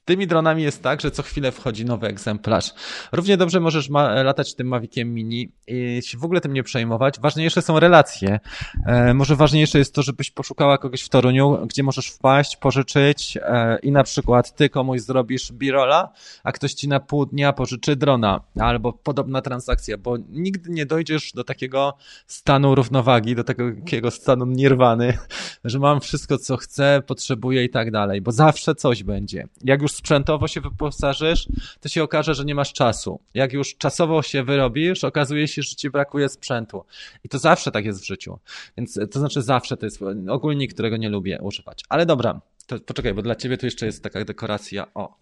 tymi 0.08 0.26
dronami 0.26 0.62
jest 0.62 0.82
tak, 0.82 1.00
że 1.00 1.10
co 1.10 1.22
chwilę 1.22 1.52
wchodzi 1.52 1.84
nowy 1.84 2.06
egzemplarz. 2.06 2.74
Równie 3.12 3.36
dobrze 3.36 3.60
możesz 3.60 3.90
latać 4.24 4.54
tym 4.54 4.66
Maviciem 4.66 5.14
Mini 5.14 5.52
i 5.66 6.00
się 6.02 6.18
w 6.18 6.24
ogóle 6.24 6.40
tym 6.40 6.52
nie 6.52 6.62
przejmować. 6.62 7.20
Ważniejsze 7.20 7.62
są 7.62 7.80
relacje. 7.80 8.40
E, 8.86 9.14
może 9.14 9.36
ważniejsze 9.36 9.78
jest 9.78 9.94
to, 9.94 10.02
żebyś 10.02 10.30
poszukała 10.30 10.78
kogoś 10.78 11.02
w 11.02 11.08
Toruniu, 11.08 11.66
gdzie 11.66 11.82
możesz 11.82 12.08
wpaść, 12.08 12.56
pożyczyć 12.56 13.38
e, 13.42 13.78
i 13.82 13.92
na 13.92 14.02
przykład 14.02 14.56
ty 14.56 14.68
komuś 14.68 15.00
zrobisz 15.00 15.52
birola, 15.52 16.12
a 16.44 16.52
ktoś 16.52 16.74
ci 16.74 16.88
na 16.88 17.00
pół 17.00 17.26
dnia 17.26 17.52
pożyczy 17.52 17.96
drona 17.96 18.40
albo 18.60 18.92
podobna 18.92 19.42
transakcja, 19.42 19.98
bo 19.98 20.16
nigdy 20.30 20.70
nie 20.70 20.86
dojdziesz 20.86 21.32
do 21.32 21.44
takiego 21.44 21.96
stanu 22.26 22.74
równowagi, 22.74 23.34
do 23.34 23.44
takiego 23.44 24.10
stanu 24.10 24.46
nirwany, 24.46 25.18
że 25.64 25.78
mam 25.78 26.00
wszystko, 26.00 26.38
co 26.38 26.56
chcę, 26.56 27.02
potrzebuję 27.06 27.64
i 27.64 27.70
tak 27.70 27.90
dalej, 27.90 28.20
bo 28.20 28.32
zawsze 28.32 28.74
coś 28.74 29.02
będzie. 29.02 29.48
Jak 29.64 29.82
już 29.82 29.97
sprzętowo 29.98 30.48
się 30.48 30.60
wyposażysz, 30.60 31.48
to 31.80 31.88
się 31.88 32.02
okaże, 32.02 32.34
że 32.34 32.44
nie 32.44 32.54
masz 32.54 32.72
czasu. 32.72 33.20
Jak 33.34 33.52
już 33.52 33.76
czasowo 33.76 34.22
się 34.22 34.44
wyrobisz, 34.44 35.04
okazuje 35.04 35.48
się, 35.48 35.62
że 35.62 35.74
ci 35.74 35.90
brakuje 35.90 36.28
sprzętu. 36.28 36.84
I 37.24 37.28
to 37.28 37.38
zawsze 37.38 37.70
tak 37.70 37.84
jest 37.84 38.00
w 38.00 38.06
życiu. 38.06 38.38
Więc 38.76 38.98
to 39.10 39.18
znaczy 39.18 39.42
zawsze 39.42 39.76
to 39.76 39.86
jest 39.86 40.00
ogólnik, 40.28 40.74
którego 40.74 40.96
nie 40.96 41.08
lubię 41.08 41.38
używać. 41.42 41.82
Ale 41.88 42.06
dobra, 42.06 42.40
to 42.66 42.80
poczekaj, 42.80 43.14
bo 43.14 43.22
dla 43.22 43.34
ciebie 43.34 43.58
tu 43.58 43.66
jeszcze 43.66 43.86
jest 43.86 44.02
taka 44.02 44.24
dekoracja. 44.24 44.86
O, 44.94 45.18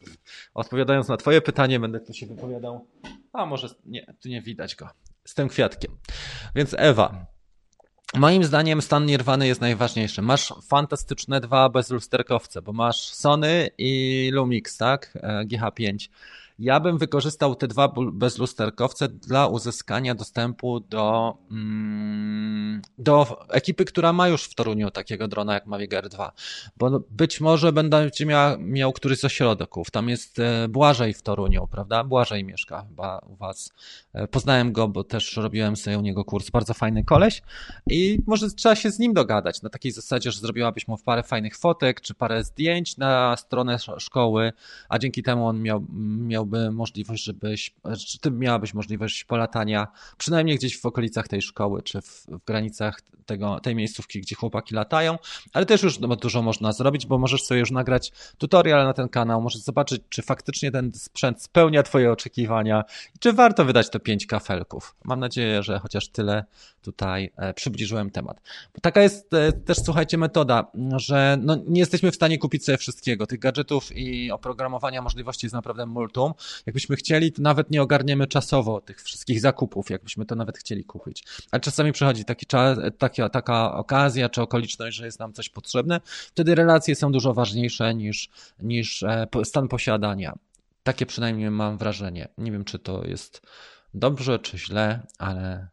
odpowiadając 0.55 1.09
na 1.09 1.17
twoje 1.17 1.41
pytanie, 1.41 1.81
będę 1.81 2.01
tu 2.01 2.13
się 2.13 2.27
wypowiadał. 2.27 2.87
A 3.33 3.47
może 3.47 3.69
nie, 3.87 4.15
tu 4.23 4.29
nie 4.29 4.43
widać 4.43 4.77
go. 4.77 4.89
Z 5.25 5.35
tym 5.35 5.49
kwiatkiem. 5.49 5.97
Więc 6.55 6.75
Ewa, 6.79 7.27
Moim 8.15 8.45
zdaniem 8.45 8.83
stan 8.83 9.07
nierwany 9.07 9.47
jest 9.47 9.61
najważniejszy. 9.61 10.23
Masz 10.23 10.55
fantastyczne 10.69 11.41
dwa 11.41 11.69
bezlusterkowce, 11.69 12.63
bo 12.63 12.73
masz 12.73 12.97
Sony 12.97 13.71
i 13.79 14.31
Lumix, 14.33 14.77
tak? 14.77 15.19
E, 15.23 15.45
GH5. 15.45 16.09
Ja 16.59 16.81
bym 16.81 16.99
wykorzystał 16.99 17.55
te 17.55 17.69
dwa 17.69 17.93
bezlusterkowce 18.13 19.09
dla 19.09 19.47
uzyskania 19.47 20.15
dostępu 20.15 20.81
do, 20.81 21.37
mm, 21.51 22.83
do 22.99 23.47
ekipy, 23.51 23.85
która 23.85 24.13
ma 24.13 24.29
już 24.29 24.45
w 24.45 24.55
Toruniu 24.55 24.91
takiego 24.91 25.29
drona 25.29 25.55
jak 25.55 25.67
Mavic 25.67 25.93
Air 25.93 26.09
2. 26.09 26.33
Bo 26.77 27.01
być 27.11 27.41
może 27.41 27.73
będzie 27.73 28.27
miał, 28.27 28.61
miał 28.61 28.93
któryś 28.93 29.19
z 29.19 29.25
ośrodków. 29.25 29.91
Tam 29.91 30.09
jest 30.09 30.39
e, 30.39 30.69
Błażej 30.69 31.15
w 31.15 31.23
Toruniu, 31.23 31.67
prawda? 31.71 32.05
Błażej 32.05 32.45
mieszka 32.45 32.85
chyba 32.89 33.19
u 33.19 33.37
was. 33.37 33.73
E, 34.13 34.29
poznałem 34.29 34.73
go, 34.73 34.89
bo 34.89 35.05
też 35.05 35.37
robiłem 35.37 35.77
sobie 35.77 35.99
u 35.99 36.03
niego 36.03 36.25
kurs. 36.25 36.51
Bardzo 36.51 36.75
fajny 36.75 37.05
koleś 37.05 37.43
i 37.91 38.19
może 38.27 38.51
trzeba 38.51 38.75
się 38.75 38.91
z 38.91 38.99
nim 38.99 39.15
dogadać 39.15 39.63
na 39.63 39.69
takiej 39.69 39.93
zasadzie, 39.93 40.33
że 40.33 40.41
zrobiłabyś 40.41 40.89
mu 40.89 40.99
parę 40.99 41.23
fajnych 41.23 41.57
fotek 41.59 42.01
czy 42.01 42.15
parę 42.15 42.45
zdjęć 42.45 42.97
na 42.97 43.37
stronę 43.37 43.79
szkoły, 43.99 44.53
a 44.89 44.99
dzięki 44.99 45.23
temu 45.23 45.47
on 45.47 45.63
miał, 45.63 45.85
miał 46.19 46.46
miałby 46.47 46.73
możliwość, 46.73 47.25
żebyś, 47.25 47.75
czy 48.07 48.19
ty 48.19 48.31
miałabyś 48.31 48.75
możliwość 48.75 49.25
polatania, 49.25 49.87
przynajmniej 50.19 50.57
gdzieś 50.57 50.81
w 50.81 50.87
okolicach 50.87 51.29
tej 51.29 51.43
szkoły, 51.43 51.83
czy 51.83 52.03
w, 52.03 52.27
w 52.29 52.45
granicach 52.45 53.01
tego, 53.27 53.61
tej 53.61 53.75
miejscówki, 53.75 54.21
gdzie 54.21 54.37
chłopaki 54.37 54.75
latają, 54.75 55.19
ale 55.53 55.67
też 55.67 55.83
już 55.83 55.99
dużo 55.99 56.43
można 56.43 56.73
zrobić, 56.73 57.07
bo 57.07 57.19
możesz 57.19 57.43
sobie 57.43 57.61
już 57.61 57.71
nagrać 57.71 58.13
tutorial 58.39 58.85
na 58.85 58.93
ten 58.93 59.09
kanał, 59.09 59.43
możesz 59.43 59.63
zobaczyć, 59.63 60.03
czy 60.09 60.23
faktycznie 60.23 60.71
ten 60.71 60.93
sprzęt 60.95 61.43
spełnia 61.43 61.83
twoje 61.83 62.13
oczekiwania 62.13 62.85
i 63.15 63.19
czy 63.19 63.33
warto 63.33 63.65
wydać 63.65 63.91
to 63.91 64.01
pięć 64.01 64.27
kafelków. 64.27 64.95
Mam 65.05 65.21
nadzieję, 65.21 65.63
że 65.63 65.79
chociaż 65.79 66.09
tyle 66.09 66.45
tutaj 66.83 67.33
e, 67.37 67.55
przybliżyłem 67.55 68.11
temat. 68.11 68.41
Bo 68.75 68.81
taka 68.81 69.03
jest 69.03 69.35
e, 69.35 69.53
też, 69.53 69.79
słuchajcie, 69.85 70.19
metoda, 70.19 70.71
że 70.97 71.39
no, 71.43 71.57
nie 71.67 71.81
jesteśmy 71.81 72.11
w 72.11 72.15
stanie 72.15 72.39
kupić 72.39 72.65
sobie 72.65 72.79
wszystkiego. 72.79 73.27
Tych 73.27 73.39
gadżetów 73.39 73.97
i 73.97 74.31
oprogramowania 74.31 75.03
możliwości 75.03 75.47
jest 75.47 75.55
naprawdę 75.55 75.87
multum. 75.87 76.33
Jakbyśmy 76.67 76.97
chcieli, 76.97 77.33
to 77.33 77.43
nawet 77.43 77.71
nie 77.71 77.83
ogarniemy 77.83 78.27
czasowo 78.27 78.81
tych 78.81 79.03
wszystkich 79.03 79.41
zakupów, 79.41 79.91
jakbyśmy 79.91 80.27
to 80.27 80.35
nawet 80.35 80.59
chcieli 80.59 80.85
kupić. 80.85 81.25
Ale 81.51 81.61
czasami 81.61 81.93
przychodzi 81.93 82.25
taki 82.25 82.47
czas, 82.47 82.79
taka, 82.99 83.29
taka 83.29 83.75
okazja 83.75 84.29
czy 84.29 84.43
okoliczność, 84.43 84.97
że 84.97 85.05
jest 85.07 85.19
nam 85.19 85.33
coś 85.33 85.49
potrzebne. 85.49 86.01
Wtedy 86.07 86.55
relacje 86.55 86.95
są 86.95 87.13
dużo 87.13 87.35
ważniejsze 87.35 87.95
niż, 87.95 88.29
niż 88.63 89.03
e, 89.03 89.27
stan 89.45 89.69
posiadania. 89.69 90.39
Takie 90.83 91.07
przynajmniej 91.07 91.51
mam 91.51 91.79
wrażenie. 91.79 92.29
Nie 92.39 92.53
wiem, 92.53 92.65
czy 92.65 92.79
to 92.79 93.05
jest 93.05 93.43
dobrze, 93.95 94.39
czy 94.39 94.59
źle, 94.59 95.07
ale 95.19 95.69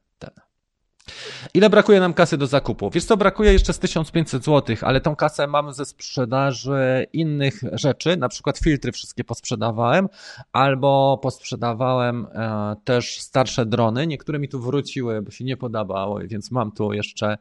Ile 1.54 1.70
brakuje 1.70 2.00
nam 2.00 2.14
kasy 2.14 2.38
do 2.38 2.48
zakupu? 2.48 2.90
Wiesz 2.90 3.06
co, 3.06 3.18
brakuje 3.18 3.54
jeszcze 3.54 3.74
z 3.74 3.80
1500 3.80 4.46
zł, 4.46 4.76
ale 4.82 5.02
tą 5.02 5.16
kasę 5.16 5.48
mam 5.48 5.74
ze 5.74 5.86
sprzedaży 5.86 7.08
innych 7.14 7.62
rzeczy, 7.72 8.18
na 8.18 8.30
przykład 8.30 8.58
filtry 8.58 8.92
wszystkie 8.92 9.24
posprzedawałem, 9.24 10.10
albo 10.52 11.20
posprzedawałem 11.24 12.28
e, 12.34 12.76
też 12.84 13.20
starsze 13.20 13.66
drony. 13.66 14.08
Niektóre 14.08 14.40
mi 14.40 14.50
tu 14.50 14.60
wróciły, 14.60 15.22
bo 15.22 15.32
się 15.32 15.44
nie 15.46 15.58
podobały, 15.58 16.28
więc 16.28 16.52
mam 16.52 16.72
tu 16.72 16.94
jeszcze 16.94 17.38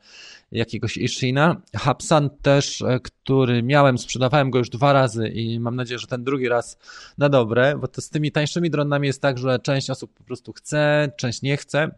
jakiegoś 0.52 0.96
Ishina. 0.96 1.56
Hapsan 1.76 2.30
też, 2.42 2.82
e, 2.82 3.00
który 3.00 3.62
miałem, 3.62 3.98
sprzedawałem 3.98 4.50
go 4.50 4.58
już 4.58 4.70
dwa 4.70 4.92
razy 4.92 5.28
i 5.28 5.60
mam 5.60 5.76
nadzieję, 5.76 5.98
że 5.98 6.06
ten 6.06 6.24
drugi 6.24 6.48
raz 6.48 6.78
na 7.18 7.28
dobre, 7.28 7.78
bo 7.78 7.88
to 7.88 8.00
z 8.00 8.08
tymi 8.08 8.32
tańszymi 8.32 8.70
dronami 8.70 9.06
jest 9.06 9.22
tak, 9.22 9.38
że 9.38 9.58
część 9.58 9.90
osób 9.90 10.14
po 10.14 10.24
prostu 10.24 10.52
chce, 10.52 11.12
część 11.16 11.42
nie 11.42 11.56
chce. 11.56 11.90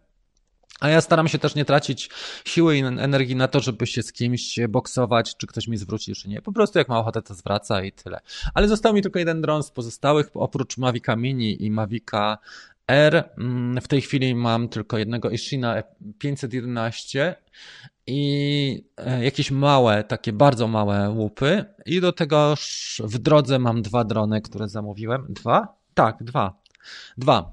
A 0.80 0.88
ja 0.88 1.00
staram 1.00 1.28
się 1.28 1.38
też 1.38 1.54
nie 1.54 1.64
tracić 1.64 2.10
siły 2.44 2.76
i 2.76 2.80
energii 2.80 3.36
na 3.36 3.48
to, 3.48 3.60
żeby 3.60 3.86
się 3.86 4.02
z 4.02 4.12
kimś 4.12 4.58
boksować, 4.68 5.36
czy 5.36 5.46
ktoś 5.46 5.68
mi 5.68 5.76
zwróci, 5.76 6.14
czy 6.14 6.28
nie. 6.28 6.42
Po 6.42 6.52
prostu 6.52 6.78
jak 6.78 6.88
ma 6.88 6.98
ochotę, 6.98 7.22
to 7.22 7.34
zwraca 7.34 7.82
i 7.82 7.92
tyle. 7.92 8.20
Ale 8.54 8.68
został 8.68 8.94
mi 8.94 9.02
tylko 9.02 9.18
jeden 9.18 9.42
dron 9.42 9.62
z 9.62 9.70
pozostałych, 9.70 10.30
oprócz 10.34 10.78
Mavica 10.78 11.16
Mini 11.16 11.64
i 11.64 11.70
Mavica 11.70 12.38
R. 12.88 13.30
Mm, 13.38 13.80
w 13.80 13.88
tej 13.88 14.00
chwili 14.00 14.34
mam 14.34 14.68
tylko 14.68 14.98
jednego 14.98 15.30
Ishina 15.30 15.82
511 16.18 17.34
i 18.06 18.84
e, 18.96 19.24
jakieś 19.24 19.50
małe, 19.50 20.04
takie 20.04 20.32
bardzo 20.32 20.68
małe 20.68 21.10
łupy. 21.10 21.64
I 21.86 22.00
do 22.00 22.12
tego 22.12 22.54
w 22.98 23.18
drodze 23.18 23.58
mam 23.58 23.82
dwa 23.82 24.04
drony, 24.04 24.40
które 24.40 24.68
zamówiłem. 24.68 25.26
Dwa? 25.28 25.76
Tak, 25.94 26.24
dwa. 26.24 26.60
Dwa. 27.18 27.52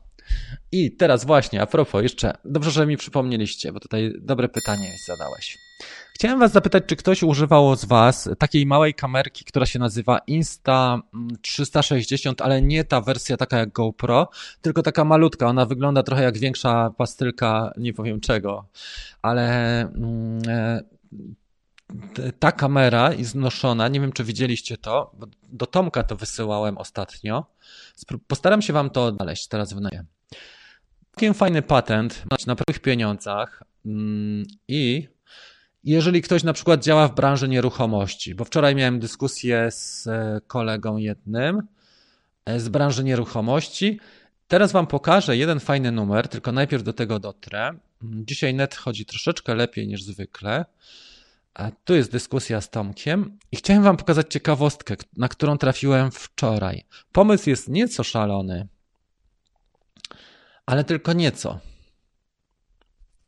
I 0.72 0.91
teraz 0.91 1.26
właśnie, 1.26 1.61
a 1.61 1.68
propos 1.68 2.03
jeszcze, 2.03 2.34
dobrze, 2.45 2.72
że 2.72 2.85
mi 2.85 2.98
przypomnieliście, 2.98 3.72
bo 3.72 3.80
tutaj 3.80 4.14
dobre 4.19 4.49
pytanie 4.49 4.91
zadałeś. 5.07 5.57
Chciałem 6.14 6.39
was 6.39 6.52
zapytać, 6.52 6.84
czy 6.88 6.95
ktoś 6.95 7.23
używał 7.23 7.76
z 7.76 7.85
was 7.85 8.30
takiej 8.38 8.65
małej 8.65 8.93
kamerki, 8.93 9.45
która 9.45 9.65
się 9.65 9.80
nazywa 9.80 10.19
Insta360, 10.30 12.34
ale 12.39 12.61
nie 12.61 12.84
ta 12.84 13.02
wersja 13.02 13.38
taka 13.38 13.57
jak 13.57 13.72
GoPro, 13.72 14.30
tylko 14.61 14.84
taka 14.84 15.06
malutka. 15.06 15.48
Ona 15.48 15.65
wygląda 15.65 16.03
trochę 16.03 16.23
jak 16.23 16.38
większa 16.38 16.93
pastylka, 16.98 17.73
nie 17.77 17.93
powiem 17.93 18.19
czego, 18.19 18.65
ale 19.22 19.80
mm, 19.81 20.41
e, 20.48 20.81
ta 22.40 22.52
kamera 22.52 23.14
jest 23.14 23.36
noszona, 23.36 23.88
nie 23.88 24.00
wiem 24.00 24.12
czy 24.12 24.24
widzieliście 24.24 24.78
to, 24.78 25.16
do 25.44 25.66
Tomka 25.66 26.04
to 26.04 26.16
wysyłałem 26.16 26.78
ostatnio. 26.78 27.46
Postaram 28.28 28.62
się 28.62 28.74
wam 28.74 28.90
to 28.90 29.06
odnaleźć 29.06 29.48
teraz 29.48 29.74
w 29.74 29.82
najem. 29.82 30.06
Całkiem 31.12 31.34
fajny 31.34 31.62
patent 31.62 32.24
na 32.48 32.56
pewnych 32.56 32.80
pieniądzach 32.80 33.64
mm, 33.86 34.46
i 34.68 35.08
jeżeli 35.84 36.22
ktoś 36.22 36.44
na 36.44 36.54
przykład 36.54 36.84
działa 36.84 37.08
w 37.08 37.16
branży 37.16 37.48
nieruchomości, 37.48 38.36
bo 38.36 38.46
wczoraj 38.46 38.76
miałem 38.76 39.00
dyskusję 39.00 39.72
z 39.72 40.08
e, 40.08 40.42
kolegą 40.48 40.98
jednym 40.98 41.62
e, 42.46 42.60
z 42.60 42.70
branży 42.70 43.04
nieruchomości. 43.04 44.00
Teraz 44.48 44.72
Wam 44.72 44.88
pokażę 44.88 45.38
jeden 45.38 45.60
fajny 45.60 45.92
numer, 45.92 46.28
tylko 46.28 46.52
najpierw 46.52 46.84
do 46.84 46.94
tego 46.94 47.20
dotrę. 47.20 47.60
Mm, 48.04 48.26
dzisiaj 48.26 48.54
net 48.54 48.76
chodzi 48.76 49.06
troszeczkę 49.06 49.56
lepiej 49.56 49.88
niż 49.88 50.04
zwykle. 50.04 50.66
Tu 51.86 51.95
jest 51.95 52.11
dyskusja 52.11 52.61
z 52.61 52.69
Tomkiem 52.69 53.40
i 53.52 53.57
chciałem 53.57 53.84
Wam 53.84 53.98
pokazać 53.98 54.34
ciekawostkę, 54.34 54.95
na 55.18 55.28
którą 55.28 55.57
trafiłem 55.57 56.11
wczoraj. 56.11 56.86
Pomysł 57.11 57.49
jest 57.49 57.69
nieco 57.69 58.03
szalony, 58.03 58.68
ale 60.65 60.84
tylko 60.84 61.14
nieco. 61.14 61.60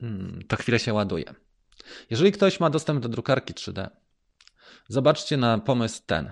Hmm, 0.02 0.42
to 0.48 0.56
chwilę 0.58 0.80
się 0.80 0.94
ładuje. 0.94 1.34
Jeżeli 2.10 2.32
ktoś 2.32 2.60
ma 2.60 2.70
dostęp 2.70 3.00
do 3.00 3.10
drukarki 3.10 3.54
3D, 3.54 3.90
zobaczcie 4.88 5.38
na 5.38 5.58
pomysł 5.58 6.02
ten. 6.06 6.32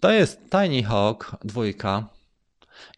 To 0.00 0.10
jest 0.10 0.40
Tiny 0.50 0.82
Hawk 0.82 1.36
2, 1.44 1.62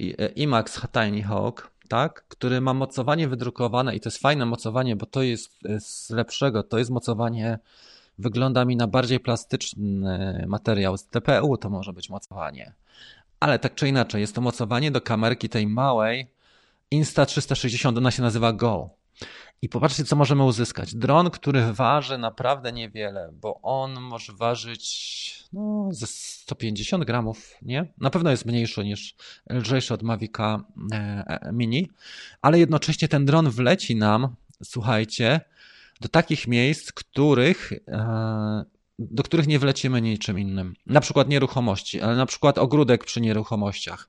e, 0.00 0.26
IMAX 0.26 0.80
Tiny 0.92 1.22
Hawk, 1.22 1.70
tak, 1.88 2.24
który 2.28 2.60
ma 2.60 2.74
mocowanie 2.74 3.28
wydrukowane 3.28 3.96
i 3.96 4.00
to 4.00 4.08
jest 4.08 4.18
fajne 4.18 4.46
mocowanie, 4.46 4.96
bo 4.96 5.06
to 5.06 5.22
jest 5.22 5.58
z 5.78 6.10
lepszego, 6.10 6.62
to 6.62 6.78
jest 6.78 6.90
mocowanie 6.90 7.58
wygląda 8.18 8.64
mi 8.64 8.76
na 8.76 8.86
bardziej 8.86 9.20
plastyczny 9.20 10.44
materiał. 10.48 10.96
Z 10.96 11.06
TPU 11.06 11.56
to 11.56 11.70
może 11.70 11.92
być 11.92 12.10
mocowanie. 12.10 12.72
Ale 13.40 13.58
tak 13.58 13.74
czy 13.74 13.88
inaczej, 13.88 14.20
jest 14.20 14.34
to 14.34 14.40
mocowanie 14.40 14.90
do 14.90 15.00
kamerki 15.00 15.48
tej 15.48 15.66
małej, 15.66 16.30
Insta360, 16.92 17.98
ona 17.98 18.10
się 18.10 18.22
nazywa 18.22 18.52
Go. 18.52 18.90
I 19.62 19.68
popatrzcie, 19.68 20.04
co 20.04 20.16
możemy 20.16 20.44
uzyskać. 20.44 20.94
Dron, 20.94 21.30
który 21.30 21.72
waży 21.72 22.18
naprawdę 22.18 22.72
niewiele, 22.72 23.30
bo 23.32 23.60
on 23.62 24.00
może 24.00 24.32
ważyć 24.32 25.41
no, 25.52 25.88
ze 25.92 26.06
150 26.06 27.04
gramów, 27.04 27.54
nie? 27.62 27.92
Na 27.98 28.10
pewno 28.10 28.30
jest 28.30 28.46
mniejszy 28.46 28.84
niż 28.84 29.14
lżejszy 29.50 29.94
od 29.94 30.02
Mavica 30.02 30.64
e, 30.92 30.96
e, 31.26 31.52
Mini, 31.52 31.88
ale 32.42 32.58
jednocześnie 32.58 33.08
ten 33.08 33.24
dron 33.26 33.50
wleci 33.50 33.96
nam, 33.96 34.36
słuchajcie, 34.64 35.40
do 36.00 36.08
takich 36.08 36.48
miejsc, 36.48 36.92
których, 36.92 37.72
e, 37.88 38.64
do 38.98 39.22
których 39.22 39.46
nie 39.46 39.58
wlecimy 39.58 40.02
niczym 40.02 40.38
innym. 40.38 40.74
Na 40.86 41.00
przykład 41.00 41.28
nieruchomości, 41.28 42.00
ale 42.00 42.16
na 42.16 42.26
przykład 42.26 42.58
ogródek 42.58 43.04
przy 43.04 43.20
nieruchomościach 43.20 44.08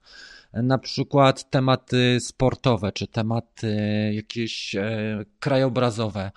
na 0.54 0.78
przykład 0.78 1.50
tematy 1.50 2.18
sportowe, 2.20 2.92
czy 2.92 3.08
tematy 3.08 3.78
jakieś 4.14 4.76
e, 4.76 5.26
krajobrazowe, 5.40 6.32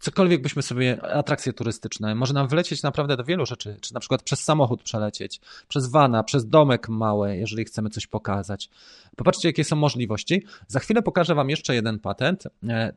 cokolwiek 0.00 0.42
byśmy 0.42 0.62
sobie, 0.62 1.02
atrakcje 1.02 1.52
turystyczne, 1.52 2.14
może 2.14 2.34
nam 2.34 2.48
wlecieć 2.48 2.82
naprawdę 2.82 3.16
do 3.16 3.24
wielu 3.24 3.46
rzeczy, 3.46 3.76
czy 3.80 3.94
na 3.94 4.00
przykład 4.00 4.22
przez 4.22 4.40
samochód 4.40 4.82
przelecieć, 4.82 5.40
przez 5.68 5.90
wana, 5.90 6.22
przez 6.22 6.48
domek 6.48 6.88
mały, 6.88 7.36
jeżeli 7.36 7.64
chcemy 7.64 7.90
coś 7.90 8.06
pokazać. 8.06 8.70
Popatrzcie, 9.16 9.48
jakie 9.48 9.64
są 9.64 9.76
możliwości. 9.76 10.44
Za 10.66 10.80
chwilę 10.80 11.02
pokażę 11.02 11.34
Wam 11.34 11.50
jeszcze 11.50 11.74
jeden 11.74 11.98
patent. 11.98 12.44
E, 12.68 12.92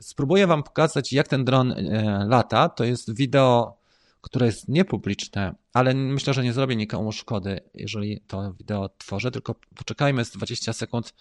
spróbuję 0.00 0.46
Wam 0.46 0.62
pokazać, 0.62 1.12
jak 1.12 1.28
ten 1.28 1.44
dron 1.44 1.72
e, 1.72 2.26
lata. 2.28 2.68
To 2.68 2.84
jest 2.84 3.14
wideo 3.14 3.81
które 4.22 4.46
jest 4.46 4.68
niepubliczne, 4.68 5.54
ale 5.72 5.94
myślę, 5.94 6.34
że 6.34 6.42
nie 6.42 6.52
zrobię 6.52 6.76
nikomu 6.76 7.12
szkody, 7.12 7.60
jeżeli 7.74 8.20
to 8.26 8.52
wideo 8.58 8.88
tworzę, 8.98 9.30
tylko 9.30 9.54
poczekajmy 9.76 10.24
z 10.24 10.30
20 10.30 10.72
sekund, 10.72 11.14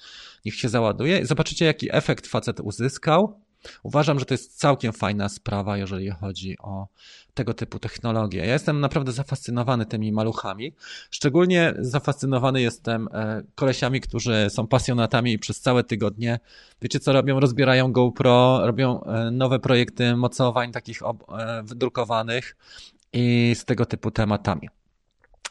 niech 0.46 0.56
się 0.56 0.70
załaduje 0.70 1.20
i 1.20 1.26
zobaczycie, 1.26 1.66
jaki 1.66 1.96
efekt 1.96 2.28
facet 2.28 2.60
uzyskał. 2.60 3.42
Uważam, 3.84 4.20
że 4.20 4.26
to 4.26 4.34
jest 4.34 4.60
całkiem 4.60 4.94
fajna 4.94 5.30
sprawa, 5.30 5.78
jeżeli 5.78 6.10
chodzi 6.10 6.58
o 6.60 6.88
tego 7.34 7.54
typu 7.54 7.80
technologie. 7.80 8.40
Ja 8.46 8.54
jestem 8.54 8.80
naprawdę 8.80 9.12
zafascynowany 9.12 9.86
tymi 9.86 10.12
maluchami. 10.12 10.74
Szczególnie 11.12 11.74
zafascynowany 11.80 12.62
jestem 12.62 13.08
e, 13.14 13.44
kolesiami, 13.56 14.02
którzy 14.02 14.48
są 14.50 14.68
pasjonatami 14.68 15.34
i 15.34 15.40
przez 15.40 15.60
całe 15.60 15.84
tygodnie, 15.84 16.40
wiecie 16.82 17.00
co 17.00 17.14
robią? 17.14 17.40
Rozbierają 17.40 17.92
GoPro, 17.92 18.66
robią 18.66 19.04
e, 19.04 19.32
nowe 19.32 19.60
projekty 19.60 20.16
mocowań 20.16 20.72
takich 20.72 21.02
e, 21.02 21.64
wydrukowanych 21.64 22.56
i 23.14 23.56
z 23.56 23.66
tego 23.66 23.86
typu 23.86 24.12
tematami. 24.12 24.70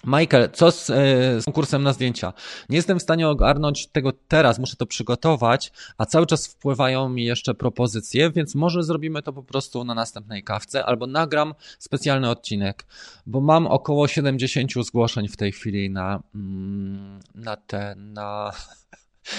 Michael, 0.04 0.50
co 0.50 0.70
z, 0.70 0.86
z, 0.86 1.44
konkursem 1.44 1.82
na 1.82 1.92
zdjęcia? 1.92 2.32
Nie 2.68 2.76
jestem 2.76 2.98
w 2.98 3.02
stanie 3.02 3.28
ogarnąć 3.28 3.86
tego 3.86 4.12
teraz, 4.28 4.58
muszę 4.58 4.76
to 4.76 4.86
przygotować, 4.86 5.72
a 5.98 6.06
cały 6.06 6.26
czas 6.26 6.46
wpływają 6.46 7.08
mi 7.08 7.24
jeszcze 7.24 7.54
propozycje, 7.54 8.30
więc 8.30 8.54
może 8.54 8.82
zrobimy 8.82 9.22
to 9.22 9.32
po 9.32 9.42
prostu 9.42 9.84
na 9.84 9.94
następnej 9.94 10.44
kawce, 10.44 10.84
albo 10.84 11.06
nagram 11.06 11.54
specjalny 11.78 12.30
odcinek, 12.30 12.86
bo 13.26 13.40
mam 13.40 13.66
około 13.66 14.08
70 14.08 14.72
zgłoszeń 14.86 15.28
w 15.28 15.36
tej 15.36 15.52
chwili 15.52 15.90
na, 15.90 16.22
mm, 16.34 17.20
na 17.34 17.56
te, 17.56 17.94
na 17.96 18.50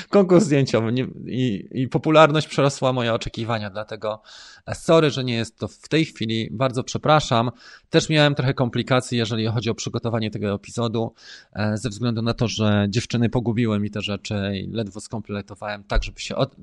konkurs 0.10 0.44
zdjęciowy. 0.44 0.92
Nie, 0.92 1.08
i, 1.26 1.68
i 1.72 1.88
popularność 1.88 2.48
przerosła 2.48 2.94
moje 2.94 3.14
oczekiwania, 3.14 3.70
dlatego 3.70 4.22
e, 4.66 4.76
sorry, 4.76 5.10
że 5.10 5.24
nie 5.24 5.34
jest 5.34 5.58
to 5.58 5.68
w 5.68 5.88
tej 5.88 6.06
chwili, 6.06 6.50
bardzo 6.52 6.84
przepraszam. 6.84 7.52
Też 7.90 8.10
miałem 8.10 8.36
trochę 8.36 8.54
komplikacji, 8.54 9.18
jeżeli 9.18 9.48
chodzi 9.48 9.70
o 9.70 9.76
przygotowanie 9.76 10.32
tego 10.32 10.54
epizodu, 10.54 11.14
e, 11.54 11.78
ze 11.78 11.90
względu 11.90 12.22
na 12.22 12.34
to, 12.34 12.48
że 12.48 12.86
dziewczyny 12.90 13.30
pogubiły 13.30 13.80
mi 13.80 13.92
te 13.92 14.02
rzeczy 14.02 14.52
i 14.56 14.68
ledwo 14.72 15.02
skompletowałem. 15.02 15.84
Tak, 15.84 16.04
żeby 16.04 16.20
się, 16.20 16.36
od, 16.36 16.56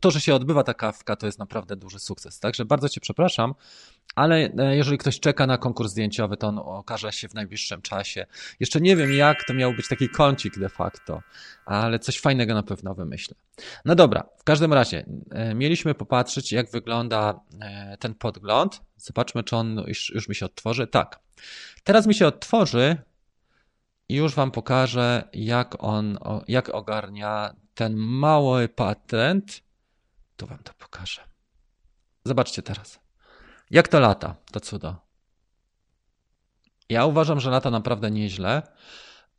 to, 0.00 0.10
że 0.10 0.20
się 0.20 0.34
odbywa 0.34 0.62
ta 0.62 0.74
kawka, 0.74 1.16
to 1.16 1.26
jest 1.26 1.38
naprawdę 1.38 1.76
duży 1.76 1.98
sukces, 1.98 2.40
także 2.40 2.64
bardzo 2.64 2.88
Cię 2.88 3.00
przepraszam, 3.00 3.54
ale 4.14 4.36
e, 4.58 4.76
jeżeli 4.76 4.98
ktoś 4.98 5.20
czeka 5.20 5.46
na 5.46 5.58
konkurs 5.58 5.90
zdjęciowy, 5.90 6.36
to 6.36 6.48
on 6.48 6.58
okaże 6.58 7.12
się 7.12 7.28
w 7.28 7.34
najbliższym 7.34 7.82
czasie. 7.82 8.26
Jeszcze 8.60 8.80
nie 8.80 8.96
wiem 8.96 9.12
jak, 9.12 9.44
to 9.44 9.54
miał 9.54 9.74
być 9.74 9.88
taki 9.88 10.08
kącik 10.08 10.58
de 10.58 10.68
facto, 10.68 11.22
ale 11.66 11.98
coś 11.98 12.20
fajnego 12.20 12.54
na 12.54 12.62
pewno 12.62 12.94
wymyślę. 12.94 13.36
No 13.84 13.94
dobra, 13.94 14.28
w 14.38 14.44
każdym 14.44 14.72
razie 14.72 15.06
e, 15.30 15.54
mieliśmy 15.54 15.94
popatrzeć, 15.94 16.52
jak 16.52 16.70
wygląda 16.70 17.40
e, 17.60 17.96
ten 17.96 18.14
podgląd. 18.14 18.80
Zobaczmy, 18.96 19.44
czy 19.44 19.56
on 19.56 19.84
już, 19.86 20.10
już 20.14 20.28
mi 20.28 20.34
się 20.34 20.46
odtworzy. 20.46 20.86
Tak. 20.86 21.20
Teraz 21.84 22.06
mi 22.06 22.14
się 22.14 22.26
odtworzy 22.26 22.96
i 24.08 24.14
już 24.14 24.34
Wam 24.34 24.50
pokażę, 24.50 25.28
jak 25.32 25.84
on, 25.84 26.18
jak 26.48 26.74
ogarnia 26.74 27.54
ten 27.74 27.96
mały 27.96 28.68
patent. 28.68 29.62
Tu 30.36 30.46
Wam 30.46 30.58
to 30.58 30.72
pokażę. 30.78 31.20
Zobaczcie 32.24 32.62
teraz. 32.62 33.01
Jak 33.72 33.88
to 33.88 34.00
lata, 34.00 34.34
to 34.52 34.60
cudo. 34.60 34.96
Ja 36.88 37.06
uważam, 37.06 37.40
że 37.40 37.50
lata 37.50 37.70
naprawdę 37.70 38.10
nieźle. 38.10 38.62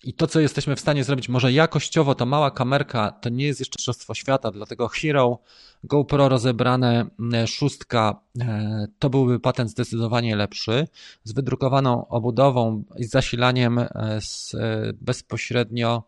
I 0.04 0.14
to, 0.14 0.28
co 0.28 0.40
jesteśmy 0.40 0.76
w 0.76 0.80
stanie 0.80 1.04
zrobić, 1.04 1.30
może 1.30 1.52
jakościowo, 1.52 2.16
to 2.16 2.26
mała 2.26 2.52
kamerka 2.52 3.12
to 3.12 3.30
nie 3.30 3.46
jest 3.46 3.60
jeszcze 3.60 3.78
Mistrzostwo 3.78 4.14
Świata, 4.14 4.52
dlatego 4.52 4.88
Hero, 4.88 5.40
GoPro 5.84 6.30
rozebrane, 6.30 7.06
e, 7.34 7.48
szóstka, 7.48 8.20
e, 8.40 8.88
to 9.00 9.10
byłby 9.10 9.40
patent 9.40 9.70
zdecydowanie 9.70 10.36
lepszy, 10.36 10.88
z 11.24 11.34
wydrukowaną 11.34 12.08
obudową 12.08 12.84
i 12.98 13.04
zasilaniem 13.04 13.80
e, 13.80 13.88
z, 14.22 14.56
bezpośrednio 15.02 16.04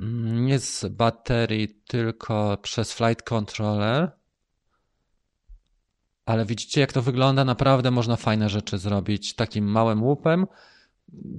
mm, 0.00 0.46
nie 0.46 0.58
z 0.58 0.86
baterii, 0.86 1.68
tylko 1.68 2.58
przez 2.62 2.92
flight 2.92 3.22
controller. 3.22 4.19
Ale 6.30 6.46
widzicie, 6.46 6.80
jak 6.80 6.92
to 6.92 7.02
wygląda? 7.02 7.44
Naprawdę 7.44 7.90
można 7.90 8.16
fajne 8.16 8.48
rzeczy 8.48 8.78
zrobić 8.78 9.34
takim 9.34 9.64
małym 9.64 10.02
łupem 10.02 10.46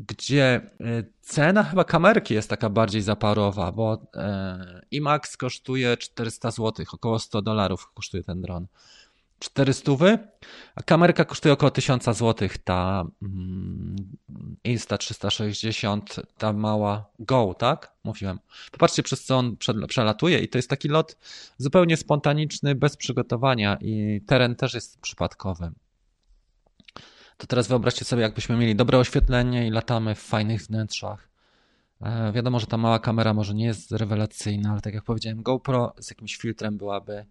gdzie 0.08 0.62
e, 0.82 1.04
cena 1.22 1.64
chyba 1.64 1.84
kamerki 1.84 2.34
jest 2.34 2.50
taka 2.50 2.70
bardziej 2.70 3.02
zaparowa, 3.02 3.72
bo 3.72 4.08
e, 4.16 4.82
IMAX 4.92 5.38
kosztuje 5.38 5.98
400 5.98 6.52
zł, 6.52 6.86
około 6.94 7.20
100 7.20 7.42
dolarów 7.42 7.92
kosztuje 7.94 8.24
ten 8.24 8.42
dron. 8.42 8.68
400, 9.42 9.92
a 10.76 10.84
kamerka 10.84 11.26
kosztuje 11.26 11.54
około 11.54 11.72
1000 11.72 12.04
zł, 12.04 12.50
ta 12.64 13.04
mm, 13.22 13.96
Insta360, 14.66 16.02
ta 16.38 16.54
mała 16.54 17.06
Go, 17.20 17.56
tak? 17.60 17.94
Mówiłem. 18.04 18.40
Popatrzcie, 18.72 19.04
przez 19.04 19.26
co 19.26 19.38
on 19.38 19.58
przelatuje 19.88 20.40
i 20.40 20.48
to 20.48 20.58
jest 20.58 20.70
taki 20.70 20.88
lot 20.88 21.18
zupełnie 21.58 21.98
spontaniczny, 21.98 22.76
bez 22.76 22.98
przygotowania 22.98 23.78
i 23.82 24.22
teren 24.28 24.56
też 24.56 24.74
jest 24.74 25.02
przypadkowy. 25.02 25.72
To 27.38 27.48
teraz 27.48 27.68
wyobraźcie 27.68 28.06
sobie, 28.06 28.22
jakbyśmy 28.22 28.58
mieli 28.58 28.76
dobre 28.76 28.98
oświetlenie 28.98 29.68
i 29.68 29.72
latamy 29.72 30.16
w 30.16 30.20
fajnych 30.20 30.62
wnętrzach. 30.62 31.30
E, 32.02 32.32
wiadomo, 32.32 32.60
że 32.60 32.68
ta 32.68 32.78
mała 32.78 33.00
kamera 33.00 33.34
może 33.34 33.54
nie 33.54 33.66
jest 33.66 33.92
rewelacyjna, 33.92 34.72
ale 34.72 34.82
tak 34.82 34.94
jak 34.94 35.04
powiedziałem, 35.04 35.44
GoPro 35.44 35.94
z 36.00 36.10
jakimś 36.10 36.36
filtrem 36.36 36.78
byłaby 36.78 37.26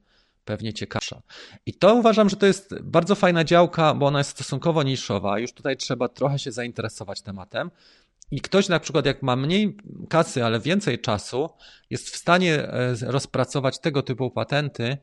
pewnie 0.51 0.73
ciekawsza. 0.73 1.23
I 1.67 1.75
to 1.75 1.95
uważam, 1.95 2.29
że 2.29 2.37
to 2.37 2.47
jest 2.47 2.75
bardzo 2.83 3.15
fajna 3.15 3.45
działka, 3.45 3.95
bo 3.95 4.07
ona 4.07 4.19
jest 4.19 4.31
stosunkowo 4.31 4.83
niszowa. 4.83 5.39
Już 5.39 5.53
tutaj 5.53 5.77
trzeba 5.77 6.09
trochę 6.09 6.39
się 6.39 6.53
zainteresować 6.53 7.23
tematem. 7.23 7.71
I 8.31 8.41
ktoś 8.41 8.69
na 8.69 8.81
przykład, 8.81 9.07
jak 9.07 9.23
ma 9.23 9.37
mniej 9.37 9.77
kasy, 10.09 10.45
ale 10.45 10.61
więcej 10.61 10.99
czasu, 10.99 11.51
jest 11.91 12.11
w 12.11 12.17
stanie 12.17 12.55
e, 12.55 12.95
rozpracować 13.01 13.79
tego 13.79 14.03
typu 14.03 14.31
patenty, 14.31 14.99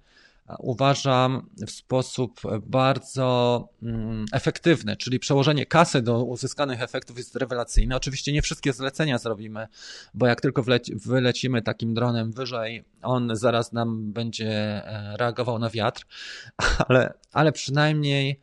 uważam 0.59 1.49
w 1.67 1.71
sposób 1.71 2.41
bardzo 2.61 3.69
mm, 3.83 4.25
efektywny, 4.31 4.95
czyli 4.95 5.19
przełożenie 5.19 5.65
kasy 5.65 6.01
do 6.01 6.23
uzyskanych 6.23 6.81
efektów 6.81 7.17
jest 7.17 7.35
rewelacyjne. 7.35 7.95
Oczywiście 7.95 8.33
nie 8.33 8.41
wszystkie 8.41 8.73
zlecenia 8.73 9.17
zrobimy, 9.17 9.67
bo 10.13 10.27
jak 10.27 10.41
tylko 10.41 10.63
wylecimy 11.05 11.61
takim 11.61 11.93
dronem 11.93 12.31
wyżej, 12.31 12.85
on 13.01 13.35
zaraz 13.35 13.73
nam 13.73 14.11
będzie 14.13 14.49
e, 14.49 15.17
reagował 15.17 15.59
na 15.59 15.69
wiatr, 15.69 16.05
ale, 16.87 17.13
ale 17.31 17.51
przynajmniej 17.51 18.39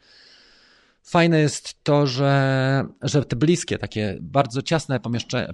Fajne 1.07 1.41
jest 1.41 1.85
to, 1.85 2.07
że, 2.07 2.87
że 3.03 3.25
te 3.25 3.37
bliskie, 3.37 3.79
takie 3.79 4.19
bardzo 4.21 4.63
ciasne 4.63 5.01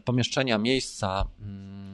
pomieszczenia, 0.05 0.59
miejsca, 0.59 1.27
mm, 1.41 1.90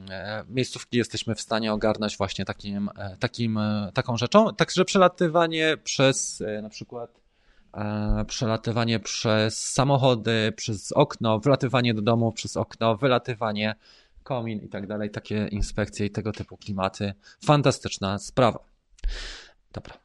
miejscówki 0.49 0.97
jesteśmy 0.97 1.35
w 1.35 1.41
stanie 1.41 1.73
ogarnąć 1.73 2.17
właśnie 2.17 2.45
takim, 2.45 2.89
e, 2.97 3.17
takim, 3.19 3.57
e, 3.57 3.91
taką 3.93 4.17
rzeczą. 4.17 4.55
Także 4.55 4.85
przelatywanie 4.85 5.77
przez 5.83 6.43
na 6.61 6.69
przykład 6.69 7.27
przelatywanie 8.27 8.99
przez 8.99 9.71
samochody, 9.71 10.53
przez 10.55 10.91
okno, 10.91 11.39
wylatywanie 11.39 11.93
do 11.93 12.01
domu 12.01 12.31
przez 12.31 12.57
okno, 12.57 12.97
wylatywanie 12.97 13.75
komin 14.23 14.59
i 14.59 14.69
tak 14.69 14.87
dalej, 14.87 15.11
takie 15.11 15.47
inspekcje 15.51 16.05
i 16.05 16.11
tego 16.11 16.31
typu 16.31 16.57
klimaty. 16.57 17.13
Fantastyczna 17.45 18.19
sprawa. 18.19 18.59
Dobra. 19.73 19.97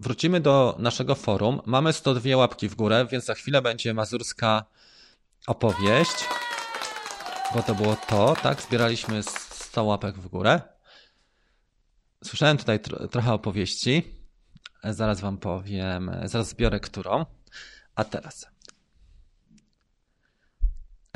Wrócimy 0.00 0.40
do 0.40 0.76
naszego 0.78 1.14
forum. 1.14 1.60
Mamy 1.66 1.92
102 1.92 2.36
łapki 2.36 2.68
w 2.68 2.74
górę, 2.74 3.06
więc 3.10 3.24
za 3.24 3.34
chwilę 3.34 3.62
będzie 3.62 3.94
mazurska 3.94 4.64
opowieść. 5.48 6.28
Bo 7.54 7.62
to 7.62 7.74
było 7.74 7.96
to, 7.96 8.36
tak? 8.42 8.62
Zbieraliśmy 8.62 9.22
100 9.22 9.84
łapek 9.84 10.18
w 10.18 10.28
górę. 10.28 10.60
Słyszałem 12.24 12.56
tutaj 12.56 12.80
tro 12.80 13.08
trochę 13.08 13.32
opowieści. 13.32 14.14
Zaraz 14.84 15.20
wam 15.20 15.38
powiem, 15.38 16.10
zaraz 16.24 16.48
zbiorę 16.48 16.80
którą. 16.80 17.26
A 17.94 18.04
teraz. 18.04 18.46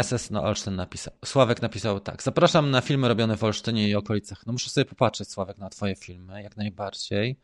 SS 0.03 0.31
no 0.31 0.43
Olsztyn 0.43 0.77
napisał. 0.77 1.15
Sławek 1.25 1.63
napisał 1.63 2.01
tak. 2.01 2.23
Zapraszam 2.23 2.71
na 2.71 2.81
filmy 2.81 3.09
robione 3.09 3.37
w 3.37 3.45
Olsztynie 3.45 3.89
i 3.89 3.95
okolicach. 3.95 4.47
No 4.47 4.53
muszę 4.53 4.71
sobie 4.71 4.85
popatrzeć, 4.85 5.31
Sławek, 5.31 5.59
na 5.59 5.71
twoje 5.71 5.97
filmy, 5.97 6.43
jak 6.43 6.57
najbardziej. 6.57 7.37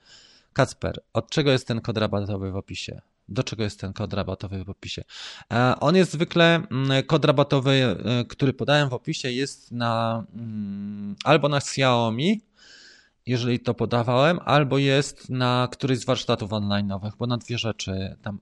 Kacper, 0.52 1.02
od 1.12 1.30
czego 1.30 1.50
jest 1.50 1.66
ten 1.66 1.80
kod 1.80 1.98
rabatowy 1.98 2.52
w 2.52 2.56
opisie? 2.56 3.00
Do 3.28 3.42
czego 3.42 3.62
jest 3.62 3.80
ten 3.80 3.92
kod 3.92 4.12
rabatowy 4.12 4.64
w 4.64 4.70
opisie? 4.70 5.04
E, 5.52 5.74
on 5.80 5.96
jest 5.96 6.12
zwykle, 6.12 6.54
mm, 6.70 7.02
kod 7.02 7.24
rabatowy, 7.24 7.96
e, 8.04 8.24
który 8.24 8.52
podałem 8.52 8.88
w 8.88 8.92
opisie, 8.92 9.30
jest 9.30 9.72
na 9.72 10.24
mm, 10.34 11.16
albo 11.24 11.48
na 11.48 11.56
Xiaomi, 11.56 12.40
jeżeli 13.26 13.60
to 13.60 13.74
podawałem, 13.74 14.40
albo 14.44 14.78
jest 14.78 15.30
na 15.30 15.68
któryś 15.72 15.98
z 15.98 16.04
warsztatów 16.04 16.50
online'owych, 16.50 17.10
bo 17.18 17.26
na 17.26 17.36
dwie 17.36 17.58
rzeczy 17.58 18.16
tam, 18.22 18.38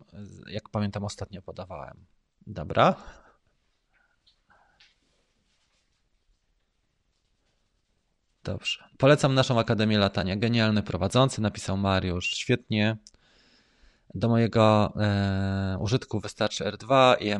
jak 0.47 0.69
pamiętam, 0.69 1.05
ostatnio 1.05 1.43
podawałem. 1.43 1.97
Dobra. 2.47 2.95
Dobrze. 8.45 8.85
Polecam 8.99 9.35
naszą 9.35 9.59
Akademię 9.59 9.99
Latania. 9.99 10.37
Genialny 10.37 10.83
prowadzący, 10.83 11.43
napisał 11.43 11.77
Mariusz. 11.77 12.31
Świetnie. 12.31 12.97
Do 14.17 14.29
mojego 14.29 14.93
e, 15.01 15.77
użytku 15.81 16.21
wystarczy 16.21 16.65
R2 16.65 17.17
i 17.21 17.35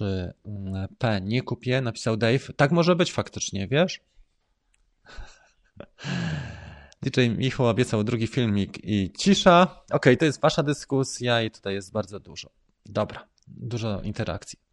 M3P 0.00 1.22
nie 1.22 1.42
kupię, 1.42 1.80
napisał 1.80 2.16
Dave. 2.16 2.52
Tak 2.56 2.72
może 2.72 2.96
być 2.96 3.12
faktycznie, 3.12 3.68
wiesz? 3.68 4.00
DJ 7.02 7.28
Michał 7.28 7.66
obiecał 7.66 8.04
drugi 8.04 8.26
filmik 8.26 8.84
i 8.84 9.12
cisza. 9.18 9.62
Okej, 9.62 9.96
okay, 9.96 10.16
to 10.16 10.24
jest 10.24 10.40
wasza 10.40 10.62
dyskusja 10.62 11.42
i 11.42 11.50
tutaj 11.50 11.74
jest 11.74 11.92
bardzo 11.92 12.20
dużo. 12.20 12.50
Dobra, 12.86 13.26
dużo 13.48 14.00
interakcji. 14.00 14.65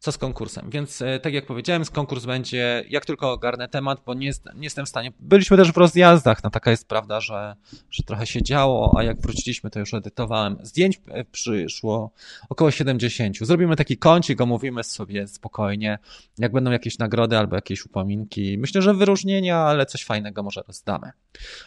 Co 0.00 0.12
z 0.12 0.18
konkursem? 0.18 0.70
Więc 0.70 1.02
e, 1.02 1.20
tak 1.20 1.34
jak 1.34 1.46
powiedziałem, 1.46 1.84
konkurs 1.92 2.24
będzie, 2.24 2.84
jak 2.88 3.06
tylko 3.06 3.32
ogarnę 3.32 3.68
temat, 3.68 4.02
bo 4.06 4.14
nie, 4.14 4.32
nie 4.54 4.64
jestem 4.64 4.86
w 4.86 4.88
stanie. 4.88 5.12
Byliśmy 5.20 5.56
też 5.56 5.72
w 5.72 5.76
rozjazdach, 5.76 6.44
no 6.44 6.50
taka 6.50 6.70
jest 6.70 6.88
prawda, 6.88 7.20
że, 7.20 7.56
że 7.90 8.02
trochę 8.02 8.26
się 8.26 8.42
działo, 8.42 8.94
a 8.98 9.02
jak 9.02 9.20
wróciliśmy, 9.20 9.70
to 9.70 9.78
już 9.78 9.94
edytowałem. 9.94 10.58
Zdjęć 10.62 11.00
e, 11.08 11.24
przyszło 11.24 12.10
około 12.48 12.70
70. 12.70 13.36
Zrobimy 13.40 13.76
taki 13.76 13.98
kącik, 13.98 14.40
omówimy 14.40 14.84
sobie 14.84 15.28
spokojnie, 15.28 15.98
jak 16.38 16.52
będą 16.52 16.70
jakieś 16.70 16.98
nagrody 16.98 17.38
albo 17.38 17.56
jakieś 17.56 17.86
upominki. 17.86 18.58
Myślę, 18.58 18.82
że 18.82 18.94
wyróżnienia, 18.94 19.58
ale 19.58 19.86
coś 19.86 20.04
fajnego 20.04 20.42
może 20.42 20.62
rozdamy. 20.66 21.12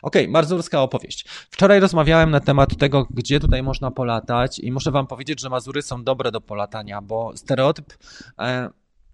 Okej, 0.01 0.23
okay, 0.23 0.27
Mazurska 0.27 0.81
opowieść. 0.81 1.25
Wczoraj 1.51 1.79
rozmawiałem 1.79 2.31
na 2.31 2.39
temat 2.39 2.77
tego, 2.77 3.07
gdzie 3.09 3.39
tutaj 3.39 3.63
można 3.63 3.91
polatać 3.91 4.59
i 4.59 4.71
muszę 4.71 4.91
wam 4.91 5.07
powiedzieć, 5.07 5.41
że 5.41 5.49
Mazury 5.49 5.81
są 5.81 6.03
dobre 6.03 6.31
do 6.31 6.41
polatania, 6.41 7.01
bo 7.01 7.31
stereotyp 7.35 7.86
E, 8.39 8.69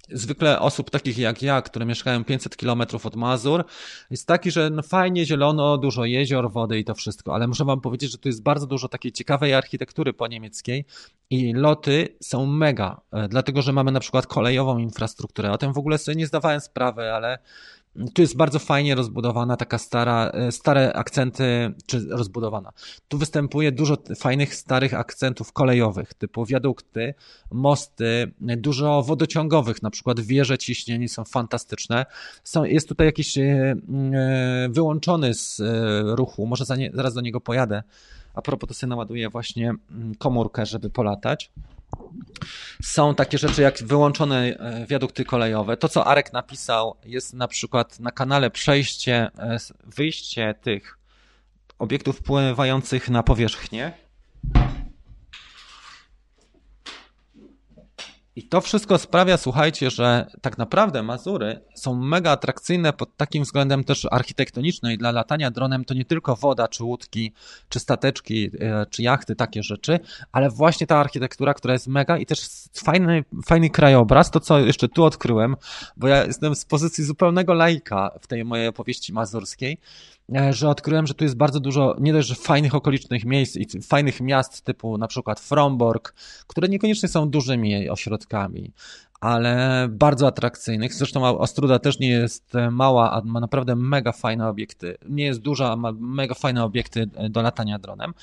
zwykle 0.10 0.60
osób 0.60 0.90
takich 0.90 1.18
jak 1.18 1.42
ja, 1.42 1.62
które 1.62 1.86
mieszkają 1.86 2.24
500 2.24 2.58
kilometrów 2.58 3.06
od 3.06 3.16
Mazur, 3.16 3.66
jest 4.10 4.28
taki, 4.28 4.52
że 4.52 4.70
no 4.70 4.82
fajnie 4.82 5.26
zielono, 5.26 5.78
dużo 5.78 6.06
jezior, 6.06 6.52
wody 6.52 6.80
i 6.80 6.84
to 6.84 6.96
wszystko, 6.96 7.36
ale 7.36 7.48
muszę 7.48 7.66
wam 7.66 7.82
powiedzieć, 7.82 8.12
że 8.12 8.18
tu 8.18 8.30
jest 8.30 8.44
bardzo 8.44 8.68
dużo 8.68 8.88
takiej 8.88 9.12
ciekawej 9.12 9.54
architektury 9.54 10.14
po 10.14 10.28
niemieckiej 10.28 10.86
i 11.30 11.54
loty 11.54 12.08
są 12.22 12.46
mega, 12.46 13.02
e, 13.12 13.28
dlatego, 13.28 13.62
że 13.62 13.74
mamy 13.74 13.92
na 13.92 14.00
przykład 14.00 14.28
kolejową 14.28 14.78
infrastrukturę. 14.78 15.52
O 15.52 15.58
tym 15.58 15.74
w 15.74 15.78
ogóle 15.78 15.98
sobie 15.98 16.16
nie 16.16 16.28
zdawałem 16.28 16.62
sprawy, 16.62 17.14
ale 17.14 17.40
tu 18.14 18.22
jest 18.22 18.38
bardzo 18.38 18.60
fajnie 18.60 18.96
rozbudowana 18.96 19.58
taka 19.58 19.78
stara, 19.78 20.30
e, 20.30 20.52
stare 20.52 20.94
akcenty, 20.94 21.74
czy 21.86 22.06
rozbudowana. 22.10 22.72
Tu 23.08 23.18
występuje 23.18 23.72
dużo 23.72 23.98
fajnych, 24.18 24.56
starych 24.56 24.94
akcentów 24.94 25.54
kolejowych, 25.54 26.14
typu 26.14 26.46
wiadukty, 26.46 27.14
mosty, 27.52 28.32
dużo 28.40 29.04
wodociągowych, 29.04 29.84
na 29.84 29.90
przykład 29.90 30.20
wieże 30.20 30.58
ciśnieni 30.58 31.10
są 31.10 31.24
fantastyczne. 31.24 32.06
Są, 32.44 32.64
jest 32.64 32.88
tutaj 32.88 33.08
jakiś 33.08 33.38
e, 33.38 33.42
e, 33.44 33.76
wyłączony 34.70 35.34
z 35.34 35.62
ruchu, 36.18 36.48
może 36.48 36.66
za 36.66 36.76
nie, 36.76 36.92
zaraz 36.94 37.14
do 37.14 37.22
niego 37.22 37.42
pojadę. 37.42 37.84
A 38.34 38.42
propos, 38.42 38.68
to 38.68 38.74
sobie 38.74 38.90
naładuję 38.90 39.30
właśnie 39.30 39.74
komórkę, 40.20 40.66
żeby 40.66 40.90
polatać. 40.90 41.52
Są 42.84 43.16
takie 43.16 43.38
rzeczy 43.38 43.62
jak 43.62 43.84
wyłączone 43.84 44.38
e, 44.38 44.86
wiadukty 44.88 45.26
kolejowe. 45.26 45.78
To, 45.78 45.90
co 45.90 46.06
Arek 46.06 46.34
napisał, 46.34 46.96
jest 47.06 47.34
na 47.34 47.48
przykład 47.48 48.00
na 48.00 48.12
kanale 48.12 48.52
przejście, 48.52 49.32
e, 49.40 49.58
wyjście 49.84 50.56
tych 50.62 50.98
obiektów 51.80 52.22
pływających 52.22 53.10
na 53.10 53.24
powierzchnię. 53.24 53.94
I 58.36 58.44
to 58.44 58.62
wszystko 58.62 58.98
sprawia, 58.98 59.38
słuchajcie, 59.38 59.90
że 59.90 60.28
tak 60.42 60.58
naprawdę 60.58 61.04
Mazury 61.04 61.60
są 61.76 61.96
mega 61.96 62.32
atrakcyjne 62.32 62.94
pod 62.94 63.18
takim 63.18 63.44
względem 63.44 63.84
też 63.84 64.08
architektonicznym 64.12 64.92
i 64.92 64.98
dla 64.98 65.12
latania 65.12 65.52
dronem 65.52 65.86
to 65.86 65.94
nie 65.94 66.06
tylko 66.06 66.36
woda, 66.36 66.68
czy 66.68 66.84
łódki, 66.84 67.34
czy 67.70 67.80
stateczki, 67.80 68.52
e, 68.60 68.86
czy 68.90 69.04
jachty, 69.04 69.36
takie 69.36 69.64
rzeczy, 69.64 70.00
ale 70.32 70.50
właśnie 70.50 70.88
ta 70.88 70.98
architektura, 70.98 71.54
która 71.54 71.74
jest 71.74 71.88
mega 71.88 72.18
i 72.18 72.26
też 72.26 72.40
fajny, 72.74 73.24
fajny 73.46 73.70
krajobraz, 73.70 74.32
to 74.32 74.40
co 74.40 74.60
jeszcze 74.60 74.88
tu 74.90 75.04
odkryłem, 75.04 75.56
bo 75.98 76.08
ja 76.08 76.26
jestem 76.26 76.56
z 76.56 76.66
pozycji 76.66 77.04
zupełnego 77.04 77.54
laika 77.54 78.12
w 78.22 78.28
tej 78.28 78.46
mojej 78.46 78.68
opowieści 78.68 79.14
mazurskiej, 79.14 79.78
że 80.52 80.70
odkryłem, 80.70 81.08
że 81.08 81.14
tu 81.14 81.24
jest 81.24 81.38
bardzo 81.38 81.60
dużo 81.60 81.96
nie 82.00 82.14
dość, 82.14 82.28
że 82.28 82.36
fajnych 82.36 82.76
okolicznych 82.76 83.26
miejsc 83.26 83.56
i 83.56 83.82
fajnych 83.82 84.22
miast 84.22 84.62
typu 84.62 84.98
na 84.98 85.08
przykład 85.08 85.40
Fromborg, 85.40 86.14
które 86.48 86.68
niekoniecznie 86.68 87.10
są 87.10 87.30
dużymi 87.30 87.90
ośrodkami, 87.90 88.74
ale 89.24 89.88
bardzo 89.90 90.28
atrakcyjnych. 90.28 90.94
Zresztą 90.94 91.38
Ostruda 91.38 91.80
też 91.80 92.00
nie 92.00 92.10
jest 92.10 92.56
e, 92.56 92.72
mała, 92.72 93.12
a 93.12 93.22
ma 93.26 93.40
naprawdę 93.40 93.76
mega 93.76 94.12
fajne 94.12 94.48
obiekty. 94.50 94.98
Nie 95.10 95.26
jest 95.26 95.40
duża, 95.40 95.72
a 95.72 95.76
ma 95.76 95.92
mega 96.00 96.36
fajne 96.36 96.64
obiekty 96.64 97.10
e, 97.16 97.30
do 97.30 97.42
latania 97.42 97.80
dronem. 97.80 98.14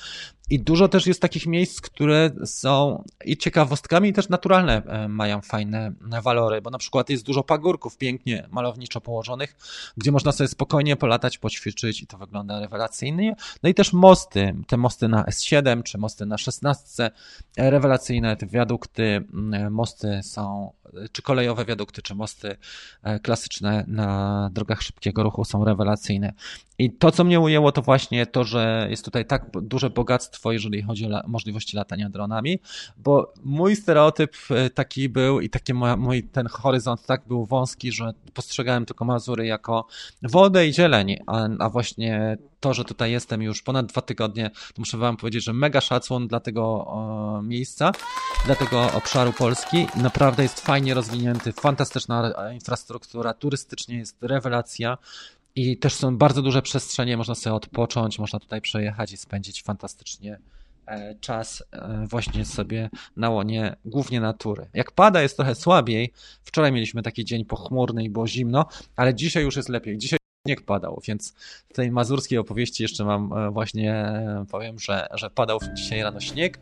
I 0.49 0.59
dużo 0.59 0.87
też 0.87 1.07
jest 1.07 1.21
takich 1.21 1.47
miejsc, 1.47 1.81
które 1.81 2.29
są 2.45 3.03
i 3.25 3.37
ciekawostkami, 3.37 4.09
i 4.09 4.13
też 4.13 4.29
naturalne 4.29 4.83
e, 4.83 5.07
mają 5.07 5.41
fajne 5.41 5.91
walory, 6.23 6.61
bo 6.61 6.69
na 6.69 6.77
przykład 6.77 7.09
jest 7.09 7.25
dużo 7.25 7.43
pagórków 7.43 7.97
pięknie, 7.97 8.47
malowniczo 8.51 9.01
położonych, 9.01 9.55
gdzie 9.97 10.11
można 10.11 10.31
sobie 10.31 10.47
spokojnie 10.47 10.95
polatać, 10.95 11.37
poćwiczyć 11.37 12.01
i 12.01 12.07
to 12.07 12.17
wygląda 12.17 12.59
rewelacyjnie. 12.59 13.35
No 13.63 13.69
i 13.69 13.73
też 13.73 13.93
mosty, 13.93 14.55
te 14.67 14.77
mosty 14.77 15.07
na 15.07 15.23
S7 15.23 15.83
czy 15.83 15.97
mosty 15.97 16.25
na 16.25 16.37
16, 16.37 17.11
rewelacyjne, 17.57 18.35
te 18.35 18.45
wiadukty, 18.45 19.23
mosty 19.69 20.19
są 20.23 20.71
czy 21.11 21.21
kolejowe 21.21 21.65
wiadukty, 21.65 22.01
czy 22.01 22.15
mosty 22.15 22.57
e, 23.03 23.19
klasyczne 23.19 23.83
na 23.87 24.49
drogach 24.53 24.81
szybkiego 24.81 25.23
ruchu 25.23 25.45
są 25.45 25.65
rewelacyjne. 25.65 26.33
I 26.81 26.91
to, 26.91 27.11
co 27.11 27.23
mnie 27.23 27.39
ujęło, 27.39 27.71
to 27.71 27.81
właśnie 27.81 28.25
to, 28.25 28.43
że 28.43 28.87
jest 28.89 29.05
tutaj 29.05 29.25
tak 29.25 29.45
duże 29.61 29.89
bogactwo, 29.89 30.51
jeżeli 30.51 30.81
chodzi 30.81 31.05
o 31.05 31.21
możliwości 31.27 31.77
latania 31.77 32.09
dronami, 32.09 32.59
bo 32.97 33.33
mój 33.43 33.75
stereotyp 33.75 34.35
e, 34.49 34.69
taki 34.69 35.09
był 35.09 35.41
i 35.41 35.49
taki 35.49 35.73
mój 35.73 36.23
ten 36.23 36.47
horyzont 36.47 37.05
tak 37.05 37.27
był 37.27 37.45
wąski, 37.45 37.91
że 37.91 38.13
postrzegałem 38.33 38.85
tylko 38.85 39.05
Mazury 39.05 39.45
jako 39.45 39.87
wodę 40.23 40.67
i 40.67 40.73
zieleń, 40.73 41.17
a, 41.27 41.47
a 41.59 41.69
właśnie 41.69 42.37
to, 42.59 42.73
że 42.73 42.85
tutaj 42.85 43.11
jestem 43.11 43.41
już 43.41 43.61
ponad 43.61 43.85
dwa 43.85 44.01
tygodnie, 44.01 44.49
to 44.49 44.75
muszę 44.77 44.97
wam 44.97 45.17
powiedzieć, 45.17 45.43
że 45.43 45.53
mega 45.53 45.81
szacun 45.81 46.27
dla 46.27 46.39
tego 46.39 46.87
miejsca, 47.43 47.91
dla 48.45 48.55
tego 48.55 48.91
obszaru 48.93 49.33
Polski. 49.33 49.87
Naprawdę 49.95 50.43
jest 50.43 50.59
fajnie 50.59 50.93
rozwinięty, 50.93 51.51
fantastyczna 51.51 52.33
infrastruktura, 52.53 53.33
turystycznie 53.33 53.97
jest 53.97 54.23
rewelacja. 54.23 54.97
I 55.55 55.77
też 55.77 55.93
są 55.93 56.17
bardzo 56.17 56.41
duże 56.41 56.61
przestrzenie, 56.61 57.17
można 57.17 57.35
sobie 57.35 57.53
odpocząć, 57.53 58.19
można 58.19 58.39
tutaj 58.39 58.61
przejechać 58.61 59.11
i 59.11 59.17
spędzić 59.17 59.63
fantastycznie 59.63 60.39
e, 60.85 61.15
czas 61.15 61.63
e, 61.71 62.05
właśnie 62.07 62.45
sobie 62.45 62.89
na 63.17 63.29
łonie 63.29 63.75
głównie 63.85 64.21
natury. 64.21 64.69
Jak 64.73 64.91
pada 64.91 65.21
jest 65.21 65.35
trochę 65.35 65.55
słabiej, 65.55 66.11
wczoraj 66.43 66.71
mieliśmy 66.71 67.01
taki 67.01 67.25
dzień 67.25 67.45
pochmurny 67.45 68.03
i 68.03 68.09
było 68.09 68.27
zimno, 68.27 68.65
ale 68.95 69.15
dzisiaj 69.15 69.43
już 69.43 69.55
jest 69.55 69.69
lepiej. 69.69 69.97
Dzisiaj 69.97 70.19
śnieg 70.47 70.61
padał, 70.61 71.01
więc 71.07 71.33
w 71.69 71.73
tej 71.73 71.91
mazurskiej 71.91 72.37
opowieści 72.37 72.83
jeszcze 72.83 73.05
mam 73.05 73.33
e, 73.33 73.51
właśnie, 73.51 74.05
powiem, 74.51 74.79
że, 74.79 75.07
że 75.13 75.29
padał 75.29 75.59
dzisiaj 75.73 76.01
rano 76.03 76.19
śnieg. 76.19 76.59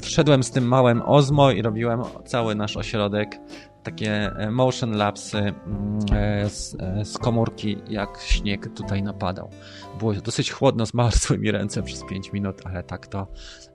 Wszedłem 0.00 0.42
z 0.42 0.50
tym 0.50 0.68
małym 0.68 1.02
Ozmo 1.06 1.50
i 1.50 1.62
robiłem 1.62 2.02
cały 2.26 2.54
nasz 2.54 2.76
ośrodek 2.76 3.40
takie 3.86 4.36
e, 4.36 4.50
motion 4.50 4.96
lapsy 4.96 5.38
mm, 5.38 5.98
e, 6.12 6.50
z, 6.50 6.76
e, 6.80 7.04
z 7.04 7.18
komórki, 7.18 7.76
jak 7.88 8.20
śnieg 8.20 8.74
tutaj 8.74 9.02
napadał. 9.02 9.50
Było 9.98 10.14
dosyć 10.14 10.50
chłodno, 10.50 10.86
zmarzły 10.86 11.38
mi 11.38 11.50
ręce 11.50 11.82
przez 11.82 12.04
5 12.10 12.32
minut, 12.32 12.56
ale 12.64 12.82
tak 12.82 13.06
to 13.06 13.26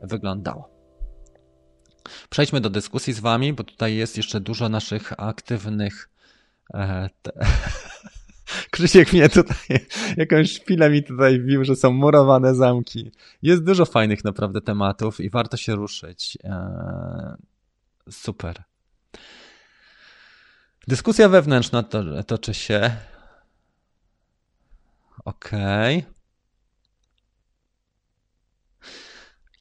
wyglądało. 0.02 0.70
Przejdźmy 2.30 2.62
do 2.62 2.70
dyskusji 2.70 3.14
z 3.14 3.20
Wami, 3.20 3.54
bo 3.54 3.64
tutaj 3.64 3.96
jest 3.96 4.18
jeszcze 4.18 4.40
dużo 4.40 4.70
naszych 4.70 5.14
aktywnych. 5.18 6.10
Te... 7.22 7.32
Krzysiek 8.72 9.14
mnie 9.14 9.30
tutaj, 9.30 9.86
jakąś 10.18 10.60
chwilę 10.60 10.90
mi 10.90 11.04
tutaj 11.04 11.40
bił, 11.40 11.64
że 11.64 11.76
są 11.76 11.92
murowane 11.92 12.56
zamki. 12.56 13.12
Jest 13.42 13.64
dużo 13.64 13.86
fajnych 13.86 14.24
naprawdę 14.24 14.62
tematów 14.62 15.20
i 15.20 15.30
warto 15.30 15.58
się 15.58 15.76
ruszyć. 15.76 16.38
Super. 18.10 18.71
Dyskusja 20.92 21.30
wewnętrzna 21.30 21.84
to, 21.84 22.24
toczy 22.24 22.54
się. 22.54 22.96
Okej. 25.26 25.98
Okay. 25.98 26.14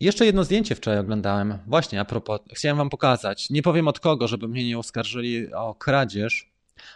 Jeszcze 0.01 0.27
jedno 0.27 0.44
zdjęcie 0.44 0.74
wczoraj 0.74 1.01
oglądałem. 1.01 1.59
Właśnie, 1.66 2.01
a 2.01 2.05
propos, 2.05 2.40
chciałem 2.55 2.77
wam 2.77 2.90
pokazać. 2.90 3.51
Nie 3.51 3.62
powiem 3.62 3.89
od 3.89 4.01
kogo, 4.01 4.28
żeby 4.28 4.48
mnie 4.48 4.69
nie 4.69 4.78
oskarżyli 4.78 5.55
o 5.55 5.74
kradzież. 5.74 6.52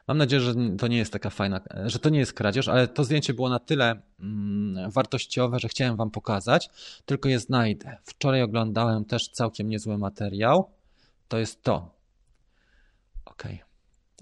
Mam 0.08 0.18
nadzieję, 0.18 0.40
że 0.40 0.54
to 0.78 0.88
nie 0.88 0.96
jest 0.96 1.12
taka 1.12 1.30
fajna, 1.30 1.60
że 1.86 1.98
to 1.98 2.08
nie 2.08 2.18
jest 2.18 2.32
kradzież, 2.32 2.68
ale 2.68 2.88
to 2.88 3.04
zdjęcie 3.04 3.34
było 3.34 3.48
na 3.48 3.58
tyle 3.58 4.02
mm, 4.20 4.90
wartościowe, 4.90 5.58
że 5.58 5.68
chciałem 5.68 5.96
wam 5.96 6.10
pokazać. 6.10 6.70
Tylko 7.04 7.28
je 7.28 7.38
znajdę. 7.38 7.96
Wczoraj 8.04 8.42
oglądałem 8.42 9.04
też 9.04 9.28
całkiem 9.28 9.68
niezły 9.68 9.98
materiał. 9.98 10.70
To 11.28 11.38
jest 11.38 11.62
to. 11.62 11.94
Okej. 13.24 13.54
Okay. 13.54 13.73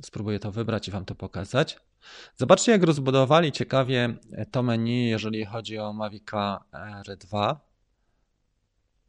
Spróbuję 0.05 0.39
to 0.39 0.53
wybrać 0.53 0.89
i 0.89 0.91
Wam 0.91 1.05
to 1.05 1.15
pokazać. 1.15 1.81
Zobaczcie, 2.37 2.73
jak 2.73 2.83
rozbudowali 2.83 3.53
ciekawie 3.53 4.15
to 4.51 4.63
menu, 4.63 5.09
jeżeli 5.09 5.45
chodzi 5.45 5.79
o 5.79 5.93
Mavica 5.93 6.65
R2. 6.73 7.57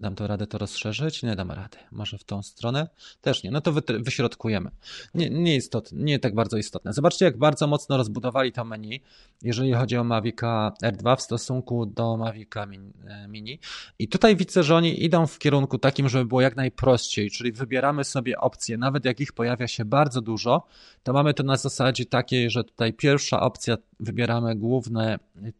Dam 0.04 0.16
to 0.16 0.28
radę 0.28 0.48
to 0.48 0.58
rozszerzyć? 0.58 1.24
Nie 1.24 1.36
dam 1.36 1.52
rady. 1.52 1.78
Może 1.92 2.18
w 2.18 2.24
tą 2.24 2.44
stronę? 2.44 2.88
Też 3.22 3.44
nie. 3.44 3.52
No 3.52 3.62
to 3.62 3.74
wyśrodkujemy. 4.00 4.72
Nie, 5.14 5.30
nie, 5.30 5.56
istotne, 5.56 6.04
nie 6.04 6.20
tak 6.20 6.36
bardzo 6.36 6.58
istotne. 6.58 6.94
Zobaczcie, 6.94 7.26
jak 7.26 7.38
bardzo 7.38 7.68
mocno 7.68 7.98
rozbudowali 7.98 8.52
to 8.52 8.66
menu, 8.66 9.02
jeżeli 9.42 9.74
chodzi 9.74 9.98
o 9.98 10.04
Mavica 10.04 10.72
R2 10.84 11.16
w 11.18 11.22
stosunku 11.22 11.86
do 11.86 12.18
Mavica 12.18 12.64
e, 12.64 13.28
Mini. 13.28 13.60
I 14.00 14.08
tutaj 14.08 14.36
widzę, 14.36 14.64
że 14.64 14.76
oni 14.76 15.04
idą 15.06 15.28
w 15.28 15.40
kierunku 15.40 15.78
takim, 15.78 16.10
żeby 16.10 16.26
było 16.26 16.42
jak 16.42 16.56
najprościej, 16.56 17.32
czyli 17.32 17.52
wybieramy 17.52 18.04
sobie 18.04 18.40
opcje, 18.40 18.78
nawet 18.78 19.06
jak 19.06 19.20
ich 19.20 19.34
pojawia 19.34 19.68
się 19.68 19.86
bardzo 19.86 20.22
dużo, 20.22 20.68
to 21.04 21.14
mamy 21.14 21.34
to 21.34 21.44
na 21.44 21.56
zasadzie 21.56 22.06
takiej, 22.06 22.50
że 22.50 22.64
tutaj 22.64 22.94
pierwsza 22.94 23.42
opcja 23.42 23.78
wybieramy 24.04 24.56
główne, 24.56 25.20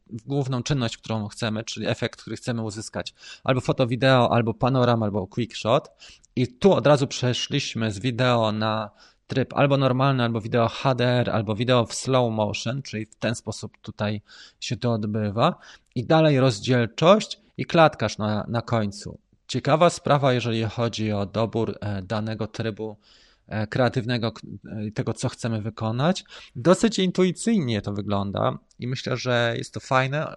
główną 0.10 0.64
czynność, 0.64 0.98
którą 0.98 1.28
chcemy, 1.28 1.64
czyli 1.64 1.88
efekt, 1.88 2.22
który 2.22 2.36
chcemy 2.36 2.62
uzyskać, 2.62 3.14
albo 3.44 3.62
foto, 3.62 3.88
wideo, 3.88 4.32
albo 4.32 4.54
panoram, 4.54 5.04
albo 5.04 5.28
quick 5.28 5.56
shot. 5.56 5.90
I 6.36 6.48
tu 6.48 6.74
od 6.74 6.88
razu 6.88 7.08
przeszliśmy 7.08 7.92
z 7.92 8.00
wideo 8.00 8.52
na 8.52 8.90
tryb 9.28 9.54
albo 9.54 9.78
normalny, 9.78 10.24
albo 10.24 10.42
wideo 10.42 10.68
HDR, 10.68 11.30
albo 11.32 11.56
wideo 11.56 11.86
w 11.86 11.94
slow 11.94 12.32
motion, 12.32 12.82
czyli 12.82 13.06
w 13.06 13.16
ten 13.16 13.36
sposób 13.36 13.78
tutaj 13.82 14.22
się 14.60 14.78
to 14.78 14.94
odbywa. 14.94 15.56
I 15.96 16.06
dalej 16.06 16.40
rozdzielczość 16.40 17.40
i 17.58 17.66
klatkarz 17.66 18.18
na, 18.18 18.46
na 18.48 18.62
końcu. 18.62 19.18
Ciekawa 19.48 19.90
sprawa, 19.90 20.34
jeżeli 20.34 20.64
chodzi 20.64 21.12
o 21.12 21.26
dobór 21.26 21.78
e, 21.82 22.02
danego 22.02 22.48
trybu 22.48 22.98
kreatywnego, 23.70 24.34
e, 24.66 24.92
tego, 24.92 25.14
co 25.14 25.30
chcemy 25.30 25.62
wykonać. 25.62 26.24
Dosyć 26.56 27.00
intuicyjnie 27.00 27.82
to 27.82 27.94
wygląda 27.94 28.58
i 28.80 28.88
myślę, 28.88 29.18
że 29.18 29.54
jest 29.58 29.74
to 29.74 29.80
fajne. 29.80 30.36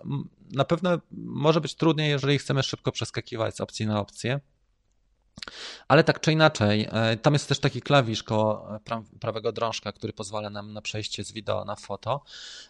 Na 0.53 0.65
pewno 0.65 0.99
może 1.13 1.61
być 1.61 1.75
trudniej, 1.75 2.11
jeżeli 2.11 2.39
chcemy 2.39 2.63
szybko 2.63 2.93
przeskakiwać 2.93 3.57
z 3.57 3.61
opcji 3.61 3.87
na 3.87 4.01
opcję. 4.01 4.41
Ale 5.89 6.05
tak 6.05 6.21
czy 6.21 6.33
inaczej, 6.33 6.89
e, 6.93 7.17
tam 7.17 7.33
jest 7.33 7.49
też 7.49 7.59
taki 7.59 7.81
klawisz 7.81 8.23
koło 8.23 8.69
prawego 9.21 9.53
drążka, 9.53 9.93
który 9.93 10.13
pozwala 10.13 10.51
nam 10.51 10.73
na 10.73 10.83
przejście 10.83 11.25
z 11.25 11.33
wideo 11.33 11.65
na 11.65 11.77
foto. 11.77 12.23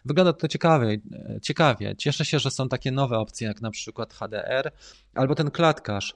Wygląda 0.04 0.32
to 0.32 0.48
ciekawie, 0.48 1.00
ciekawie. 1.42 1.96
Cieszę 1.96 2.24
się, 2.24 2.38
że 2.38 2.50
są 2.50 2.68
takie 2.68 2.92
nowe 2.92 3.18
opcje, 3.18 3.48
jak 3.48 3.60
na 3.60 3.70
przykład 3.70 4.14
HDR 4.14 4.72
albo 5.14 5.34
ten 5.34 5.50
klatkarz. 5.50 6.14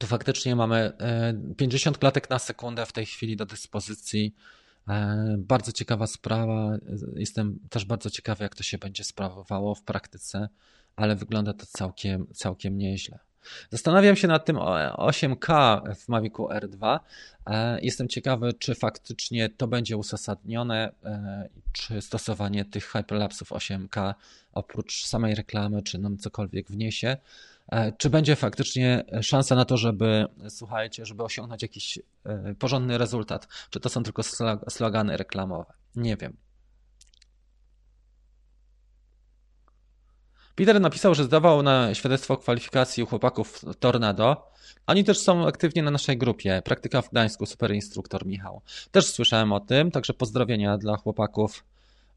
Tu 0.00 0.06
faktycznie 0.06 0.56
mamy 0.56 0.92
50 1.56 1.96
e, 1.96 2.00
klatek 2.00 2.30
na 2.30 2.38
sekundę 2.38 2.86
w 2.86 2.92
tej 2.92 3.06
chwili 3.06 3.36
do 3.36 3.46
dyspozycji. 3.46 4.34
E, 4.88 5.34
bardzo 5.38 5.72
ciekawa 5.72 6.06
sprawa. 6.06 6.76
Jestem 7.16 7.58
też 7.70 7.84
bardzo 7.84 8.10
ciekawy, 8.10 8.44
jak 8.44 8.54
to 8.54 8.62
się 8.62 8.78
będzie 8.78 9.04
sprawowało 9.04 9.74
w 9.74 9.82
praktyce, 9.82 10.48
ale 10.96 11.16
wygląda 11.16 11.52
to 11.52 11.66
całkiem, 11.66 12.26
całkiem 12.34 12.78
nieźle. 12.78 13.18
Zastanawiam 13.70 14.16
się 14.16 14.28
nad 14.28 14.44
tym 14.44 14.56
8K 14.56 15.80
w 15.94 16.08
Mavicu 16.08 16.48
R2. 16.48 16.98
E, 17.46 17.80
jestem 17.80 18.08
ciekawy, 18.08 18.52
czy 18.52 18.74
faktycznie 18.74 19.48
to 19.48 19.68
będzie 19.68 19.96
uzasadnione, 19.96 20.92
czy 21.72 22.02
stosowanie 22.02 22.64
tych 22.64 22.86
hyperlapsów 22.86 23.50
8K 23.50 24.14
oprócz 24.52 25.06
samej 25.06 25.34
reklamy, 25.34 25.82
czy 25.82 25.98
nam 25.98 26.18
cokolwiek 26.18 26.70
wniesie. 26.70 27.16
E, 27.70 27.92
czy 27.92 28.10
będzie 28.10 28.36
faktycznie 28.36 29.04
szansa 29.22 29.54
na 29.54 29.64
to, 29.64 29.76
żeby, 29.76 30.26
słuchajcie, 30.48 31.06
żeby 31.06 31.22
osiągnąć 31.22 31.62
jakiś 31.62 31.98
porządny 32.58 32.98
rezultat? 32.98 33.48
Czy 33.70 33.80
to 33.80 33.88
są 33.88 34.02
tylko 34.02 34.22
slogany 34.68 35.16
reklamowe? 35.16 35.72
Nie 35.96 36.16
wiem. 36.16 36.36
Peter 40.54 40.80
napisał, 40.80 41.14
że 41.14 41.24
zdawał 41.24 41.62
na 41.62 41.94
świadectwo 41.94 42.36
kwalifikacji 42.36 43.02
u 43.02 43.06
chłopaków 43.06 43.60
Tornado. 43.78 44.50
Oni 44.86 45.04
też 45.04 45.18
są 45.18 45.46
aktywnie 45.46 45.82
na 45.82 45.90
naszej 45.90 46.18
grupie. 46.18 46.62
Praktyka 46.64 47.02
w 47.02 47.10
Gdańsku, 47.10 47.46
super 47.46 47.74
instruktor 47.74 48.26
Michał. 48.26 48.62
Też 48.90 49.06
słyszałem 49.06 49.52
o 49.52 49.60
tym, 49.60 49.90
także 49.90 50.14
pozdrowienia 50.14 50.78
dla 50.78 50.96
chłopaków 50.96 51.64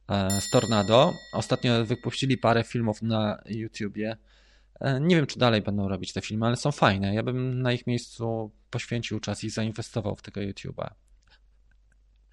e, 0.09 0.29
z 0.41 0.49
Tornado. 0.49 1.11
Ostatnio 1.33 1.85
wypuścili 1.85 2.37
parę 2.37 2.63
filmów 2.63 3.01
na 3.01 3.41
YouTubie. 3.45 4.17
E, 4.79 4.99
nie 4.99 5.15
wiem, 5.15 5.27
czy 5.27 5.39
dalej 5.39 5.61
będą 5.61 5.87
robić 5.87 6.13
te 6.13 6.21
filmy, 6.21 6.45
ale 6.45 6.55
są 6.55 6.71
fajne. 6.71 7.13
Ja 7.13 7.23
bym 7.23 7.61
na 7.61 7.73
ich 7.73 7.87
miejscu 7.87 8.51
poświęcił 8.69 9.19
czas 9.19 9.43
i 9.43 9.49
zainwestował 9.49 10.15
w 10.15 10.21
tego 10.21 10.41
YouTube'a. 10.41 10.87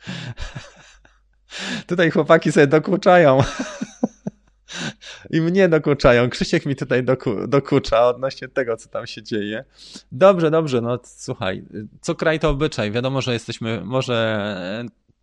Tutaj 1.87 2.11
chłopaki 2.11 2.53
sobie 2.53 2.67
dokuczają. 2.67 3.39
I 5.31 5.41
mnie 5.41 5.69
dokuczają. 5.69 6.31
Krzysiek 6.31 6.67
mi 6.67 6.77
tutaj 6.77 7.05
doku, 7.05 7.47
dokucza 7.49 8.09
odnośnie 8.09 8.49
tego, 8.49 8.77
co 8.77 8.89
tam 8.89 9.07
się 9.07 9.23
dzieje. 9.23 9.65
Dobrze, 10.13 10.51
dobrze, 10.51 10.81
no 10.81 10.99
słuchaj, 11.05 11.65
co 12.01 12.15
kraj 12.15 12.41
to 12.41 12.51
obyczaj. 12.51 12.91
Wiadomo, 12.91 13.21
że 13.21 13.33
jesteśmy, 13.33 13.85
może 13.85 14.41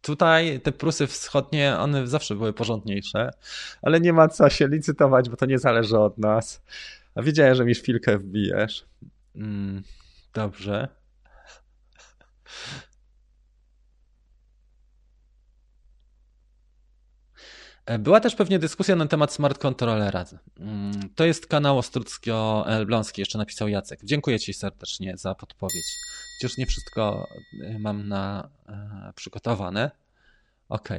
tutaj 0.02 0.60
te 0.60 0.72
Prusy 0.72 1.08
wschodnie, 1.08 1.78
one 1.80 2.08
zawsze 2.08 2.36
były 2.36 2.54
porządniejsze, 2.54 3.30
ale 3.82 4.00
nie 4.00 4.14
ma 4.14 4.28
co 4.28 4.50
się 4.50 4.68
licytować, 4.68 5.30
bo 5.30 5.38
to 5.38 5.46
nie 5.46 5.60
zależy 5.60 6.00
od 6.00 6.18
nas. 6.18 6.62
A 7.18 7.22
wiedziałem, 7.22 7.56
że 7.56 7.66
mi 7.66 7.76
szpilkę 7.76 8.18
wbijesz. 8.18 8.86
Mm, 9.36 9.84
dobrze. 10.34 10.88
E, 17.86 18.00
była 18.00 18.20
też 18.20 18.36
pewnie 18.36 18.60
dyskusja 18.60 18.96
na 18.96 19.08
temat 19.08 19.34
smart 19.34 19.58
controllera. 19.66 20.26
Mm, 20.60 21.10
to 21.16 21.26
jest 21.26 21.48
kanał 21.48 21.78
Ostrucko-Elbląski, 21.80 23.20
jeszcze 23.20 23.38
napisał 23.38 23.68
Jacek. 23.68 24.00
Dziękuję 24.04 24.40
Ci 24.40 24.54
serdecznie 24.54 25.18
za 25.18 25.36
podpowiedź. 25.36 25.96
Chociaż 26.38 26.58
nie 26.58 26.66
wszystko 26.66 27.28
e, 27.64 27.80
mam 27.80 28.08
na 28.08 28.50
e, 28.70 29.14
przygotowane. 29.16 29.92
Ok. 30.70 30.90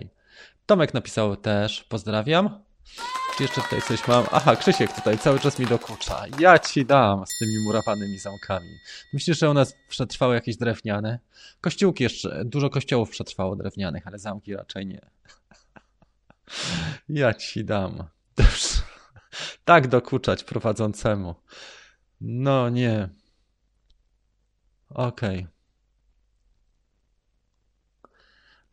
Tomek 0.66 0.94
napisał 0.94 1.36
też, 1.36 1.84
pozdrawiam. 1.84 2.67
Jeszcze 3.40 3.60
tutaj 3.62 3.82
coś 3.82 4.08
mam. 4.08 4.26
Aha, 4.32 4.56
Krzysiek 4.56 4.92
tutaj 4.92 5.18
cały 5.18 5.40
czas 5.40 5.58
mi 5.58 5.66
dokucza. 5.66 6.24
Ja 6.38 6.58
ci 6.58 6.86
dam 6.86 7.26
z 7.26 7.38
tymi 7.38 7.58
murowanymi 7.64 8.18
zamkami. 8.18 8.78
Myślisz, 9.12 9.38
że 9.38 9.50
u 9.50 9.54
nas 9.54 9.76
przetrwały 9.88 10.34
jakieś 10.34 10.56
drewniane? 10.56 11.18
Kościółki 11.60 12.04
jeszcze, 12.04 12.44
dużo 12.44 12.70
kościołów 12.70 13.10
przetrwało 13.10 13.56
drewnianych, 13.56 14.06
ale 14.06 14.18
zamki 14.18 14.54
raczej 14.54 14.86
nie. 14.86 15.00
Ja 17.08 17.34
ci 17.34 17.64
dam. 17.64 18.04
Tak 19.64 19.88
dokuczać 19.88 20.44
prowadzącemu. 20.44 21.34
No 22.20 22.68
nie. 22.68 23.08
Okej. 24.90 25.38
Okay. 25.38 25.57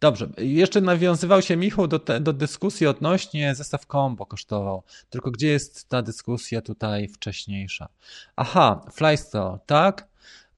Dobrze. 0.05 0.29
Jeszcze 0.37 0.81
nawiązywał 0.81 1.41
się 1.41 1.55
Michał 1.57 1.87
do, 1.87 1.99
do 1.99 2.33
dyskusji 2.33 2.87
odnośnie 2.87 3.55
zestaw 3.55 3.85
combo 3.85 4.25
kosztował. 4.25 4.83
Tylko 5.09 5.31
gdzie 5.31 5.47
jest 5.47 5.89
ta 5.89 6.01
dyskusja 6.01 6.61
tutaj 6.61 7.07
wcześniejsza? 7.07 7.87
Aha, 8.35 8.85
Flystore, 8.93 9.57
tak? 9.65 10.07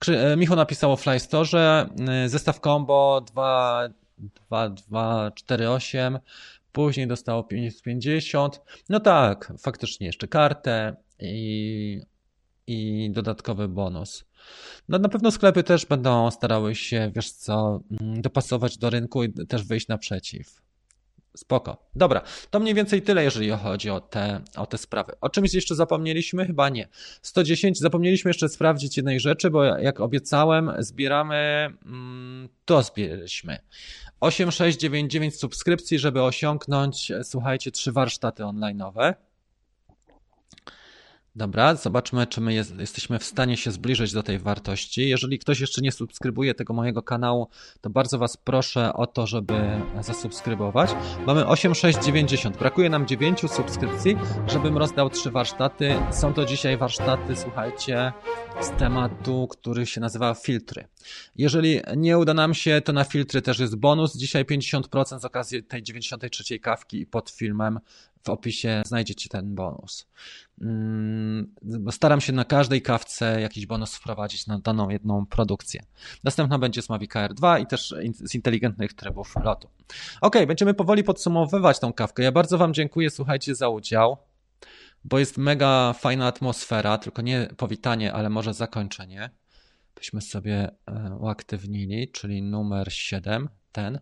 E, 0.07 0.38
Michał 0.38 0.56
napisał 0.56 0.91
o 0.91 0.98
Flystore, 0.98 1.90
e, 2.07 2.30
zestaw 2.30 2.60
combo 2.60 3.22
2, 3.22 3.90
2, 4.18 4.69
2, 4.69 5.32
4, 5.32 5.69
8 5.69 6.19
później 6.72 7.07
dostało 7.07 7.44
550. 7.44 8.61
No 8.90 8.99
tak, 8.99 9.53
faktycznie 9.60 10.07
jeszcze 10.07 10.28
kartę 10.28 10.95
i, 11.19 12.02
i 12.68 13.10
dodatkowy 13.11 13.68
bonus. 13.68 14.26
No 14.90 14.99
na 14.99 15.10
pewno 15.10 15.32
sklepy 15.32 15.64
też 15.64 15.86
będą 15.86 16.32
starały 16.32 16.76
się, 16.76 17.11
wiesz 17.15 17.32
co, 17.32 17.82
mm, 18.02 18.22
dopasować 18.22 18.78
do 18.78 18.90
rynku 18.90 19.24
i 19.24 19.34
też 19.34 19.64
wyjść 19.64 19.88
naprzeciw. 19.88 20.61
Spoko. 21.38 21.78
Dobra, 21.95 22.22
to 22.49 22.60
mniej 22.60 22.74
więcej 22.74 23.02
tyle, 23.02 23.24
jeżeli 23.24 23.49
chodzi 23.49 23.90
o 23.90 23.99
te, 23.99 24.41
o 24.56 24.65
te 24.65 24.78
sprawy. 24.78 25.14
O 25.22 25.30
czymś 25.30 25.53
jeszcze 25.53 25.76
zapomnieliśmy? 25.76 26.45
Chyba 26.45 26.69
nie. 26.69 26.88
110. 27.22 27.80
Zapomnieliśmy 27.80 28.30
jeszcze 28.30 28.49
sprawdzić 28.49 28.98
jednej 28.98 29.19
rzeczy, 29.19 29.49
bo 29.49 29.64
jak 29.64 29.99
obiecałem, 29.99 30.72
zbieramy, 30.80 31.69
mm, 31.86 32.49
to 32.65 32.84
zbieraliśmy. 32.84 33.57
8699 34.19 35.40
subskrypcji, 35.40 35.99
żeby 35.99 36.24
osiągnąć, 36.24 37.11
słuchajcie, 37.24 37.72
trzy 37.72 37.91
warsztaty 37.91 38.44
online'owe. 38.44 39.14
Dobra, 41.38 41.76
zobaczmy, 41.76 42.27
czy 42.27 42.41
my 42.41 42.53
jest, 42.53 42.80
jesteśmy 42.80 43.19
w 43.19 43.23
stanie 43.23 43.57
się 43.57 43.72
zbliżyć 43.72 44.14
do 44.14 44.23
tej 44.23 44.39
wartości. 44.39 45.09
Jeżeli 45.09 45.39
ktoś 45.39 45.59
jeszcze 45.59 45.81
nie 45.81 45.91
subskrybuje 45.91 46.53
tego 46.53 46.73
mojego 46.73 47.03
kanału, 47.03 47.47
to 47.81 47.89
bardzo 47.89 48.18
Was 48.18 48.38
proszę 48.38 48.93
o 48.93 49.07
to, 49.07 49.27
żeby 49.27 49.53
zasubskrybować. 50.01 50.95
Mamy 51.27 51.47
8690, 51.47 52.57
brakuje 52.57 52.89
nam 52.89 53.07
9 53.07 53.39
subskrypcji, 53.51 54.18
żebym 54.47 54.77
rozdał 54.77 55.09
trzy 55.09 55.31
warsztaty. 55.31 55.95
Są 56.11 56.34
to 56.34 56.45
dzisiaj 56.45 56.77
warsztaty, 56.77 57.35
słuchajcie, 57.35 58.14
z 58.61 58.69
tematu, 58.69 59.47
który 59.51 59.85
się 59.85 60.01
nazywa 60.01 60.34
filtry. 60.34 60.88
Jeżeli 61.35 61.81
nie 61.97 62.18
uda 62.18 62.34
nam 62.34 62.53
się, 62.53 62.81
to 62.81 62.93
na 62.93 63.03
filtry 63.03 63.41
też 63.41 63.59
jest 63.59 63.76
bonus. 63.76 64.18
Dzisiaj 64.18 64.45
50% 64.45 65.19
z 65.19 65.26
okazji 65.26 65.64
tej 65.64 65.84
93 65.84 66.59
kawki 66.59 66.99
i 67.01 67.05
pod 67.05 67.30
filmem 67.30 67.80
w 68.27 68.29
opisie 68.29 68.81
znajdziecie 68.85 69.29
ten 69.29 69.55
bonus. 69.55 70.07
Mm, 70.61 71.55
staram 71.91 72.21
się 72.21 72.33
na 72.33 72.45
każdej 72.45 72.81
kawce 72.81 73.41
jakiś 73.41 73.65
bonus 73.65 73.95
wprowadzić 73.95 74.47
na 74.47 74.59
daną 74.59 74.89
jedną 74.89 75.25
produkcję. 75.25 75.83
Następna 76.23 76.59
będzie 76.59 76.81
z 76.81 76.89
Mavic 76.89 77.15
Air 77.15 77.33
2 77.33 77.59
i 77.59 77.67
też 77.67 77.95
z 78.13 78.35
inteligentnych 78.35 78.93
trybów 78.93 79.33
lotu. 79.43 79.69
Ok, 80.21 80.35
będziemy 80.47 80.73
powoli 80.73 81.03
podsumowywać 81.03 81.79
tą 81.79 81.93
kawkę. 81.93 82.23
Ja 82.23 82.31
bardzo 82.31 82.57
Wam 82.57 82.73
dziękuję, 82.73 83.09
słuchajcie, 83.09 83.55
za 83.55 83.69
udział, 83.69 84.17
bo 85.03 85.19
jest 85.19 85.37
mega 85.37 85.93
fajna 85.93 86.27
atmosfera, 86.27 86.97
tylko 86.97 87.21
nie 87.21 87.49
powitanie, 87.57 88.13
ale 88.13 88.29
może 88.29 88.53
zakończenie. 88.53 89.29
Byśmy 89.95 90.21
sobie 90.21 90.69
e, 90.85 91.17
uaktywnili, 91.19 92.11
czyli 92.11 92.41
numer 92.41 92.93
7, 92.93 93.49
ten. 93.71 93.99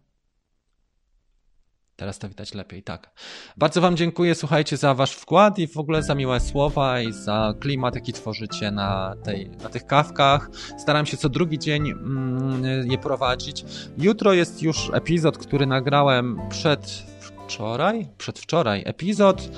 Teraz 1.95 2.19
to 2.19 2.29
widać 2.29 2.53
lepiej, 2.53 2.83
tak. 2.83 3.11
Bardzo 3.57 3.81
Wam 3.81 3.97
dziękuję, 3.97 4.35
słuchajcie, 4.35 4.77
za 4.77 4.93
Wasz 4.93 5.11
wkład 5.11 5.59
i 5.59 5.67
w 5.67 5.77
ogóle 5.77 6.03
za 6.03 6.15
miłe 6.15 6.39
słowa 6.39 7.01
i 7.01 7.13
za 7.13 7.53
klimat, 7.59 7.95
jaki 7.95 8.13
tworzycie 8.13 8.71
na, 8.71 9.15
tej, 9.23 9.49
na 9.49 9.69
tych 9.69 9.85
kawkach. 9.85 10.49
Staram 10.77 11.05
się 11.05 11.17
co 11.17 11.29
drugi 11.29 11.59
dzień 11.59 11.89
mm, 11.89 12.91
je 12.91 12.97
prowadzić. 12.97 13.65
Jutro 13.97 14.33
jest 14.33 14.61
już 14.61 14.89
epizod, 14.93 15.37
który 15.37 15.65
nagrałem 15.65 16.39
przedwczoraj, 16.49 18.07
przedwczoraj 18.17 18.83
epizod 18.85 19.49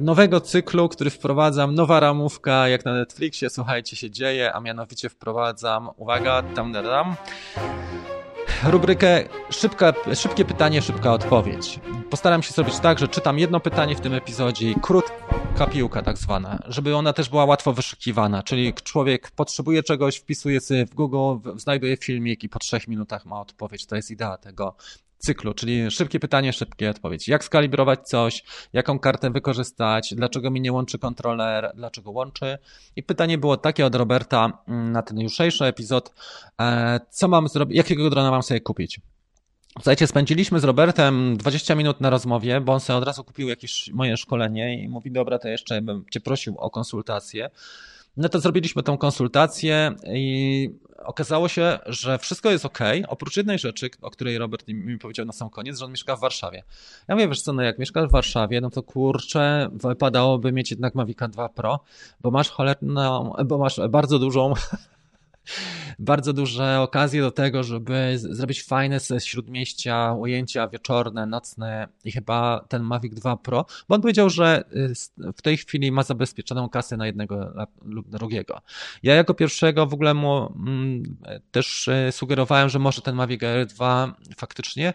nowego 0.00 0.40
cyklu, 0.40 0.88
który 0.88 1.10
wprowadzam, 1.10 1.74
nowa 1.74 2.00
ramówka, 2.00 2.68
jak 2.68 2.84
na 2.84 2.94
Netflixie, 2.94 3.50
słuchajcie, 3.50 3.96
się 3.96 4.10
dzieje, 4.10 4.52
a 4.52 4.60
mianowicie 4.60 5.08
wprowadzam, 5.08 5.90
uwaga, 5.96 6.42
tam, 6.42 6.72
tam, 6.72 6.84
tam 6.84 7.16
rubrykę 8.64 9.24
szybka, 9.50 9.92
szybkie 10.14 10.44
pytanie, 10.44 10.82
szybka 10.82 11.12
odpowiedź. 11.12 11.80
Postaram 12.10 12.42
się 12.42 12.52
zrobić 12.52 12.78
tak, 12.78 12.98
że 12.98 13.08
czytam 13.08 13.38
jedno 13.38 13.60
pytanie 13.60 13.96
w 13.96 14.00
tym 14.00 14.14
epizodzie 14.14 14.70
i 14.70 14.74
krótka 14.74 15.66
piłka 15.72 16.02
tak 16.02 16.18
zwana, 16.18 16.58
żeby 16.66 16.96
ona 16.96 17.12
też 17.12 17.28
była 17.28 17.44
łatwo 17.44 17.72
wyszukiwana, 17.72 18.42
czyli 18.42 18.74
człowiek 18.74 19.30
potrzebuje 19.30 19.82
czegoś, 19.82 20.16
wpisuje 20.16 20.60
sobie 20.60 20.86
w 20.86 20.94
Google, 20.94 21.50
znajduje 21.56 21.96
filmik 21.96 22.44
i 22.44 22.48
po 22.48 22.58
trzech 22.58 22.88
minutach 22.88 23.26
ma 23.26 23.40
odpowiedź. 23.40 23.86
To 23.86 23.96
jest 23.96 24.10
idea 24.10 24.36
tego 24.36 24.76
cyklu, 25.26 25.54
czyli 25.54 25.90
szybkie 25.90 26.20
pytanie, 26.20 26.52
szybkie 26.52 26.90
odpowiedź. 26.90 27.28
Jak 27.28 27.44
skalibrować 27.44 28.08
coś, 28.08 28.44
jaką 28.72 28.98
kartę 28.98 29.30
wykorzystać, 29.30 30.14
dlaczego 30.14 30.50
mi 30.50 30.60
nie 30.60 30.72
łączy 30.72 30.98
kontroler, 30.98 31.72
dlaczego 31.74 32.10
łączy. 32.10 32.58
I 32.96 33.02
pytanie 33.02 33.38
było 33.38 33.56
takie 33.56 33.86
od 33.86 33.94
Roberta 33.94 34.62
mm, 34.68 34.92
na 34.92 35.02
ten 35.02 35.20
jutrzejszy 35.20 35.64
epizod, 35.64 36.12
e, 36.60 37.00
co 37.10 37.28
mam 37.28 37.48
zrobić, 37.48 37.76
jakiego 37.76 38.10
drona 38.10 38.30
mam 38.30 38.42
sobie 38.42 38.60
kupić. 38.60 39.00
Słuchajcie, 39.74 40.06
spędziliśmy 40.06 40.60
z 40.60 40.64
Robertem 40.64 41.36
20 41.36 41.74
minut 41.74 42.00
na 42.00 42.10
rozmowie, 42.10 42.60
bo 42.60 42.72
on 42.72 42.80
sobie 42.80 42.96
od 42.96 43.04
razu 43.04 43.24
kupił 43.24 43.48
jakieś 43.48 43.90
moje 43.92 44.16
szkolenie 44.16 44.82
i 44.82 44.88
mówi, 44.88 45.10
dobra, 45.10 45.38
to 45.38 45.48
jeszcze 45.48 45.82
bym 45.82 46.04
cię 46.10 46.20
prosił 46.20 46.58
o 46.58 46.70
konsultację. 46.70 47.50
No 48.16 48.28
to 48.28 48.40
zrobiliśmy 48.40 48.82
tą 48.82 48.98
konsultację 48.98 49.94
i 50.14 50.70
okazało 51.04 51.48
się, 51.48 51.78
że 51.86 52.18
wszystko 52.18 52.50
jest 52.50 52.64
ok, 52.64 52.78
oprócz 53.08 53.36
jednej 53.36 53.58
rzeczy, 53.58 53.90
o 54.02 54.10
której 54.10 54.38
Robert 54.38 54.68
mi 54.68 54.98
powiedział 54.98 55.26
na 55.26 55.32
sam 55.32 55.50
koniec, 55.50 55.78
że 55.78 55.84
on 55.84 55.90
mieszka 55.90 56.16
w 56.16 56.20
Warszawie. 56.20 56.62
Ja 57.08 57.14
mówię, 57.14 57.28
wiesz 57.28 57.42
co, 57.42 57.52
no 57.52 57.62
jak 57.62 57.78
mieszkasz 57.78 58.08
w 58.08 58.12
Warszawie, 58.12 58.60
no 58.60 58.70
to 58.70 58.82
kurczę, 58.82 59.68
wypadałoby 59.72 60.52
mieć 60.52 60.70
jednak 60.70 60.94
Mavica 60.94 61.28
2 61.28 61.48
Pro, 61.48 61.80
bo 62.20 62.30
masz 62.30 62.50
cholerną, 62.50 63.32
bo 63.46 63.58
masz 63.58 63.80
bardzo 63.88 64.18
dużą 64.18 64.54
bardzo 65.98 66.32
duże 66.32 66.80
okazje 66.80 67.20
do 67.22 67.30
tego, 67.30 67.62
żeby 67.62 68.18
zrobić 68.18 68.62
fajne 68.62 69.00
ze 69.00 69.20
śródmieścia 69.20 70.12
ujęcia 70.12 70.68
wieczorne, 70.68 71.26
nocne 71.26 71.88
i 72.04 72.12
chyba 72.12 72.64
ten 72.68 72.82
Mavic 72.82 73.14
2 73.14 73.36
Pro, 73.36 73.66
bo 73.88 73.94
on 73.94 74.00
powiedział, 74.00 74.30
że 74.30 74.64
y, 75.18 75.32
w 75.36 75.42
tej 75.42 75.56
chwili 75.56 75.92
ma 75.92 76.02
zabezpieczoną 76.02 76.68
kasę 76.68 76.96
na 76.96 77.06
jednego 77.06 77.52
lub 77.82 78.08
drugiego. 78.08 78.60
Ja 79.02 79.14
jako 79.14 79.34
pierwszego 79.34 79.86
w 79.86 79.94
ogóle 79.94 80.14
mu 80.14 80.52
mm, 80.56 81.16
też 81.50 81.88
y, 81.88 82.12
sugerowałem, 82.12 82.68
że 82.68 82.78
może 82.78 83.02
ten 83.02 83.14
Mavic 83.14 83.42
Air 83.42 83.66
2 83.66 84.14
faktycznie 84.36 84.94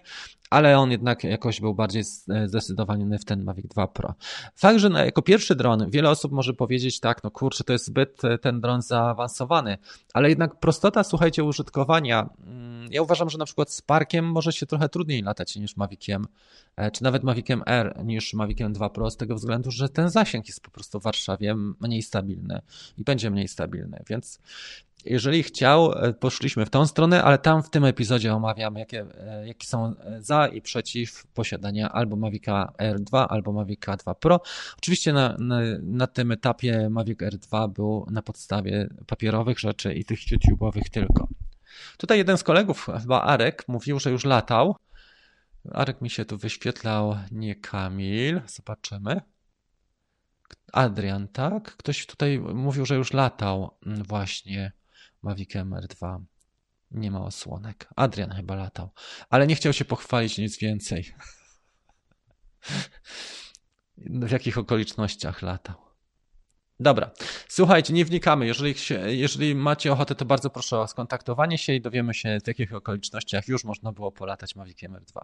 ale 0.52 0.80
on 0.80 0.91
jednak 0.91 1.23
jakoś 1.23 1.61
był 1.61 1.76
bardziej 1.76 2.03
zdecydowany 2.45 3.19
w 3.19 3.26
ten 3.26 3.44
Mavic 3.44 3.68
2 3.68 3.88
Pro. 3.88 4.14
Fakt, 4.56 4.80
że 4.80 4.90
jako 4.90 5.22
pierwszy 5.22 5.56
dron 5.56 5.90
wiele 5.90 6.10
osób 6.10 6.32
może 6.32 6.53
powiedzieć 6.53 6.99
tak, 6.99 7.23
no 7.23 7.32
kurczę, 7.32 7.64
to 7.64 7.73
jest 7.73 7.86
zbyt 7.86 8.26
e, 8.26 8.38
ten 8.38 8.61
dron 8.61 8.82
zaawansowany, 8.82 9.78
ale 10.14 10.30
jednak 10.30 10.60
prostota, 10.60 11.03
słuchajcie, 11.03 11.44
użytkowania. 11.44 12.30
Mm, 12.45 12.88
ja 12.91 13.02
uważam, 13.02 13.30
że 13.30 13.38
na 13.38 13.45
przykład 13.45 13.72
z 13.72 13.82
Parkiem 13.82 14.26
może 14.26 14.53
się 14.53 14.65
trochę 14.65 14.90
trudniej 14.90 15.22
latać 15.22 15.56
niż 15.56 15.78
Maviciem, 15.78 16.26
e, 16.76 16.91
czy 16.91 17.03
nawet 17.03 17.23
Maviciem 17.23 17.64
R 17.65 17.99
niż 18.03 18.34
Maviciem 18.34 18.73
2 18.73 18.90
Pro 18.90 19.11
z 19.11 19.18
tego 19.18 19.36
względu, 19.36 19.72
że 19.72 19.90
ten 19.90 20.10
zasięg 20.10 20.48
jest 20.48 20.61
po 20.61 20.72
prostu 20.72 20.99
w 20.99 21.03
Warszawie 21.03 21.56
mniej 21.56 22.02
stabilny 22.02 22.61
i 22.98 23.03
będzie 23.03 23.32
mniej 23.32 23.48
stabilny, 23.48 24.03
więc 24.10 24.40
jeżeli 25.06 25.44
chciał, 25.44 25.91
e, 25.91 26.14
poszliśmy 26.14 26.65
w 26.65 26.69
tą 26.69 26.88
stronę, 26.88 27.23
ale 27.23 27.38
tam 27.38 27.64
w 27.64 27.69
tym 27.69 27.86
epizodzie 27.86 28.34
omawiamy, 28.34 28.80
jakie, 28.80 29.06
e, 29.18 29.48
jakie 29.48 29.68
są 29.68 29.95
e, 29.99 30.22
za 30.22 30.48
i 30.48 30.61
przeciw 30.61 31.28
posiadania 31.34 31.90
albo 31.91 32.15
Mavica 32.15 32.73
R2, 32.78 33.26
albo 33.30 33.52
Mavica 33.52 33.98
2 33.98 34.15
Pro. 34.15 34.41
Oczywiście 34.78 35.14
na, 35.14 35.36
na, 35.40 35.60
na 35.82 36.07
tym 36.07 36.32
etapie 36.32 36.90
Mavic 36.90 37.19
R2 37.19 37.69
był 37.73 38.06
na 38.11 38.22
podstawie 38.22 38.90
papierowych 39.07 39.60
rzeczy 39.60 39.94
i 39.94 40.06
tych 40.06 40.19
YouTube'owych 40.19 40.90
tylko. 40.91 41.28
Tutaj 41.98 42.18
jeden 42.18 42.38
z 42.38 42.44
kolegów, 42.44 42.88
chyba 43.02 43.22
Arek, 43.22 43.64
mówił, 43.68 43.99
że 43.99 44.11
już 44.11 44.26
latał. 44.26 44.76
Arek 45.72 46.02
mi 46.02 46.10
się 46.10 46.26
tu 46.26 46.38
wyświetlał, 46.38 47.18
nie 47.32 47.56
Kamil. 47.56 48.41
Zobaczymy. 48.48 49.22
Adrian, 50.73 51.28
tak? 51.28 51.76
Ktoś 51.76 52.06
tutaj 52.06 52.40
mówił, 52.40 52.86
że 52.86 52.95
już 52.95 53.14
latał 53.14 53.78
mm, 53.86 54.03
właśnie 54.03 54.72
Mavic 55.22 55.56
MR2. 55.56 56.23
Nie 56.91 57.11
ma 57.11 57.22
osłonek. 57.22 57.89
Adrian 57.95 58.31
chyba 58.31 58.56
latał, 58.56 58.89
ale 59.30 59.48
nie 59.48 59.56
chciał 59.56 59.73
się 59.73 59.85
pochwalić 59.85 60.38
nic 60.38 60.57
więcej. 60.57 61.14
w 63.98 64.31
jakich 64.31 64.57
okolicznościach 64.57 65.41
latał. 65.41 65.90
Dobra, 66.82 67.12
słuchajcie, 67.48 67.94
nie 67.94 68.06
wnikamy. 68.06 68.45
Jeżeli, 68.45 68.76
jeżeli 69.06 69.56
macie 69.56 69.91
ochotę, 69.91 70.16
to 70.16 70.26
bardzo 70.26 70.49
proszę 70.49 70.80
o 70.80 70.88
skontaktowanie 70.88 71.58
się 71.58 71.74
i 71.74 71.82
dowiemy 71.82 72.14
się, 72.14 72.38
w 72.44 72.48
jakich 72.48 72.74
okolicznościach 72.74 73.48
już 73.48 73.64
można 73.64 73.91
było 73.91 74.12
polatać 74.12 74.56
Mavic 74.56 74.78
MR2. 74.78 75.22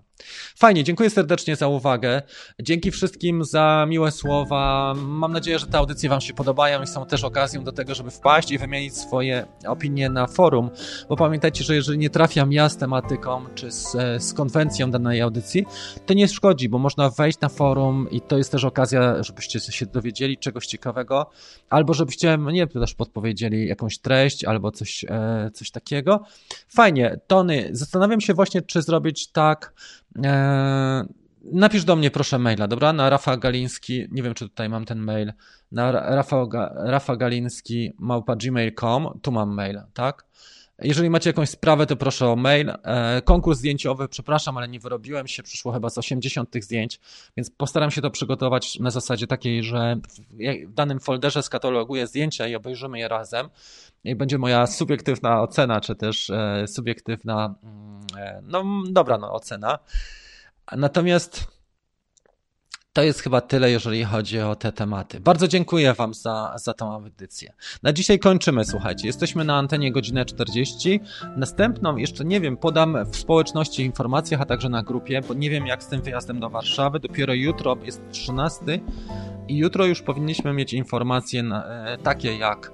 Fajnie, 0.55 0.83
dziękuję 0.83 1.09
serdecznie 1.09 1.55
za 1.55 1.67
uwagę. 1.67 2.21
Dzięki 2.61 2.91
wszystkim 2.91 3.43
za 3.43 3.85
miłe 3.89 4.11
słowa. 4.11 4.93
Mam 4.97 5.33
nadzieję, 5.33 5.59
że 5.59 5.67
te 5.67 5.77
audycje 5.77 6.09
Wam 6.09 6.21
się 6.21 6.33
podobają 6.33 6.83
i 6.83 6.87
są 6.87 7.05
też 7.05 7.23
okazją 7.23 7.63
do 7.63 7.71
tego, 7.71 7.95
żeby 7.95 8.11
wpaść 8.11 8.51
i 8.51 8.57
wymienić 8.57 8.97
swoje 8.97 9.45
opinie 9.67 10.09
na 10.09 10.27
forum, 10.27 10.69
bo 11.09 11.15
pamiętajcie, 11.15 11.63
że 11.63 11.75
jeżeli 11.75 11.97
nie 11.97 12.09
trafiam 12.09 12.51
ja 12.51 12.69
z 12.69 12.77
tematyką 12.77 13.45
czy 13.55 13.71
z, 13.71 13.91
z 14.23 14.33
konwencją 14.33 14.91
danej 14.91 15.21
audycji, 15.21 15.65
to 16.05 16.13
nie 16.13 16.27
szkodzi, 16.27 16.69
bo 16.69 16.79
można 16.79 17.09
wejść 17.09 17.39
na 17.39 17.49
forum 17.49 18.07
i 18.11 18.21
to 18.21 18.37
jest 18.37 18.51
też 18.51 18.63
okazja, 18.63 19.23
żebyście 19.23 19.59
się 19.59 19.85
dowiedzieli 19.85 20.37
czegoś 20.37 20.67
ciekawego 20.67 21.29
albo 21.69 21.93
żebyście 21.93 22.37
mnie 22.37 22.67
też 22.67 22.93
podpowiedzieli 22.93 23.67
jakąś 23.67 23.99
treść, 23.99 24.45
albo 24.45 24.71
coś, 24.71 25.05
e, 25.09 25.51
coś 25.53 25.71
takiego. 25.71 26.23
Fajnie, 26.69 27.19
Tony, 27.27 27.69
zastanawiam 27.71 28.21
się 28.21 28.33
właśnie, 28.33 28.61
czy 28.61 28.81
zrobić 28.81 29.27
tak. 29.27 29.73
E, 30.23 31.05
napisz 31.51 31.83
do 31.83 31.95
mnie 31.95 32.11
proszę 32.11 32.39
maila, 32.39 32.67
dobra? 32.67 32.93
Na 32.93 33.09
Rafa 33.09 33.37
Galiński, 33.37 34.07
nie 34.11 34.23
wiem 34.23 34.33
czy 34.33 34.49
tutaj 34.49 34.69
mam 34.69 34.85
ten 34.85 34.99
mail, 34.99 35.33
na 35.71 35.91
Rafa, 35.91 36.45
Rafa 36.75 37.15
Galiński 37.15 37.93
małpa 37.99 38.35
gmail.com, 38.35 39.19
tu 39.21 39.31
mam 39.31 39.53
mail, 39.53 39.81
tak? 39.93 40.25
Jeżeli 40.79 41.09
macie 41.09 41.29
jakąś 41.29 41.49
sprawę, 41.49 41.85
to 41.85 41.95
proszę 41.95 42.27
o 42.27 42.35
mail. 42.35 42.69
E, 42.83 43.21
konkurs 43.21 43.59
zdjęciowy, 43.59 44.07
przepraszam, 44.07 44.57
ale 44.57 44.67
nie 44.67 44.79
wyrobiłem 44.79 45.27
się, 45.27 45.43
przyszło 45.43 45.71
chyba 45.71 45.89
z 45.89 45.97
80 45.97 46.49
tych 46.49 46.63
zdjęć, 46.63 46.99
więc 47.37 47.49
postaram 47.49 47.91
się 47.91 48.01
to 48.01 48.11
przygotować 48.11 48.79
na 48.79 48.91
zasadzie 48.91 49.27
takiej, 49.27 49.63
że 49.63 49.97
w 50.67 50.73
danym 50.73 50.99
folderze 50.99 51.43
skataloguję 51.43 52.07
zdjęcia 52.07 52.47
i 52.47 52.55
obejrzymy 52.55 52.99
je 52.99 53.07
razem. 53.07 53.49
I 54.03 54.15
będzie 54.15 54.37
moja 54.37 54.67
subiektywna 54.67 55.41
ocena, 55.41 55.81
czy 55.81 55.95
też 55.95 56.29
e, 56.29 56.65
subiektywna, 56.67 57.55
mm, 57.63 58.05
e, 58.17 58.41
no 58.43 58.63
dobra, 58.89 59.17
no 59.17 59.33
ocena. 59.33 59.79
Natomiast 60.77 61.56
to 62.97 63.03
jest 63.03 63.21
chyba 63.21 63.41
tyle, 63.41 63.71
jeżeli 63.71 64.03
chodzi 64.03 64.39
o 64.39 64.55
te 64.55 64.71
tematy. 64.71 65.19
Bardzo 65.19 65.47
dziękuję 65.47 65.93
Wam 65.93 66.13
za, 66.13 66.53
za 66.55 66.73
tą 66.73 66.93
audycję. 66.93 67.53
Na 67.83 67.93
dzisiaj 67.93 68.19
kończymy, 68.19 68.65
słuchajcie. 68.65 69.07
Jesteśmy 69.07 69.43
na 69.43 69.57
antenie 69.57 69.91
godzinę 69.91 70.25
40. 70.25 70.99
Następną, 71.35 71.97
jeszcze 71.97 72.25
nie 72.25 72.41
wiem, 72.41 72.57
podam 72.57 72.97
w 73.11 73.17
społeczności 73.17 73.83
informacjach, 73.83 74.41
a 74.41 74.45
także 74.45 74.69
na 74.69 74.83
grupie, 74.83 75.21
bo 75.27 75.33
nie 75.33 75.49
wiem 75.49 75.67
jak 75.67 75.83
z 75.83 75.87
tym 75.87 76.01
wyjazdem 76.01 76.39
do 76.39 76.49
Warszawy. 76.49 76.99
Dopiero 76.99 77.33
jutro 77.33 77.77
jest 77.83 78.01
13 78.11 78.65
i 79.47 79.57
jutro 79.57 79.85
już 79.85 80.01
powinniśmy 80.01 80.53
mieć 80.53 80.73
informacje 80.73 81.43
na, 81.43 81.65
e, 81.65 81.97
takie 81.97 82.37
jak 82.37 82.71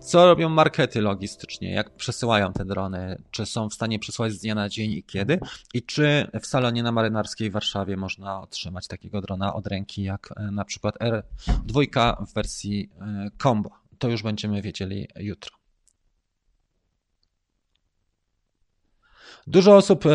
co 0.00 0.26
robią 0.26 0.48
markety 0.48 1.00
logistycznie, 1.00 1.70
jak 1.70 1.90
przesyłają 1.90 2.52
te 2.52 2.64
drony, 2.64 3.22
czy 3.30 3.46
są 3.46 3.68
w 3.68 3.74
stanie 3.74 3.98
przysłać 3.98 4.32
z 4.32 4.40
dnia 4.40 4.54
na 4.54 4.68
dzień 4.68 4.90
i 4.90 5.02
kiedy, 5.02 5.40
i 5.74 5.82
czy 5.82 6.26
w 6.40 6.46
salonie 6.46 6.82
na 6.82 6.92
Marynarskiej 6.92 7.50
w 7.50 7.52
Warszawie 7.52 7.96
można 7.96 8.40
otrzymać 8.40 8.88
takiego 8.88 9.20
drona 9.20 9.54
od 9.54 9.66
ręki, 9.66 10.02
jak 10.02 10.28
e, 10.36 10.50
na 10.50 10.64
przykład 10.64 10.94
R2 10.98 12.26
w 12.26 12.34
wersji 12.34 12.90
e, 13.00 13.30
combo. 13.42 13.70
To 13.98 14.08
już 14.08 14.22
będziemy 14.22 14.62
wiedzieli 14.62 15.08
jutro. 15.16 15.57
Dużo 19.48 19.76
osób 19.76 20.06
e, 20.06 20.10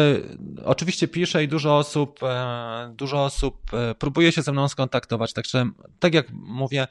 oczywiście 0.65 1.07
pisze 1.07 1.43
i 1.43 1.47
dużo 1.47 1.77
osób, 1.77 2.19
e, 2.23 2.93
dużo 2.97 3.23
osób 3.23 3.73
e, 3.73 3.95
próbuje 3.95 4.31
się 4.31 4.41
ze 4.41 4.51
mną 4.51 4.68
skontaktować, 4.68 5.34
także 5.34 5.69
tak 5.99 6.14
jak 6.14 6.31
mówię, 6.31 6.88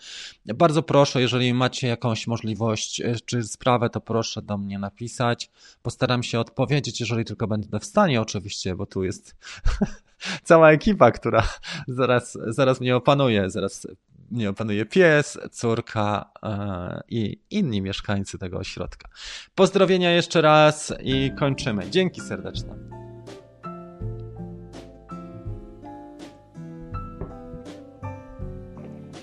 bardzo 0.47 0.83
proszę, 0.83 1.21
jeżeli 1.21 1.55
macie 1.55 1.89
jakąś 1.89 2.27
możliwość 2.27 3.03
czy 3.25 3.43
sprawę, 3.43 3.91
to 3.91 4.01
proszę 4.01 4.43
do 4.43 4.59
mnie 4.59 4.79
napisać. 4.79 5.51
Postaram 5.83 6.23
się 6.23 6.41
odpowiedzieć, 6.41 7.01
jeżeli 7.01 7.25
tylko 7.25 7.47
będę 7.47 7.81
w 7.81 7.85
stanie 7.85 8.21
oczywiście, 8.21 8.75
bo 8.75 8.87
tu 8.87 9.05
jest 9.05 9.37
cała 10.45 10.71
ekipa, 10.71 11.11
która 11.11 11.49
zaraz, 11.89 12.39
zaraz 12.47 12.81
mnie 12.81 12.97
opanuje, 12.97 13.51
zaraz 13.51 13.87
mnie 14.33 14.51
opanuje 14.51 14.87
pies, 14.87 15.39
córka 15.53 16.31
e, 16.43 17.01
i 17.09 17.41
inni 17.51 17.83
mieszkańcy 17.83 18.39
tego 18.39 18.59
ośrodka. 18.59 19.09
Pozdrowienia 19.55 20.11
jeszcze 20.11 20.41
raz 20.41 20.95
i 21.03 21.33
kończymy. 21.39 21.91
Dzięki 21.91 22.21
serdeczne. 22.21 22.79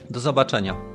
Do 0.10 0.20
zobaczenia. 0.20 0.89